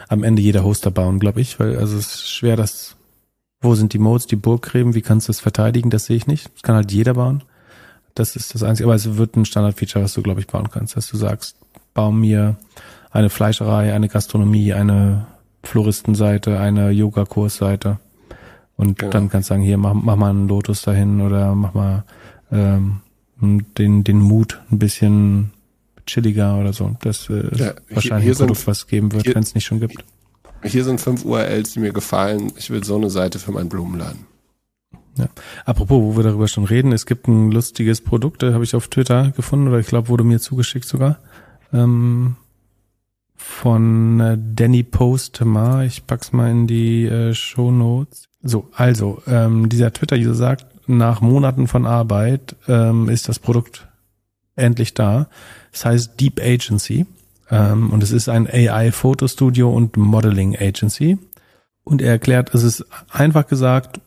am 0.09 0.23
Ende 0.25 0.41
jeder 0.43 0.65
Hoster 0.65 0.91
bauen, 0.91 1.21
glaube 1.21 1.41
ich, 1.41 1.61
weil 1.61 1.77
also 1.79 1.97
es 1.99 2.15
ist 2.15 2.31
schwer, 2.31 2.57
das, 2.57 2.97
wo 3.61 3.75
sind 3.75 3.93
die 3.93 3.99
Modes, 3.99 4.27
die 4.27 4.37
Burggräben, 4.37 4.95
wie 4.95 5.03
kannst 5.03 5.29
du 5.29 5.31
das 5.33 5.41
verteidigen, 5.41 5.91
das 5.91 6.07
sehe 6.07 6.17
ich 6.17 6.27
nicht. 6.27 6.51
Das 6.55 6.63
kann 6.63 6.77
halt 6.77 6.93
jeder 6.93 7.15
bauen. 7.15 7.43
Das 8.15 8.35
ist 8.37 8.55
das 8.55 8.63
Einzige, 8.63 8.87
aber 8.87 8.95
es 8.95 9.17
wird 9.17 9.37
ein 9.37 9.45
Standardfeature, 9.45 10.05
was 10.05 10.15
du, 10.15 10.23
glaube 10.23 10.41
ich, 10.41 10.47
bauen 10.47 10.71
kannst, 10.71 10.97
dass 10.97 11.09
du 11.09 11.17
sagst, 11.17 11.57
bau 11.95 12.11
mir 12.11 12.57
eine 13.11 13.31
Fleischerei, 13.31 13.93
eine 13.93 14.09
Gastronomie, 14.09 14.73
eine 14.73 15.27
Floristenseite, 15.63 16.59
eine 16.59 16.91
Yoga-Kursseite. 16.91 17.99
Und 18.77 18.99
Genau. 18.99 19.13
dann 19.13 19.29
kannst 19.29 19.51
du 19.51 19.55
sagen, 19.55 19.63
hier, 19.63 19.77
mach, 19.77 19.93
mach 19.95 20.17
mal 20.17 20.31
einen 20.31 20.49
Lotus 20.49 20.83
dahin 20.83 21.21
oder 21.21 21.55
mach 21.55 21.75
mal 21.75 22.05
ähm, 22.51 23.01
den, 23.41 24.05
den 24.05 24.19
Mut 24.21 24.61
ein 24.71 24.79
bisschen 24.79 25.51
chilliger 26.07 26.59
oder 26.59 26.73
so. 26.73 26.97
Das 27.03 27.29
äh, 27.29 27.47
ist 27.51 27.61
Ja, 27.61 27.73
wahrscheinlich 27.91 28.25
hier 28.25 28.33
ein 28.35 28.39
Produkt, 28.39 28.59
sind- 28.59 28.67
was 28.67 28.79
es 28.79 28.87
geben 28.87 29.13
wird, 29.13 29.27
wenn 29.35 29.43
es 29.43 29.55
nicht 29.55 29.65
schon 29.67 29.81
gibt. 29.81 30.03
Hier 30.63 30.85
sind 30.85 31.01
fünf 31.01 31.25
URLs, 31.25 31.73
die 31.73 31.81
mir 31.81 31.93
gefallen. 31.93 32.53
Ich 32.57 32.71
will 32.71 32.85
so 32.85 32.97
eine 32.97 33.11
Seite 33.11 33.39
für 33.39 33.53
meinen 33.53 33.69
Blumenladen. 33.69 34.27
Apropos, 35.65 36.03
wo 36.03 36.17
wir 36.17 36.23
darüber 36.23 36.49
schon 36.49 36.65
reden, 36.65 36.93
es 36.93 37.05
gibt 37.05 37.29
ein 37.29 37.51
lustiges 37.51 38.01
Produkt, 38.01 38.43
das 38.43 38.55
habe 38.55 38.65
ich 38.65 38.75
auf 38.75 38.89
Twitter 38.89 39.33
gefunden, 39.33 39.69
oder 39.69 39.79
ich 39.79 39.87
glaube, 39.87 40.09
wurde 40.09 40.25
mir 40.25 40.41
zugeschickt 40.41 40.87
sogar. 40.87 41.19
Ähm, 41.73 42.37
von 43.37 44.21
äh, 44.21 44.39
Danny 44.39 44.83
Postma. 44.83 45.85
Ich 45.85 46.07
pack's 46.07 46.33
mal 46.33 46.51
in 46.51 46.67
die 46.67 47.07
äh, 47.07 47.35
Show 47.35 47.71
Notes. 47.71 48.29
So, 48.43 48.69
also, 48.73 49.23
ähm, 49.27 49.69
dieser 49.69 49.93
Twitter-User 49.93 50.35
sagt, 50.35 50.67
nach 50.89 51.21
Monaten 51.21 51.67
von 51.67 51.87
Arbeit 51.87 52.57
ähm, 52.69 53.09
ist 53.09 53.29
das 53.29 53.39
Produkt 53.39 53.89
endlich 54.57 54.95
da. 54.95 55.29
Es 55.73 55.85
heißt 55.85 56.21
Deep 56.21 56.41
Agency 56.41 57.07
ähm, 57.51 57.91
und 57.91 58.03
es 58.03 58.13
ist 58.13 58.29
ein 58.29 58.47
AI-Fotostudio 58.47 59.71
und 59.71 59.97
Modeling 59.97 60.57
Agency. 60.57 61.19
Und 61.85 62.03
er 62.03 62.13
erklärt, 62.13 62.55
es 62.55 62.63
ist 62.63 62.85
einfach 63.11 63.47
gesagt, 63.47 64.01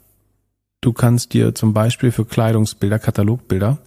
du 0.81 0.93
kannst 0.93 1.33
dir 1.33 1.55
zum 1.55 1.73
Beispiel 1.73 2.11
für 2.11 2.25
Kleidungsbilder, 2.25 2.99
Katalogbilder 2.99 3.77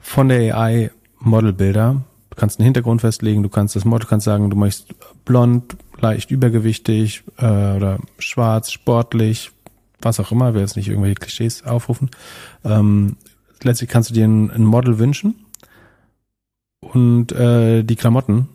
von 0.00 0.28
der 0.28 0.56
AI 0.56 0.90
Modelbilder, 1.18 2.02
du 2.30 2.36
kannst 2.36 2.58
einen 2.58 2.64
Hintergrund 2.64 3.02
festlegen, 3.02 3.42
du 3.42 3.48
kannst 3.48 3.76
das 3.76 3.84
Model, 3.84 4.08
kannst 4.08 4.24
sagen, 4.24 4.50
du 4.50 4.56
möchtest 4.56 4.94
blond, 5.24 5.76
leicht 5.98 6.30
übergewichtig 6.30 7.22
äh, 7.38 7.44
oder 7.44 7.98
schwarz, 8.18 8.72
sportlich, 8.72 9.52
was 10.00 10.18
auch 10.18 10.32
immer, 10.32 10.54
will 10.54 10.62
jetzt 10.62 10.76
nicht 10.76 10.88
irgendwelche 10.88 11.16
Klischees 11.16 11.64
aufrufen. 11.64 12.10
Ähm, 12.64 13.16
letztlich 13.62 13.90
kannst 13.90 14.10
du 14.10 14.14
dir 14.14 14.26
ein, 14.26 14.50
ein 14.50 14.64
Model 14.64 14.98
wünschen 14.98 15.34
und 16.80 17.32
äh, 17.32 17.82
die 17.82 17.96
Klamotten 17.96 18.48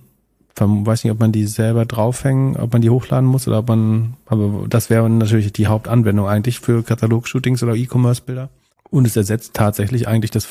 weiß 0.58 1.04
nicht, 1.04 1.12
ob 1.12 1.20
man 1.20 1.32
die 1.32 1.46
selber 1.46 1.86
draufhängen, 1.86 2.56
ob 2.56 2.72
man 2.74 2.82
die 2.82 2.90
hochladen 2.90 3.28
muss 3.28 3.48
oder 3.48 3.60
ob 3.60 3.68
man, 3.68 4.16
aber 4.26 4.68
das 4.70 4.90
wäre 4.90 5.10
natürlich 5.10 5.52
die 5.52 5.68
Hauptanwendung 5.68 6.28
eigentlich 6.28 6.60
für 6.60 6.84
Katalogshootings 6.84 7.62
oder 7.62 7.76
E-Commerce-Bilder. 7.76 8.50
Und 8.90 9.06
es 9.06 9.18
ersetzt 9.18 9.54
tatsächlich 9.54 10.08
eigentlich 10.08 10.32
das 10.32 10.48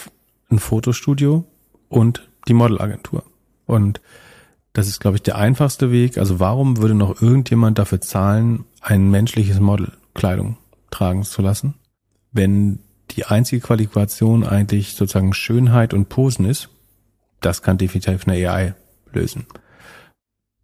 ein 0.50 0.58
Fotostudio 0.58 1.44
und 1.88 2.28
die 2.48 2.52
Modelagentur. 2.52 3.22
Und 3.64 4.02
das 4.74 4.88
ist, 4.88 5.00
glaube 5.00 5.16
ich, 5.16 5.22
der 5.22 5.36
einfachste 5.36 5.90
Weg. 5.90 6.18
Also 6.18 6.40
warum 6.40 6.78
würde 6.78 6.94
noch 6.94 7.22
irgendjemand 7.22 7.78
dafür 7.78 8.00
zahlen, 8.00 8.64
ein 8.82 9.10
menschliches 9.10 9.60
Model 9.60 9.92
Kleidung 10.12 10.58
tragen 10.90 11.22
zu 11.22 11.40
lassen, 11.40 11.74
wenn 12.32 12.80
die 13.12 13.24
einzige 13.24 13.62
Qualifikation 13.62 14.44
eigentlich 14.44 14.94
sozusagen 14.94 15.32
Schönheit 15.32 15.94
und 15.94 16.08
Posen 16.08 16.44
ist? 16.44 16.68
Das 17.44 17.60
kann 17.60 17.76
definitiv 17.76 18.26
eine 18.26 18.48
AI 18.48 18.74
lösen. 19.12 19.44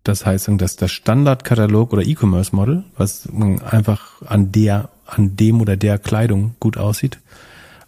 Das 0.03 0.25
heißt, 0.25 0.51
dass 0.57 0.77
das 0.77 0.91
Standardkatalog 0.91 1.93
oder 1.93 2.03
E-Commerce-Model, 2.03 2.85
was 2.97 3.29
einfach 3.71 4.23
an 4.23 4.51
der, 4.51 4.89
an 5.05 5.37
dem 5.37 5.61
oder 5.61 5.77
der 5.77 5.99
Kleidung 5.99 6.55
gut 6.59 6.79
aussieht, 6.79 7.19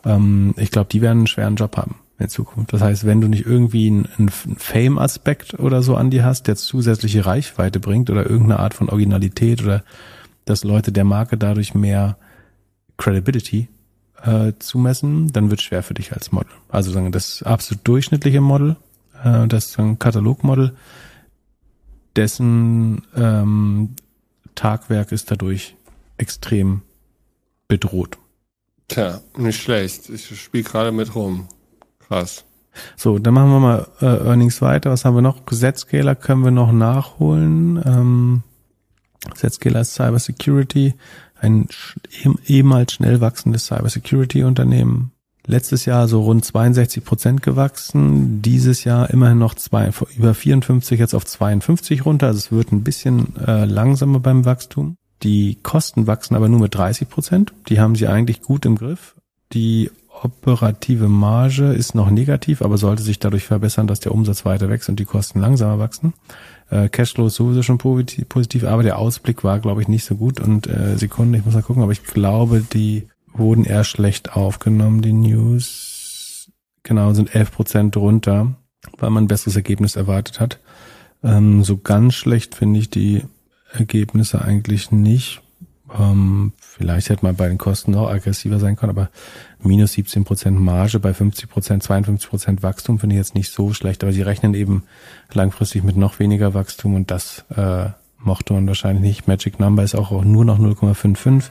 ähm, 0.05 0.55
ich 0.59 0.70
glaube, 0.70 0.90
die 0.93 1.01
werden 1.01 1.18
einen 1.20 1.26
schweren 1.26 1.57
Job 1.57 1.78
haben 1.78 1.95
in 2.18 2.28
Zukunft. 2.28 2.74
Das 2.74 2.82
heißt, 2.82 3.07
wenn 3.07 3.22
du 3.22 3.28
nicht 3.28 3.47
irgendwie 3.47 3.88
einen 3.88 4.28
Fame-Aspekt 4.28 5.59
oder 5.59 5.82
so 5.82 5.97
an 5.97 6.11
dir 6.11 6.26
hast, 6.26 6.47
der 6.47 6.57
zusätzliche 6.57 7.24
Reichweite 7.24 7.80
bringt 7.80 8.11
oder 8.11 8.28
irgendeine 8.28 8.61
Art 8.61 8.74
von 8.74 8.90
Originalität 8.90 9.62
oder 9.62 9.84
dass 10.45 10.64
Leute 10.64 10.93
der 10.93 11.05
Marke 11.05 11.38
dadurch 11.38 11.74
mehr 11.74 12.18
Credibility 12.99 13.68
äh, 14.25 14.53
zumessen, 14.59 15.33
dann 15.33 15.51
wird 15.51 15.61
es 15.61 15.64
schwer 15.64 15.83
für 15.83 15.95
dich 15.95 16.12
als 16.12 16.33
Model. 16.33 16.53
Also 16.68 16.91
sagen 16.91 17.12
das 17.12 17.43
absolut 17.43 17.87
durchschnittliche 17.87 18.41
Model, 18.41 18.77
äh, 19.25 19.47
das 19.47 19.79
ein 19.79 19.99
Katalogmodel, 19.99 20.75
dessen 22.16 23.03
ähm, 23.16 23.91
Tagwerk 24.55 25.12
ist 25.12 25.31
dadurch 25.31 25.77
extrem 26.18 26.83
bedroht. 27.68 28.18
Tja, 28.89 29.20
nicht 29.37 29.62
schlecht. 29.62 30.11
Ich 30.11 30.39
spiele 30.39 30.64
gerade 30.64 30.93
mit 30.93 31.14
rum. 31.14 31.49
Krass. 31.99 32.45
So, 32.97 33.18
dann 33.18 33.35
machen 33.35 33.51
wir 33.51 33.61
mal 33.61 33.87
äh, 34.01 34.29
Earnings 34.29 34.61
weiter. 34.62 34.91
Was 34.91 35.05
haben 35.05 35.14
wir 35.14 35.23
noch? 35.23 35.45
Z-Scaler 35.47 36.14
können 36.14 36.45
wir 36.45 36.51
noch 36.51 36.73
nachholen. 36.73 37.83
Ähm, 37.85 38.43
Z-Scaler 39.35 39.81
ist 39.81 39.95
Cyber 39.95 40.18
Security, 40.18 40.95
ein 41.43 41.68
ehemals 42.47 42.95
schnell 42.95 43.20
wachsendes 43.20 43.66
Cyber 43.66 43.88
Security 43.88 44.45
Unternehmen. 44.45 45.12
Letztes 45.45 45.86
Jahr 45.86 46.07
so 46.07 46.22
rund 46.22 46.45
62 46.45 47.05
Prozent 47.05 47.43
gewachsen, 47.43 48.43
dieses 48.43 48.84
Jahr 48.84 49.11
immerhin 49.11 49.38
noch 49.38 49.55
zwei, 49.55 49.90
über 50.16 50.34
54 50.34 51.01
jetzt 51.01 51.14
auf 51.14 51.26
52 51.26 52.07
runter, 52.07 52.28
also 52.28 52.38
es 52.38 52.53
wird 52.53 52.70
ein 52.70 52.84
bisschen 52.84 53.36
äh, 53.45 53.64
langsamer 53.64 54.20
beim 54.20 54.45
Wachstum. 54.45 54.97
Die 55.24 55.59
Kosten 55.62 56.07
wachsen 56.07 56.36
aber 56.36 56.49
nur 56.49 56.61
mit 56.61 56.74
30 56.74 57.09
Prozent, 57.09 57.53
die 57.68 57.80
haben 57.80 57.97
sie 57.97 58.07
eigentlich 58.07 58.40
gut 58.40 58.64
im 58.64 58.76
Griff. 58.76 59.16
Die 59.53 59.90
operative 60.22 61.09
Marge 61.09 61.72
ist 61.72 61.97
noch 61.97 62.11
negativ, 62.11 62.62
aber 62.62 62.78
sollte 62.78 63.03
sich 63.03 63.18
dadurch 63.18 63.45
verbessern, 63.45 63.88
dass 63.88 63.99
der 63.99 64.12
Umsatz 64.12 64.45
weiter 64.45 64.68
wächst 64.68 64.88
und 64.88 65.01
die 65.01 65.05
Kosten 65.05 65.40
langsamer 65.40 65.80
wachsen. 65.80 66.12
Äh, 66.73 66.89
Cashflow 66.89 67.27
ist 67.27 67.35
sowieso 67.35 67.62
schon 67.62 67.77
positiv, 67.77 68.64
aber 68.64 68.83
der 68.83 68.99
Ausblick 68.99 69.45
war, 69.45 69.61
glaube 69.61 69.83
ich, 69.83 69.89
nicht 69.89 70.05
so 70.07 70.16
gut. 70.16 70.41
Und 70.41 70.66
äh, 70.66 70.97
Sekunden, 70.97 71.35
ich 71.35 71.45
muss 71.45 71.53
mal 71.55 71.62
gucken, 71.62 71.83
aber 71.83 71.93
ich 71.93 72.03
glaube, 72.03 72.62
die 72.62 73.09
wurden 73.35 73.64
eher 73.64 73.85
schlecht 73.85 74.33
aufgenommen, 74.33 75.03
die 75.03 75.12
News. 75.12 76.51
Genau, 76.83 77.12
sind 77.12 77.35
11 77.35 77.53
Prozent 77.53 77.97
drunter, 77.97 78.55
weil 78.99 79.11
man 79.11 79.25
ein 79.25 79.29
besseres 79.29 79.55
Ergebnis 79.55 79.97
erwartet 79.97 80.41
hat. 80.41 80.61
Ähm, 81.23 81.62
so 81.62 81.77
ganz 81.77 82.14
schlecht 82.14 82.55
finde 82.55 82.81
ich 82.81 82.89
die 82.89 83.23
Ergebnisse 83.70 84.43
eigentlich 84.43 84.91
nicht. 84.91 85.43
Ähm, 85.95 86.55
vielleicht 86.83 87.11
hätte 87.11 87.24
man 87.24 87.37
bei 87.37 87.47
den 87.49 87.59
Kosten 87.59 87.93
noch 87.93 88.09
aggressiver 88.09 88.59
sein 88.59 88.74
können, 88.74 88.91
aber 88.91 89.09
minus 89.62 89.93
17 89.93 90.24
Prozent 90.24 90.61
Marge 90.61 90.99
bei 90.99 91.14
50 91.14 91.49
Prozent, 91.49 91.85
52 91.85 92.28
Prozent 92.28 92.62
Wachstum 92.64 92.99
finde 92.99 93.14
ich 93.14 93.18
jetzt 93.18 93.37
nicht 93.37 93.53
so 93.53 93.72
schlecht, 93.72 94.03
aber 94.03 94.12
sie 94.12 94.22
rechnen 94.22 94.53
eben 94.55 94.83
langfristig 95.33 95.85
mit 95.85 95.97
noch 95.97 96.18
weniger 96.18 96.55
Wachstum 96.55 96.97
und 96.97 97.12
das 97.12 97.45
äh, 97.57 97.91
mochte 98.18 98.53
man 98.53 98.66
wahrscheinlich 98.66 99.05
nicht. 99.05 99.28
Magic 99.28 99.61
Number 99.61 99.85
ist 99.85 99.95
auch, 99.95 100.24
nur 100.24 100.45
noch 100.45 100.59
0,55. 100.59 101.51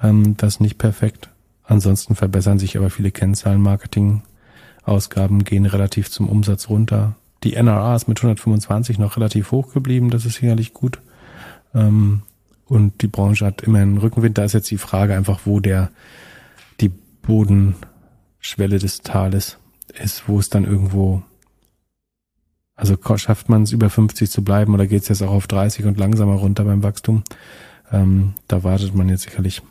Ähm, 0.00 0.36
das 0.36 0.54
ist 0.54 0.60
nicht 0.60 0.78
perfekt. 0.78 1.30
Ansonsten 1.64 2.14
verbessern 2.14 2.60
sich 2.60 2.76
aber 2.76 2.90
viele 2.90 3.10
Kennzahlen. 3.10 3.60
Marketing-Ausgaben 3.60 5.42
gehen 5.42 5.66
relativ 5.66 6.12
zum 6.12 6.28
Umsatz 6.28 6.68
runter. 6.68 7.16
Die 7.42 7.60
NRA 7.60 7.96
ist 7.96 8.06
mit 8.06 8.18
125 8.18 9.00
noch 9.00 9.16
relativ 9.16 9.50
hoch 9.50 9.72
geblieben. 9.74 10.10
Das 10.10 10.24
ist 10.24 10.36
sicherlich 10.36 10.74
gut. 10.74 11.00
Ähm, 11.74 12.22
und 12.74 13.02
die 13.02 13.06
Branche 13.06 13.46
hat 13.46 13.62
immer 13.62 13.78
einen 13.78 13.98
Rückenwind. 13.98 14.36
Da 14.36 14.44
ist 14.44 14.52
jetzt 14.52 14.70
die 14.70 14.78
Frage 14.78 15.14
einfach, 15.14 15.40
wo 15.44 15.60
der, 15.60 15.90
die 16.80 16.88
Bodenschwelle 16.88 18.78
des 18.78 19.02
Tales 19.02 19.58
ist, 20.02 20.28
wo 20.28 20.38
es 20.38 20.50
dann 20.50 20.64
irgendwo, 20.64 21.22
also 22.74 22.96
schafft 23.16 23.48
man 23.48 23.62
es 23.62 23.72
über 23.72 23.90
50 23.90 24.30
zu 24.30 24.42
bleiben 24.42 24.74
oder 24.74 24.86
geht 24.86 25.02
es 25.02 25.08
jetzt 25.08 25.22
auch 25.22 25.30
auf 25.30 25.46
30 25.46 25.86
und 25.86 25.98
langsamer 25.98 26.34
runter 26.34 26.64
beim 26.64 26.82
Wachstum? 26.82 27.22
Ähm, 27.92 28.34
da 28.48 28.64
wartet 28.64 28.94
man 28.94 29.08
jetzt 29.08 29.22
sicherlich 29.22 29.62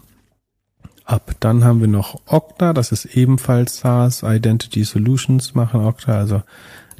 ab. 1.03 1.35
Dann 1.41 1.65
haben 1.65 1.81
wir 1.81 1.89
noch 1.89 2.21
Okta, 2.25 2.73
das 2.73 2.91
ist 2.91 3.05
ebenfalls 3.05 3.79
SaaS 3.79 4.23
Identity 4.23 4.83
Solutions 4.85 5.55
machen 5.55 5.81
Okta, 5.81 6.17
also 6.17 6.41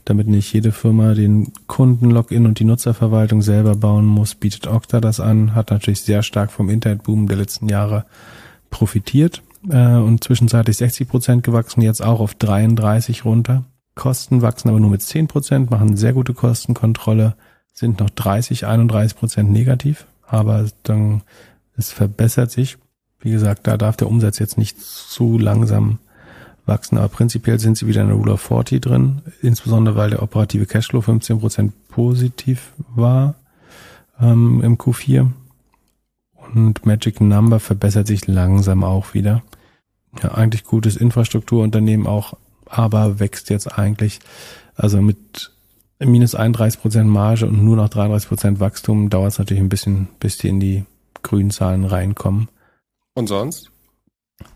damit 0.06 0.28
nicht 0.28 0.54
jede 0.54 0.72
Firma 0.72 1.14
den 1.14 1.54
Kunden-Login 1.68 2.46
und 2.46 2.60
die 2.60 2.66
Nutzerverwaltung 2.66 3.42
selber 3.42 3.76
bauen 3.76 4.06
muss, 4.06 4.36
bietet 4.36 4.68
Okta 4.68 5.00
das 5.00 5.20
an, 5.20 5.56
hat 5.56 5.72
natürlich 5.72 6.02
sehr 6.02 6.24
stark 6.24 6.52
vom 6.52 6.70
Internetboom 6.70 7.28
der 7.28 7.38
letzten 7.38 7.70
Jahre 7.70 8.06
profitiert 8.70 9.42
äh, 9.70 9.96
und 9.96 10.24
zwischenzeitlich 10.24 10.78
60 10.78 11.08
Prozent 11.08 11.44
gewachsen, 11.44 11.82
jetzt 11.82 12.04
auch 12.04 12.20
auf 12.20 12.36
33 12.36 13.26
runter. 13.26 13.64
Kosten 13.96 14.42
wachsen 14.42 14.70
aber 14.70 14.80
nur 14.80 14.90
mit 14.90 15.02
10 15.02 15.28
Prozent, 15.28 15.70
machen 15.70 15.96
sehr 15.96 16.14
gute 16.14 16.34
Kostenkontrolle, 16.34 17.36
sind 17.72 18.00
noch 18.00 18.10
30, 18.10 18.66
31 18.66 19.18
Prozent 19.18 19.52
negativ, 19.52 20.06
aber 20.28 20.66
dann 20.84 21.22
es 21.78 21.92
verbessert 21.92 22.52
sich. 22.52 22.78
Wie 23.20 23.32
gesagt, 23.32 23.68
da 23.68 23.78
darf 23.78 23.96
der 23.96 24.08
Umsatz 24.08 24.40
jetzt 24.40 24.58
nicht 24.58 24.80
zu 24.82 25.38
langsam 25.38 26.00
wachsen, 26.66 26.98
aber 26.98 27.10
prinzipiell 27.10 27.60
sind 27.60 27.78
sie 27.78 27.88
wieder 27.88 28.02
in 28.02 28.08
der 28.08 28.16
Rule 28.16 28.34
of 28.34 28.42
40 28.42 28.82
drin, 28.82 29.22
insbesondere 29.42 29.96
weil 29.96 30.12
der 30.12 30.24
operative 30.24 30.66
Cashflow 30.66 31.02
15% 31.02 31.72
positiv 31.90 32.72
war 32.96 33.36
ähm, 34.20 34.62
im 34.64 34.78
Q4 34.78 35.30
und 36.54 36.86
Magic 36.86 37.22
Number 37.22 37.60
verbessert 37.60 38.08
sich 38.08 38.28
langsam 38.28 38.84
auch 38.84 39.14
wieder. 39.14 39.44
Ja, 40.22 40.34
eigentlich 40.34 40.64
gutes 40.64 40.96
Infrastrukturunternehmen 40.96 42.06
auch, 42.06 42.36
aber 42.66 43.20
wächst 43.20 43.50
jetzt 43.50 43.78
eigentlich, 43.78 44.20
also 44.76 45.02
mit 45.02 45.52
minus 46.00 46.36
31% 46.36 47.04
Marge 47.06 47.48
und 47.48 47.64
nur 47.64 47.76
noch 47.76 47.90
33% 47.90 48.60
Wachstum 48.60 49.10
dauert 49.10 49.34
es 49.34 49.40
natürlich 49.40 49.64
ein 49.64 49.70
bisschen, 49.70 50.10
bis 50.20 50.38
die 50.38 50.50
in 50.50 50.60
die 50.60 50.86
grünen 51.24 51.52
Zahlen 51.52 51.86
reinkommen. 51.86 52.50
Und 53.16 53.28
sonst? 53.28 53.73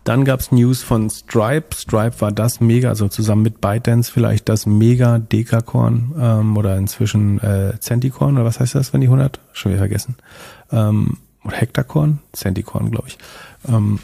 Dann 0.04 0.24
gab's 0.24 0.52
News 0.52 0.82
von 0.82 1.10
Stripe. 1.10 1.74
Stripe 1.74 2.20
war 2.20 2.32
das 2.32 2.60
mega, 2.60 2.88
also 2.88 3.08
zusammen 3.08 3.42
mit 3.42 3.60
ByteDance 3.60 4.10
vielleicht 4.10 4.48
das 4.48 4.66
mega 4.66 5.18
Dekakorn 5.18 6.14
ähm, 6.18 6.56
oder 6.56 6.76
inzwischen 6.76 7.38
äh, 7.40 7.78
Centicorn 7.80 8.36
oder 8.36 8.44
was 8.44 8.60
heißt 8.60 8.74
das, 8.74 8.92
wenn 8.92 9.00
die 9.00 9.06
100? 9.06 9.40
Schon 9.52 9.72
wieder 9.72 9.80
vergessen. 9.80 10.16
Ähm, 10.72 11.18
oder 11.44 11.56
Hektakorn? 11.56 12.20
Centicorn, 12.32 12.90
glaube 12.90 13.08
ich. 13.08 13.18
Ähm, 13.68 13.98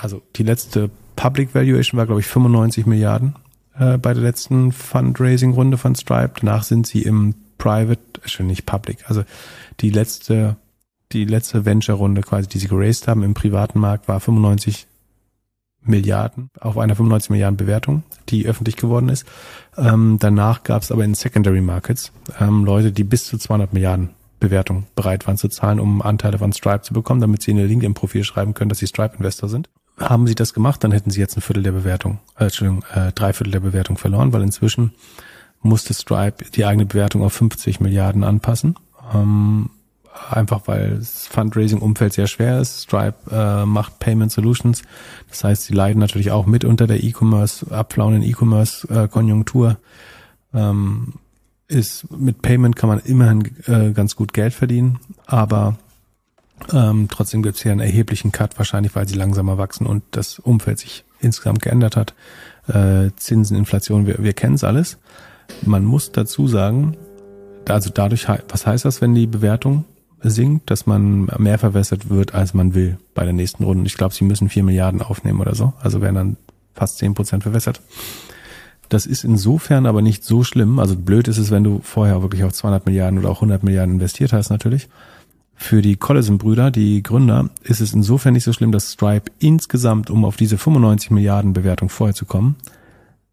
also 0.00 0.22
die 0.36 0.42
letzte 0.42 0.90
Public 1.16 1.54
Valuation 1.54 1.98
war, 1.98 2.06
glaube 2.06 2.20
ich, 2.20 2.26
95 2.26 2.86
Milliarden 2.86 3.34
äh, 3.78 3.98
bei 3.98 4.14
der 4.14 4.22
letzten 4.22 4.72
Fundraising-Runde 4.72 5.78
von 5.78 5.94
Stripe. 5.94 6.40
Danach 6.40 6.64
sind 6.64 6.86
sie 6.86 7.02
im 7.02 7.34
Private, 7.58 8.00
schon 8.26 8.46
nicht 8.48 8.66
Public, 8.66 8.98
also 9.08 9.24
die 9.80 9.90
letzte 9.90 10.56
die 11.12 11.24
letzte 11.24 11.64
Venture-Runde 11.64 12.22
quasi, 12.22 12.48
die 12.48 12.58
sie 12.58 12.68
geraced 12.68 13.08
haben 13.08 13.22
im 13.22 13.34
privaten 13.34 13.78
Markt, 13.78 14.08
war 14.08 14.20
95 14.20 14.86
Milliarden 15.88 16.50
auf 16.60 16.78
einer 16.78 16.94
95 16.94 17.30
Milliarden 17.30 17.56
Bewertung, 17.56 18.02
die 18.28 18.46
öffentlich 18.46 18.76
geworden 18.76 19.08
ist. 19.08 19.26
Ähm, 19.76 20.18
danach 20.20 20.62
gab 20.62 20.82
es 20.82 20.90
aber 20.90 21.04
in 21.04 21.14
Secondary 21.14 21.60
Markets 21.60 22.12
ähm, 22.40 22.64
Leute, 22.64 22.92
die 22.92 23.04
bis 23.04 23.26
zu 23.26 23.38
200 23.38 23.72
Milliarden 23.72 24.10
Bewertung 24.40 24.86
bereit 24.94 25.26
waren 25.26 25.36
zu 25.36 25.48
zahlen, 25.48 25.80
um 25.80 26.02
Anteile 26.02 26.38
von 26.38 26.52
Stripe 26.52 26.82
zu 26.82 26.94
bekommen, 26.94 27.20
damit 27.20 27.42
sie 27.42 27.52
in 27.52 27.58
ihr 27.58 27.66
LinkedIn-Profil 27.66 28.24
schreiben 28.24 28.54
können, 28.54 28.68
dass 28.68 28.78
sie 28.78 28.86
Stripe-Investor 28.86 29.48
sind. 29.48 29.68
Haben 29.98 30.26
sie 30.26 30.34
das 30.34 30.52
gemacht, 30.52 30.84
dann 30.84 30.92
hätten 30.92 31.10
sie 31.10 31.20
jetzt 31.20 31.38
ein 31.38 31.40
Viertel 31.40 31.62
der 31.62 31.72
Bewertung, 31.72 32.18
äh, 32.38 32.44
Entschuldigung, 32.44 32.84
äh, 32.94 33.12
drei 33.12 33.32
Viertel 33.32 33.52
der 33.52 33.60
Bewertung 33.60 33.96
verloren, 33.96 34.32
weil 34.32 34.42
inzwischen 34.42 34.92
musste 35.62 35.94
Stripe 35.94 36.44
die 36.50 36.66
eigene 36.66 36.84
Bewertung 36.84 37.22
auf 37.22 37.32
50 37.32 37.80
Milliarden 37.80 38.24
anpassen. 38.24 38.76
Ähm, 39.14 39.70
einfach 40.30 40.62
weil 40.66 40.96
das 40.98 41.26
Fundraising-Umfeld 41.26 42.12
sehr 42.12 42.26
schwer 42.26 42.60
ist. 42.60 42.82
Stripe 42.82 43.16
äh, 43.30 43.66
macht 43.66 43.98
Payment 43.98 44.32
Solutions. 44.32 44.82
Das 45.28 45.44
heißt, 45.44 45.64
sie 45.64 45.74
leiden 45.74 46.00
natürlich 46.00 46.30
auch 46.30 46.46
mit 46.46 46.64
unter 46.64 46.86
der 46.86 47.02
E-Commerce, 47.02 47.70
abflauenden 47.70 48.22
E-Commerce-Konjunktur. 48.22 49.78
Ähm, 50.54 51.14
ist 51.68 52.10
mit 52.10 52.42
Payment 52.42 52.76
kann 52.76 52.88
man 52.88 53.00
immerhin 53.00 53.50
äh, 53.66 53.92
ganz 53.92 54.16
gut 54.16 54.32
Geld 54.32 54.54
verdienen, 54.54 55.00
aber 55.26 55.76
ähm, 56.72 57.08
trotzdem 57.10 57.42
gibt 57.42 57.56
es 57.56 57.62
hier 57.62 57.72
einen 57.72 57.80
erheblichen 57.80 58.32
Cut, 58.32 58.56
wahrscheinlich 58.56 58.94
weil 58.94 59.08
sie 59.08 59.16
langsamer 59.16 59.58
wachsen 59.58 59.86
und 59.86 60.04
das 60.12 60.38
Umfeld 60.38 60.78
sich 60.78 61.04
insgesamt 61.20 61.62
geändert 61.62 61.96
hat. 61.96 62.14
Äh, 62.68 63.10
Zinsen, 63.16 63.56
Inflation, 63.56 64.06
wir, 64.06 64.22
wir 64.22 64.32
kennen 64.32 64.54
es 64.54 64.64
alles. 64.64 64.98
Man 65.64 65.84
muss 65.84 66.12
dazu 66.12 66.48
sagen, 66.48 66.96
also 67.68 67.90
dadurch, 67.92 68.28
was 68.48 68.66
heißt 68.66 68.84
das, 68.84 69.00
wenn 69.00 69.14
die 69.14 69.26
Bewertung 69.26 69.84
sinkt, 70.22 70.70
dass 70.70 70.86
man 70.86 71.28
mehr 71.38 71.58
verwässert 71.58 72.08
wird, 72.08 72.34
als 72.34 72.54
man 72.54 72.74
will 72.74 72.98
bei 73.14 73.24
der 73.24 73.32
nächsten 73.32 73.64
Runde. 73.64 73.86
Ich 73.86 73.96
glaube, 73.96 74.14
sie 74.14 74.24
müssen 74.24 74.48
vier 74.48 74.64
Milliarden 74.64 75.02
aufnehmen 75.02 75.40
oder 75.40 75.54
so. 75.54 75.72
Also 75.80 76.00
werden 76.00 76.14
dann 76.14 76.36
fast 76.74 76.98
zehn 76.98 77.14
Prozent 77.14 77.42
verwässert. 77.42 77.80
Das 78.88 79.06
ist 79.06 79.24
insofern 79.24 79.86
aber 79.86 80.02
nicht 80.02 80.24
so 80.24 80.44
schlimm. 80.44 80.78
Also 80.78 80.96
blöd 80.96 81.28
ist 81.28 81.38
es, 81.38 81.50
wenn 81.50 81.64
du 81.64 81.80
vorher 81.82 82.22
wirklich 82.22 82.44
auf 82.44 82.52
200 82.52 82.86
Milliarden 82.86 83.18
oder 83.18 83.30
auch 83.30 83.38
100 83.38 83.62
Milliarden 83.62 83.94
investiert 83.94 84.32
hast 84.32 84.50
natürlich. 84.50 84.88
Für 85.58 85.80
die 85.80 85.96
Collison-Brüder, 85.96 86.70
die 86.70 87.02
Gründer, 87.02 87.48
ist 87.62 87.80
es 87.80 87.94
insofern 87.94 88.34
nicht 88.34 88.44
so 88.44 88.52
schlimm, 88.52 88.72
dass 88.72 88.92
Stripe 88.92 89.32
insgesamt, 89.38 90.10
um 90.10 90.24
auf 90.24 90.36
diese 90.36 90.58
95 90.58 91.10
Milliarden 91.10 91.54
Bewertung 91.54 91.88
vorher 91.88 92.14
zu 92.14 92.26
kommen, 92.26 92.56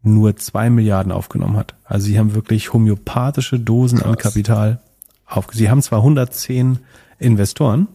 nur 0.02 0.36
zwei 0.36 0.70
Milliarden 0.70 1.12
aufgenommen 1.12 1.56
hat. 1.56 1.74
Also 1.84 2.06
sie 2.06 2.18
haben 2.18 2.34
wirklich 2.34 2.72
homöopathische 2.72 3.60
Dosen 3.60 3.98
Krass. 3.98 4.08
an 4.08 4.16
Kapital 4.16 4.80
auf. 5.26 5.48
Sie 5.52 5.70
haben 5.70 5.82
zwar 5.82 6.00
110 6.00 6.78
Investoren 7.18 7.88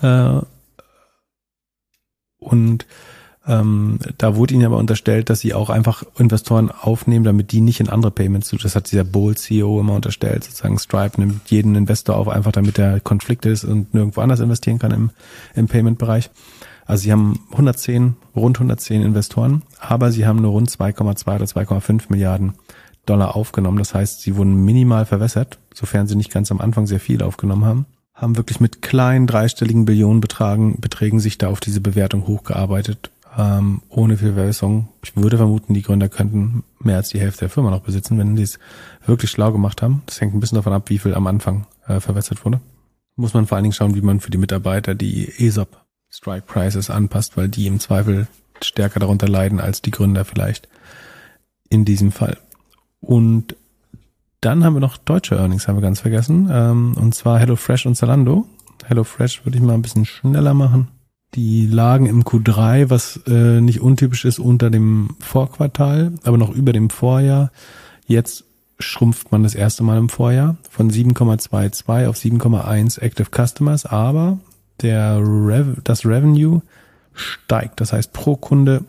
äh, 0.00 0.40
und 2.38 2.86
ähm, 3.46 3.98
da 4.18 4.36
wurde 4.36 4.54
ihnen 4.54 4.66
aber 4.66 4.76
unterstellt, 4.76 5.28
dass 5.28 5.40
sie 5.40 5.52
auch 5.52 5.68
einfach 5.68 6.04
Investoren 6.16 6.70
aufnehmen, 6.70 7.24
damit 7.24 7.50
die 7.50 7.60
nicht 7.60 7.80
in 7.80 7.88
andere 7.88 8.12
Payments 8.12 8.48
zu. 8.48 8.56
Das 8.56 8.76
hat 8.76 8.90
dieser 8.90 9.04
Bold 9.04 9.38
CEO 9.38 9.80
immer 9.80 9.94
unterstellt. 9.94 10.44
Sozusagen 10.44 10.78
Stripe 10.78 11.20
nimmt 11.20 11.50
jeden 11.50 11.74
Investor 11.74 12.16
auf, 12.16 12.28
einfach 12.28 12.52
damit 12.52 12.78
der 12.78 13.00
Konflikt 13.00 13.44
ist 13.46 13.64
und 13.64 13.94
nirgendwo 13.94 14.20
anders 14.20 14.40
investieren 14.40 14.78
kann 14.78 14.92
im, 14.92 15.10
im 15.54 15.66
Payment-Bereich. 15.66 16.30
Also 16.86 17.02
sie 17.02 17.12
haben 17.12 17.40
110, 17.52 18.16
rund 18.36 18.56
110 18.58 19.02
Investoren, 19.02 19.62
aber 19.80 20.12
sie 20.12 20.26
haben 20.26 20.40
nur 20.40 20.52
rund 20.52 20.70
2,2 20.70 21.34
oder 21.36 21.44
2,5 21.44 22.04
Milliarden 22.10 22.54
Dollar 23.06 23.36
aufgenommen. 23.36 23.78
Das 23.78 23.94
heißt, 23.94 24.20
sie 24.20 24.36
wurden 24.36 24.64
minimal 24.64 25.06
verwässert, 25.06 25.58
sofern 25.74 26.06
sie 26.06 26.16
nicht 26.16 26.32
ganz 26.32 26.50
am 26.50 26.60
Anfang 26.60 26.86
sehr 26.86 27.00
viel 27.00 27.22
aufgenommen 27.22 27.64
haben 27.64 27.86
haben 28.14 28.36
wirklich 28.36 28.60
mit 28.60 28.82
kleinen 28.82 29.26
dreistelligen 29.26 29.84
Billionenbeträgen 29.84 30.80
Beträgen 30.80 31.18
sich 31.18 31.38
da 31.38 31.48
auf 31.48 31.60
diese 31.60 31.80
Bewertung 31.80 32.26
hochgearbeitet 32.26 33.10
ähm, 33.36 33.82
ohne 33.88 34.16
viel 34.16 34.34
Verwässerung. 34.34 34.88
Ich 35.02 35.16
würde 35.16 35.36
vermuten, 35.36 35.74
die 35.74 35.82
Gründer 35.82 36.08
könnten 36.08 36.64
mehr 36.78 36.96
als 36.96 37.08
die 37.08 37.20
Hälfte 37.20 37.40
der 37.40 37.48
Firma 37.48 37.70
noch 37.70 37.80
besitzen, 37.82 38.18
wenn 38.18 38.36
sie 38.36 38.42
es 38.42 38.58
wirklich 39.06 39.30
schlau 39.30 39.52
gemacht 39.52 39.82
haben. 39.82 40.02
Das 40.06 40.20
hängt 40.20 40.34
ein 40.34 40.40
bisschen 40.40 40.56
davon 40.56 40.72
ab, 40.72 40.90
wie 40.90 40.98
viel 40.98 41.14
am 41.14 41.26
Anfang 41.26 41.66
äh, 41.86 42.00
verwässert 42.00 42.44
wurde. 42.44 42.60
Muss 43.16 43.34
man 43.34 43.46
vor 43.46 43.56
allen 43.56 43.64
Dingen 43.64 43.74
schauen, 43.74 43.94
wie 43.94 44.02
man 44.02 44.20
für 44.20 44.30
die 44.30 44.38
Mitarbeiter 44.38 44.94
die 44.94 45.28
ESOP 45.38 45.80
Strike 46.10 46.46
Prices 46.46 46.90
anpasst, 46.90 47.36
weil 47.36 47.48
die 47.48 47.66
im 47.66 47.80
Zweifel 47.80 48.26
stärker 48.62 49.00
darunter 49.00 49.28
leiden 49.28 49.60
als 49.60 49.80
die 49.80 49.90
Gründer 49.90 50.24
vielleicht 50.24 50.68
in 51.68 51.84
diesem 51.84 52.12
Fall. 52.12 52.38
Und 53.02 53.56
dann 54.40 54.64
haben 54.64 54.74
wir 54.74 54.80
noch 54.80 54.96
deutsche 54.96 55.36
Earnings, 55.36 55.68
haben 55.68 55.76
wir 55.76 55.82
ganz 55.82 56.00
vergessen. 56.00 56.48
Ähm, 56.50 56.94
und 56.98 57.14
zwar 57.14 57.38
HelloFresh 57.38 57.84
und 57.86 57.96
Zalando. 57.96 58.46
HelloFresh 58.86 59.44
würde 59.44 59.58
ich 59.58 59.62
mal 59.62 59.74
ein 59.74 59.82
bisschen 59.82 60.06
schneller 60.06 60.54
machen. 60.54 60.88
Die 61.34 61.66
lagen 61.66 62.06
im 62.06 62.24
Q3, 62.24 62.90
was 62.90 63.20
äh, 63.26 63.60
nicht 63.60 63.80
untypisch 63.80 64.24
ist, 64.24 64.38
unter 64.38 64.70
dem 64.70 65.16
Vorquartal, 65.20 66.12
aber 66.24 66.38
noch 66.38 66.50
über 66.50 66.72
dem 66.72 66.90
Vorjahr. 66.90 67.50
Jetzt 68.06 68.44
schrumpft 68.78 69.32
man 69.32 69.42
das 69.42 69.54
erste 69.54 69.82
Mal 69.82 69.98
im 69.98 70.08
Vorjahr 70.08 70.56
von 70.68 70.90
7,22 70.90 72.08
auf 72.08 72.16
7,1 72.16 73.00
Active 73.00 73.28
Customers, 73.30 73.86
aber 73.86 74.38
der 74.82 75.18
Rev 75.20 75.80
das 75.84 76.04
Revenue 76.04 76.62
steigt. 77.14 77.80
Das 77.80 77.92
heißt, 77.92 78.12
pro 78.12 78.36
Kunde 78.36 78.84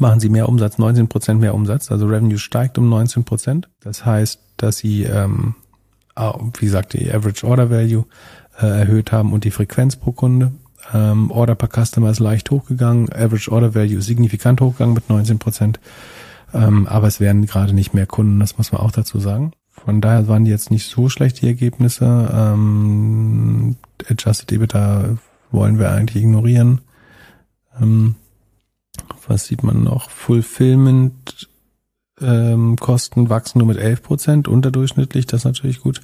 machen 0.00 0.20
sie 0.20 0.28
mehr 0.28 0.48
Umsatz, 0.48 0.78
19 0.78 1.08
Prozent 1.08 1.40
mehr 1.40 1.54
Umsatz. 1.54 1.90
Also 1.90 2.06
Revenue 2.06 2.38
steigt 2.38 2.78
um 2.78 2.88
19 2.88 3.24
Prozent. 3.24 3.68
Das 3.80 4.04
heißt, 4.04 4.40
dass 4.56 4.78
sie, 4.78 5.04
ähm, 5.04 5.54
wie 6.16 6.64
gesagt, 6.64 6.92
die 6.92 7.12
Average 7.12 7.46
Order 7.46 7.70
Value 7.70 8.04
äh, 8.60 8.66
erhöht 8.66 9.12
haben 9.12 9.32
und 9.32 9.44
die 9.44 9.50
Frequenz 9.50 9.96
pro 9.96 10.12
Kunde. 10.12 10.52
Ähm, 10.92 11.30
Order 11.30 11.54
per 11.54 11.68
Customer 11.68 12.10
ist 12.10 12.20
leicht 12.20 12.50
hochgegangen, 12.50 13.12
Average 13.12 13.50
Order 13.50 13.74
Value 13.74 14.02
signifikant 14.02 14.60
hochgegangen 14.60 14.94
mit 14.94 15.08
19 15.08 15.38
Prozent. 15.38 15.80
Ähm, 16.54 16.86
aber 16.86 17.06
es 17.06 17.20
werden 17.20 17.46
gerade 17.46 17.72
nicht 17.72 17.94
mehr 17.94 18.06
Kunden, 18.06 18.40
das 18.40 18.58
muss 18.58 18.72
man 18.72 18.80
auch 18.80 18.90
dazu 18.90 19.18
sagen. 19.20 19.52
Von 19.70 20.00
daher 20.00 20.28
waren 20.28 20.44
die 20.44 20.50
jetzt 20.50 20.70
nicht 20.70 20.88
so 20.88 21.08
schlecht, 21.08 21.40
die 21.40 21.46
Ergebnisse. 21.46 22.30
Ähm, 22.32 23.76
Adjusted 24.08 24.52
EBITDA 24.52 25.16
wollen 25.50 25.78
wir 25.78 25.90
eigentlich 25.90 26.22
ignorieren. 26.22 26.82
Ähm, 27.80 28.16
was 29.26 29.46
sieht 29.46 29.62
man 29.62 29.82
noch? 29.82 30.10
Fulfillment 30.10 31.48
ähm, 32.20 32.76
Kosten 32.76 33.30
wachsen 33.30 33.58
nur 33.58 33.68
mit 33.68 33.78
11 33.78 34.02
Prozent, 34.02 34.48
unterdurchschnittlich, 34.48 35.26
das 35.26 35.40
ist 35.40 35.44
natürlich 35.44 35.80
gut. 35.80 36.00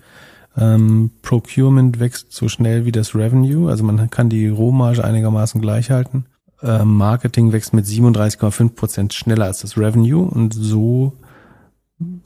Ähm, 0.56 1.10
Procurement 1.22 2.00
wächst 2.00 2.32
so 2.32 2.48
schnell 2.48 2.84
wie 2.84 2.92
das 2.92 3.14
Revenue, 3.14 3.70
also 3.70 3.84
man 3.84 4.10
kann 4.10 4.28
die 4.28 4.48
Rohmarge 4.48 5.04
einigermaßen 5.04 5.60
gleich 5.60 5.90
halten. 5.90 6.26
Ähm, 6.62 6.96
Marketing 6.96 7.52
wächst 7.52 7.72
mit 7.72 7.84
37,5 7.84 8.70
Prozent 8.70 9.14
schneller 9.14 9.44
als 9.44 9.60
das 9.60 9.76
Revenue 9.76 10.24
und 10.24 10.54
so 10.54 11.16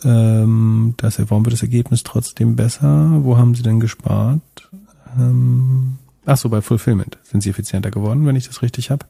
ähm, 0.04 0.94
das, 0.98 1.18
warum 1.18 1.44
wird 1.44 1.54
das 1.54 1.62
Ergebnis 1.62 2.02
trotzdem 2.02 2.56
besser? 2.56 3.10
Wo 3.22 3.36
haben 3.36 3.54
sie 3.54 3.62
denn 3.62 3.80
gespart? 3.80 4.70
Ähm, 5.18 5.98
ach 6.26 6.36
so, 6.36 6.48
bei 6.48 6.60
Fulfillment 6.60 7.18
sind 7.22 7.42
sie 7.42 7.50
effizienter 7.50 7.90
geworden, 7.90 8.26
wenn 8.26 8.36
ich 8.36 8.46
das 8.46 8.62
richtig 8.62 8.90
habe. 8.90 9.06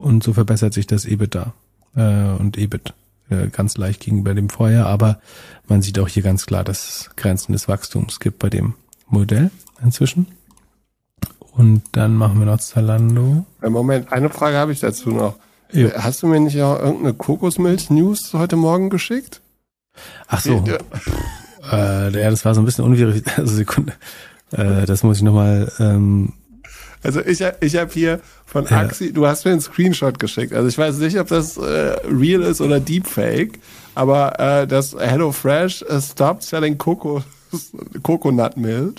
Und 0.00 0.24
so 0.24 0.32
verbessert 0.32 0.72
sich 0.72 0.86
das 0.86 1.04
EBITDA 1.04 1.52
äh, 1.94 2.30
und 2.38 2.56
EBIT 2.56 2.94
äh, 3.28 3.48
ganz 3.48 3.76
leicht 3.76 4.00
gegenüber 4.00 4.34
dem 4.34 4.48
Vorjahr, 4.48 4.86
aber 4.86 5.20
man 5.68 5.82
sieht 5.82 5.98
auch 5.98 6.08
hier 6.08 6.22
ganz 6.22 6.46
klar, 6.46 6.64
dass 6.64 6.88
es 6.88 7.10
Grenzen 7.16 7.52
des 7.52 7.68
Wachstums 7.68 8.18
gibt 8.18 8.38
bei 8.38 8.48
dem 8.48 8.74
Modell 9.08 9.50
inzwischen. 9.84 10.26
Und 11.52 11.82
dann 11.92 12.14
machen 12.14 12.38
wir 12.38 12.46
noch 12.46 12.60
Zalando. 12.60 13.44
Moment, 13.60 14.10
eine 14.10 14.30
Frage 14.30 14.56
habe 14.56 14.72
ich 14.72 14.80
dazu 14.80 15.10
noch. 15.10 15.36
Jo. 15.70 15.88
Äh, 15.88 15.92
hast 15.98 16.22
du 16.22 16.28
mir 16.28 16.40
nicht 16.40 16.60
auch 16.62 16.78
irgendeine 16.78 17.12
Kokosmilch-News 17.12 18.32
heute 18.32 18.56
Morgen 18.56 18.88
geschickt? 18.88 19.42
Ach 20.28 20.40
so. 20.40 20.64
Äh, 21.70 22.18
ja, 22.18 22.30
das 22.30 22.46
war 22.46 22.54
so 22.54 22.62
ein 22.62 22.64
bisschen 22.64 22.86
unwirrig. 22.86 23.22
Also 23.36 23.54
Sekunde. 23.54 23.92
Äh, 24.50 24.86
das 24.86 25.02
muss 25.02 25.18
ich 25.18 25.22
nochmal 25.22 25.70
ähm, 25.78 26.32
also 27.02 27.20
ich, 27.20 27.42
ich 27.60 27.76
habe 27.76 27.90
hier 27.92 28.20
von 28.46 28.66
ja. 28.66 28.80
Axi, 28.80 29.12
du 29.12 29.26
hast 29.26 29.44
mir 29.44 29.52
einen 29.52 29.60
Screenshot 29.60 30.18
geschickt. 30.18 30.52
Also 30.52 30.68
ich 30.68 30.76
weiß 30.76 30.98
nicht, 30.98 31.18
ob 31.18 31.28
das 31.28 31.56
äh, 31.56 31.96
real 32.08 32.42
ist 32.42 32.60
oder 32.60 32.80
Deepfake, 32.80 33.58
aber 33.94 34.38
äh, 34.38 34.66
das 34.66 34.94
HelloFresh 34.94 35.84
uh, 35.90 36.00
stopped 36.00 36.42
selling 36.42 36.78
Coco, 36.78 37.22
Coconut 38.02 38.56
Milk. 38.56 38.96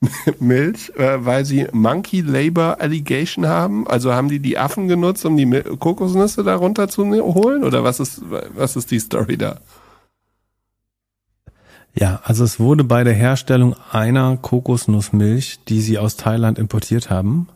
Milch, 0.38 0.92
äh, 0.96 1.24
weil 1.24 1.44
sie 1.44 1.66
Monkey 1.72 2.20
Labor 2.20 2.80
Allegation 2.80 3.48
haben. 3.48 3.84
Also 3.88 4.12
haben 4.12 4.28
die 4.28 4.38
die 4.38 4.56
Affen 4.56 4.86
genutzt, 4.86 5.24
um 5.24 5.36
die 5.36 5.44
Mil 5.44 5.64
Kokosnüsse 5.64 6.44
darunter 6.44 6.88
zu 6.88 7.04
holen? 7.04 7.64
Oder 7.64 7.82
was 7.82 7.98
ist, 7.98 8.22
was 8.54 8.76
ist 8.76 8.92
die 8.92 9.00
Story 9.00 9.36
da? 9.36 9.58
Ja, 11.94 12.20
also 12.24 12.44
es 12.44 12.60
wurde 12.60 12.84
bei 12.84 13.04
der 13.04 13.14
Herstellung 13.14 13.74
einer 13.90 14.36
Kokosnussmilch, 14.36 15.60
die 15.68 15.80
sie 15.80 15.98
aus 15.98 16.16
Thailand 16.16 16.58
importiert 16.58 17.10
haben, 17.10 17.48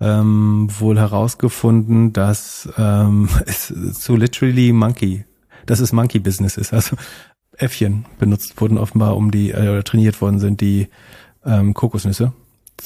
ähm, 0.00 0.68
wohl 0.78 0.98
herausgefunden, 0.98 2.12
dass 2.12 2.68
ähm, 2.78 3.28
es 3.46 3.68
so 3.68 4.16
literally 4.16 4.72
Monkey, 4.72 5.24
dass 5.66 5.80
es 5.80 5.92
Monkey 5.92 6.18
Business 6.18 6.56
ist. 6.56 6.72
Also 6.72 6.96
Äffchen 7.56 8.06
benutzt 8.18 8.60
wurden 8.60 8.78
offenbar, 8.78 9.16
um 9.16 9.30
die 9.30 9.50
äh, 9.50 9.82
trainiert 9.82 10.20
worden 10.20 10.38
sind, 10.38 10.60
die 10.60 10.88
ähm, 11.44 11.74
Kokosnüsse 11.74 12.32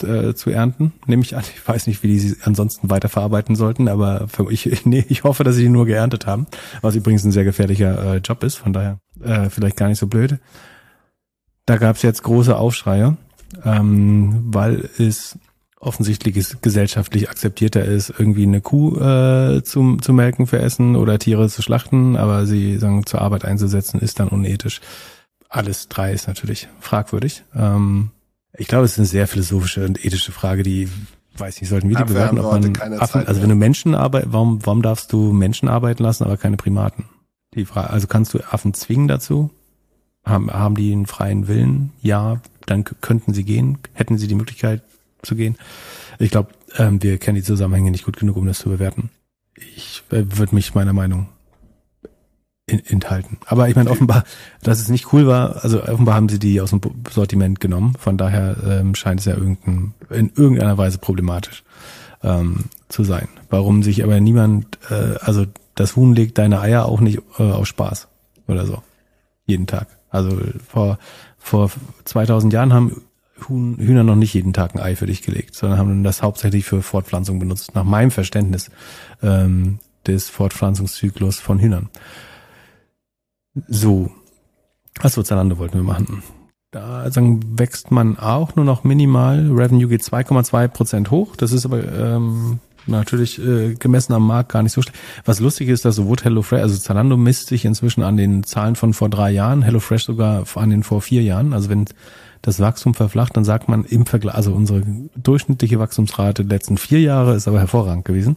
äh, 0.03 0.35
zu 0.35 0.51
ernten. 0.51 0.93
Nehme 1.07 1.23
ich 1.23 1.37
an. 1.37 1.45
Ich 1.55 1.69
weiß 1.69 1.87
nicht, 1.87 2.03
wie 2.03 2.09
die 2.09 2.19
sie 2.19 2.37
ansonsten 2.43 2.91
weiterverarbeiten 2.91 3.57
sollten, 3.57 3.89
aber 3.89 4.29
für, 4.29 4.51
ich, 4.51 4.69
nee, 4.85 5.05
ich 5.09 5.25
hoffe, 5.25 5.45
dass 5.45 5.57
sie 5.57 5.63
die 5.63 5.69
nur 5.69 5.87
geerntet 5.87 6.27
haben, 6.27 6.47
was 6.83 6.97
übrigens 6.97 7.25
ein 7.25 7.33
sehr 7.33 7.45
gefährlicher 7.45 8.15
äh, 8.15 8.17
Job 8.19 8.43
ist. 8.43 8.57
Von 8.57 8.73
daher 8.73 8.99
äh, 9.23 9.51
vielleicht 9.51 9.77
gar 9.77 9.89
nicht 9.89 9.99
so 9.99 10.07
blöd. 10.07 10.39
Da 11.67 11.77
gab 11.77 11.97
es 11.97 12.03
jetzt 12.03 12.23
große 12.23 12.57
Aufschreie, 12.57 13.17
ähm, 13.65 14.43
weil 14.53 14.89
es 14.99 15.39
offensichtlich 15.85 16.35
gesellschaftlich 16.61 17.29
akzeptierter 17.29 17.85
ist, 17.85 18.13
irgendwie 18.19 18.45
eine 18.45 18.61
Kuh 18.61 18.99
äh, 18.99 19.63
zu, 19.63 19.97
zu 19.99 20.13
melken 20.13 20.47
für 20.47 20.59
Essen 20.59 20.97
oder 20.97 21.19
Tiere 21.19 21.49
zu 21.49 21.63
schlachten, 21.63 22.17
aber 22.17 22.47
sie 22.47 22.79
sagen, 22.79 23.05
zur 23.07 23.21
Arbeit 23.21 23.45
einzusetzen, 23.45 24.01
ist 24.01 24.19
dann 24.19 24.29
unethisch. 24.29 24.81
Alles 25.49 25.89
drei 25.89 26.13
ist 26.13 26.27
natürlich 26.27 26.69
fragwürdig. 26.81 27.45
Ähm, 27.55 28.11
ich 28.57 28.69
glaube, 28.69 28.85
es 28.85 28.93
ist 28.93 28.99
eine 28.99 29.07
sehr 29.07 29.27
philosophische 29.27 29.85
und 29.85 30.05
ethische 30.05 30.33
Frage, 30.33 30.63
die 30.63 30.89
weiß 31.37 31.61
nicht, 31.61 31.69
sollten 31.69 31.89
wir 31.89 31.97
die 31.97 32.05
bewerten, 32.05 32.39
ob 32.39 32.53
man 32.53 32.77
Affen, 33.01 33.27
also 33.27 33.43
wenn 33.43 33.49
du 33.49 33.57
Menschen 33.57 33.95
arbeiten, 33.95 34.33
warum, 34.33 34.65
warum 34.65 34.83
darfst 34.83 35.13
du 35.13 35.33
Menschen 35.33 35.69
arbeiten 35.69 36.03
lassen, 36.03 36.25
aber 36.25 36.37
keine 36.37 36.57
Primaten? 36.57 37.07
Die 37.55 37.65
Frage, 37.65 37.91
also 37.91 38.07
kannst 38.07 38.35
du 38.35 38.41
Affen 38.51 38.75
zwingen 38.75 39.09
dazu? 39.09 39.51
Haben, 40.25 40.51
haben 40.51 40.77
die 40.77 40.93
einen 40.93 41.07
freien 41.07 41.49
Willen? 41.49 41.93
Ja, 42.01 42.41
dann 42.67 42.85
könnten 42.85 43.35
sie 43.35 43.45
gehen, 43.45 43.79
hätten 43.93 44.17
sie 44.17 44.27
die 44.27 44.35
Möglichkeit 44.35 44.83
zu 45.23 45.35
gehen. 45.35 45.57
Ich 46.19 46.31
glaube, 46.31 46.51
ähm, 46.77 47.03
wir 47.03 47.19
kennen 47.19 47.37
die 47.37 47.43
Zusammenhänge 47.43 47.91
nicht 47.91 48.05
gut 48.05 48.17
genug, 48.17 48.37
um 48.37 48.47
das 48.47 48.59
zu 48.59 48.71
bewerten. 48.71 49.11
Ich 49.77 50.03
äh, 50.11 50.25
würde 50.37 50.55
mich 50.55 50.75
meiner 50.75 50.93
Meinung 50.93 51.29
in, 52.67 52.85
enthalten. 52.87 53.39
Aber 53.47 53.69
ich 53.69 53.77
meine, 53.77 53.91
offenbar, 53.91 54.25
dass 54.63 54.81
es 54.81 54.89
nicht 54.89 55.13
cool 55.13 55.27
war, 55.27 55.63
also 55.65 55.83
offenbar 55.83 56.15
haben 56.15 56.29
sie 56.29 56.39
die 56.39 56.61
aus 56.61 56.71
dem 56.71 56.81
Sortiment 57.11 57.61
genommen. 57.61 57.95
Von 57.99 58.17
daher 58.17 58.57
ähm, 58.67 58.95
scheint 58.95 59.21
es 59.21 59.27
ja 59.27 59.35
irgendein, 59.35 59.95
in 60.11 60.33
irgendeiner 60.35 60.79
Weise 60.79 60.99
problematisch 60.99 61.65
ähm, 62.23 62.65
zu 62.89 63.05
sein. 63.05 63.29
Warum 63.51 63.83
sich 63.83 64.03
aber 64.03 64.19
niemand, 64.21 64.79
äh, 64.91 65.17
also 65.21 65.47
das 65.75 65.97
Huhn 65.97 66.15
legt 66.15 66.39
deine 66.39 66.61
Eier 66.61 66.87
auch 66.87 67.01
nicht 67.01 67.21
äh, 67.39 67.43
aus 67.43 67.69
Spaß 67.69 68.09
oder 68.47 68.67
so. 68.67 68.83
Jeden 69.47 69.67
Tag. 69.67 69.89
Also 70.11 70.39
vor, 70.67 70.99
vor 71.39 71.71
2000 72.05 72.53
Jahren 72.53 72.73
haben 72.73 73.03
Huhn, 73.49 73.77
Hühner 73.79 74.05
noch 74.05 74.17
nicht 74.17 74.33
jeden 74.33 74.53
Tag 74.53 74.75
ein 74.75 74.81
Ei 74.81 74.97
für 74.97 75.07
dich 75.07 75.23
gelegt, 75.23 75.55
sondern 75.55 75.79
haben 75.79 76.05
das 76.05 76.23
hauptsächlich 76.23 76.65
für 76.65 76.83
Fortpflanzung 76.83 77.41
benutzt. 77.41 77.75
Nach 77.75 77.85
meinem 77.85 78.11
Verständnis 78.11 78.71
ähm, 79.23 79.81
des 80.07 80.31
Fortpflanzungszyklus 80.31 81.41
von 81.41 81.59
Hühnern. 81.59 81.91
So. 83.69 84.11
Achso, 85.01 85.23
Zalando 85.23 85.59
wollten 85.59 85.75
wir 85.75 85.83
machen. 85.83 86.23
Da 86.71 87.09
sagen, 87.11 87.59
wächst 87.59 87.91
man 87.91 88.19
auch 88.19 88.57
nur 88.57 88.65
noch 88.65 88.83
minimal. 88.83 89.51
Revenue 89.53 89.89
geht 89.89 90.03
2,2 90.03 90.69
Prozent 90.69 91.11
hoch. 91.11 91.37
Das 91.37 91.53
ist 91.53 91.65
aber 91.65 91.85
ähm, 91.85 92.59
natürlich 92.87 93.41
äh, 93.41 93.75
gemessen 93.75 94.13
am 94.13 94.27
Markt 94.27 94.53
gar 94.53 94.63
nicht 94.63 94.73
so 94.73 94.83
schlecht. 94.83 94.99
Was 95.25 95.41
lustig 95.41 95.69
ist, 95.69 95.85
dass 95.85 95.97
sowohl 95.97 96.17
HelloFresh, 96.21 96.61
also 96.61 96.77
Zalando 96.77 97.17
misst 97.17 97.47
sich 97.47 97.65
inzwischen 97.65 98.03
an 98.03 98.17
den 98.17 98.43
Zahlen 98.43 98.77
von 98.77 98.93
vor 98.93 99.09
drei 99.09 99.31
Jahren, 99.31 99.63
HelloFresh 99.63 100.05
sogar 100.05 100.45
an 100.57 100.71
den 100.71 100.83
vor 100.83 101.01
vier 101.01 101.23
Jahren. 101.23 101.53
Also 101.53 101.69
wenn 101.69 101.85
das 102.43 102.61
Wachstum 102.61 102.95
verflacht, 102.95 103.37
dann 103.37 103.45
sagt 103.45 103.69
man 103.69 103.85
im 103.85 104.05
Vergleich, 104.05 104.35
also 104.35 104.53
unsere 104.53 104.83
durchschnittliche 105.17 105.79
Wachstumsrate 105.79 106.45
der 106.45 106.59
letzten 106.59 106.77
vier 106.77 107.01
Jahre 107.01 107.35
ist 107.35 107.49
aber 107.49 107.61
hervorragend 107.61 108.05
gewesen. 108.05 108.37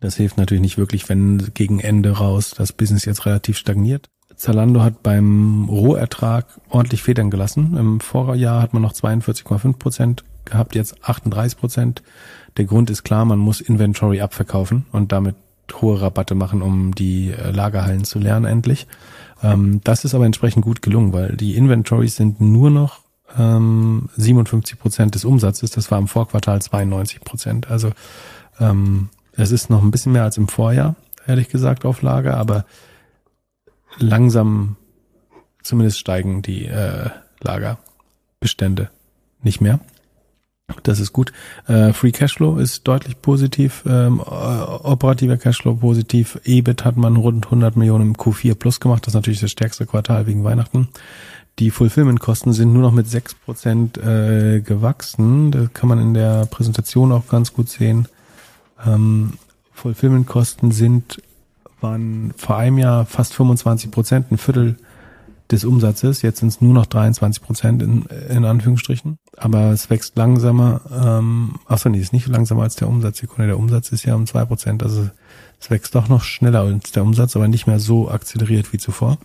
Das 0.00 0.16
hilft 0.16 0.38
natürlich 0.38 0.62
nicht 0.62 0.78
wirklich, 0.78 1.08
wenn 1.08 1.50
gegen 1.54 1.80
Ende 1.80 2.10
raus 2.12 2.54
das 2.56 2.72
Business 2.72 3.04
jetzt 3.04 3.26
relativ 3.26 3.58
stagniert. 3.58 4.08
Zalando 4.36 4.82
hat 4.82 5.02
beim 5.02 5.66
Rohertrag 5.68 6.46
ordentlich 6.68 7.02
Federn 7.02 7.30
gelassen. 7.30 7.76
Im 7.76 8.00
Vorjahr 8.00 8.62
hat 8.62 8.74
man 8.74 8.82
noch 8.82 8.92
42,5 8.92 9.78
Prozent 9.78 10.24
gehabt, 10.44 10.74
jetzt 10.74 11.02
38 11.02 11.58
Prozent. 11.58 12.02
Der 12.56 12.66
Grund 12.66 12.90
ist 12.90 13.02
klar, 13.02 13.24
man 13.24 13.38
muss 13.38 13.60
Inventory 13.60 14.20
abverkaufen 14.20 14.86
und 14.92 15.12
damit 15.12 15.36
hohe 15.80 16.00
Rabatte 16.00 16.34
machen, 16.34 16.62
um 16.62 16.94
die 16.94 17.30
äh, 17.32 17.50
Lagerhallen 17.50 18.04
zu 18.04 18.18
lernen 18.18 18.46
endlich. 18.46 18.86
Ähm, 19.42 19.80
das 19.84 20.04
ist 20.04 20.14
aber 20.14 20.26
entsprechend 20.26 20.64
gut 20.64 20.82
gelungen, 20.82 21.12
weil 21.12 21.36
die 21.36 21.56
Inventories 21.56 22.16
sind 22.16 22.40
nur 22.40 22.70
noch 22.70 23.00
ähm, 23.38 24.08
57 24.16 24.78
Prozent 24.78 25.14
des 25.14 25.24
Umsatzes. 25.24 25.70
Das 25.70 25.90
war 25.90 25.98
im 25.98 26.08
Vorquartal 26.08 26.62
92 26.62 27.20
Prozent. 27.20 27.70
Also 27.70 27.90
ähm, 28.60 29.08
es 29.32 29.50
ist 29.50 29.70
noch 29.70 29.82
ein 29.82 29.90
bisschen 29.90 30.12
mehr 30.12 30.22
als 30.22 30.38
im 30.38 30.48
Vorjahr, 30.48 30.94
ehrlich 31.26 31.48
gesagt, 31.48 31.84
auf 31.84 32.02
Lager, 32.02 32.36
aber 32.36 32.64
langsam 33.98 34.76
zumindest 35.62 35.98
steigen 35.98 36.42
die 36.42 36.66
äh, 36.66 37.10
Lagerbestände 37.40 38.90
nicht 39.42 39.60
mehr. 39.60 39.80
Das 40.82 40.98
ist 40.98 41.12
gut. 41.12 41.32
Äh, 41.68 41.92
Free 41.92 42.10
Cashflow 42.10 42.58
ist 42.58 42.88
deutlich 42.88 43.20
positiv, 43.22 43.84
ähm, 43.86 44.20
operativer 44.20 45.36
Cashflow 45.36 45.76
positiv. 45.76 46.40
EBIT 46.44 46.84
hat 46.84 46.96
man 46.96 47.16
rund 47.16 47.46
100 47.46 47.76
Millionen 47.76 48.08
im 48.08 48.16
Q4 48.16 48.56
plus 48.56 48.80
gemacht. 48.80 49.06
Das 49.06 49.12
ist 49.12 49.14
natürlich 49.14 49.40
das 49.40 49.52
stärkste 49.52 49.86
Quartal 49.86 50.26
wegen 50.26 50.42
Weihnachten. 50.42 50.88
Die 51.60 51.70
Fulfillment-Kosten 51.70 52.52
sind 52.52 52.72
nur 52.72 52.82
noch 52.82 52.92
mit 52.92 53.06
6% 53.06 53.98
äh, 54.00 54.60
gewachsen. 54.60 55.52
Das 55.52 55.72
kann 55.72 55.88
man 55.88 56.00
in 56.00 56.14
der 56.14 56.46
Präsentation 56.46 57.12
auch 57.12 57.28
ganz 57.28 57.52
gut 57.52 57.68
sehen. 57.68 58.08
Ähm, 58.84 59.34
Fulfillment-Kosten 59.72 60.72
sind 60.72 61.22
waren 61.90 62.32
vor 62.36 62.56
einem 62.56 62.78
Jahr 62.78 63.06
fast 63.06 63.34
25 63.34 63.90
Prozent, 63.90 64.30
ein 64.30 64.38
Viertel 64.38 64.76
des 65.50 65.64
Umsatzes. 65.64 66.22
Jetzt 66.22 66.40
sind 66.40 66.48
es 66.48 66.60
nur 66.60 66.74
noch 66.74 66.86
23 66.86 67.42
Prozent 67.42 67.82
in, 67.82 68.06
in 68.28 68.44
Anführungsstrichen. 68.44 69.18
Aber 69.36 69.70
es 69.70 69.90
wächst 69.90 70.16
langsamer. 70.16 70.80
Ähm, 70.92 71.56
achso, 71.66 71.88
nee, 71.88 71.98
ist 71.98 72.12
nicht 72.12 72.26
langsamer 72.26 72.64
als 72.64 72.76
der 72.76 72.88
Umsatz. 72.88 73.18
Sekunde, 73.18 73.46
der 73.46 73.58
Umsatz 73.58 73.90
ist 73.92 74.04
ja 74.04 74.14
um 74.14 74.26
zwei 74.26 74.44
Prozent. 74.44 74.82
Also 74.82 75.08
es 75.60 75.70
wächst 75.70 75.94
doch 75.94 76.08
noch 76.08 76.24
schneller 76.24 76.60
als 76.60 76.92
der 76.92 77.04
Umsatz, 77.04 77.36
aber 77.36 77.48
nicht 77.48 77.66
mehr 77.66 77.78
so 77.78 78.10
akzeleriert 78.10 78.72
wie 78.72 78.78
zuvor. 78.78 79.18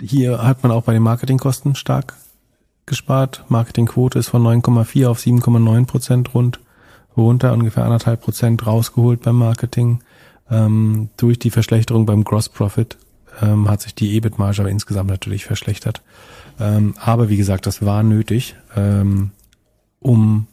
Hier 0.00 0.42
hat 0.42 0.62
man 0.62 0.72
auch 0.72 0.84
bei 0.84 0.92
den 0.92 1.02
Marketingkosten 1.02 1.74
stark 1.74 2.14
gespart. 2.86 3.44
Marketingquote 3.48 4.18
ist 4.18 4.28
von 4.28 4.42
9,4 4.42 5.08
auf 5.08 5.18
7,9 5.18 5.86
Prozent 5.86 6.34
rund 6.34 6.60
runter, 7.16 7.52
ungefähr 7.52 7.84
anderthalb 7.84 8.22
Prozent 8.22 8.66
rausgeholt 8.66 9.22
beim 9.22 9.36
Marketing. 9.36 10.00
Ähm, 10.50 11.08
durch 11.16 11.38
die 11.38 11.50
Verschlechterung 11.50 12.06
beim 12.06 12.24
Gross 12.24 12.48
Profit 12.48 12.96
ähm, 13.40 13.68
hat 13.68 13.80
sich 13.80 13.94
die 13.94 14.14
EBIT-Marge 14.16 14.60
aber 14.60 14.70
insgesamt 14.70 15.10
natürlich 15.10 15.44
verschlechtert. 15.44 16.02
Ähm, 16.60 16.94
aber 16.98 17.28
wie 17.28 17.36
gesagt, 17.36 17.66
das 17.66 17.84
war 17.84 18.02
nötig, 18.02 18.54
ähm, 18.76 19.30
um 20.00 20.46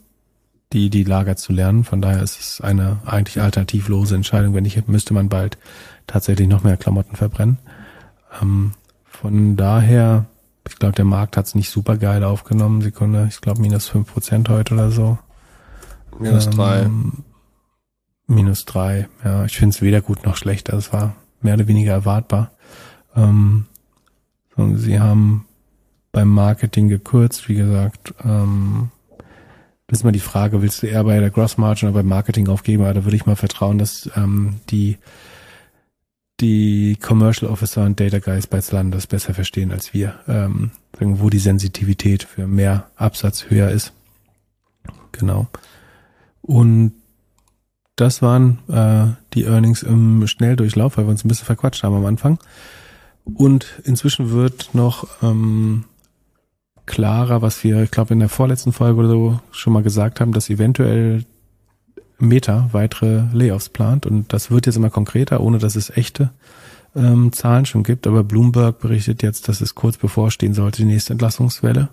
die, 0.74 0.90
die 0.90 1.04
Lager 1.04 1.36
zu 1.36 1.54
lernen. 1.54 1.84
Von 1.84 2.02
daher 2.02 2.24
ist 2.24 2.40
es 2.40 2.62
eine 2.62 3.00
eigentlich 3.06 3.42
alternativlose 3.42 4.16
Entscheidung. 4.16 4.54
Wenn 4.54 4.64
nicht, 4.64 4.88
müsste 4.88 5.14
man 5.14 5.30
bald 5.30 5.58
tatsächlich 6.08 6.48
noch 6.48 6.64
mehr 6.64 6.78
Klamotten 6.78 7.16
verbrennen. 7.16 7.58
Ähm, 8.42 8.72
von 9.06 9.58
daher, 9.58 10.26
ich 10.68 10.78
glaube, 10.78 10.96
der 10.96 11.06
Markt 11.06 11.38
hat 11.38 11.46
es 11.46 11.56
nicht 11.56 11.70
super 11.70 11.98
geil 11.98 12.24
aufgenommen. 12.24 12.82
Sekunde, 12.82 13.28
ich 13.30 13.42
glaube 13.42 13.62
minus 13.62 13.88
fünf 13.88 14.12
Prozent 14.12 14.50
heute 14.50 14.74
oder 14.74 14.92
so. 14.92 15.18
Minus 16.18 16.50
drei. 16.50 16.84
Ähm, 16.84 17.24
minus 18.32 18.66
drei. 18.66 19.08
Ja, 19.24 19.46
ich 19.46 19.58
finde 19.58 19.76
es 19.76 19.82
weder 19.82 20.02
gut 20.02 20.26
noch 20.26 20.38
schlecht. 20.38 20.72
Also 20.72 20.88
es 20.88 20.94
war 20.94 21.16
mehr 21.42 21.56
oder 21.56 21.68
weniger 21.68 21.94
erwartbar. 21.94 22.52
Ähm, 23.16 23.66
sie 24.76 25.00
haben 25.00 25.46
beim 26.12 26.30
Marketing 26.30 26.88
gekürzt, 26.88 27.48
wie 27.50 27.56
gesagt. 27.56 28.14
Ähm, 28.24 28.90
das 29.88 30.00
ist 30.00 30.04
mal 30.04 30.12
die 30.12 30.20
Frage, 30.20 30.62
willst 30.62 30.84
du 30.84 30.88
eher 30.88 31.04
bei 31.04 31.20
der 31.20 31.32
Gross 31.32 31.58
Margin 31.58 31.90
oder 31.90 32.00
beim 32.00 32.08
Marketing 32.08 32.48
aufgeben? 32.48 32.84
Aber 32.84 32.94
da 32.94 33.04
würde 33.04 33.18
ich 33.18 33.26
mal 33.26 33.36
vertrauen, 33.36 33.78
dass 33.78 34.10
ähm, 34.16 34.56
die 34.70 34.98
die 36.40 36.98
Commercial 37.00 37.52
Officer 37.52 37.86
und 37.86 38.00
Data 38.00 38.20
Guys 38.20 38.48
bei 38.48 38.60
Zalando 38.62 38.98
das 38.98 39.06
besser 39.06 39.34
verstehen 39.34 39.72
als 39.72 39.94
wir, 39.94 40.16
ähm, 40.28 40.72
wo 41.00 41.30
die 41.30 41.40
Sensitivität 41.40 42.24
für 42.24 42.48
mehr 42.48 42.90
Absatz 42.96 43.46
höher 43.50 43.70
ist. 43.70 43.94
Genau. 45.12 45.48
Und 46.42 46.94
das 48.02 48.22
waren 48.22 48.58
äh, 48.68 49.14
die 49.34 49.44
Earnings 49.44 49.84
im 49.84 50.26
Schnelldurchlauf, 50.28 50.98
weil 50.98 51.06
wir 51.06 51.12
uns 51.12 51.24
ein 51.24 51.28
bisschen 51.28 51.46
verquatscht 51.46 51.84
haben 51.84 51.96
am 51.96 52.06
Anfang. 52.06 52.40
Und 53.24 53.80
inzwischen 53.84 54.32
wird 54.32 54.72
noch 54.74 55.08
ähm, 55.22 55.86
klarer, 56.88 57.44
was 57.44 57.64
wir, 57.64 57.84
ich 57.84 57.92
glaube, 57.92 58.14
in 58.14 58.20
der 58.20 58.30
vorletzten 58.30 58.74
Folge 58.74 59.00
oder 59.00 59.10
so 59.10 59.40
schon 59.52 59.74
mal 59.74 59.84
gesagt 59.84 60.20
haben, 60.20 60.34
dass 60.34 60.50
eventuell 60.50 61.26
Meta 62.18 62.70
weitere 62.72 63.24
Layoffs 63.34 63.70
plant. 63.70 64.08
Und 64.08 64.34
das 64.34 64.50
wird 64.50 64.66
jetzt 64.66 64.78
immer 64.78 64.90
konkreter, 64.90 65.40
ohne 65.40 65.60
dass 65.60 65.76
es 65.76 65.92
echte 65.92 66.32
ähm, 66.96 67.32
Zahlen 67.32 67.68
schon 67.68 67.84
gibt. 67.84 68.08
Aber 68.08 68.24
Bloomberg 68.24 68.80
berichtet 68.80 69.22
jetzt, 69.22 69.48
dass 69.48 69.62
es 69.62 69.76
kurz 69.76 69.98
bevorstehen 69.98 70.56
sollte, 70.56 70.78
die 70.78 70.88
nächste 70.88 71.14
Entlassungswelle. 71.14 71.90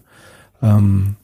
Ähm, 0.62 1.16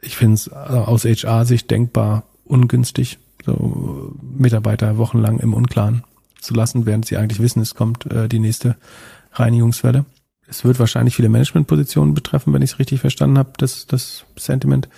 ich 0.00 0.16
finde 0.16 0.34
es 0.34 0.52
aus 0.52 1.04
HR-Sicht 1.04 1.70
denkbar 1.70 2.22
ungünstig, 2.44 3.18
so 3.44 4.12
Mitarbeiter 4.22 4.98
wochenlang 4.98 5.38
im 5.38 5.54
Unklaren 5.54 6.04
zu 6.40 6.54
lassen, 6.54 6.86
während 6.86 7.06
sie 7.06 7.16
eigentlich 7.16 7.40
wissen, 7.40 7.60
es 7.60 7.74
kommt 7.74 8.06
äh, 8.06 8.28
die 8.28 8.38
nächste 8.38 8.76
Reinigungswelle. 9.32 10.04
Es 10.46 10.64
wird 10.64 10.78
wahrscheinlich 10.78 11.16
viele 11.16 11.28
Managementpositionen 11.28 12.14
betreffen, 12.14 12.52
wenn 12.52 12.62
ich 12.62 12.72
es 12.72 12.78
richtig 12.78 13.00
verstanden 13.00 13.38
habe, 13.38 13.52
das, 13.56 13.86
das 13.86 14.24
Sentiment. 14.36 14.88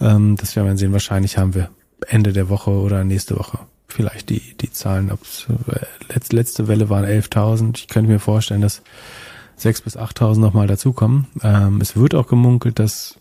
Ähm, 0.00 0.36
das 0.36 0.56
werden 0.56 0.66
wir 0.66 0.76
sehen. 0.76 0.92
Wahrscheinlich 0.92 1.38
haben 1.38 1.54
wir 1.54 1.70
Ende 2.08 2.32
der 2.32 2.48
Woche 2.48 2.70
oder 2.70 3.04
nächste 3.04 3.38
Woche 3.38 3.60
vielleicht 3.88 4.30
die, 4.30 4.40
die 4.60 4.72
Zahlen. 4.72 5.12
Ob's, 5.12 5.46
äh, 5.68 6.12
letzte, 6.12 6.36
letzte 6.36 6.68
Welle 6.68 6.88
waren 6.88 7.04
11.000. 7.04 7.76
Ich 7.76 7.88
könnte 7.88 8.10
mir 8.10 8.18
vorstellen, 8.18 8.60
dass 8.60 8.82
6.000 9.60 9.84
bis 9.84 9.96
8.000 9.96 10.38
nochmal 10.38 10.66
dazukommen. 10.66 11.26
Ähm, 11.42 11.80
es 11.80 11.96
wird 11.96 12.14
auch 12.14 12.26
gemunkelt, 12.26 12.78
dass 12.78 13.18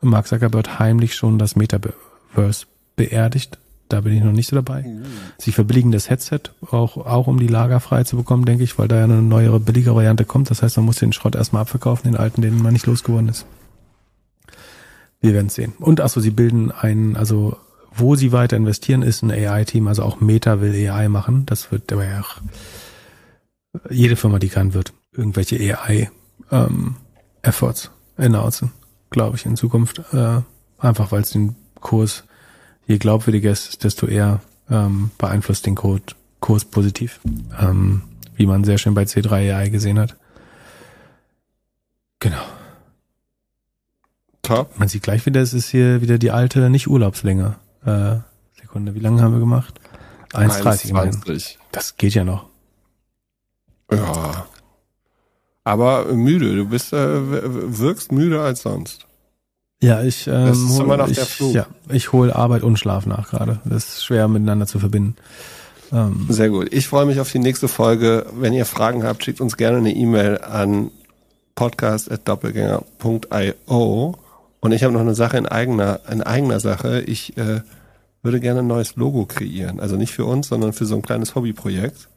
Mark 0.00 0.28
Zuckerberg 0.28 0.78
heimlich 0.78 1.14
schon 1.14 1.38
das 1.38 1.56
Metaverse 1.56 2.66
beerdigt 2.96 3.58
da 3.92 4.00
bin 4.00 4.14
ich 4.14 4.22
noch 4.22 4.32
nicht 4.32 4.48
so 4.48 4.56
dabei. 4.56 4.82
Mhm. 4.82 5.04
Sie 5.38 5.52
verbilligen 5.52 5.92
das 5.92 6.08
Headset, 6.08 6.40
auch, 6.70 6.96
auch 6.96 7.26
um 7.26 7.38
die 7.38 7.46
Lager 7.46 7.80
frei 7.80 8.04
zu 8.04 8.16
bekommen, 8.16 8.44
denke 8.44 8.64
ich, 8.64 8.78
weil 8.78 8.88
da 8.88 8.96
ja 8.96 9.04
eine 9.04 9.20
neuere, 9.22 9.60
billige 9.60 9.94
Variante 9.94 10.24
kommt. 10.24 10.50
Das 10.50 10.62
heißt, 10.62 10.76
man 10.76 10.86
muss 10.86 10.96
den 10.98 11.12
Schrott 11.12 11.34
erstmal 11.34 11.62
abverkaufen, 11.62 12.10
den 12.10 12.18
alten, 12.18 12.40
den 12.42 12.62
man 12.62 12.72
nicht 12.72 12.86
losgeworden 12.86 13.28
ist. 13.28 13.46
Wir 15.20 15.34
werden 15.34 15.50
sehen. 15.50 15.74
Und 15.78 16.00
achso, 16.00 16.20
sie 16.20 16.30
bilden 16.30 16.70
einen, 16.70 17.16
also 17.16 17.56
wo 17.94 18.14
sie 18.14 18.32
weiter 18.32 18.56
investieren, 18.56 19.02
ist 19.02 19.22
ein 19.22 19.30
AI-Team, 19.30 19.86
also 19.88 20.02
auch 20.04 20.20
Meta 20.20 20.60
will 20.60 20.72
AI 20.88 21.08
machen. 21.08 21.44
Das 21.46 21.72
wird 21.72 21.92
aber 21.92 22.06
ja 22.06 22.20
auch 22.20 22.36
jede 23.90 24.16
Firma, 24.16 24.38
die 24.38 24.48
kann, 24.48 24.74
wird 24.74 24.92
irgendwelche 25.12 25.78
AI-Efforts 25.78 26.10
ähm, 28.18 28.24
announcen, 28.24 28.72
glaube 29.10 29.36
ich, 29.36 29.46
in 29.46 29.56
Zukunft. 29.56 30.00
Äh, 30.12 30.40
einfach 30.78 31.12
weil 31.12 31.22
es 31.22 31.30
den 31.30 31.56
Kurs 31.80 32.24
je 32.90 32.98
glaubwürdiger 32.98 33.52
es 33.52 33.68
ist, 33.68 33.84
desto 33.84 34.06
eher 34.06 34.40
ähm, 34.68 35.12
beeinflusst 35.16 35.64
den 35.64 35.76
Code, 35.76 36.02
Kurs 36.40 36.64
positiv, 36.64 37.20
ähm, 37.60 38.02
wie 38.34 38.46
man 38.46 38.64
sehr 38.64 38.78
schön 38.78 38.94
bei 38.94 39.04
C3 39.04 39.54
AI 39.54 39.68
gesehen 39.68 39.98
hat. 39.98 40.16
Genau. 42.18 42.42
Top. 44.42 44.76
Man 44.76 44.88
sieht 44.88 45.04
gleich 45.04 45.24
wieder, 45.24 45.40
es 45.40 45.54
ist 45.54 45.68
hier 45.68 46.00
wieder 46.00 46.18
die 46.18 46.32
alte, 46.32 46.68
nicht 46.68 46.88
Urlaubslänge. 46.88 47.54
Äh, 47.84 48.16
Sekunde, 48.60 48.96
wie 48.96 49.00
lange 49.00 49.22
haben 49.22 49.34
wir 49.34 49.40
gemacht? 49.40 49.80
1,30. 50.32 51.58
Das 51.70 51.96
geht 51.96 52.14
ja 52.14 52.24
noch. 52.24 52.46
Ja. 53.92 54.46
Aber 55.62 56.06
müde, 56.06 56.56
du 56.56 56.68
bist 56.68 56.92
äh, 56.92 57.78
wirkst 57.78 58.10
müde 58.10 58.40
als 58.40 58.62
sonst. 58.62 59.06
Ja, 59.82 60.02
ich, 60.02 60.26
ähm, 60.26 60.46
das 60.46 60.58
ist 60.58 60.78
immer 60.78 60.98
noch 60.98 61.08
ich, 61.08 61.16
der 61.16 61.26
Flug. 61.26 61.54
Ja, 61.54 61.66
ich 61.88 62.12
hole 62.12 62.36
Arbeit 62.36 62.62
und 62.62 62.78
Schlaf 62.78 63.06
nach 63.06 63.30
gerade. 63.30 63.60
Das 63.64 63.88
ist 63.88 64.04
schwer 64.04 64.28
miteinander 64.28 64.66
zu 64.66 64.78
verbinden. 64.78 65.16
Ähm, 65.92 66.26
Sehr 66.28 66.50
gut. 66.50 66.70
Ich 66.72 66.86
freue 66.86 67.06
mich 67.06 67.18
auf 67.18 67.32
die 67.32 67.38
nächste 67.38 67.68
Folge. 67.68 68.26
Wenn 68.38 68.52
ihr 68.52 68.66
Fragen 68.66 69.04
habt, 69.04 69.24
schickt 69.24 69.40
uns 69.40 69.56
gerne 69.56 69.78
eine 69.78 69.94
E-Mail 69.94 70.36
an 70.38 70.90
podcast.doppelgänger.io. 71.54 74.14
Und 74.60 74.72
ich 74.72 74.84
habe 74.84 74.92
noch 74.92 75.00
eine 75.00 75.14
Sache 75.14 75.38
in 75.38 75.46
eigener, 75.46 76.00
in 76.10 76.22
eigener 76.22 76.60
Sache. 76.60 77.00
Ich 77.00 77.38
äh, 77.38 77.62
würde 78.22 78.40
gerne 78.40 78.60
ein 78.60 78.66
neues 78.66 78.96
Logo 78.96 79.24
kreieren. 79.24 79.80
Also 79.80 79.96
nicht 79.96 80.12
für 80.12 80.26
uns, 80.26 80.48
sondern 80.48 80.74
für 80.74 80.84
so 80.84 80.96
ein 80.96 81.02
kleines 81.02 81.34
Hobbyprojekt. 81.34 82.10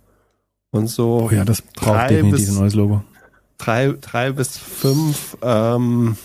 Und 0.72 0.88
so 0.88 1.30
oh 1.30 1.34
ja, 1.34 1.45
das 1.45 1.61
braucht 1.61 2.10
definitiv 2.10 2.49
ein 2.49 2.56
neues 2.56 2.73
Logo. 2.73 3.03
drei, 3.57 3.94
drei 4.02 4.31
bis 4.31 4.57
fünf 4.57 5.38
ähm, 5.41 6.18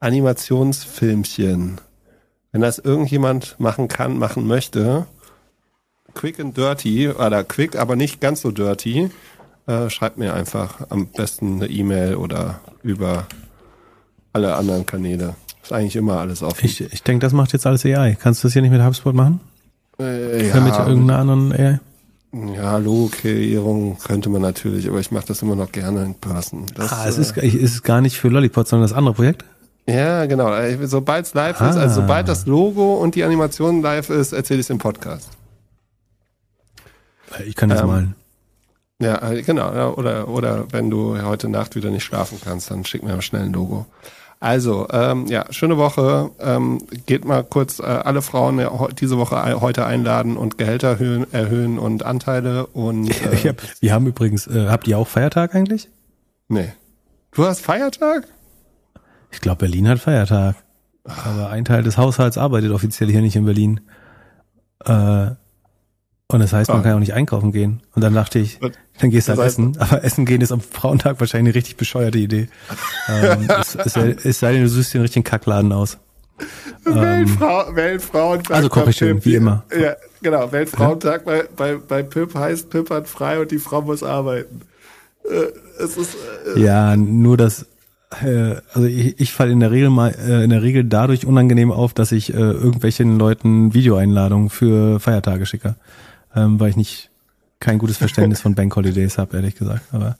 Animationsfilmchen. 0.00 1.80
Wenn 2.52 2.60
das 2.60 2.78
irgendjemand 2.78 3.56
machen 3.58 3.88
kann, 3.88 4.18
machen 4.18 4.46
möchte, 4.46 5.06
quick 6.14 6.40
and 6.40 6.56
dirty, 6.56 7.08
oder 7.10 7.44
quick, 7.44 7.76
aber 7.76 7.94
nicht 7.96 8.20
ganz 8.20 8.40
so 8.40 8.50
dirty, 8.50 9.10
äh, 9.66 9.90
schreibt 9.90 10.18
mir 10.18 10.34
einfach 10.34 10.86
am 10.90 11.08
besten 11.08 11.56
eine 11.56 11.66
E-Mail 11.70 12.14
oder 12.16 12.60
über 12.82 13.26
alle 14.32 14.54
anderen 14.56 14.86
Kanäle. 14.86 15.34
Ist 15.62 15.72
eigentlich 15.72 15.96
immer 15.96 16.18
alles 16.18 16.42
offen. 16.42 16.64
Ich, 16.64 16.80
ich 16.80 17.02
denke, 17.02 17.24
das 17.26 17.32
macht 17.32 17.52
jetzt 17.52 17.66
alles 17.66 17.84
AI. 17.84 18.16
Kannst 18.18 18.42
du 18.42 18.48
das 18.48 18.54
hier 18.54 18.62
nicht 18.62 18.70
mit 18.70 18.82
HubSpot 18.82 19.14
machen? 19.14 19.40
äh, 20.00 20.48
Ja. 20.48 20.60
Mit 20.60 20.74
irgendeiner 20.74 21.18
anderen 21.18 21.52
AI? 21.52 21.80
ja, 22.54 22.76
Logo-Kreierung 22.78 23.98
könnte 23.98 24.28
man 24.30 24.42
natürlich, 24.42 24.88
aber 24.88 25.00
ich 25.00 25.10
mache 25.10 25.26
das 25.26 25.42
immer 25.42 25.56
noch 25.56 25.72
gerne 25.72 26.04
in 26.04 26.14
Person. 26.14 26.66
Das, 26.74 26.92
Ah, 26.92 27.06
es 27.08 27.18
äh, 27.18 27.20
ist, 27.22 27.36
es 27.36 27.54
ist 27.54 27.82
gar 27.84 28.00
nicht 28.00 28.16
für 28.18 28.28
Lollipop, 28.28 28.66
sondern 28.68 28.88
das 28.88 28.96
andere 28.96 29.14
Projekt? 29.14 29.44
Ja, 29.88 30.26
genau. 30.26 30.52
Äh, 30.54 30.86
Sobald 30.86 31.26
es 31.26 31.34
live 31.34 31.60
Ah. 31.60 31.70
ist, 31.70 31.76
also 31.76 32.02
sobald 32.02 32.28
das 32.28 32.46
Logo 32.46 32.94
und 32.96 33.14
die 33.14 33.24
Animation 33.24 33.80
live 33.82 34.10
ist, 34.10 34.32
erzähle 34.32 34.60
ich 34.60 34.66
es 34.66 34.70
im 34.70 34.78
Podcast. 34.78 35.30
Ich 37.46 37.54
kann 37.56 37.68
das 37.68 37.80
Ähm, 37.80 37.86
malen. 37.86 38.14
Ja, 39.00 39.30
äh, 39.30 39.42
genau. 39.42 39.92
Oder, 39.94 40.28
oder 40.28 40.66
wenn 40.72 40.90
du 40.90 41.20
heute 41.22 41.48
Nacht 41.48 41.74
wieder 41.76 41.90
nicht 41.90 42.04
schlafen 42.04 42.38
kannst, 42.44 42.70
dann 42.70 42.84
schick 42.84 43.02
mir 43.02 43.20
schnell 43.22 43.42
ein 43.44 43.52
Logo. 43.52 43.86
Also, 44.40 44.86
ähm, 44.92 45.26
ja, 45.26 45.46
schöne 45.50 45.78
Woche. 45.78 46.30
Ähm, 46.38 46.78
geht 47.06 47.24
mal 47.24 47.42
kurz 47.42 47.80
äh, 47.80 47.82
alle 47.84 48.22
Frauen 48.22 48.60
diese 49.00 49.18
Woche 49.18 49.60
heute 49.60 49.84
einladen 49.84 50.36
und 50.36 50.58
Gehälter 50.58 50.88
erhöhen, 50.90 51.26
erhöhen 51.32 51.78
und 51.78 52.04
Anteile 52.04 52.66
und 52.66 53.08
äh, 53.24 53.34
Ich 53.34 53.46
hab, 53.46 53.56
wir 53.80 53.92
haben 53.92 54.06
übrigens, 54.06 54.46
äh, 54.46 54.66
habt 54.68 54.86
ihr 54.86 54.98
auch 54.98 55.08
Feiertag 55.08 55.54
eigentlich? 55.54 55.88
nee. 56.48 56.72
Du 57.32 57.44
hast 57.46 57.60
Feiertag? 57.60 58.24
Ich 59.30 59.40
glaube, 59.40 59.58
Berlin 59.60 59.88
hat 59.88 59.98
Feiertag. 59.98 60.56
Aber 61.04 61.50
ein 61.50 61.64
Teil 61.64 61.82
des 61.82 61.96
Haushalts 61.96 62.36
arbeitet 62.38 62.70
offiziell 62.72 63.10
hier 63.10 63.20
nicht 63.22 63.36
in 63.36 63.44
Berlin. 63.44 63.80
Äh, 64.84 65.30
und 66.30 66.40
das 66.40 66.52
heißt, 66.52 66.68
man 66.70 66.80
Ah. 66.80 66.82
kann 66.82 66.92
auch 66.94 66.98
nicht 66.98 67.14
einkaufen 67.14 67.52
gehen. 67.52 67.80
Und 67.94 68.02
dann 68.04 68.12
dachte 68.14 68.38
ich, 68.38 68.58
dann 69.00 69.10
gehst 69.10 69.28
du 69.28 69.30
halt 69.32 69.38
das 69.40 69.46
heißt- 69.46 69.48
essen. 69.48 69.76
Aber 69.78 70.04
essen 70.04 70.26
gehen 70.26 70.42
ist 70.42 70.52
am 70.52 70.60
Frauentag 70.60 71.18
wahrscheinlich 71.20 71.52
eine 71.52 71.54
richtig 71.56 71.76
bescheuerte 71.78 72.18
Idee. 72.18 72.48
ähm, 73.08 73.48
es, 73.60 73.74
es, 73.74 73.92
sei- 73.94 74.16
es 74.22 74.38
sei 74.38 74.52
denn, 74.52 74.62
du 74.62 74.68
suchst 74.68 74.94
einen 74.94 75.02
richtigen 75.02 75.24
Kackladen 75.24 75.72
aus. 75.72 75.96
Weltfrau 76.84 77.74
Weltfrauentag. 77.74 78.50
Ähm, 78.50 78.56
also 78.56 78.68
koche 78.68 78.90
ich 78.90 78.96
schön, 78.96 79.24
wie 79.24 79.34
immer. 79.34 79.64
Ja, 79.76 79.96
genau. 80.22 80.52
Weltfrauentag 80.52 81.24
bei, 81.24 81.44
bei, 81.56 81.76
bei 81.76 82.02
Pip 82.02 82.34
heißt, 82.34 82.68
Pip 82.70 82.90
hat 82.90 83.08
frei 83.08 83.40
und 83.40 83.50
die 83.50 83.58
Frau 83.58 83.80
muss 83.82 84.02
arbeiten. 84.02 84.60
Äh, 85.24 85.82
es 85.82 85.96
ist, 85.96 86.16
äh, 86.54 86.60
Ja, 86.60 86.94
nur 86.96 87.36
das, 87.36 87.66
also 88.10 88.86
ich, 88.86 89.20
ich 89.20 89.32
falle 89.32 89.52
in 89.52 89.60
der 89.60 89.70
Regel 89.70 89.90
mal, 89.90 90.14
äh, 90.14 90.42
in 90.42 90.50
der 90.50 90.62
Regel 90.62 90.84
dadurch 90.84 91.26
unangenehm 91.26 91.70
auf, 91.70 91.92
dass 91.92 92.12
ich 92.12 92.32
äh, 92.32 92.36
irgendwelchen 92.36 93.18
Leuten 93.18 93.74
Videoeinladungen 93.74 94.48
für 94.48 94.98
Feiertage 94.98 95.44
schicke, 95.46 95.76
ähm, 96.34 96.58
weil 96.58 96.70
ich 96.70 96.76
nicht 96.76 97.10
kein 97.60 97.78
gutes 97.78 97.98
Verständnis 97.98 98.40
von 98.40 98.54
Bank 98.54 98.74
Holidays 98.76 99.18
habe, 99.18 99.36
ehrlich 99.36 99.56
gesagt. 99.56 99.92
Aber 99.92 100.16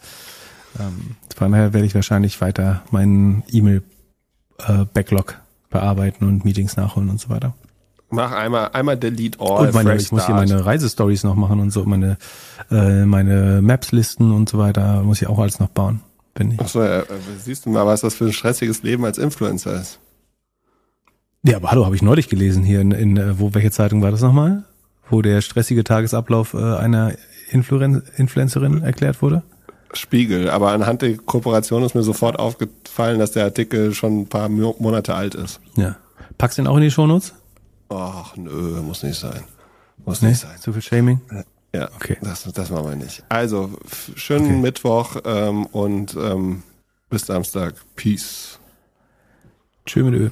ähm, 0.78 1.16
von 1.34 1.52
daher 1.52 1.72
werde 1.72 1.86
ich 1.86 1.94
wahrscheinlich 1.94 2.40
weiter 2.40 2.82
meinen 2.90 3.42
E-Mail-Backlog 3.50 5.38
bearbeiten 5.70 6.24
und 6.26 6.44
Meetings 6.44 6.76
nachholen 6.76 7.08
und 7.08 7.20
so 7.20 7.30
weiter. 7.30 7.54
mach 8.10 8.32
einmal, 8.32 8.70
einmal 8.72 8.96
delete 8.96 9.38
all. 9.40 9.66
und 9.66 9.74
meine, 9.74 9.96
ich 9.96 10.12
muss 10.12 10.26
hier 10.26 10.34
meine 10.34 10.64
Reisestories 10.64 11.24
noch 11.24 11.36
machen 11.36 11.60
und 11.60 11.70
so, 11.70 11.84
meine 11.84 12.18
äh, 12.70 13.04
meine 13.04 13.60
Maps-Listen 13.62 14.32
und 14.32 14.48
so 14.48 14.58
weiter, 14.58 15.02
muss 15.02 15.22
ich 15.22 15.28
auch 15.28 15.38
alles 15.38 15.58
noch 15.58 15.68
bauen. 15.68 16.00
Bin 16.38 16.52
ich. 16.52 16.60
Ach 16.60 16.68
so, 16.68 16.80
äh, 16.82 17.04
siehst 17.42 17.66
du 17.66 17.70
mal, 17.70 17.84
was 17.84 18.02
das 18.02 18.14
für 18.14 18.26
ein 18.26 18.32
stressiges 18.32 18.82
Leben 18.84 19.04
als 19.04 19.18
Influencer 19.18 19.80
ist. 19.80 19.98
Ja, 21.42 21.56
aber 21.56 21.70
hallo, 21.72 21.84
habe 21.84 21.96
ich 21.96 22.02
neulich 22.02 22.28
gelesen 22.28 22.62
hier 22.62 22.80
in, 22.80 22.92
in 22.92 23.16
äh, 23.16 23.40
wo 23.40 23.54
welche 23.54 23.72
Zeitung 23.72 24.02
war 24.02 24.12
das 24.12 24.20
nochmal? 24.22 24.64
Wo 25.10 25.20
der 25.20 25.40
stressige 25.40 25.82
Tagesablauf 25.82 26.54
äh, 26.54 26.58
einer 26.58 27.12
Influen 27.50 28.02
Influencerin 28.16 28.82
erklärt 28.82 29.20
wurde? 29.20 29.42
Spiegel, 29.94 30.48
aber 30.50 30.70
anhand 30.72 31.02
der 31.02 31.16
Kooperation 31.16 31.82
ist 31.82 31.94
mir 31.94 32.02
sofort 32.02 32.38
aufgefallen, 32.38 33.18
dass 33.18 33.32
der 33.32 33.44
Artikel 33.44 33.94
schon 33.94 34.20
ein 34.20 34.26
paar 34.28 34.48
Mo- 34.48 34.76
Monate 34.78 35.14
alt 35.14 35.34
ist. 35.34 35.60
Ja. 35.76 35.96
Packst 36.36 36.58
du 36.58 36.62
den 36.62 36.68
auch 36.68 36.76
in 36.76 36.82
die 36.82 36.90
Shownotes? 36.90 37.32
Ach, 37.88 38.36
nö, 38.36 38.80
muss 38.82 39.02
nicht 39.02 39.18
sein. 39.18 39.42
Muss 40.04 40.20
Nee, 40.22 40.28
nicht 40.28 40.40
sein. 40.40 40.56
zu 40.60 40.72
viel 40.72 40.82
Shaming? 40.82 41.20
Ja, 41.74 41.90
Okay. 41.96 42.16
das, 42.22 42.44
das 42.44 42.70
machen 42.70 42.88
wir 42.88 42.96
nicht. 42.96 43.22
Also, 43.28 43.72
schönen 44.16 44.60
Mittwoch 44.62 45.16
ähm, 45.24 45.66
und 45.66 46.14
ähm, 46.16 46.62
bis 47.10 47.26
Samstag. 47.26 47.74
Peace. 47.96 48.58
Tschö 49.86 50.02
mit 50.04 50.14
Ö. 50.14 50.30